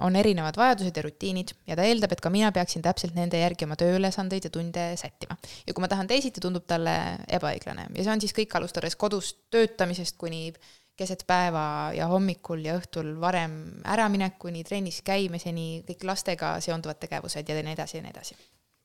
on 0.02 0.16
erinevad 0.18 0.56
vajadused 0.58 0.96
ja 0.98 1.02
rutiinid 1.04 1.52
ja 1.70 1.76
ta 1.78 1.84
eeldab, 1.86 2.10
et 2.12 2.20
ka 2.20 2.30
mina 2.34 2.48
peaksin 2.50 2.82
täpselt 2.82 3.14
nende 3.14 3.38
järgi 3.38 3.62
oma 3.68 3.76
tööülesandeid 3.78 4.48
ja 4.48 4.50
tunde 4.50 4.86
sättima. 4.98 5.36
ja 5.66 5.74
kui 5.74 5.84
ma 5.84 5.88
tahan 5.88 6.10
teisiti, 6.10 6.42
tundub 6.42 6.66
talle 6.66 6.96
ebaõiglane 7.30 7.86
ja 7.94 8.02
see 8.02 8.10
on 8.10 8.22
siis 8.24 8.34
kõik 8.34 8.56
alustades 8.58 8.98
kodus 8.98 9.36
töötamisest 9.54 10.18
kuni 10.18 10.48
keset 10.96 11.24
päeva 11.26 11.92
ja 11.96 12.06
hommikul 12.10 12.64
ja 12.66 12.76
õhtul 12.78 13.14
varem 13.20 13.54
äraminekuni, 13.88 14.64
trennis 14.66 15.00
käimiseni, 15.06 15.82
kõik 15.88 16.04
lastega 16.08 16.54
seonduvad 16.64 17.00
tegevused 17.02 17.48
ja 17.48 17.58
nii 17.58 17.76
edasi 17.76 17.98
ja 17.98 18.04
nii 18.04 18.12
edasi. 18.12 18.36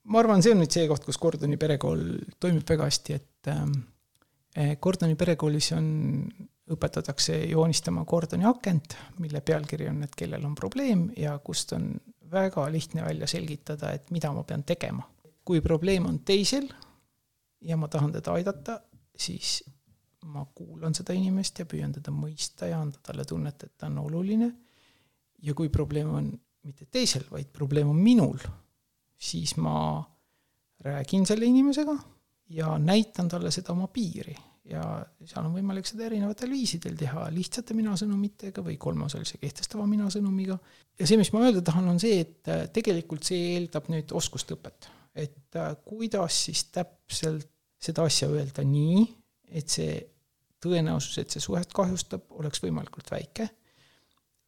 ma 0.08 0.22
arvan, 0.24 0.44
see 0.44 0.54
on 0.56 0.62
nüüd 0.64 0.72
see 0.72 0.88
koht, 0.88 1.04
kus 1.04 1.20
Gordoni 1.20 1.60
perekool 1.60 2.04
toimib 2.40 2.70
väga 2.70 2.88
hästi, 2.88 3.18
et 3.20 3.52
ähm, 3.52 3.74
eh, 4.56 4.78
Gordoni 4.82 5.18
perekoolis 5.20 5.74
on, 5.76 5.90
õpetatakse 6.74 7.38
joonistama 7.48 8.04
Gordoni 8.06 8.46
akent, 8.48 8.98
mille 9.24 9.42
pealkiri 9.42 9.88
on, 9.90 10.02
et 10.04 10.16
kellel 10.18 10.44
on 10.46 10.56
probleem 10.56 11.08
ja 11.18 11.38
kust 11.44 11.72
on 11.78 11.94
väga 12.32 12.66
lihtne 12.72 13.06
välja 13.06 13.28
selgitada, 13.28 13.94
et 13.96 14.12
mida 14.12 14.32
ma 14.36 14.44
pean 14.44 14.64
tegema. 14.64 15.08
kui 15.48 15.62
probleem 15.64 16.06
on 16.06 16.20
teisel 16.28 16.66
ja 17.64 17.78
ma 17.78 17.88
tahan 17.88 18.12
teda 18.12 18.34
aidata, 18.36 18.82
siis 19.16 19.64
ma 20.26 20.44
kuulan 20.56 20.96
seda 20.96 21.14
inimest 21.16 21.60
ja 21.60 21.66
püüan 21.66 21.94
teda 21.96 22.12
mõista 22.12 22.68
ja 22.68 22.82
anda 22.82 23.00
talle 23.04 23.24
tunnet, 23.26 23.64
et 23.64 23.78
ta 23.78 23.88
on 23.88 23.98
oluline. 24.04 24.52
ja 25.42 25.54
kui 25.54 25.70
probleem 25.70 26.10
on 26.10 26.32
mitte 26.64 26.86
teisel, 26.92 27.24
vaid 27.32 27.48
probleem 27.54 27.90
on 27.90 27.96
minul, 27.96 28.38
siis 29.18 29.56
ma 29.58 30.04
räägin 30.84 31.26
selle 31.26 31.46
inimesega 31.46 31.96
ja 32.50 32.78
näitan 32.78 33.30
talle 33.30 33.52
seda 33.52 33.72
oma 33.72 33.88
piiri 33.88 34.36
ja 34.68 34.84
seal 35.26 35.46
on 35.48 35.54
võimalik 35.56 35.88
seda 35.88 36.06
erinevatel 36.08 36.52
viisidel 36.52 36.98
teha, 37.00 37.28
lihtsate 37.34 37.76
mina-sõnumitega 37.78 38.64
või 38.66 38.78
kolmeosalise 38.82 39.40
kehtestava 39.42 39.86
mina-sõnumiga. 39.90 40.58
ja 41.00 41.08
see, 41.08 41.20
mis 41.20 41.32
ma 41.34 41.46
öelda 41.46 41.64
tahan, 41.66 41.88
on 41.94 42.02
see, 42.02 42.20
et 42.26 42.52
äh, 42.52 42.66
tegelikult 42.74 43.28
see 43.28 43.54
eeldab 43.56 43.88
nüüd 43.94 44.12
oskust 44.18 44.52
õpet. 44.56 44.90
et 45.16 45.56
äh, 45.60 45.72
kuidas 45.86 46.44
siis 46.48 46.66
täpselt 46.74 47.50
seda 47.80 48.08
asja 48.10 48.30
öelda 48.34 48.66
nii, 48.66 49.06
et 49.56 49.70
see 49.70 50.02
tõenäosus, 50.64 51.20
et 51.22 51.32
see 51.32 51.44
suhet 51.44 51.72
kahjustab, 51.76 52.26
oleks 52.42 52.62
võimalikult 52.64 53.12
väike. 53.14 53.50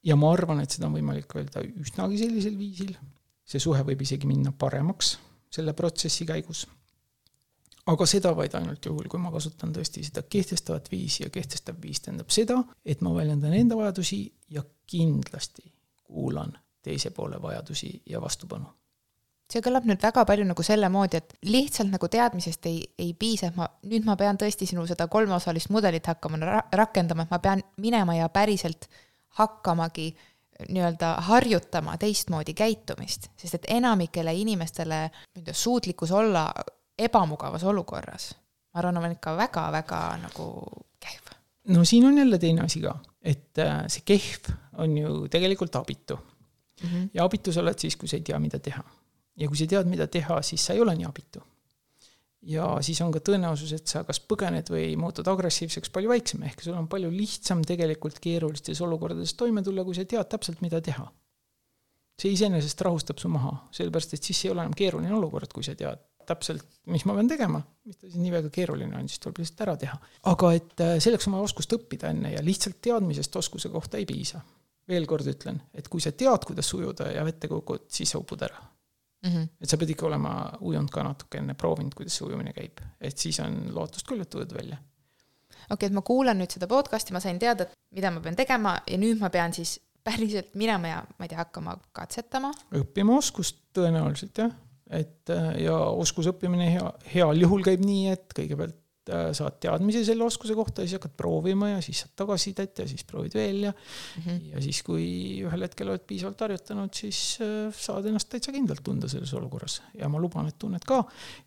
ja 0.03 0.15
ma 0.15 0.33
arvan, 0.33 0.61
et 0.63 0.71
seda 0.71 0.87
on 0.87 0.97
võimalik 0.97 1.31
öelda 1.35 1.63
üsnagi 1.63 2.19
sellisel 2.19 2.57
viisil, 2.57 2.93
see 3.45 3.61
suhe 3.61 3.83
võib 3.85 4.01
isegi 4.03 4.27
minna 4.27 4.51
paremaks 4.51 5.17
selle 5.49 5.73
protsessi 5.73 6.27
käigus. 6.29 6.67
Aga 7.89 8.05
seda 8.09 8.31
vaid 8.37 8.55
ainult 8.57 8.85
juhul, 8.85 9.07
kui 9.11 9.21
ma 9.21 9.31
kasutan 9.33 9.73
tõesti 9.75 10.03
seda 10.07 10.23
kehtestavat 10.29 10.89
viisi 10.91 11.23
ja 11.23 11.29
kehtestav 11.33 11.77
viis 11.81 12.01
tähendab 12.05 12.31
seda, 12.33 12.61
et 12.85 13.01
ma 13.05 13.13
väljendan 13.15 13.55
enda 13.57 13.77
vajadusi 13.79 14.21
ja 14.53 14.63
kindlasti 14.89 15.65
kuulan 16.03 16.53
teise 16.83 17.11
poole 17.11 17.41
vajadusi 17.41 18.01
ja 18.09 18.21
vastupanu. 18.21 18.69
See 19.49 19.63
kõlab 19.65 19.87
nüüd 19.89 20.01
väga 20.01 20.21
palju 20.29 20.45
nagu 20.45 20.63
selle 20.65 20.91
moodi, 20.93 21.17
et 21.17 21.31
lihtsalt 21.49 21.89
nagu 21.89 22.07
teadmisest 22.11 22.67
ei, 22.69 22.83
ei 23.01 23.15
piisa, 23.17 23.49
et 23.49 23.55
ma, 23.57 23.65
nüüd 23.89 24.05
ma 24.05 24.13
pean 24.17 24.37
tõesti 24.37 24.67
sinu 24.69 24.85
seda 24.85 25.07
kolmeosalist 25.09 25.71
mudelit 25.73 26.05
hakkama 26.05 26.37
ra 26.43 26.59
rakendama, 26.77 27.25
et 27.25 27.33
ma 27.33 27.39
pean 27.41 27.63
minema 27.81 28.13
ja 28.19 28.27
päriselt 28.29 28.85
hakkamagi 29.41 30.11
nii-öelda 30.69 31.15
harjutama 31.29 31.95
teistmoodi 31.97 32.53
käitumist, 32.53 33.31
sest 33.39 33.57
et 33.57 33.69
enamikele 33.79 34.35
inimestele 34.37 35.07
nii-öelda 35.09 35.55
suutlikkus 35.55 36.11
olla 36.11 36.51
ebamugavas 36.99 37.63
olukorras, 37.63 38.31
ma 38.73 38.81
arvan, 38.81 38.97
on 39.01 39.15
ikka 39.15 39.35
väga-väga 39.38 40.01
nagu 40.23 40.47
kehv. 40.99 41.34
no 41.76 41.85
siin 41.85 42.05
on 42.05 42.17
jälle 42.17 42.38
teine 42.38 42.61
asi 42.61 42.81
ka, 42.81 42.95
et 43.21 43.59
äh, 43.59 43.84
see 43.88 44.05
kehv 44.05 44.53
on 44.77 44.97
ju 44.97 45.27
tegelikult 45.27 45.76
abitu 45.76 46.15
mm. 46.15 46.89
-hmm. 46.89 47.09
ja 47.13 47.23
abitu 47.23 47.53
sa 47.53 47.61
oled 47.61 47.80
siis, 47.80 47.95
kui 47.95 48.07
sa 48.07 48.15
ei 48.15 48.21
tea, 48.21 48.39
mida 48.39 48.59
teha 48.59 48.84
ja 49.39 49.47
kui 49.47 49.59
sa 49.59 49.67
tead, 49.69 49.88
mida 49.89 50.07
teha, 50.07 50.41
siis 50.45 50.65
sa 50.65 50.76
ei 50.76 50.81
ole 50.84 50.95
nii 50.95 51.07
abitu. 51.07 51.43
ja 52.41 52.65
siis 52.81 53.01
on 53.03 53.11
ka 53.11 53.19
tõenäosus, 53.19 53.73
et 53.76 53.88
sa 53.91 54.05
kas 54.07 54.21
põgened 54.23 54.69
või 54.71 54.93
muutud 54.99 55.27
agressiivseks 55.27 55.91
palju 55.91 56.09
väiksem, 56.09 56.43
ehk 56.47 56.61
sul 56.63 56.77
on 56.80 56.88
palju 56.88 57.09
lihtsam 57.11 57.65
tegelikult 57.67 58.19
keerulistes 58.23 58.80
olukordades 58.81 59.34
toime 59.34 59.63
tulla, 59.63 59.84
kui 59.84 59.95
sa 59.97 60.05
tead 60.05 60.30
täpselt, 60.31 60.61
mida 60.61 60.81
teha. 60.81 61.11
see 62.19 62.31
iseenesest 62.35 62.81
rahustab 62.81 63.19
su 63.19 63.30
maha, 63.31 63.51
sellepärast 63.71 64.13
et 64.13 64.23
siis 64.23 64.45
ei 64.45 64.51
ole 64.51 64.63
enam 64.65 64.73
keeruline 64.76 65.13
olukord, 65.15 65.51
kui 65.55 65.63
sa 65.63 65.76
tead 65.76 65.99
täpselt, 66.30 66.65
mis 66.93 67.06
ma 67.10 67.15
pean 67.18 67.30
tegema, 67.31 67.61
mis 67.88 67.97
ta 67.97 68.07
siis 68.07 68.22
nii 68.22 68.34
väga 68.34 68.51
keeruline 68.53 68.97
on, 68.97 69.10
siis 69.10 69.22
tuleb 69.23 69.41
lihtsalt 69.41 69.65
ära 69.68 69.76
teha. 69.81 69.99
aga 70.31 70.53
et 70.57 70.85
äh, 70.85 70.95
selleks 71.03 71.27
on 71.30 71.38
vaja 71.38 71.49
oskust 71.49 71.76
õppida 71.77 72.14
enne 72.14 72.34
ja 72.35 72.43
lihtsalt 72.45 72.80
teadmisest 72.85 73.35
oskuse 73.41 73.72
kohta 73.73 74.01
ei 74.01 74.07
piisa. 74.10 74.41
veel 74.89 75.06
kord 75.06 75.27
ütlen, 75.30 75.60
et 75.73 75.88
kui 75.88 76.01
sa 76.01 76.11
tead, 76.18 76.45
kuidas 76.49 76.73
ujuda 76.73 77.11
ja 77.14 77.26
vette 77.26 77.47
kukud, 77.47 77.89
siis 77.93 78.10
sa 78.10 78.22
upud 78.22 78.41
ära 78.41 78.61
mm. 79.23 79.30
-hmm. 79.30 79.47
et 79.61 79.69
sa 79.69 79.77
pead 79.77 79.89
ikka 79.89 80.06
olema 80.06 80.53
ujunud 80.61 80.89
ka 80.91 81.03
natukene, 81.03 81.53
proovinud, 81.53 81.93
kuidas 81.95 82.18
see 82.18 82.27
ujumine 82.27 82.53
käib, 82.53 82.81
et 83.01 83.18
siis 83.18 83.39
on 83.39 83.60
lootust 83.76 84.07
küll, 84.07 84.22
et 84.22 84.35
ujud 84.35 84.53
välja. 84.53 84.77
okei 84.77 85.73
okay,, 85.73 85.88
et 85.88 85.93
ma 85.93 86.01
kuulan 86.01 86.39
nüüd 86.39 86.53
seda 86.53 86.68
podcast'i, 86.68 87.14
ma 87.14 87.19
sain 87.19 87.39
teada, 87.39 87.68
mida 87.91 88.11
ma 88.11 88.23
pean 88.23 88.35
tegema 88.35 88.80
ja 88.88 88.97
nüüd 88.97 89.19
ma 89.19 89.30
pean 89.30 89.53
siis 89.53 89.80
päriselt 90.03 90.56
minema 90.56 90.88
ja 90.88 91.03
ma 91.18 91.26
ei 91.26 91.30
tea, 91.30 91.38
hakkama 91.43 91.77
katsetama. 91.91 92.51
õppima 92.81 93.18
oskust 93.18 93.61
tõenäoliselt 93.77 94.43
jah, 94.43 94.53
et 94.89 95.29
ja 95.61 95.77
oskuse 95.89 96.33
õppimine 96.33 96.69
hea, 96.73 96.93
heal 97.13 97.41
juhul 97.41 97.65
käib 97.65 97.83
nii, 97.85 98.07
et 98.15 98.33
kõigepealt 98.35 98.77
Äh, 99.09 99.29
saad 99.33 99.57
teadmise 99.63 100.03
selle 100.05 100.25
oskuse 100.25 100.53
kohta 100.57 100.83
ja 100.83 100.89
siis 100.89 100.99
hakkad 100.99 101.13
proovima 101.17 101.71
ja 101.71 101.77
siis 101.81 102.03
saad 102.03 102.11
tagasisidet 102.19 102.81
ja 102.83 102.85
siis 102.89 103.05
proovid 103.07 103.33
veel 103.33 103.63
ja 103.63 103.71
mm 103.71 104.23
-hmm. 104.25 104.41
ja 104.51 104.61
siis, 104.61 104.81
kui 104.85 105.05
ühel 105.47 105.65
hetkel 105.65 105.89
oled 105.89 106.03
piisavalt 106.05 106.43
harjutanud, 106.45 106.93
siis 106.93 107.39
äh, 107.41 107.73
saad 107.73 108.05
ennast 108.05 108.29
täitsa 108.29 108.53
kindlalt 108.53 108.83
tunda 108.83 109.09
selles 109.09 109.33
olukorras 109.33 109.79
ja 109.97 110.09
ma 110.09 110.21
luban, 110.21 110.47
et 110.47 110.59
tunned 110.59 110.85
ka. 110.85 111.03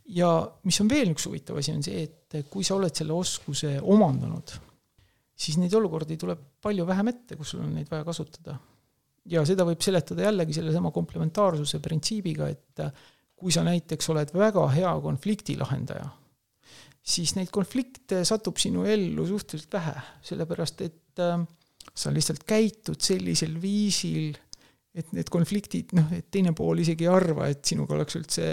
ja 0.07 0.31
mis 0.65 0.81
on 0.81 0.89
veel 0.89 1.13
üks 1.13 1.29
huvitav 1.29 1.61
asi, 1.61 1.77
on 1.77 1.83
see, 1.87 2.03
et 2.03 2.51
kui 2.51 2.65
sa 2.65 2.75
oled 2.75 2.95
selle 2.95 3.13
oskuse 3.13 3.79
omandanud, 3.83 4.57
siis 5.37 5.59
neid 5.59 5.75
olukordi 5.75 6.17
tuleb 6.17 6.39
palju 6.63 6.87
vähem 6.87 7.09
ette, 7.09 7.37
kus 7.37 7.55
sul 7.55 7.63
on 7.63 7.75
neid 7.75 7.91
vaja 7.91 8.05
kasutada. 8.05 8.59
ja 9.25 9.45
seda 9.47 9.65
võib 9.65 9.81
seletada 9.81 10.23
jällegi 10.23 10.59
sellesama 10.59 10.91
komplementaarsuse 10.91 11.79
printsiibiga, 11.79 12.49
et 12.49 12.87
kui 13.43 13.53
sa 13.55 13.67
näiteks 13.67 14.11
oled 14.15 14.31
väga 14.35 14.67
hea 14.77 14.93
konflikti 15.03 15.59
lahendaja 15.59 16.07
siis 17.03 17.35
neid 17.35 17.51
konflikte 17.53 18.23
satub 18.27 18.61
sinu 18.63 18.87
ellu 18.89 19.27
suhteliselt 19.27 19.75
vähe, 19.75 19.95
sellepärast 20.29 20.85
et 20.87 21.23
äh, 21.23 21.43
sa 21.95 22.13
lihtsalt 22.15 22.47
käitud 22.49 23.03
sellisel 23.03 23.59
viisil, 23.63 24.37
et 24.93 25.09
need 25.17 25.31
konfliktid, 25.33 25.95
noh, 25.97 26.11
et 26.13 26.27
teine 26.33 26.53
pool 26.57 26.83
isegi 26.83 27.07
ei 27.07 27.11
arva, 27.11 27.47
et 27.49 27.65
sinuga 27.65 27.97
oleks 27.97 28.19
üldse 28.19 28.49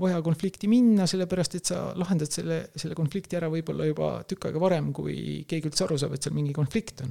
vaja 0.00 0.20
konflikti 0.22 0.70
minna, 0.70 1.06
sellepärast 1.10 1.56
et 1.58 1.72
sa 1.72 1.80
lahendad 1.98 2.30
selle, 2.30 2.60
selle 2.78 2.94
konflikti 2.98 3.38
ära 3.38 3.50
võib-olla 3.50 3.88
juba 3.88 4.12
tükk 4.30 4.48
aega 4.48 4.62
varem, 4.62 4.92
kui 4.94 5.42
keegi 5.50 5.72
üldse 5.72 5.88
aru 5.88 5.98
saab, 5.98 6.14
et 6.14 6.26
seal 6.26 6.36
mingi 6.36 6.54
konflikt 6.56 7.02
on. 7.04 7.10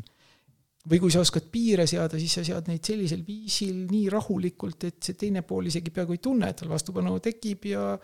Või 0.88 1.00
kui 1.04 1.12
sa 1.12 1.20
oskad 1.20 1.50
piire 1.52 1.86
seada, 1.90 2.20
siis 2.20 2.38
sa 2.40 2.44
sead 2.48 2.70
neid 2.72 2.86
sellisel 2.86 3.24
viisil 3.28 3.86
nii 3.90 4.08
rahulikult, 4.14 4.86
et 4.88 5.00
see 5.04 5.18
teine 5.20 5.44
pool 5.48 5.68
isegi 5.68 5.92
peaaegu 5.92 6.16
ei 6.16 6.22
tunne, 6.24 6.50
et 6.50 6.62
tal 6.62 6.72
vastupanu 6.72 7.18
tekib 7.24 7.68
ja, 7.68 7.98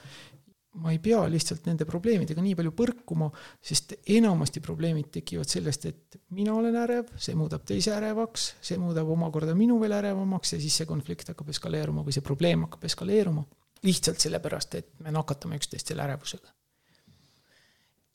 ma 0.82 0.92
ei 0.92 1.00
pea 1.00 1.22
lihtsalt 1.32 1.68
nende 1.70 1.86
probleemidega 1.88 2.44
nii 2.44 2.56
palju 2.60 2.74
põrkuma, 2.76 3.30
sest 3.64 3.96
enamasti 4.18 4.62
probleemid 4.64 5.08
tekivad 5.14 5.50
sellest, 5.50 5.88
et 5.88 6.18
mina 6.36 6.56
olen 6.56 6.76
ärev, 6.82 7.14
see 7.22 7.36
muudab 7.38 7.64
teise 7.68 7.94
ärevaks, 7.96 8.50
see 8.66 8.80
muudab 8.82 9.10
omakorda 9.14 9.56
minu 9.58 9.78
veel 9.82 9.96
ärevamaks 10.02 10.56
ja 10.56 10.60
siis 10.64 10.82
see 10.82 10.90
konflikt 10.90 11.32
hakkab 11.32 11.54
eskaleeruma 11.54 12.04
või 12.06 12.16
see 12.16 12.26
probleem 12.26 12.68
hakkab 12.68 12.90
eskaleeruma. 12.92 13.46
lihtsalt 13.86 14.18
sellepärast, 14.18 14.76
et 14.76 14.88
me 15.06 15.12
nakatame 15.14 15.60
üksteist 15.60 15.88
selle 15.88 16.02
ärevusega. 16.04 16.50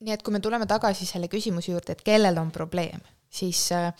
nii 0.00 0.12
et 0.12 0.22
kui 0.22 0.32
me 0.32 0.40
tuleme 0.40 0.66
tagasi 0.66 1.06
selle 1.06 1.28
küsimuse 1.28 1.70
juurde, 1.70 1.92
et 1.92 2.02
kellel 2.02 2.38
on 2.40 2.50
probleem, 2.50 3.00
siis 3.30 3.70
äh, 3.72 3.92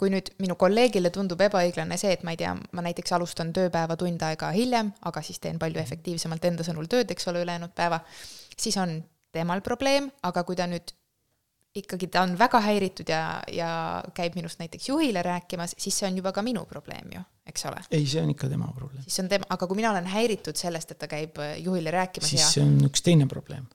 kui 0.00 0.10
nüüd 0.10 0.32
minu 0.42 0.56
kolleegile 0.58 1.10
tundub 1.14 1.40
ebaõiglane 1.46 1.98
see, 2.00 2.12
et 2.16 2.24
ma 2.26 2.34
ei 2.34 2.40
tea, 2.40 2.54
ma 2.54 2.84
näiteks 2.84 3.14
alustan 3.16 3.52
tööpäeva 3.54 3.96
tund 4.00 4.22
aega 4.26 4.50
hiljem, 4.54 4.92
aga 5.06 5.22
siis 5.22 5.40
teen 5.42 5.60
palju 5.62 5.80
efektiivsemalt 5.82 6.44
enda 6.50 6.66
sõnul 6.66 6.90
tööd, 6.90 7.10
eks 7.14 7.30
ole, 7.30 7.44
ülejäänud 7.46 7.74
päeva, 7.76 8.00
siis 8.56 8.76
on 8.82 8.98
temal 9.34 9.62
probleem, 9.66 10.10
aga 10.26 10.44
kui 10.46 10.58
ta 10.58 10.66
nüüd 10.70 10.94
ikkagi 11.74 12.06
ta 12.06 12.22
on 12.22 12.36
väga 12.38 12.60
häiritud 12.62 13.08
ja, 13.10 13.22
ja 13.50 13.68
käib 14.14 14.36
minust 14.38 14.60
näiteks 14.62 14.88
juhile 14.88 15.22
rääkimas, 15.26 15.74
siis 15.78 15.96
see 15.98 16.06
on 16.06 16.20
juba 16.20 16.30
ka 16.34 16.42
minu 16.46 16.62
probleem 16.70 17.16
ju, 17.16 17.22
eks 17.50 17.66
ole. 17.70 17.82
ei, 17.90 18.06
see 18.06 18.22
on 18.22 18.30
ikka 18.30 18.50
tema 18.50 18.70
probleem. 18.76 19.02
siis 19.06 19.18
on 19.24 19.30
tema, 19.30 19.48
aga 19.50 19.66
kui 19.70 19.80
mina 19.80 19.90
olen 19.90 20.06
häiritud 20.10 20.58
sellest, 20.58 20.94
et 20.94 21.02
ta 21.02 21.10
käib 21.10 21.40
juhile 21.62 21.94
rääkimas 21.94 22.30
siis 22.30 22.44
ja... 22.44 22.52
see 22.52 22.66
on 22.66 22.78
üks 22.90 23.02
teine 23.02 23.26
probleem 23.30 23.66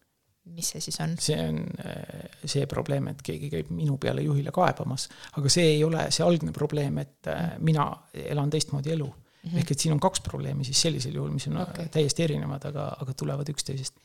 mis 0.55 0.71
see 0.73 0.83
siis 0.83 0.99
on? 1.03 1.15
see 1.21 1.37
on 1.39 1.61
äh, 1.85 2.27
see 2.45 2.65
probleem, 2.69 3.09
et 3.11 3.23
keegi 3.25 3.49
käib 3.53 3.71
minu 3.75 3.97
peale 4.01 4.23
juhile 4.25 4.53
kaebamas, 4.55 5.07
aga 5.37 5.51
see 5.53 5.75
ei 5.75 5.83
ole 5.85 6.07
see 6.13 6.25
algne 6.25 6.53
probleem, 6.55 6.99
et 7.03 7.31
äh, 7.31 7.55
mina 7.63 7.87
elan 8.13 8.51
teistmoodi 8.53 8.93
elu 8.95 9.07
mm. 9.07 9.49
-hmm. 9.49 9.61
ehk 9.61 9.71
et 9.71 9.79
siin 9.79 9.93
on 9.93 9.99
kaks 9.99 10.21
probleemi 10.25 10.67
siis 10.67 10.81
sellisel 10.81 11.15
juhul, 11.15 11.31
mis 11.31 11.47
on 11.47 11.61
okay. 11.61 11.87
täiesti 11.91 12.23
erinevad, 12.23 12.65
aga, 12.71 12.91
aga 13.01 13.13
tulevad 13.13 13.49
üksteisest. 13.49 13.95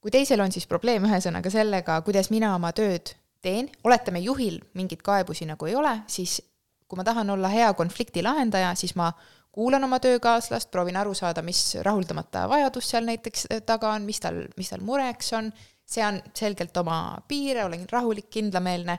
kui 0.00 0.10
teisel 0.10 0.40
on 0.40 0.52
siis 0.52 0.66
probleem 0.66 1.04
ühesõnaga 1.04 1.50
sellega, 1.50 2.00
kuidas 2.02 2.30
mina 2.30 2.54
oma 2.54 2.72
tööd 2.72 3.14
teen, 3.40 3.68
oletame, 3.84 4.20
juhil 4.20 4.60
mingeid 4.74 5.02
kaebusi 5.02 5.46
nagu 5.48 5.66
ei 5.66 5.74
ole, 5.74 6.00
siis 6.06 6.40
kui 6.88 6.98
ma 6.98 7.04
tahan 7.06 7.30
olla 7.30 7.48
hea 7.48 7.72
konflikti 7.78 8.22
lahendaja, 8.22 8.74
siis 8.74 8.96
ma 8.98 9.12
kuulan 9.52 9.84
oma 9.84 9.98
töökaaslast, 10.00 10.70
proovin 10.70 10.96
aru 10.96 11.14
saada, 11.14 11.42
mis 11.42 11.74
rahuldamata 11.82 12.46
vajadus 12.48 12.90
seal 12.90 13.06
näiteks 13.08 13.46
äh, 13.50 13.62
taga 13.66 13.94
on, 13.96 14.06
mis 14.06 14.20
tal, 14.20 14.44
mis 14.56 14.70
tal 14.70 14.84
mureks 14.86 15.32
on, 15.38 15.50
sean 15.90 16.20
selgelt 16.36 16.76
oma 16.76 17.18
piire, 17.28 17.64
olen 17.64 17.86
rahulik, 17.90 18.30
kindlameelne 18.30 18.98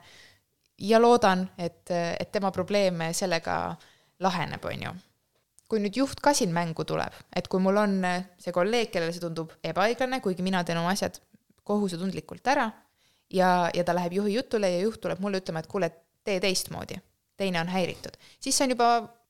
ja 0.82 1.00
loodan, 1.00 1.46
et, 1.58 1.88
et 1.92 2.32
tema 2.32 2.52
probleem 2.52 3.00
sellega 3.16 3.76
laheneb, 4.20 4.66
on 4.66 4.86
ju. 4.88 4.94
kui 5.72 5.80
nüüd 5.80 5.96
juht 5.96 6.20
ka 6.20 6.34
siin 6.36 6.52
mängu 6.52 6.84
tuleb, 6.84 7.16
et 7.36 7.48
kui 7.48 7.62
mul 7.64 7.78
on 7.80 7.94
see 8.42 8.52
kolleeg, 8.52 8.90
kellele 8.92 9.14
see 9.16 9.24
tundub 9.24 9.54
ebaõiglane, 9.64 10.20
kuigi 10.20 10.44
mina 10.44 10.66
teen 10.68 10.82
oma 10.82 10.92
asjad 10.92 11.22
kohusetundlikult 11.64 12.48
ära 12.52 12.66
ja, 13.32 13.70
ja 13.72 13.86
ta 13.88 13.96
läheb 13.96 14.18
juhi 14.20 14.36
jutule 14.36 14.68
ja 14.74 14.82
juht 14.84 15.00
tuleb 15.00 15.22
mulle 15.24 15.40
ütlema, 15.40 15.64
et 15.64 15.72
kuule, 15.72 15.92
tee 16.28 16.42
teistmoodi, 16.44 17.00
teine 17.40 17.62
on 17.62 17.72
häiritud, 17.72 18.20
siis 18.44 18.58
see 18.58 18.68
on 18.68 18.76
juba 18.76 18.90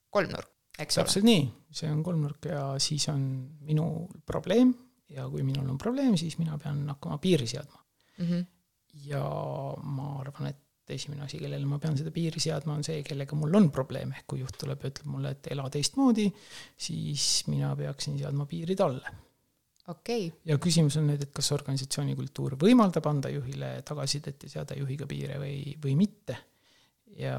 kolmnurk 0.10 0.50
eks 0.82 0.98
ole. 0.98 1.06
täpselt 1.06 1.28
nii, 1.28 1.44
see 1.82 1.92
on 1.92 2.02
kolmnurk 2.06 2.50
ja 2.52 2.64
siis 2.82 3.08
on 3.12 3.22
minul 3.68 4.08
probleem 4.28 4.74
ja 5.12 5.28
kui 5.30 5.44
minul 5.46 5.70
on 5.70 5.78
probleem, 5.82 6.18
siis 6.20 6.38
mina 6.40 6.58
pean 6.62 6.84
hakkama 6.90 7.18
piiri 7.22 7.48
seadma 7.48 7.80
mm. 8.18 8.26
-hmm. 8.26 8.46
ja 9.08 9.24
ma 9.84 10.20
arvan, 10.20 10.52
et 10.52 10.62
esimene 10.92 11.24
asi, 11.24 11.40
kellele 11.40 11.66
ma 11.66 11.80
pean 11.80 11.98
seda 11.98 12.12
piiri 12.12 12.40
seadma, 12.44 12.76
on 12.76 12.84
see, 12.84 13.02
kellega 13.08 13.36
mul 13.40 13.56
on 13.56 13.70
probleem, 13.72 14.12
ehk 14.12 14.28
kui 14.28 14.42
juht 14.42 14.58
tuleb 14.60 14.84
ja 14.84 14.92
ütleb 14.92 15.12
mulle, 15.12 15.34
et 15.36 15.52
ela 15.54 15.68
teistmoodi, 15.72 16.28
siis 16.78 17.28
mina 17.48 17.76
peaksin 17.80 18.18
seadma 18.20 18.46
piiri 18.50 18.76
talle. 18.76 19.16
okei 19.88 20.28
okay.. 20.28 20.40
ja 20.46 20.58
küsimus 20.58 20.98
on 20.98 21.08
nüüd, 21.12 21.24
et 21.24 21.34
kas 21.34 21.52
organisatsiooni 21.56 22.16
kultuur 22.16 22.58
võimaldab 22.60 23.08
anda 23.08 23.32
juhile 23.34 23.74
tagasisidet 23.88 24.44
ja 24.48 24.56
seada 24.58 24.78
juhiga 24.80 25.08
piire 25.08 25.40
või, 25.40 25.76
või 25.84 25.96
mitte. 25.96 26.38
ja 27.18 27.38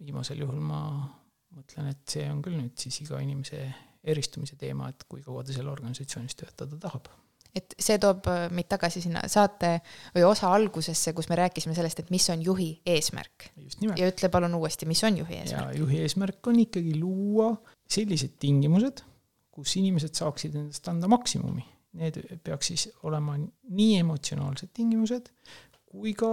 viimasel 0.00 0.38
juhul 0.40 0.60
ma 0.64 0.82
mõtlen, 1.56 1.90
et 1.92 2.02
see 2.16 2.26
on 2.30 2.42
küll 2.44 2.58
nüüd 2.58 2.76
siis 2.80 3.00
iga 3.04 3.20
inimese 3.22 3.62
eristumise 4.10 4.56
teema, 4.60 4.88
et 4.90 5.04
kui 5.08 5.24
kaua 5.24 5.42
ta 5.44 5.54
selle 5.54 5.72
organisatsioonis 5.72 6.38
töötada 6.38 6.78
tahab. 6.80 7.10
et 7.54 7.74
see 7.82 7.98
toob 7.98 8.28
äh, 8.30 8.44
meid 8.54 8.68
tagasi 8.70 9.02
sinna 9.02 9.24
saate 9.28 9.72
või 10.14 10.22
osa 10.28 10.52
algusesse, 10.54 11.12
kus 11.16 11.28
me 11.28 11.38
rääkisime 11.40 11.74
sellest, 11.74 11.98
et 12.04 12.12
mis 12.14 12.28
on 12.30 12.44
juhi 12.46 12.70
eesmärk. 12.86 13.50
ja 13.82 14.08
ütle 14.08 14.30
palun 14.30 14.54
uuesti, 14.54 14.86
mis 14.86 15.02
on 15.04 15.18
juhi 15.18 15.40
eesmärk? 15.42 15.76
juhi 15.78 16.04
eesmärk 16.04 16.46
on 16.52 16.62
ikkagi 16.62 16.94
luua 17.00 17.50
sellised 17.90 18.38
tingimused, 18.38 19.02
kus 19.50 19.76
inimesed 19.76 20.14
saaksid 20.14 20.54
endast 20.54 20.88
anda 20.88 21.10
maksimumi. 21.10 21.66
Need 22.00 22.20
peaks 22.46 22.68
siis 22.70 22.84
olema 23.02 23.34
nii 23.34 23.96
emotsionaalsed 23.98 24.70
tingimused 24.78 25.26
kui 25.90 26.14
ka 26.14 26.30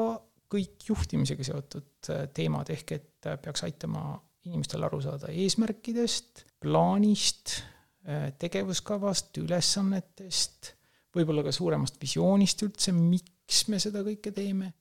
kõik 0.52 0.85
juhtimisega 0.88 1.44
seotud 1.44 2.11
äh, 2.14 2.27
teemad, 2.35 2.69
ehk 2.72 2.94
et 2.95 3.27
äh, 3.27 3.39
peaks 3.41 3.65
aitama 3.68 4.14
inimestel 4.48 4.84
aru 4.88 4.99
saada 5.03 5.32
eesmärkidest, 5.32 6.45
plaanist, 6.64 7.60
äh, 8.07 8.30
tegevuskavast, 8.40 9.38
ülesannetest, 9.44 10.74
võib-olla 11.15 11.45
ka 11.45 11.53
suuremast 11.56 11.99
visioonist 12.02 12.64
üldse, 12.65 12.94
miks 12.95 13.65
me 13.72 13.80
seda 13.82 14.03
kõike 14.06 14.34
teeme, 14.36 14.72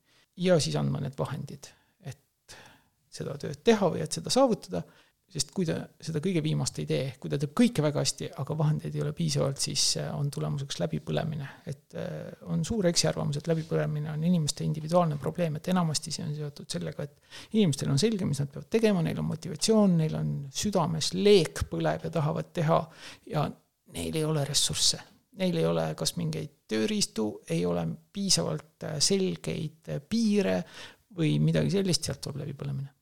ja 0.43 0.59
siis 0.63 0.77
andma 0.79 1.01
need 1.03 1.17
vahendid, 1.19 1.69
et 2.05 2.57
seda 3.13 3.37
tööd 3.41 3.63
teha 3.65 3.91
või 3.93 4.03
et 4.05 4.17
seda 4.17 4.33
saavutada 4.33 4.83
sest 5.27 5.51
kui 5.55 5.67
ta 5.67 5.77
seda 6.03 6.21
kõige 6.23 6.41
viimast 6.45 6.79
ei 6.81 6.87
tee, 6.89 7.07
kui 7.21 7.31
ta 7.31 7.39
teeb 7.41 7.53
kõike 7.59 7.83
väga 7.85 8.03
hästi, 8.03 8.29
aga 8.43 8.57
vahendeid 8.59 8.95
ei 8.95 9.03
ole 9.03 9.13
piisavalt, 9.17 9.59
siis 9.63 9.85
äh, 10.01 10.09
on 10.15 10.31
tulemuseks 10.33 10.79
läbipõlemine. 10.85 11.49
et 11.67 11.97
äh, 11.99 12.31
on 12.53 12.65
suur 12.65 12.87
eksiarvamus, 12.87 13.41
et 13.41 13.51
läbipõlemine 13.51 14.13
on 14.13 14.25
inimeste 14.25 14.65
individuaalne 14.65 15.19
probleem, 15.23 15.59
et 15.59 15.69
enamasti 15.75 16.15
see 16.15 16.25
on 16.25 16.33
seotud 16.37 16.71
sellega, 16.71 17.09
et 17.09 17.59
inimestel 17.59 17.91
on 17.91 18.01
selge, 18.01 18.29
mis 18.29 18.41
nad 18.43 18.53
peavad 18.53 18.71
tegema, 18.79 19.03
neil 19.03 19.21
on 19.23 19.31
motivatsioon, 19.33 19.99
neil 20.05 20.17
on 20.19 20.33
südames 20.55 21.13
leek 21.19 21.67
põleb 21.71 22.07
ja 22.07 22.15
tahavad 22.15 22.53
teha 22.55 22.81
ja 23.35 23.47
neil 23.97 24.23
ei 24.23 24.27
ole 24.27 24.47
ressursse. 24.47 25.03
Neil 25.37 25.59
ei 25.61 25.67
ole 25.69 25.91
kas 25.99 26.15
mingeid 26.17 26.63
tööriistu, 26.71 27.29
ei 27.51 27.67
ole 27.69 27.83
piisavalt 28.15 28.87
äh, 28.87 29.01
selgeid 29.03 29.97
piire 30.09 30.61
või 31.17 31.41
midagi 31.43 31.75
sellist, 31.75 32.07
sealt 32.07 32.23
tuleb 32.23 32.47
läbipõlemine 32.47 32.96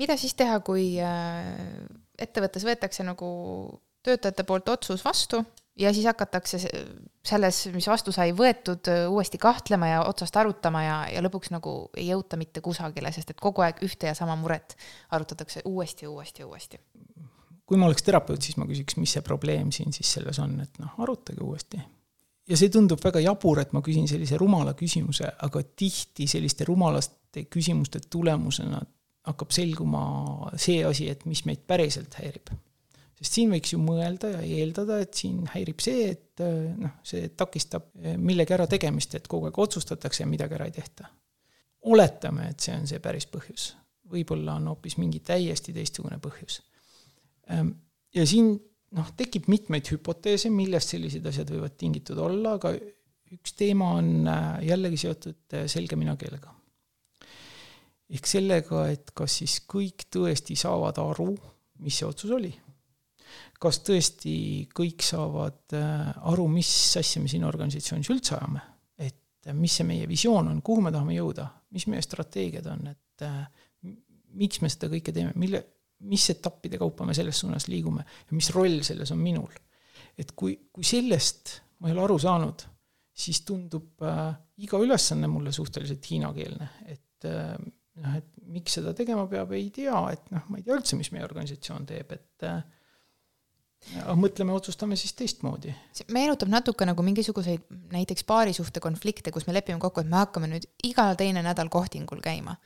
mida 0.00 0.16
siis 0.16 0.34
teha, 0.38 0.58
kui 0.64 0.94
äh, 1.02 1.46
ettevõttes 2.18 2.64
võetakse 2.66 3.04
nagu 3.06 3.30
töötajate 4.06 4.46
poolt 4.48 4.70
otsus 4.72 5.04
vastu 5.04 5.42
ja 5.80 5.92
siis 5.94 6.06
hakatakse 6.08 6.60
selles, 7.26 7.60
mis 7.74 7.88
vastu 7.88 8.12
sai 8.14 8.32
võetud, 8.36 8.88
uuesti 9.12 9.38
kahtlema 9.40 9.90
ja 9.90 10.00
otsast 10.08 10.36
arutama 10.40 10.82
ja, 10.84 10.96
ja 11.12 11.22
lõpuks 11.24 11.52
nagu 11.52 11.74
ei 11.96 12.08
jõuta 12.08 12.38
mitte 12.40 12.62
kusagile, 12.64 13.12
sest 13.12 13.34
et 13.34 13.40
kogu 13.40 13.64
aeg 13.64 13.82
ühte 13.86 14.10
ja 14.10 14.16
sama 14.16 14.36
muret 14.40 14.76
arutatakse 15.12 15.64
uuesti 15.68 16.08
ja 16.08 16.10
uuesti 16.10 16.42
ja 16.42 16.48
uuesti. 16.48 16.80
kui 17.66 17.78
ma 17.78 17.86
oleks 17.86 18.02
terapeut, 18.02 18.42
siis 18.42 18.56
ma 18.58 18.66
küsiks, 18.66 18.96
mis 18.98 19.12
see 19.14 19.22
probleem 19.22 19.70
siin 19.72 19.92
siis 19.94 20.16
selles 20.18 20.40
on, 20.42 20.58
et 20.64 20.80
noh, 20.82 20.96
arutage 21.04 21.44
uuesti 21.44 21.80
ja 22.48 22.56
see 22.58 22.70
tundub 22.72 23.02
väga 23.04 23.22
jabur, 23.24 23.60
et 23.62 23.74
ma 23.76 23.82
küsin 23.84 24.08
sellise 24.10 24.38
rumala 24.40 24.74
küsimuse, 24.78 25.28
aga 25.46 25.62
tihti 25.76 26.26
selliste 26.30 26.66
rumalaste 26.68 27.44
küsimuste 27.50 28.02
tulemusena 28.10 28.80
hakkab 29.28 29.52
selguma 29.52 30.02
see 30.58 30.80
asi, 30.86 31.08
et 31.12 31.26
mis 31.28 31.44
meid 31.48 31.64
päriselt 31.68 32.16
häirib. 32.20 32.52
sest 33.20 33.36
siin 33.36 33.50
võiks 33.52 33.74
ju 33.74 33.78
mõelda 33.82 34.30
ja 34.32 34.40
eeldada, 34.40 34.96
et 35.04 35.14
siin 35.14 35.42
häirib 35.52 35.82
see, 35.84 36.06
et 36.14 36.42
noh, 36.80 36.96
see 37.04 37.28
takistab 37.36 37.90
millegi 38.16 38.56
ärategemist, 38.56 39.18
et 39.18 39.28
kogu 39.28 39.50
aeg 39.50 39.58
otsustatakse 39.60 40.24
ja 40.24 40.30
midagi 40.30 40.56
ära 40.56 40.70
ei 40.70 40.74
tehta. 40.76 41.10
oletame, 41.82 42.48
et 42.50 42.60
see 42.60 42.74
on 42.76 42.88
see 42.88 43.00
päris 43.00 43.28
põhjus. 43.28 43.74
võib-olla 44.10 44.56
on 44.56 44.72
hoopis 44.72 44.96
mingi 44.98 45.20
täiesti 45.20 45.72
teistsugune 45.72 46.18
põhjus. 46.18 46.62
Ehm, 47.50 47.70
ja 48.14 48.26
siin 48.26 48.56
noh, 48.96 49.10
tekib 49.16 49.48
mitmeid 49.50 49.90
hüpoteese, 49.92 50.50
millest 50.52 50.94
sellised 50.94 51.26
asjad 51.30 51.52
võivad 51.54 51.76
tingitud 51.78 52.18
olla, 52.22 52.56
aga 52.58 52.72
üks 53.34 53.54
teema 53.58 53.92
on 53.98 54.26
äh, 54.26 54.48
jällegi 54.70 55.04
seotud 55.04 55.54
äh, 55.54 55.68
selge 55.70 55.98
minakeelega. 55.98 56.54
ehk 58.10 58.26
sellega, 58.26 58.88
et 58.90 59.12
kas 59.14 59.36
siis 59.38 59.60
kõik 59.70 60.08
tõesti 60.10 60.56
saavad 60.58 60.98
aru, 60.98 61.30
mis 61.84 62.00
see 62.00 62.08
otsus 62.08 62.32
oli. 62.34 62.50
kas 63.60 63.82
tõesti 63.86 64.34
kõik 64.74 65.04
saavad 65.06 65.78
äh, 65.78 66.10
aru, 66.32 66.48
mis 66.50 66.72
asja 66.98 67.22
me 67.22 67.30
siin 67.30 67.46
organisatsioonis 67.46 68.10
üldse 68.10 68.34
ajame, 68.38 68.64
et 68.98 69.52
mis 69.54 69.78
see 69.78 69.86
meie 69.86 70.08
visioon 70.10 70.50
on, 70.50 70.62
kuhu 70.62 70.82
me 70.82 70.92
tahame 70.92 71.14
jõuda, 71.14 71.46
mis 71.70 71.86
meie 71.86 72.02
strateegiad 72.02 72.66
on, 72.72 72.90
et 72.90 73.28
miks 74.40 74.60
me 74.62 74.70
seda 74.72 74.88
kõike 74.90 75.12
teeme, 75.14 75.32
mille, 75.38 75.62
mis 76.08 76.30
etappide 76.32 76.78
kaupa 76.80 77.04
me 77.06 77.14
selles 77.16 77.42
suunas 77.42 77.66
liigume 77.68 78.04
ja 78.04 78.36
mis 78.36 78.50
roll 78.54 78.80
selles 78.86 79.12
on 79.12 79.20
minul. 79.20 79.50
et 80.18 80.32
kui, 80.36 80.56
kui 80.72 80.84
sellest 80.84 81.60
ma 81.80 81.88
ei 81.88 81.94
ole 81.96 82.04
aru 82.04 82.18
saanud, 82.20 82.64
siis 83.16 83.42
tundub 83.46 84.02
äh, 84.04 84.32
iga 84.64 84.80
ülesanne 84.80 85.28
mulle 85.30 85.52
suhteliselt 85.52 86.04
hiinakeelne, 86.10 86.68
et 86.92 87.28
äh, 87.28 87.54
noh, 88.00 88.18
et 88.18 88.28
miks 88.50 88.76
seda 88.78 88.92
tegema 88.96 89.26
peab, 89.30 89.54
ei 89.56 89.70
tea, 89.74 89.96
et 90.12 90.28
noh, 90.34 90.44
ma 90.48 90.60
ei 90.60 90.66
tea 90.66 90.76
üldse, 90.76 90.98
mis 91.00 91.12
meie 91.14 91.24
organisatsioon 91.24 91.88
teeb, 91.88 92.12
et 92.16 92.46
äh, 92.48 92.60
aga 94.02 94.16
mõtleme, 94.20 94.52
otsustame 94.56 94.98
siis 95.00 95.14
teistmoodi. 95.16 95.72
see 95.96 96.08
meenutab 96.12 96.52
natuke 96.52 96.88
nagu 96.88 97.04
mingisuguseid 97.06 97.64
näiteks 97.94 98.26
paarisuhte 98.28 98.82
konflikte, 98.84 99.32
kus 99.32 99.48
me 99.48 99.56
lepime 99.56 99.80
kokku, 99.80 100.04
et 100.04 100.10
me 100.10 100.20
hakkame 100.20 100.52
nüüd 100.52 100.68
iga 100.84 101.08
teine 101.20 101.44
nädal 101.46 101.72
kohtingul 101.72 102.20
käima 102.24 102.58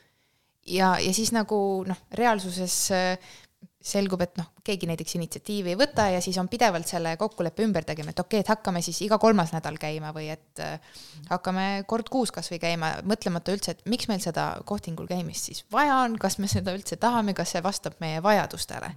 ja, 0.65 0.95
ja 0.99 1.13
siis 1.13 1.31
nagu 1.35 1.57
noh, 1.87 2.05
reaalsuses 2.17 2.77
äh, 2.91 3.33
selgub, 3.85 4.21
et 4.25 4.37
noh, 4.39 4.47
keegi 4.65 4.87
näiteks 4.89 5.15
initsiatiivi 5.19 5.73
ei 5.73 5.77
võta 5.77 6.07
ja 6.09 6.21
siis 6.23 6.37
on 6.41 6.47
pidevalt 6.49 6.89
selle 6.89 7.13
kokkuleppe 7.21 7.65
ümber 7.67 7.85
tegema, 7.85 8.11
et 8.11 8.21
okei 8.21 8.39
okay,, 8.39 8.45
et 8.45 8.49
hakkame 8.49 8.81
siis 8.85 9.03
iga 9.05 9.19
kolmas 9.21 9.53
nädal 9.53 9.77
käima 9.81 10.09
või 10.15 10.31
et 10.33 10.61
äh, 10.63 10.79
hakkame 11.29 11.67
kord 11.89 12.09
kuus 12.13 12.33
kasvõi 12.33 12.59
käima, 12.61 12.95
mõtlemata 13.05 13.53
üldse, 13.53 13.75
et 13.75 13.83
miks 13.91 14.09
meil 14.09 14.23
seda 14.23 14.55
kohtingul 14.65 15.09
käimist 15.09 15.51
siis 15.51 15.65
vaja 15.73 15.99
on, 16.05 16.17
kas 16.21 16.39
me 16.41 16.49
seda 16.51 16.73
üldse 16.75 16.97
tahame, 17.01 17.37
kas 17.37 17.53
see 17.53 17.61
vastab 17.65 17.99
meie 18.01 18.23
vajadustele. 18.25 18.89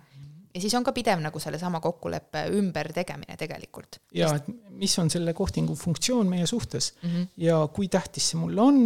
ja 0.55 0.63
siis 0.65 0.75
on 0.75 0.87
ka 0.89 0.97
pidev 0.97 1.21
nagu 1.21 1.41
sellesama 1.41 1.83
kokkuleppe 1.85 2.47
ümbertegemine 2.57 3.37
tegelikult. 3.37 4.01
ja, 4.15 4.33
et 4.41 4.49
mis 4.71 4.99
on 4.99 5.13
selle 5.13 5.37
kohtingu 5.37 5.77
funktsioon 5.77 6.33
meie 6.33 6.47
suhtes 6.47 6.95
mm 7.03 7.09
-hmm. 7.11 7.29
ja 7.37 7.61
kui 7.73 7.89
tähtis 7.89 8.31
see 8.31 8.41
mulle 8.41 8.61
on 8.61 8.83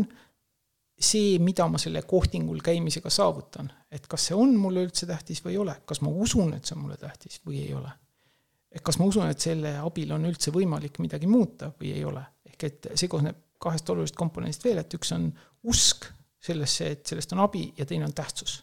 see, 1.03 1.39
mida 1.43 1.67
ma 1.71 1.81
selle 1.83 2.03
kohtingul 2.09 2.63
käimisega 2.65 3.11
saavutan, 3.11 3.71
et 3.93 4.07
kas 4.11 4.29
see 4.29 4.39
on 4.39 4.55
mulle 4.59 4.85
üldse 4.87 5.07
tähtis 5.09 5.43
või 5.45 5.57
ei 5.57 5.61
ole, 5.65 5.77
kas 5.89 6.03
ma 6.05 6.13
usun, 6.25 6.55
et 6.57 6.69
see 6.69 6.77
on 6.77 6.85
mulle 6.87 6.99
tähtis 7.01 7.41
või 7.47 7.63
ei 7.65 7.75
ole. 7.77 7.91
et 8.73 8.81
kas 8.81 8.97
ma 8.97 9.05
usun, 9.05 9.29
et 9.29 9.41
selle 9.41 9.75
abil 9.83 10.13
on 10.17 10.25
üldse 10.25 10.53
võimalik 10.55 10.97
midagi 11.05 11.29
muuta 11.29 11.73
või 11.81 11.93
ei 11.93 12.05
ole, 12.09 12.23
ehk 12.49 12.69
et 12.69 12.93
see 12.95 13.11
koosneb 13.13 13.41
kahest 13.63 13.91
olulisest 13.93 14.19
komponendist 14.19 14.65
veel, 14.65 14.81
et 14.81 14.95
üks 14.97 15.13
on 15.15 15.29
usk 15.71 16.09
sellesse, 16.43 16.89
et 16.97 17.07
sellest 17.07 17.35
on 17.37 17.43
abi 17.45 17.67
ja 17.79 17.87
teine 17.87 18.09
on 18.09 18.15
tähtsus. 18.15 18.63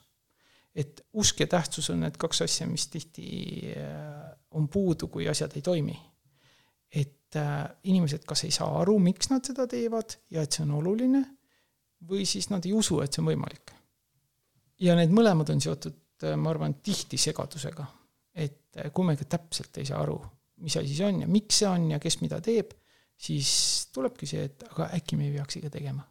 et 0.76 1.02
usk 1.14 1.40
ja 1.40 1.48
tähtsus 1.48 1.90
on 1.90 1.99
need 2.06 2.18
kaks 2.18 2.44
asja, 2.45 2.68
mis 2.68 2.88
tihti 2.88 3.74
äh, 3.76 4.30
on 4.52 4.68
puudu, 4.70 5.07
kui 5.07 5.28
asjad 5.28 5.56
ei 5.56 5.61
toimi. 5.61 5.98
et 6.91 7.36
äh, 7.36 7.70
inimesed 7.84 8.26
kas 8.26 8.44
ei 8.44 8.52
saa 8.52 8.80
aru, 8.82 8.98
miks 8.99 9.30
nad 9.30 9.45
seda 9.45 9.68
teevad 9.68 10.18
ja 10.32 10.41
et 10.41 10.52
see 10.52 10.64
on 10.66 10.78
oluline 10.82 11.26
või 12.08 12.26
siis 12.26 12.50
nad 12.50 12.66
ei 12.66 12.74
usu, 12.76 13.02
et 13.04 13.14
see 13.14 13.24
on 13.24 13.30
võimalik. 13.32 13.74
ja 14.80 14.96
need 14.96 15.12
mõlemad 15.12 15.50
on 15.52 15.62
seotud, 15.62 15.98
äh, 16.24 16.36
ma 16.40 16.54
arvan, 16.54 16.78
tihti 16.84 17.18
segadusega. 17.18 17.86
et 18.34 18.78
äh, 18.78 18.92
kui 18.94 19.06
me 19.06 19.14
ikka 19.14 19.26
täpselt 19.38 19.78
ei 19.78 19.86
saa 19.86 20.02
aru, 20.04 20.20
mis 20.64 20.78
asi 20.78 20.96
see 20.96 21.08
on 21.08 21.22
ja 21.22 21.28
miks 21.28 21.60
see 21.60 21.68
on 21.68 21.92
ja 21.92 22.00
kes 22.00 22.22
mida 22.22 22.40
teeb, 22.42 22.74
siis 23.18 23.90
tulebki 23.94 24.28
see, 24.28 24.46
et 24.46 24.64
aga 24.72 24.92
äkki 24.96 25.18
me 25.18 25.28
ei 25.28 25.36
peaks 25.36 25.60
ikka 25.60 25.70
tegema. 25.76 26.08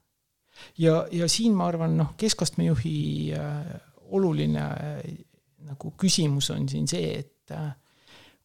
ja, 0.78 1.06
ja 1.12 1.28
siin 1.28 1.56
ma 1.56 1.68
arvan, 1.68 1.96
noh, 1.96 2.14
keskastme 2.16 2.68
juhi 2.68 3.32
äh, 3.36 3.74
oluline 4.08 4.64
nagu 5.68 5.90
küsimus 6.00 6.48
on 6.54 6.68
siin 6.68 6.86
see, 6.88 7.18
et 7.18 7.52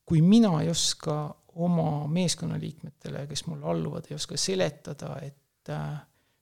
kui 0.04 0.22
mina 0.22 0.50
ei 0.62 0.70
oska 0.70 1.16
oma 1.64 2.08
meeskonnaliikmetele, 2.12 3.28
kes 3.30 3.46
mulle 3.48 3.70
alluvad, 3.72 4.10
ei 4.10 4.18
oska 4.18 4.38
seletada, 4.38 5.16
et 5.22 5.72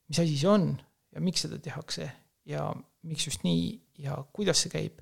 mis 0.08 0.20
asi 0.24 0.38
see 0.40 0.50
on 0.50 0.72
ja 1.16 1.22
miks 1.22 1.46
seda 1.46 1.60
tehakse 1.60 2.10
ja 2.46 2.68
miks 3.08 3.28
just 3.28 3.44
nii 3.44 3.82
ja 4.06 4.18
kuidas 4.34 4.64
see 4.64 4.74
käib, 4.74 5.02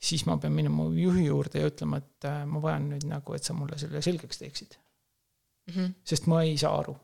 siis 0.00 0.24
ma 0.26 0.36
pean 0.40 0.54
minema 0.56 0.88
juhi 0.96 1.26
juurde 1.26 1.62
ja 1.62 1.70
ütlema, 1.70 2.00
et 2.00 2.28
äh, 2.28 2.42
ma 2.48 2.62
vajan 2.62 2.88
nüüd 2.94 3.06
nagu, 3.10 3.36
et 3.36 3.46
sa 3.46 3.56
mulle 3.56 3.78
selle 3.78 4.02
selgeks 4.02 4.42
teeksid 4.42 4.76
mm. 4.76 5.74
-hmm. 5.74 5.94
sest 6.04 6.26
ma 6.30 6.42
ei 6.42 6.58
saa 6.58 6.78
aru. 6.78 6.96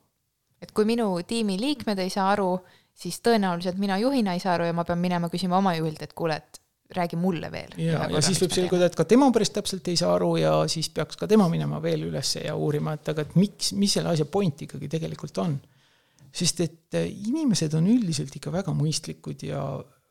et 0.62 0.72
kui 0.72 0.84
minu 0.84 1.10
tiimi 1.26 1.60
liikmed 1.60 1.98
ei 1.98 2.10
saa 2.10 2.30
aru, 2.32 2.58
siis 2.94 3.20
tõenäoliselt 3.20 3.78
mina 3.78 3.98
juhina 3.98 4.32
ei 4.32 4.40
saa 4.40 4.54
aru 4.54 4.70
ja 4.70 4.72
ma 4.72 4.84
pean 4.84 4.98
minema 4.98 5.28
küsima 5.28 5.58
oma 5.58 5.74
juhilt, 5.76 6.02
et 6.02 6.12
kuule, 6.12 6.36
et 6.36 6.62
räägi 6.96 7.16
mulle 7.16 7.50
veel. 7.52 7.72
ja, 7.76 8.06
ja 8.10 8.20
siis 8.22 8.40
võib 8.42 8.54
selguda, 8.54 8.86
et 8.86 8.96
ka 8.96 9.04
tema 9.04 9.30
päris 9.34 9.50
täpselt 9.50 9.88
ei 9.88 9.96
saa 9.96 10.14
aru 10.14 10.36
ja 10.40 10.52
siis 10.70 10.88
peaks 10.90 11.16
ka 11.16 11.26
tema 11.26 11.48
minema 11.48 11.82
veel 11.82 12.06
ülesse 12.08 12.44
ja 12.46 12.54
uurima, 12.56 12.94
et 12.96 13.08
aga 13.08 13.26
et 13.26 13.34
miks, 13.34 13.72
mis 13.72 13.98
selle 13.98 14.14
asja 14.14 14.24
point 14.24 14.62
ikkagi 14.62 14.88
tegelikult 14.88 15.38
on 15.42 15.58
sest 16.36 16.62
et 16.64 16.98
äh, 16.98 17.06
inimesed 17.08 17.74
on 17.78 17.88
üldiselt 17.90 18.34
ikka 18.36 18.52
väga 18.54 18.74
mõistlikud 18.76 19.46
ja 19.46 19.62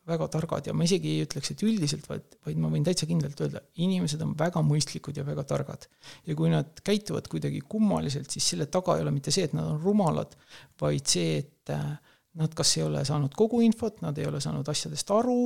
väga 0.06 0.28
targad 0.30 0.68
ja 0.68 0.74
ma 0.76 0.86
isegi 0.86 1.16
ei 1.16 1.22
ütleks, 1.24 1.50
et 1.52 1.62
üldiselt, 1.66 2.06
vaid, 2.08 2.36
vaid 2.46 2.58
ma 2.62 2.70
võin 2.70 2.84
täitsa 2.86 3.08
kindlalt 3.10 3.40
öelda, 3.42 3.62
inimesed 3.82 4.22
on 4.22 4.34
väga 4.38 4.62
mõistlikud 4.66 5.16
ja 5.18 5.24
väga 5.26 5.42
targad. 5.50 5.88
ja 6.26 6.36
kui 6.38 6.50
nad 6.52 6.82
käituvad 6.86 7.26
kuidagi 7.30 7.62
kummaliselt, 7.68 8.30
siis 8.30 8.52
selle 8.52 8.68
taga 8.70 8.96
ei 8.96 9.06
ole 9.06 9.14
mitte 9.14 9.34
see, 9.34 9.48
et 9.48 9.56
nad 9.56 9.66
on 9.66 9.80
rumalad, 9.82 10.36
vaid 10.80 11.10
see, 11.10 11.40
et 11.42 11.74
äh, 11.74 11.96
nad 12.38 12.54
kas 12.54 12.76
ei 12.76 12.84
ole 12.86 13.02
saanud 13.08 13.34
kogu 13.34 13.62
infot, 13.66 13.98
nad 14.04 14.18
ei 14.18 14.28
ole 14.28 14.40
saanud 14.44 14.68
asjadest 14.70 15.10
aru, 15.16 15.40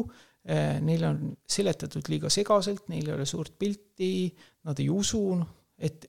äh, 0.44 0.76
neile 0.84 1.08
on 1.08 1.32
seletatud 1.48 2.12
liiga 2.12 2.32
segaselt, 2.32 2.84
neil 2.92 3.08
ei 3.08 3.16
ole 3.16 3.28
suurt 3.28 3.56
pilti, 3.58 4.28
nad 4.68 4.80
ei 4.82 4.90
usu, 4.92 5.24
et 5.80 6.04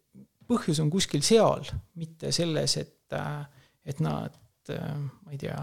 põhjus 0.51 0.83
on 0.83 0.91
kuskil 0.91 1.23
seal, 1.23 1.63
mitte 1.95 2.33
selles, 2.35 2.75
et, 2.81 3.15
et 3.87 4.03
nad 4.03 4.40
Äh, 4.69 4.95
ma 5.25 5.31
ei 5.31 5.37
tea, 5.41 5.57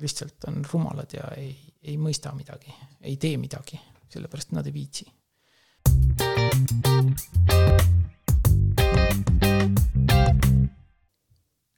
lihtsalt 0.00 0.44
on 0.48 0.62
rumalad 0.72 1.12
ja 1.12 1.26
ei, 1.36 1.52
ei 1.84 1.98
mõista 2.00 2.32
midagi, 2.32 2.72
ei 3.04 3.18
tee 3.20 3.36
midagi, 3.36 3.80
sellepärast 4.08 4.54
nad 4.56 4.66
ei 4.66 4.72
viitsi. 4.72 5.10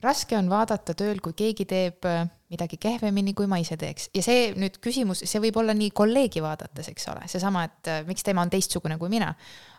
raske 0.05 0.37
on 0.37 0.51
vaadata 0.53 0.95
tööl, 0.95 1.19
kui 1.25 1.33
keegi 1.37 1.65
teeb 1.67 2.07
äh, 2.07 2.27
midagi 2.53 2.77
kehvemini, 2.79 3.33
kui 3.35 3.49
ma 3.51 3.59
ise 3.59 3.79
teeks 3.81 4.11
ja 4.15 4.23
see 4.23 4.51
nüüd 4.61 4.77
küsimus, 4.85 5.25
see 5.25 5.41
võib 5.43 5.59
olla 5.63 5.75
nii 5.75 5.91
kolleegi 5.97 6.43
vaadates, 6.45 6.91
eks 6.93 7.09
ole, 7.11 7.25
seesama, 7.31 7.65
et 7.67 7.91
äh, 7.91 8.03
miks 8.07 8.23
tema 8.27 8.45
on 8.45 8.53
teistsugune 8.53 8.99
kui 9.01 9.11
mina. 9.11 9.33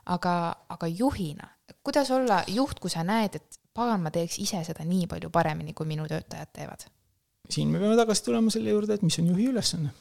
aga, 0.06 0.34
aga 0.70 0.88
juhina, 0.88 1.48
kuidas 1.84 2.12
olla 2.12 2.44
juht, 2.48 2.82
kui 2.82 2.92
sa 2.94 3.06
näed, 3.06 3.40
et 3.40 3.60
pagan, 3.76 4.04
ma 4.06 4.12
teeks 4.14 4.40
ise 4.44 4.62
seda 4.68 4.86
nii 4.88 5.08
palju 5.12 5.32
paremini, 5.34 5.76
kui 5.76 5.88
minu 5.90 6.08
töötajad 6.10 6.52
teevad. 6.56 6.88
siin 7.50 7.70
me 7.70 7.80
peame 7.82 7.98
tagasi 8.00 8.24
tulema 8.26 8.52
selle 8.54 8.74
juurde, 8.74 8.96
et 8.98 9.04
mis 9.06 9.20
on 9.22 9.30
juhi 9.34 9.50
ülesanne. 9.52 9.92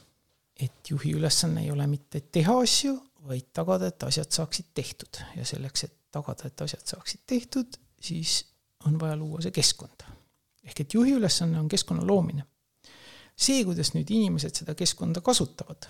et 0.59 0.89
juhi 0.89 1.13
ülesanne 1.19 1.63
ei 1.63 1.71
ole 1.71 1.87
mitte 1.87 2.21
teha 2.31 2.57
asju, 2.61 2.95
vaid 3.27 3.51
tagada, 3.53 3.91
et 3.91 4.03
asjad 4.03 4.31
saaksid 4.31 4.71
tehtud 4.73 5.21
ja 5.35 5.45
selleks, 5.45 5.83
et 5.83 5.95
tagada, 6.11 6.47
et 6.47 6.61
asjad 6.61 6.85
saaksid 6.95 7.25
tehtud, 7.27 7.77
siis 7.99 8.43
on 8.85 8.99
vaja 8.99 9.17
luua 9.19 9.41
see 9.43 9.51
keskkond. 9.55 10.07
ehk 10.63 10.81
et 10.81 10.93
juhi 10.93 11.17
ülesanne 11.19 11.59
on 11.59 11.69
keskkonna 11.69 12.07
loomine. 12.07 12.47
see, 13.35 13.63
kuidas 13.67 13.93
nüüd 13.93 14.09
inimesed 14.09 14.55
seda 14.63 14.75
keskkonda 14.75 15.21
kasutavad, 15.21 15.89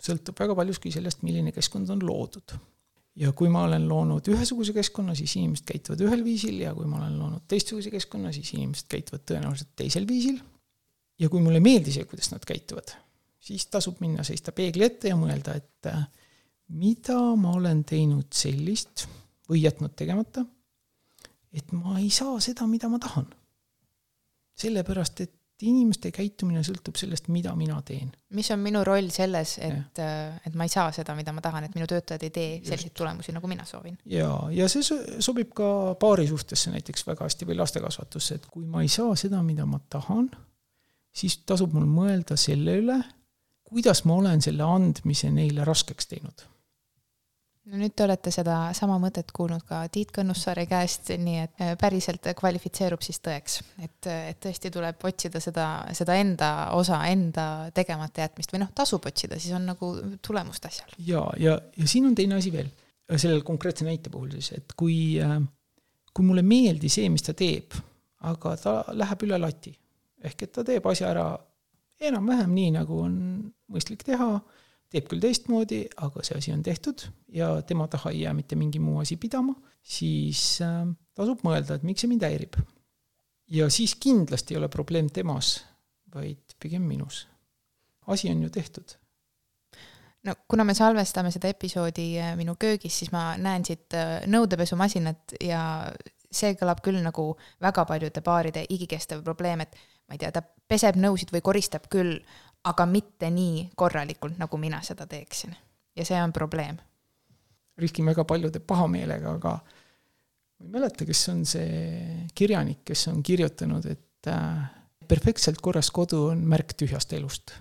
sõltub 0.00 0.38
väga 0.40 0.54
paljuski 0.56 0.92
sellest, 0.92 1.22
milline 1.22 1.52
keskkond 1.52 1.90
on 1.92 2.06
loodud 2.06 2.56
ja 3.18 3.32
kui 3.36 3.50
ma 3.52 3.64
olen 3.66 3.88
loonud 3.88 4.28
ühesuguse 4.32 4.74
keskkonna, 4.76 5.14
siis 5.18 5.34
inimesed 5.40 5.66
käituvad 5.68 6.02
ühel 6.06 6.22
viisil 6.24 6.60
ja 6.62 6.74
kui 6.76 6.86
ma 6.88 7.00
olen 7.02 7.18
loonud 7.18 7.46
teistsuguse 7.50 7.90
keskkonna, 7.92 8.32
siis 8.32 8.52
inimesed 8.54 8.88
käituvad 8.90 9.24
tõenäoliselt 9.28 9.74
teisel 9.76 10.06
viisil. 10.08 10.40
ja 11.18 11.28
kui 11.28 11.42
mulle 11.42 11.60
ei 11.60 11.66
meeldi 11.66 11.92
see, 11.92 12.06
kuidas 12.08 12.30
nad 12.32 12.44
käituvad, 12.48 12.94
siis 13.40 13.66
tasub 13.66 13.98
minna 14.00 14.24
seista 14.24 14.52
peegli 14.56 14.86
ette 14.86 15.10
ja 15.10 15.18
mõelda, 15.20 15.56
et 15.58 15.90
äh, 15.90 16.06
mida 16.68 17.18
ma 17.36 17.52
olen 17.58 17.82
teinud 17.84 18.30
sellist 18.32 19.06
või 19.50 19.64
jätnud 19.64 19.96
tegemata, 19.98 20.44
et 21.52 21.72
ma 21.74 21.98
ei 21.98 22.10
saa 22.14 22.38
seda, 22.40 22.66
mida 22.70 22.88
ma 22.88 22.98
tahan. 23.02 23.26
sellepärast, 24.60 25.20
et 25.24 25.39
et 25.60 25.66
inimeste 25.68 26.08
käitumine 26.14 26.62
sõltub 26.64 26.96
sellest, 26.96 27.28
mida 27.28 27.52
mina 27.56 27.80
teen. 27.84 28.10
mis 28.36 28.48
on 28.54 28.60
minu 28.64 28.80
roll 28.86 29.10
selles, 29.12 29.58
et, 29.60 29.98
äh, 30.00 30.40
et 30.46 30.54
ma 30.56 30.64
ei 30.64 30.72
saa 30.72 30.92
seda, 30.92 31.14
mida 31.18 31.34
ma 31.36 31.42
tahan, 31.44 31.66
et 31.66 31.74
minu 31.76 31.86
töötajad 31.90 32.24
ei 32.24 32.30
tee 32.30 32.50
selliseid 32.64 32.94
tulemusi, 32.96 33.34
nagu 33.36 33.48
mina 33.50 33.64
soovin. 33.68 33.98
ja, 34.06 34.30
ja 34.50 34.68
see 34.72 34.82
sobib 35.20 35.52
ka 35.56 35.94
paari 36.00 36.26
suhtesse 36.30 36.72
näiteks 36.72 37.06
väga 37.06 37.28
hästi 37.28 37.48
või 37.48 37.58
lastekasvatusse, 37.60 38.40
et 38.40 38.46
kui 38.50 38.64
ma 38.64 38.82
ei 38.82 38.88
saa 38.88 39.16
seda, 39.16 39.42
mida 39.42 39.66
ma 39.68 39.80
tahan, 39.90 40.30
siis 41.12 41.42
tasub 41.44 41.74
mul 41.76 41.88
mõelda 41.90 42.38
selle 42.40 42.78
üle, 42.80 43.00
kuidas 43.68 44.04
ma 44.08 44.16
olen 44.16 44.40
selle 44.42 44.64
andmise 44.64 45.30
neile 45.34 45.66
raskeks 45.68 46.08
teinud 46.10 46.48
no 47.70 47.78
nüüd 47.78 47.94
te 47.96 48.04
olete 48.04 48.32
seda 48.34 48.56
sama 48.76 48.96
mõtet 49.02 49.30
kuulnud 49.34 49.62
ka 49.68 49.82
Tiit 49.92 50.10
Kõnnussaare 50.14 50.66
käest, 50.70 51.12
nii 51.22 51.38
et 51.44 51.62
äh, 51.62 51.72
päriselt 51.80 52.26
kvalifitseerub 52.38 53.02
siis 53.04 53.20
tõeks, 53.24 53.60
et, 53.84 53.98
et 54.10 54.40
tõesti 54.42 54.72
tuleb 54.74 55.04
otsida 55.06 55.42
seda, 55.42 55.66
seda 55.96 56.16
enda 56.20 56.50
osa, 56.78 57.00
enda 57.10 57.46
tegemata 57.76 58.24
jätmist 58.24 58.54
või 58.54 58.64
noh, 58.64 58.72
tasub 58.76 59.06
otsida, 59.10 59.38
siis 59.40 59.54
on 59.56 59.68
nagu 59.70 59.92
tulemust 60.26 60.66
asjal. 60.70 60.94
ja, 61.06 61.24
ja, 61.40 61.56
ja 61.76 61.90
siin 61.90 62.10
on 62.10 62.16
teine 62.18 62.38
asi 62.40 62.52
veel, 62.54 62.70
selle 63.16 63.42
konkreetse 63.46 63.86
näite 63.86 64.12
puhul 64.12 64.32
siis, 64.36 64.52
et 64.58 64.74
kui, 64.78 64.96
äh, 65.22 65.38
kui 66.14 66.26
mulle 66.26 66.44
ei 66.44 66.50
meeldi 66.50 66.90
see, 66.92 67.10
mis 67.12 67.26
ta 67.26 67.36
teeb, 67.38 67.76
aga 68.30 68.56
ta 68.60 68.80
läheb 68.96 69.28
üle 69.28 69.38
lati, 69.40 69.74
ehk 70.24 70.46
et 70.46 70.56
ta 70.58 70.66
teeb 70.66 70.86
asja 70.90 71.12
ära 71.14 71.28
enam-vähem 72.00 72.50
nii, 72.56 72.72
nagu 72.78 73.04
on 73.04 73.14
mõistlik 73.70 74.02
teha 74.06 74.34
teeb 74.90 75.06
küll 75.10 75.22
teistmoodi, 75.22 75.84
aga 76.02 76.22
see 76.26 76.38
asi 76.38 76.52
on 76.54 76.62
tehtud 76.66 77.06
ja 77.32 77.52
tema 77.66 77.86
taha 77.90 78.10
ei 78.10 78.24
jää 78.24 78.34
mitte 78.34 78.58
mingi 78.58 78.82
muu 78.82 78.98
asi 79.02 79.16
pidama, 79.16 79.54
siis 79.82 80.58
äh, 80.64 80.86
tasub 81.14 81.44
mõelda, 81.46 81.78
et 81.78 81.86
miks 81.86 82.04
see 82.04 82.10
mind 82.10 82.26
häirib. 82.26 82.58
ja 83.50 83.70
siis 83.70 83.94
kindlasti 83.94 84.54
ei 84.54 84.58
ole 84.58 84.68
probleem 84.68 85.10
temas, 85.10 85.60
vaid 86.14 86.56
pigem 86.62 86.82
minus. 86.82 87.26
asi 88.06 88.30
on 88.30 88.42
ju 88.42 88.50
tehtud. 88.50 88.96
no 90.24 90.34
kuna 90.48 90.64
me 90.64 90.74
salvestame 90.74 91.30
seda 91.30 91.48
episoodi 91.48 92.08
äh, 92.18 92.34
minu 92.36 92.56
köögis, 92.58 92.98
siis 92.98 93.12
ma 93.12 93.36
näen 93.36 93.64
siit 93.64 93.94
äh, 93.94 94.26
nõudepesumasinat 94.26 95.38
ja 95.40 95.62
see 96.30 96.54
kõlab 96.58 96.82
küll 96.82 96.98
nagu 97.02 97.32
väga 97.62 97.84
paljude 97.86 98.22
paaride 98.22 98.64
igikestev 98.70 99.22
probleem, 99.26 99.60
et 99.60 99.74
ma 100.08 100.14
ei 100.14 100.22
tea, 100.22 100.30
ta 100.34 100.42
peseb 100.42 100.98
nõusid 100.98 101.30
või 101.34 101.42
koristab 101.46 101.86
küll, 101.90 102.18
aga 102.64 102.86
mitte 102.86 103.30
nii 103.32 103.70
korralikult, 103.76 104.38
nagu 104.40 104.60
mina 104.60 104.82
seda 104.84 105.06
teeksin. 105.06 105.56
ja 105.96 106.04
see 106.04 106.22
on 106.22 106.32
probleem. 106.32 106.76
riskin 107.78 108.06
väga 108.06 108.24
paljude 108.24 108.60
pahameelega, 108.60 109.32
aga 109.38 109.54
ma 110.60 110.66
ei 110.66 110.72
mäleta, 110.74 111.06
kes 111.08 111.28
on 111.32 111.46
see 111.48 112.28
kirjanik, 112.36 112.84
kes 112.84 113.06
on 113.08 113.22
kirjutanud, 113.22 113.86
et 113.86 114.28
äh, 114.28 114.68
perfektselt 115.08 115.60
korras 115.64 115.90
kodu 115.90 116.26
on 116.34 116.44
märk 116.46 116.76
tühjast 116.76 117.12
elust. 117.16 117.54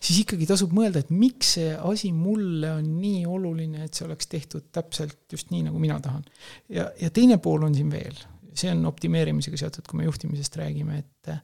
siis 0.00 0.22
ikkagi 0.22 0.46
tasub 0.48 0.72
mõelda, 0.72 1.02
et 1.02 1.10
miks 1.10 1.56
see 1.58 1.72
asi 1.74 2.12
mulle 2.16 2.70
on 2.78 2.86
nii 3.00 3.24
oluline, 3.26 3.84
et 3.84 3.94
see 3.94 4.06
oleks 4.06 4.30
tehtud 4.30 4.70
täpselt 4.72 5.18
just 5.32 5.50
nii, 5.50 5.66
nagu 5.66 5.82
mina 5.82 5.98
tahan. 6.00 6.24
ja, 6.68 6.90
ja 7.00 7.10
teine 7.10 7.38
pool 7.42 7.66
on 7.66 7.74
siin 7.74 7.90
veel, 7.90 8.16
see 8.54 8.70
on 8.70 8.86
optimeerimisega 8.86 9.58
seotud, 9.58 9.88
kui 9.90 10.00
me 10.00 10.06
juhtimisest 10.06 10.56
räägime, 10.62 11.02
et 11.02 11.34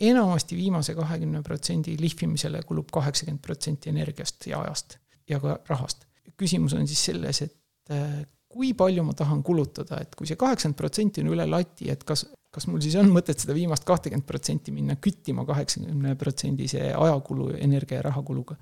enamasti 0.00 0.56
viimase 0.56 0.94
kahekümne 0.94 1.42
protsendi 1.42 1.96
lihvimisele 2.00 2.62
kulub 2.68 2.90
kaheksakümmend 2.92 3.42
protsenti 3.42 3.90
energiast 3.90 4.46
ja 4.46 4.60
ajast 4.60 4.98
ja 5.28 5.40
ka 5.40 5.58
rahast. 5.68 6.06
küsimus 6.36 6.74
on 6.76 6.86
siis 6.88 7.04
selles, 7.04 7.38
et 7.42 7.90
äh, 7.90 8.26
kui 8.48 8.74
palju 8.76 9.04
ma 9.06 9.14
tahan 9.16 9.42
kulutada, 9.46 10.00
et 10.02 10.14
kui 10.18 10.28
see 10.28 10.36
kaheksakümmend 10.36 10.76
protsenti 10.76 11.22
on 11.24 11.30
üle 11.32 11.46
lati, 11.48 11.88
et 11.92 12.04
kas, 12.04 12.26
kas 12.52 12.66
mul 12.68 12.82
siis 12.84 12.96
on 13.00 13.08
mõtet 13.12 13.40
seda 13.40 13.56
viimast 13.56 13.86
kahtekümmet 13.88 14.26
protsenti 14.28 14.74
minna 14.74 14.98
küttima 15.00 15.46
kaheksakümne 15.48 16.14
protsendise 16.20 16.90
ajakulu, 16.92 17.50
energia 17.56 18.00
ja 18.00 18.06
rahakuluga. 18.10 18.56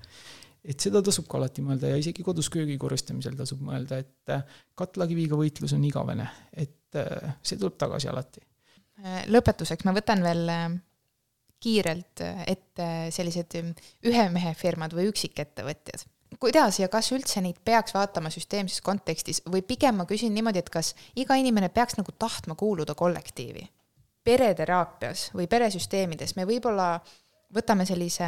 et 0.65 0.81
seda 0.81 1.01
tasub 1.05 1.27
ka 1.29 1.37
alati 1.37 1.61
mõelda 1.61 1.91
ja 1.91 1.97
isegi 2.01 2.23
kodus 2.25 2.47
köögi 2.49 2.77
korrastamisel 2.81 3.35
tasub 3.37 3.59
mõelda, 3.61 3.99
et 4.01 4.33
äh, 4.33 4.41
katlakiviga 4.75 5.37
võitlus 5.37 5.75
on 5.75 5.83
igavene, 5.85 6.29
et 6.53 6.97
äh, 6.97 7.35
see 7.43 7.59
tuleb 7.59 7.77
tagasi 7.77 8.09
alati. 8.09 8.41
lõpetuseks 9.27 9.85
ma 9.85 9.93
võtan 9.93 10.23
veel 10.23 10.49
kiirelt 11.65 12.21
ette 12.45 12.89
sellised 13.15 13.57
ühe 14.05 14.27
mehe 14.33 14.53
firmad 14.57 14.93
või 14.93 15.09
üksikettevõtjad 15.11 16.05
kuidas 16.39 16.79
ja 16.79 16.89
kas 16.91 17.11
üldse 17.15 17.41
neid 17.43 17.59
peaks 17.65 17.93
vaatama 17.95 18.31
süsteemses 18.33 18.81
kontekstis 18.85 19.41
või 19.49 19.61
pigem 19.65 19.99
ma 20.01 20.05
küsin 20.09 20.33
niimoodi, 20.35 20.59
et 20.61 20.69
kas 20.73 20.93
iga 21.15 21.37
inimene 21.39 21.69
peaks 21.73 21.97
nagu 21.99 22.11
tahtma 22.19 22.57
kuuluda 22.59 22.95
kollektiivi? 22.95 23.69
pereteraapias 24.25 25.29
või 25.37 25.45
peresüsteemides 25.47 26.33
me 26.35 26.47
võib-olla 26.49 26.95
võtame 27.53 27.85
sellise 27.85 28.27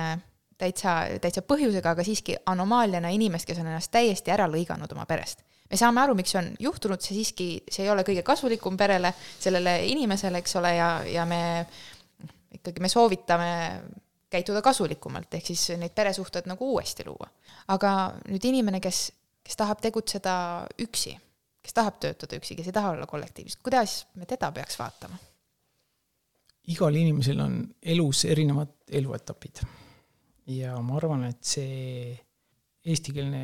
täitsa, 0.57 0.93
täitsa 1.21 1.41
põhjusega, 1.41 1.95
aga 1.95 2.05
siiski 2.05 2.37
anomaaliana 2.45 3.09
inimest, 3.13 3.47
kes 3.49 3.61
on 3.61 3.69
ennast 3.71 3.91
täiesti 3.91 4.33
ära 4.33 4.45
lõiganud 4.49 4.93
oma 4.93 5.05
perest. 5.09 5.43
me 5.69 5.77
saame 5.77 6.01
aru, 6.01 6.15
miks 6.15 6.31
see 6.31 6.39
on 6.39 6.51
juhtunud, 6.59 7.01
see 7.01 7.17
siiski, 7.17 7.47
see 7.69 7.83
ei 7.83 7.89
ole 7.91 8.05
kõige 8.07 8.23
kasulikum 8.23 8.77
perele, 8.77 9.11
sellele 9.39 9.79
inimesele, 9.89 10.39
eks 10.43 10.55
ole, 10.61 10.75
ja, 10.77 10.91
ja 11.11 11.25
me 11.25 11.41
ikkagi 12.57 12.83
me 12.83 12.89
soovitame 12.91 13.51
käituda 14.31 14.61
kasulikumalt, 14.65 15.31
ehk 15.37 15.53
siis 15.53 15.69
neid 15.79 15.95
peresuhted 15.95 16.49
nagu 16.49 16.73
uuesti 16.73 17.05
luua. 17.07 17.29
aga 17.73 17.93
nüüd 18.27 18.43
inimene, 18.49 18.81
kes, 18.83 19.07
kes 19.43 19.59
tahab 19.59 19.81
tegutseda 19.83 20.35
üksi, 20.83 21.15
kes 21.63 21.75
tahab 21.77 21.99
töötada 22.03 22.39
üksi, 22.39 22.57
kes 22.59 22.67
ei 22.67 22.75
taha 22.75 22.93
olla 22.95 23.07
kollektiivis, 23.07 23.59
kuidas 23.63 24.01
me 24.15 24.25
teda 24.25 24.51
peaks 24.51 24.79
vaatama? 24.79 25.19
igal 26.67 26.95
inimesel 26.99 27.39
on 27.39 27.61
elus 27.81 28.25
erinevad 28.27 28.73
eluetapid. 28.91 29.63
ja 30.51 30.75
ma 30.83 30.97
arvan, 30.99 31.23
et 31.31 31.43
see 31.43 32.11
eestikeelne 32.87 33.43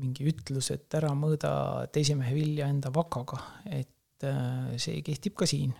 mingi 0.00 0.26
ütlus, 0.30 0.70
et 0.74 0.94
ära 0.98 1.10
mõõda 1.18 1.52
teise 1.92 2.16
mehe 2.18 2.34
vilja 2.34 2.68
enda 2.70 2.92
vakaga, 2.94 3.40
et 3.66 4.26
äh, 4.26 4.74
see 4.78 5.02
kehtib 5.06 5.36
ka 5.38 5.46
siin. 5.46 5.74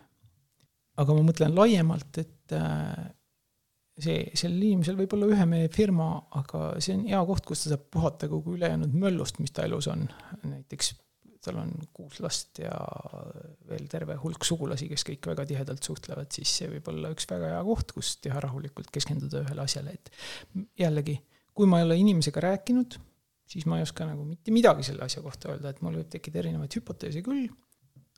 aga 1.00 1.14
ma 1.16 1.22
mõtlen 1.24 1.54
laiemalt, 1.56 2.18
et 2.22 2.39
äh, 2.56 3.10
see, 4.00 4.24
sellel 4.38 4.64
inimesel 4.70 4.98
võib 4.98 5.14
olla 5.16 5.28
ühe 5.34 5.46
mehe 5.48 5.68
firma, 5.72 6.08
aga 6.40 6.72
see 6.82 6.96
on 6.96 7.06
hea 7.10 7.20
koht, 7.28 7.46
kus 7.48 7.64
ta 7.64 7.74
saab 7.74 7.86
puhata 7.92 8.30
kogu 8.30 8.56
ülejäänud 8.56 8.96
möllust, 8.96 9.40
mis 9.42 9.54
ta 9.54 9.66
elus 9.68 9.90
on. 9.92 10.06
näiteks 10.42 10.94
tal 11.44 11.56
on 11.62 11.70
kuus 11.96 12.18
last 12.20 12.60
ja 12.60 12.72
veel 13.68 13.86
terve 13.88 14.16
hulk 14.20 14.44
sugulasi, 14.44 14.90
kes 14.90 15.06
kõik 15.08 15.30
väga 15.30 15.46
tihedalt 15.48 15.86
suhtlevad, 15.86 16.28
siis 16.36 16.52
see 16.58 16.68
võib 16.68 16.90
olla 16.92 17.12
üks 17.14 17.28
väga 17.30 17.54
hea 17.54 17.62
koht, 17.64 17.94
kus 17.96 18.16
teha 18.24 18.42
rahulikult, 18.44 18.90
keskenduda 18.92 19.44
ühele 19.46 19.64
asjale, 19.64 19.96
et 19.96 20.10
jällegi, 20.82 21.16
kui 21.56 21.70
ma 21.70 21.80
ei 21.80 21.88
ole 21.88 21.96
inimesega 22.02 22.44
rääkinud, 22.44 22.98
siis 23.50 23.64
ma 23.70 23.80
ei 23.80 23.86
oska 23.86 24.06
nagu 24.08 24.26
mitte 24.26 24.52
midagi 24.52 24.84
selle 24.86 25.06
asja 25.06 25.24
kohta 25.24 25.54
öelda, 25.54 25.72
et 25.72 25.80
mul 25.84 25.96
võib 26.02 26.12
tekkida 26.12 26.42
erinevaid 26.42 26.76
hüpoteese 26.76 27.24
küll, 27.24 27.48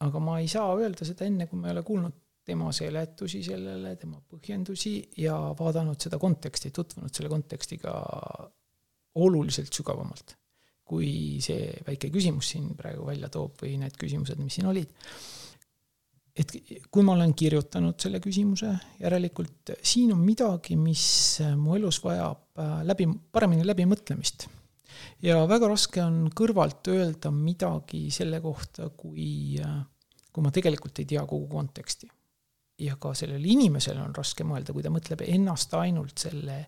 aga 0.03 0.23
ma 0.23 0.41
ei 0.43 0.51
saa 0.51 0.75
öelda 0.75 1.07
seda 1.07 1.29
enne, 1.29 1.47
kui 1.47 1.63
ma 1.63 1.71
ei 1.71 1.77
ole 1.77 1.87
kuulnud 1.87 2.19
tema 2.45 2.73
seletusi 2.75 3.43
sellele, 3.47 3.95
tema 4.01 4.19
põhjendusi 4.31 4.97
ja 5.23 5.37
vaadanud 5.59 6.01
seda 6.03 6.19
konteksti, 6.23 6.73
tutvunud 6.75 7.15
selle 7.15 7.31
kontekstiga 7.31 7.93
oluliselt 9.23 9.73
sügavamalt, 9.75 10.35
kui 10.89 11.39
see 11.45 11.69
väike 11.87 12.11
küsimus 12.13 12.53
siin 12.55 12.73
praegu 12.79 13.07
välja 13.07 13.31
toob 13.33 13.63
või 13.63 13.77
need 13.81 13.95
küsimused, 14.01 14.41
mis 14.43 14.59
siin 14.59 14.71
olid. 14.73 14.91
et 16.33 16.55
kui 16.91 17.05
ma 17.05 17.13
olen 17.13 17.35
kirjutanud 17.37 17.99
selle 18.01 18.19
küsimuse, 18.25 18.71
järelikult 19.03 19.75
siin 19.85 20.15
on 20.15 20.23
midagi, 20.25 20.79
mis 20.81 21.05
mu 21.61 21.77
elus 21.77 22.01
vajab 22.03 22.57
äh, 22.57 22.81
läbi, 22.89 23.07
paremini 23.33 23.67
läbimõtlemist 23.69 24.49
ja 25.23 25.43
väga 25.47 25.69
raske 25.69 26.01
on 26.03 26.25
kõrvalt 26.33 26.89
öelda 26.89 27.31
midagi 27.37 28.07
selle 28.11 28.41
kohta, 28.41 28.89
kui, 28.97 29.61
äh, 29.61 29.79
kui 30.33 30.43
ma 30.43 30.51
tegelikult 30.51 31.05
ei 31.05 31.11
tea 31.13 31.27
kogu 31.29 31.47
konteksti 31.53 32.09
ja 32.83 32.97
ka 33.01 33.13
sellel 33.17 33.45
inimesel 33.45 34.01
on 34.03 34.15
raske 34.17 34.47
mõelda, 34.47 34.75
kui 34.75 34.85
ta 34.85 34.91
mõtleb 34.93 35.23
ennast 35.27 35.75
ainult 35.79 36.25
selle 36.25 36.65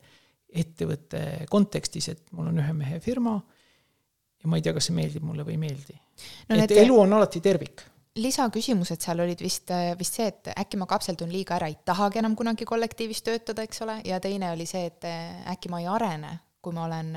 ettevõtte 0.55 1.49
kontekstis, 1.51 2.09
et 2.13 2.31
mul 2.37 2.53
on 2.53 2.63
ühe 2.63 2.77
mehe 2.77 3.01
firma 3.03 3.35
ja 4.45 4.51
ma 4.51 4.61
ei 4.61 4.65
tea, 4.65 4.75
kas 4.77 4.91
see 4.91 4.97
meeldib 4.97 5.25
mulle 5.27 5.47
või 5.47 5.57
ei 5.57 5.65
meeldi 5.65 5.97
no,. 5.97 6.61
et 6.61 6.77
elu 6.85 6.97
on 7.01 7.17
alati 7.17 7.43
tervik. 7.45 7.83
lisaküsimused 8.21 9.03
seal 9.03 9.25
olid 9.25 9.43
vist, 9.43 9.73
vist 9.99 10.21
see, 10.21 10.31
et 10.31 10.53
äkki 10.55 10.79
ma 10.79 10.87
kapseldun 10.91 11.33
liiga 11.33 11.57
ära, 11.59 11.71
ei 11.73 11.79
tahagi 11.85 12.23
enam 12.23 12.37
kunagi 12.39 12.69
kollektiivis 12.69 13.25
töötada, 13.27 13.67
eks 13.67 13.83
ole, 13.87 14.01
ja 14.07 14.21
teine 14.23 14.53
oli 14.55 14.69
see, 14.71 14.87
et 14.93 15.09
äkki 15.57 15.73
ma 15.73 15.83
ei 15.83 15.89
arene, 15.91 16.37
kui 16.65 16.77
ma 16.77 16.87
olen 16.87 17.11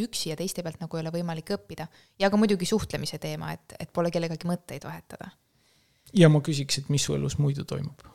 üksi 0.00 0.32
ja 0.32 0.38
teiste 0.38 0.64
pealt 0.66 0.80
nagu 0.82 0.96
ei 0.96 1.04
ole 1.04 1.12
võimalik 1.14 1.52
õppida. 1.58 1.86
ja 2.18 2.30
ka 2.30 2.40
muidugi 2.40 2.66
suhtlemise 2.66 3.20
teema, 3.22 3.52
et, 3.52 3.76
et 3.78 3.92
pole 3.92 4.10
kellegagi 4.14 4.48
mõtteid 4.48 4.88
vahetada. 4.88 5.34
ja 6.14 6.30
ma 6.32 6.40
küsiks, 6.40 6.80
et 6.80 6.88
mis 6.88 7.04
su 7.04 7.18
elus 7.18 7.36
muidu 7.42 7.68
toimub 7.68 8.06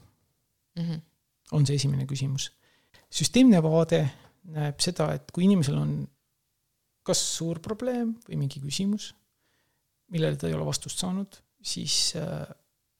mm. 0.77 0.83
-hmm. 0.83 1.01
on 1.51 1.65
see 1.65 1.75
esimene 1.75 2.05
küsimus. 2.09 2.51
süsteemne 3.09 3.63
vaade 3.63 4.03
näeb 4.43 4.79
seda, 4.79 5.13
et 5.13 5.31
kui 5.31 5.45
inimesel 5.45 5.77
on 5.77 6.07
kas 7.03 7.19
suur 7.37 7.59
probleem 7.59 8.15
või 8.27 8.39
mingi 8.39 8.61
küsimus, 8.63 9.11
millele 10.11 10.39
ta 10.39 10.47
ei 10.47 10.55
ole 10.55 10.65
vastust 10.65 10.99
saanud, 10.99 11.35
siis 11.61 12.15
äh, 12.19 12.47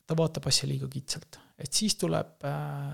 ta 0.06 0.18
vaatab 0.18 0.48
asja 0.48 0.68
liiga 0.68 0.88
kitsalt, 0.92 1.40
et 1.58 1.72
siis 1.74 1.96
tuleb 2.00 2.44
äh, 2.48 2.92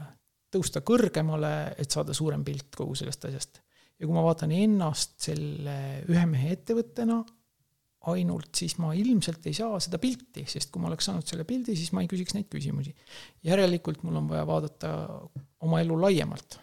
tõusta 0.53 0.81
kõrgemale, 0.85 1.73
et 1.77 1.89
saada 1.91 2.13
suurem 2.13 2.43
pilt 2.45 2.75
kogu 2.75 2.95
sellest 2.97 3.25
asjast. 3.29 3.61
ja 3.99 4.07
kui 4.07 4.15
ma 4.15 4.23
vaatan 4.23 4.53
ennast 4.55 5.17
selle 5.21 5.75
ühe 6.07 6.25
mehe 6.29 6.53
ettevõttena, 6.55 7.19
ainult, 8.07 8.53
siis 8.55 8.77
ma 8.79 8.93
ilmselt 8.95 9.45
ei 9.49 9.55
saa 9.57 9.79
seda 9.83 9.99
pilti, 9.99 10.45
sest 10.47 10.71
kui 10.71 10.81
ma 10.81 10.87
oleks 10.87 11.09
saanud 11.09 11.27
selle 11.27 11.43
pildi, 11.47 11.75
siis 11.75 11.91
ma 11.95 12.03
ei 12.03 12.09
küsiks 12.11 12.35
neid 12.35 12.47
küsimusi. 12.51 12.93
järelikult 13.43 14.03
mul 14.03 14.21
on 14.21 14.29
vaja 14.29 14.45
vaadata 14.47 14.91
oma 15.67 15.81
elu 15.83 16.01
laiemalt. 16.01 16.59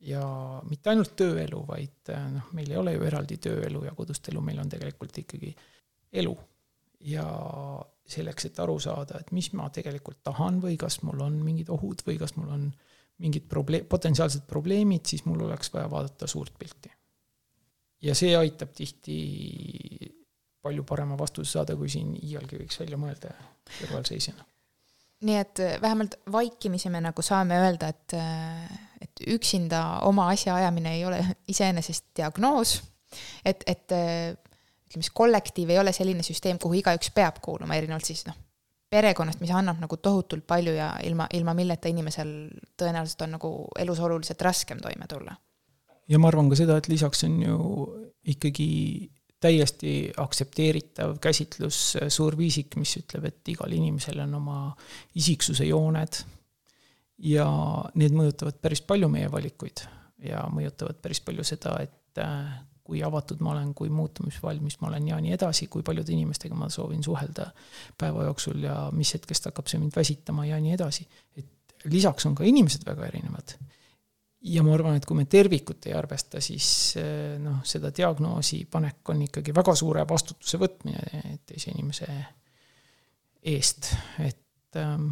ja 0.00 0.22
mitte 0.68 0.90
ainult 0.90 1.16
tööelu, 1.16 1.64
vaid 1.66 2.12
noh, 2.34 2.52
meil 2.54 2.70
ei 2.70 2.76
ole 2.76 2.94
ju 2.94 3.06
eraldi 3.08 3.38
tööelu 3.48 3.84
ja 3.84 3.94
kodust 3.96 4.28
elu, 4.28 4.42
meil 4.44 4.60
on 4.60 4.68
tegelikult 4.68 5.18
ikkagi 5.24 5.54
elu. 6.12 6.36
ja 7.00 7.24
selleks, 8.08 8.48
et 8.48 8.60
aru 8.60 8.78
saada, 8.80 9.20
et 9.20 9.32
mis 9.32 9.50
ma 9.56 9.70
tegelikult 9.72 10.20
tahan 10.24 10.60
või 10.60 10.76
kas 10.80 11.00
mul 11.02 11.20
on 11.24 11.40
mingid 11.44 11.72
ohud 11.72 12.04
või 12.06 12.18
kas 12.20 12.36
mul 12.36 12.52
on 12.52 12.68
mingid 13.18 13.48
probleem, 13.48 13.88
potentsiaalsed 13.88 14.44
probleemid, 14.46 15.06
siis 15.06 15.24
mul 15.24 15.42
oleks 15.48 15.72
vaja 15.72 15.88
vaadata 15.90 16.28
suurt 16.28 16.52
pilti. 16.58 16.92
ja 18.02 18.14
see 18.14 18.36
aitab 18.36 18.76
tihti 18.76 19.16
palju 20.68 20.84
parema 20.88 21.18
vastuse 21.18 21.56
saada, 21.56 21.76
kui 21.76 21.90
siin 21.92 22.14
iialgi 22.20 22.60
võiks 22.62 22.80
välja 22.82 23.00
mõelda 23.00 23.32
kõrvalseisjana. 23.78 24.44
nii 25.28 25.38
et 25.40 25.62
äh, 25.64 25.78
vähemalt 25.82 26.18
vaikimisi 26.32 26.90
me 26.94 27.00
nagu 27.02 27.22
saame 27.26 27.58
öelda, 27.58 27.88
et, 27.90 28.14
äh, 28.14 28.68
et 29.02 29.24
üksinda 29.34 30.00
oma 30.06 30.28
asja 30.34 30.54
ajamine 30.60 30.94
ei 30.98 31.06
ole 31.08 31.22
iseenesest 31.48 32.12
diagnoos, 32.16 32.78
et, 33.44 33.64
et 33.66 33.96
äh, 33.96 34.36
ütleme 34.88 35.04
siis 35.04 35.14
kollektiiv 35.14 35.72
ei 35.74 35.80
ole 35.80 35.92
selline 35.92 36.22
süsteem, 36.22 36.60
kuhu 36.62 36.78
igaüks 36.80 37.10
peab 37.14 37.42
kuuluma, 37.44 37.76
erinevalt 37.76 38.06
siis 38.08 38.24
noh, 38.28 38.36
perekonnast, 38.90 39.42
mis 39.44 39.52
annab 39.52 39.82
nagu 39.82 39.98
tohutult 40.00 40.46
palju 40.48 40.72
ja 40.76 40.94
ilma, 41.04 41.26
ilma 41.36 41.54
milleta 41.56 41.90
inimesel 41.92 42.32
tõenäoliselt 42.80 43.26
on 43.26 43.36
nagu 43.36 43.52
elus 43.78 44.00
oluliselt 44.00 44.42
raskem 44.42 44.80
toime 44.84 45.10
tulla. 45.10 45.36
ja 46.08 46.18
ma 46.18 46.30
arvan 46.30 46.48
ka 46.48 46.56
seda, 46.56 46.78
et 46.78 46.88
lisaks 46.88 47.24
on 47.26 47.42
ju 47.42 47.58
ikkagi 48.28 48.68
täiesti 49.40 49.92
aktsepteeritav 50.18 51.18
käsitlus, 51.22 51.96
suur 52.10 52.36
viisik, 52.38 52.74
mis 52.80 52.96
ütleb, 53.00 53.28
et 53.30 53.52
igal 53.54 53.72
inimesel 53.74 54.18
on 54.24 54.34
oma 54.40 54.58
isiksuse 55.18 55.68
jooned 55.68 56.22
ja 57.22 57.46
need 57.98 58.16
mõjutavad 58.18 58.58
päris 58.62 58.82
palju 58.86 59.10
meie 59.12 59.30
valikuid 59.30 59.84
ja 60.26 60.44
mõjutavad 60.50 60.98
päris 61.02 61.20
palju 61.22 61.46
seda, 61.46 61.76
et 61.82 62.22
äh, 62.22 62.58
kui 62.88 63.02
avatud 63.04 63.42
ma 63.44 63.52
olen, 63.52 63.74
kui 63.76 63.90
muutumisvalmis 63.92 64.78
ma 64.80 64.88
olen 64.88 65.10
ja 65.10 65.20
nii 65.22 65.34
edasi, 65.36 65.68
kui 65.70 65.84
paljude 65.86 66.14
inimestega 66.14 66.56
ma 66.56 66.70
soovin 66.72 67.04
suhelda 67.04 67.50
päeva 68.00 68.24
jooksul 68.30 68.62
ja 68.64 68.78
mis 68.96 69.12
hetkest 69.14 69.50
hakkab 69.50 69.68
see 69.68 69.82
mind 69.82 69.96
väsitama 69.96 70.46
ja 70.48 70.60
nii 70.62 70.72
edasi. 70.78 71.04
et 71.36 71.84
lisaks 71.92 72.26
on 72.26 72.34
ka 72.34 72.46
inimesed 72.48 72.86
väga 72.88 73.06
erinevad 73.10 73.54
ja 74.40 74.62
ma 74.62 74.74
arvan, 74.74 74.98
et 74.98 75.06
kui 75.06 75.16
me 75.18 75.26
tervikut 75.30 75.88
ei 75.88 75.94
arvesta, 75.98 76.40
siis 76.44 76.68
eh, 77.00 77.38
noh, 77.42 77.60
seda 77.66 77.90
diagnoosi 77.94 78.64
panek 78.70 79.10
on 79.10 79.24
ikkagi 79.26 79.54
väga 79.54 79.74
suure 79.78 80.04
vastutuse 80.08 80.60
võtmine 80.60 81.38
teise 81.46 81.72
inimese 81.74 82.08
eest, 83.48 83.92
et 84.22 84.78
ähm, 84.78 85.10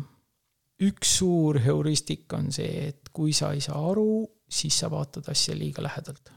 üks 0.86 1.16
suur 1.18 1.60
heuristik 1.64 2.32
on 2.36 2.50
see, 2.54 2.88
et 2.90 3.12
kui 3.14 3.34
sa 3.36 3.52
ei 3.54 3.62
saa 3.64 3.78
aru, 3.90 4.24
siis 4.46 4.78
sa 4.82 4.90
vaatad 4.92 5.28
asja 5.32 5.56
liiga 5.56 5.82
lähedalt. 5.82 6.32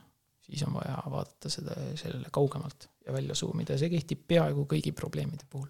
siis 0.49 0.63
on 0.65 0.73
vaja 0.73 0.97
vaadata 1.05 1.49
seda, 1.49 1.75
sellele 1.95 2.29
kaugemalt 2.33 2.89
ja 3.05 3.13
välja 3.13 3.35
zoom 3.35 3.59
ida 3.61 3.75
ja 3.75 3.81
see 3.83 3.91
kehtib 3.93 4.23
peaaegu 4.27 4.65
kõigi 4.65 4.93
probleemide 4.97 5.45
puhul. 5.49 5.67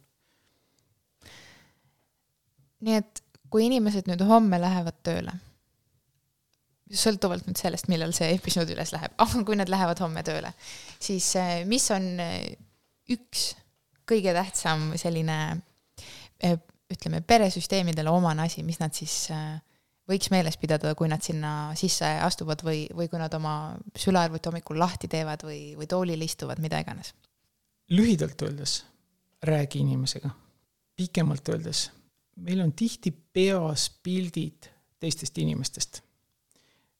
nii 2.80 2.96
et 2.96 3.24
kui 3.50 3.66
inimesed 3.66 4.08
nüüd 4.08 4.24
homme 4.30 4.62
lähevad 4.62 5.02
tööle, 5.04 5.34
sõltuvalt 6.90 7.46
nüüd 7.48 7.60
sellest, 7.60 7.90
millal 7.92 8.14
see 8.18 8.32
episood 8.34 8.70
üles 8.74 8.94
läheb, 8.96 9.14
aga 9.22 9.44
kui 9.48 9.58
nad 9.60 9.70
lähevad 9.72 10.02
homme 10.04 10.24
tööle, 10.26 10.54
siis 11.02 11.32
eh, 11.40 11.64
mis 11.70 11.86
on 11.96 12.12
eh, 12.24 12.52
üks 13.14 13.52
kõige 14.10 14.34
tähtsam 14.34 14.92
selline 14.98 15.40
eh, 16.42 16.58
ütleme, 16.90 17.22
peresüsteemidele 17.22 18.10
omane 18.10 18.48
asi, 18.48 18.64
mis 18.66 18.80
nad 18.82 18.96
siis 18.98 19.28
võiks 20.10 20.32
meeles 20.34 20.58
pidada, 20.58 20.96
kui 20.98 21.10
nad 21.12 21.22
sinna 21.22 21.72
sisse 21.78 22.08
astuvad 22.26 22.64
või, 22.66 22.88
või 22.98 23.10
kui 23.12 23.22
nad 23.22 23.34
oma 23.38 23.76
sülearvuti 23.94 24.50
hommikul 24.50 24.80
lahti 24.82 25.10
teevad 25.12 25.46
või, 25.46 25.76
või 25.78 25.90
toolil 25.90 26.26
istuvad, 26.26 26.62
mida 26.64 26.82
iganes? 26.82 27.14
lühidalt 27.90 28.42
öeldes, 28.46 28.84
räägi 29.46 29.80
inimesega. 29.82 30.30
pikemalt 30.96 31.50
öeldes, 31.50 31.92
meil 32.36 32.62
on 32.62 32.74
tihti 32.74 33.12
peas 33.12 33.90
pildid 34.04 34.70
teistest 35.00 35.38
inimestest. 35.38 36.02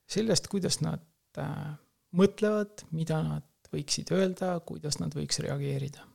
Sellest, 0.10 0.48
kuidas 0.52 0.80
nad 0.82 1.04
äh, 1.38 1.74
mõtlevad, 2.18 2.86
mida 2.92 3.22
nad 3.24 3.46
võiksid 3.74 4.12
öelda, 4.16 4.56
kuidas 4.66 4.98
nad 5.02 5.14
võiks 5.14 5.42
reageerida 5.46 6.10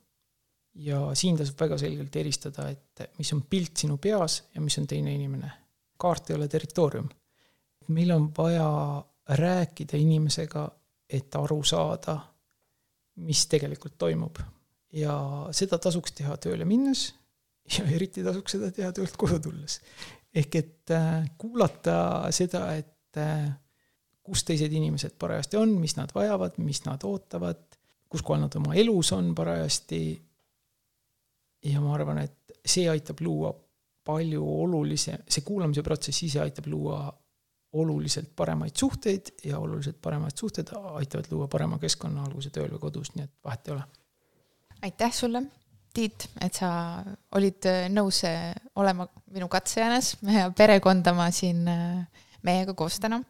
ja 0.75 1.01
siin 1.15 1.39
tasub 1.39 1.59
väga 1.61 1.79
selgelt 1.79 2.17
eristada, 2.19 2.69
et 2.71 3.05
mis 3.19 3.31
on 3.35 3.45
pilt 3.51 3.85
sinu 3.85 3.99
peas 4.03 4.41
ja 4.55 4.63
mis 4.63 4.77
on 4.79 4.89
teine 4.91 5.15
inimene. 5.15 5.51
kaart 5.97 6.31
ei 6.31 6.37
ole 6.37 6.49
territoorium. 6.49 7.09
meil 7.89 8.11
on 8.11 8.33
vaja 8.39 9.05
rääkida 9.29 9.97
inimesega, 9.97 10.71
et 11.09 11.35
aru 11.35 11.63
saada, 11.63 12.19
mis 13.17 13.47
tegelikult 13.47 13.99
toimub. 13.99 14.39
ja 14.93 15.47
seda 15.51 15.79
tasuks 15.79 16.13
teha 16.13 16.37
tööle 16.37 16.65
minnes 16.65 17.15
ja 17.79 17.85
eriti 17.85 18.25
tasuks 18.25 18.53
seda 18.53 18.71
teha 18.71 18.93
töölt 18.93 19.17
koju 19.17 19.39
tulles. 19.39 19.81
ehk 20.35 20.55
et 20.55 20.91
äh, 20.91 21.31
kuulata 21.39 22.27
seda, 22.31 22.75
et 22.75 23.17
äh, 23.17 23.53
kus 24.25 24.45
teised 24.49 24.73
inimesed 24.73 25.19
parajasti 25.21 25.59
on, 25.61 25.75
mis 25.81 25.97
nad 25.99 26.13
vajavad, 26.15 26.57
mis 26.65 26.81
nad 26.87 27.03
ootavad, 27.05 27.61
kus 28.09 28.23
kohal 28.25 28.47
nad 28.47 28.57
oma 28.57 28.75
elus 28.79 29.13
on 29.13 29.35
parajasti 29.37 30.01
ja 31.69 31.81
ma 31.81 31.95
arvan, 31.95 32.23
et 32.25 32.57
see 32.65 32.89
aitab 32.89 33.21
luua 33.25 33.53
palju 34.05 34.45
olulise, 34.65 35.19
see 35.29 35.45
kuulamise 35.45 35.85
protsess 35.85 36.25
ise 36.27 36.41
aitab 36.41 36.69
luua 36.73 37.03
oluliselt 37.75 38.31
paremaid 38.37 38.77
suhteid 38.79 39.35
ja 39.45 39.59
oluliselt 39.59 39.99
paremad 40.03 40.37
suhted 40.39 40.71
aitavad 40.95 41.27
luua 41.31 41.49
parema 41.51 41.79
keskkonna, 41.83 42.25
olgu 42.29 42.45
see 42.45 42.55
tööl 42.55 42.71
või 42.77 42.83
kodus, 42.87 43.15
nii 43.15 43.27
et 43.27 43.33
vahet 43.45 43.69
ei 43.69 43.75
ole. 43.75 43.85
aitäh 44.89 45.13
sulle, 45.13 45.43
Tiit, 45.95 46.25
et 46.43 46.57
sa 46.59 46.69
olid 47.39 47.67
äh, 47.71 47.85
nõus 47.87 48.25
äh, 48.27 48.49
olema 48.83 49.07
minu 49.31 49.47
katsejäänes 49.47 50.17
ja 50.27 50.49
perekondama 50.51 51.29
siin 51.31 51.69
äh, 51.71 52.25
meiega 52.43 52.75
koos 52.75 52.97
täna. 52.99 53.21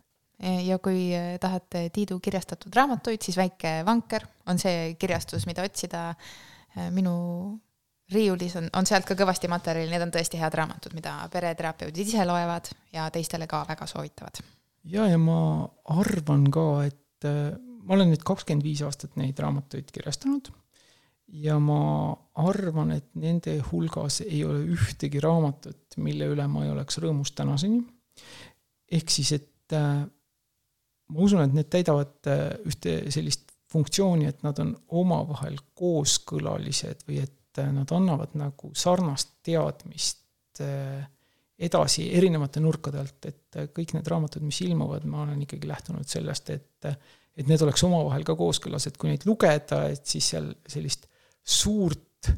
Ja 0.43 0.78
kui 0.82 1.12
tahate 1.40 1.89
Tiidu 1.94 2.19
kirjastatud 2.20 2.74
raamatuid, 2.74 3.23
siis 3.23 3.36
Väike 3.39 3.77
vanker 3.86 4.27
on 4.51 4.59
see 4.59 4.94
kirjastus, 4.98 5.47
mida 5.47 5.62
otsida 5.62 6.09
minu 6.90 7.15
riiulis 8.12 8.56
on, 8.59 8.66
on 8.77 8.86
sealt 8.86 9.06
ka 9.09 9.16
kõvasti 9.19 9.48
materjali, 9.48 9.93
need 9.93 10.02
on 10.05 10.12
tõesti 10.12 10.40
head 10.40 10.56
raamatud, 10.59 10.97
mida 10.97 11.15
pereterapeudid 11.32 12.11
ise 12.11 12.27
loevad 12.27 12.69
ja 12.93 13.06
teistele 13.15 13.47
ka 13.51 13.62
väga 13.69 13.86
soovitavad. 13.89 14.43
ja, 14.85 15.06
ja 15.09 15.19
ma 15.19 15.39
arvan 15.94 16.51
ka, 16.52 16.66
et 16.90 17.31
ma 17.85 17.97
olen 17.97 18.12
nüüd 18.12 18.27
kakskümmend 18.27 18.66
viis 18.66 18.82
aastat 18.85 19.16
neid 19.20 19.39
raamatuid 19.40 19.94
kirjastanud 19.94 20.51
ja 21.40 21.56
ma 21.62 22.12
arvan, 22.44 22.93
et 22.94 23.09
nende 23.19 23.56
hulgas 23.70 24.20
ei 24.24 24.43
ole 24.47 24.62
ühtegi 24.74 25.23
raamatut, 25.23 25.97
mille 26.02 26.28
üle 26.35 26.47
ma 26.51 26.65
ei 26.65 26.73
oleks 26.74 27.01
rõõmus 27.02 27.35
tänaseni. 27.36 27.82
ehk 28.93 29.11
siis, 29.11 29.32
et 29.32 29.77
ma 31.13 31.25
usun, 31.27 31.45
et 31.45 31.57
need 31.57 31.71
täidavad 31.73 32.31
äh, 32.33 32.47
ühte 32.69 32.99
sellist 33.13 33.51
funktsiooni, 33.75 34.29
et 34.31 34.45
nad 34.47 34.59
on 34.63 34.75
omavahel 35.01 35.57
kooskõlalised 35.75 37.09
või 37.09 37.25
et 37.25 37.41
et 37.63 37.75
nad 37.75 37.91
annavad 37.95 38.35
nagu 38.39 38.71
sarnast 38.77 39.37
teadmist 39.47 40.63
eh, 40.65 41.03
edasi 41.65 42.09
erinevate 42.19 42.63
nurkade 42.63 42.99
alt, 42.99 43.29
et 43.31 43.59
kõik 43.75 43.95
need 43.95 44.09
raamatud, 44.11 44.43
mis 44.43 44.59
ilmuvad, 44.65 45.05
ma 45.07 45.23
olen 45.23 45.45
ikkagi 45.45 45.71
lähtunud 45.71 46.09
sellest, 46.09 46.51
et 46.51 46.89
et 47.35 47.49
need 47.51 47.63
oleks 47.65 47.83
omavahel 47.83 48.23
ka 48.23 48.37
kooskõlas, 48.39 48.85
et 48.87 48.99
kui 48.99 49.11
neid 49.11 49.25
lugeda, 49.27 49.81
et 49.91 50.05
siis 50.07 50.29
seal 50.35 50.53
sellist 50.71 51.09
suurt 51.43 52.29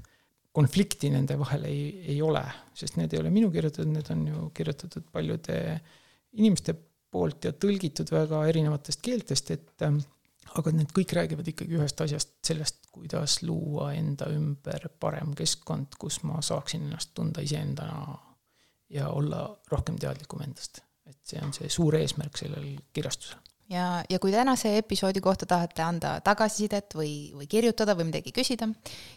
konflikti 0.57 1.11
nende 1.13 1.37
vahel 1.37 1.67
ei, 1.69 1.83
ei 2.15 2.23
ole, 2.25 2.41
sest 2.73 2.97
need 2.97 3.13
ei 3.13 3.21
ole 3.21 3.33
minu 3.33 3.51
kirjutatud, 3.53 3.91
need 3.93 4.09
on 4.15 4.23
ju 4.31 4.47
kirjutatud 4.57 5.05
paljude 5.13 5.59
inimeste 6.41 6.73
poolt 7.17 7.49
ja 7.49 7.55
tõlgitud 7.57 8.13
väga 8.13 8.43
erinevatest 8.51 9.03
keeltest, 9.05 9.55
et 9.57 9.87
aga 10.57 10.73
need 10.75 10.93
kõik 10.97 11.17
räägivad 11.17 11.49
ikkagi 11.53 11.79
ühest 11.79 12.01
asjast, 12.05 12.37
sellest, 12.47 12.85
kuidas 12.93 13.41
luua 13.45 13.91
enda 13.97 14.29
ümber 14.33 14.89
parem 15.01 15.35
keskkond, 15.37 15.99
kus 16.01 16.23
ma 16.29 16.43
saaksin 16.45 16.87
ennast 16.89 17.15
tunda 17.17 17.45
iseendana 17.45 18.17
ja 18.93 19.11
olla 19.11 19.49
rohkem 19.73 19.99
teadlikum 20.01 20.45
endast. 20.47 20.83
et 21.07 21.19
see 21.23 21.39
on 21.39 21.53
see 21.55 21.69
suur 21.71 21.95
eesmärk 21.95 22.35
sellel 22.35 22.65
kirjastusel 22.95 23.39
ja, 23.71 24.03
ja 24.11 24.19
kui 24.19 24.33
tänase 24.35 24.73
episoodi 24.79 25.21
kohta 25.23 25.47
tahate 25.47 25.85
anda 25.85 26.17
tagasisidet 26.25 26.97
või, 26.99 27.31
või 27.35 27.47
kirjutada 27.51 27.95
või 27.99 28.09
midagi 28.11 28.33
küsida, 28.35 28.69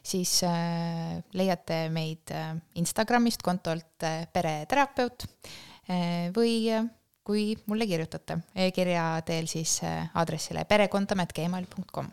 siis 0.03 0.39
äh, 0.47 1.17
leiate 1.33 1.81
meid 1.93 2.33
äh, 2.33 2.53
Instagramist 2.81 3.43
kontolt 3.45 4.05
äh, 4.05 4.25
pereterapeut 4.33 5.25
äh, 5.25 6.29
või 6.35 6.53
äh, 6.73 6.85
kui 7.29 7.53
mulle 7.69 7.85
kirjutate 7.85 8.39
e-kirja 8.55 9.03
teel 9.25 9.45
siis 9.45 9.75
äh, 9.85 10.09
aadressile 10.17 10.63
perekondam.gmail.com. 10.65 12.07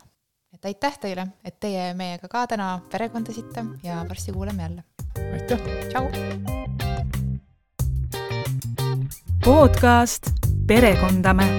et 0.53 0.65
aitäh 0.69 0.99
teile, 1.01 1.27
et 1.43 1.57
teie 1.59 1.87
meiega 1.97 2.29
ka 2.29 2.43
täna 2.53 2.67
perekondasite 2.91 3.63
ja 3.83 4.05
varsti 4.09 4.31
kuuleme 4.31 4.63
jälle. 4.63 4.83
aitäh! 5.33 5.59
tšau! 5.89 6.05
podcast 9.45 10.29
Perekondame 10.67 11.49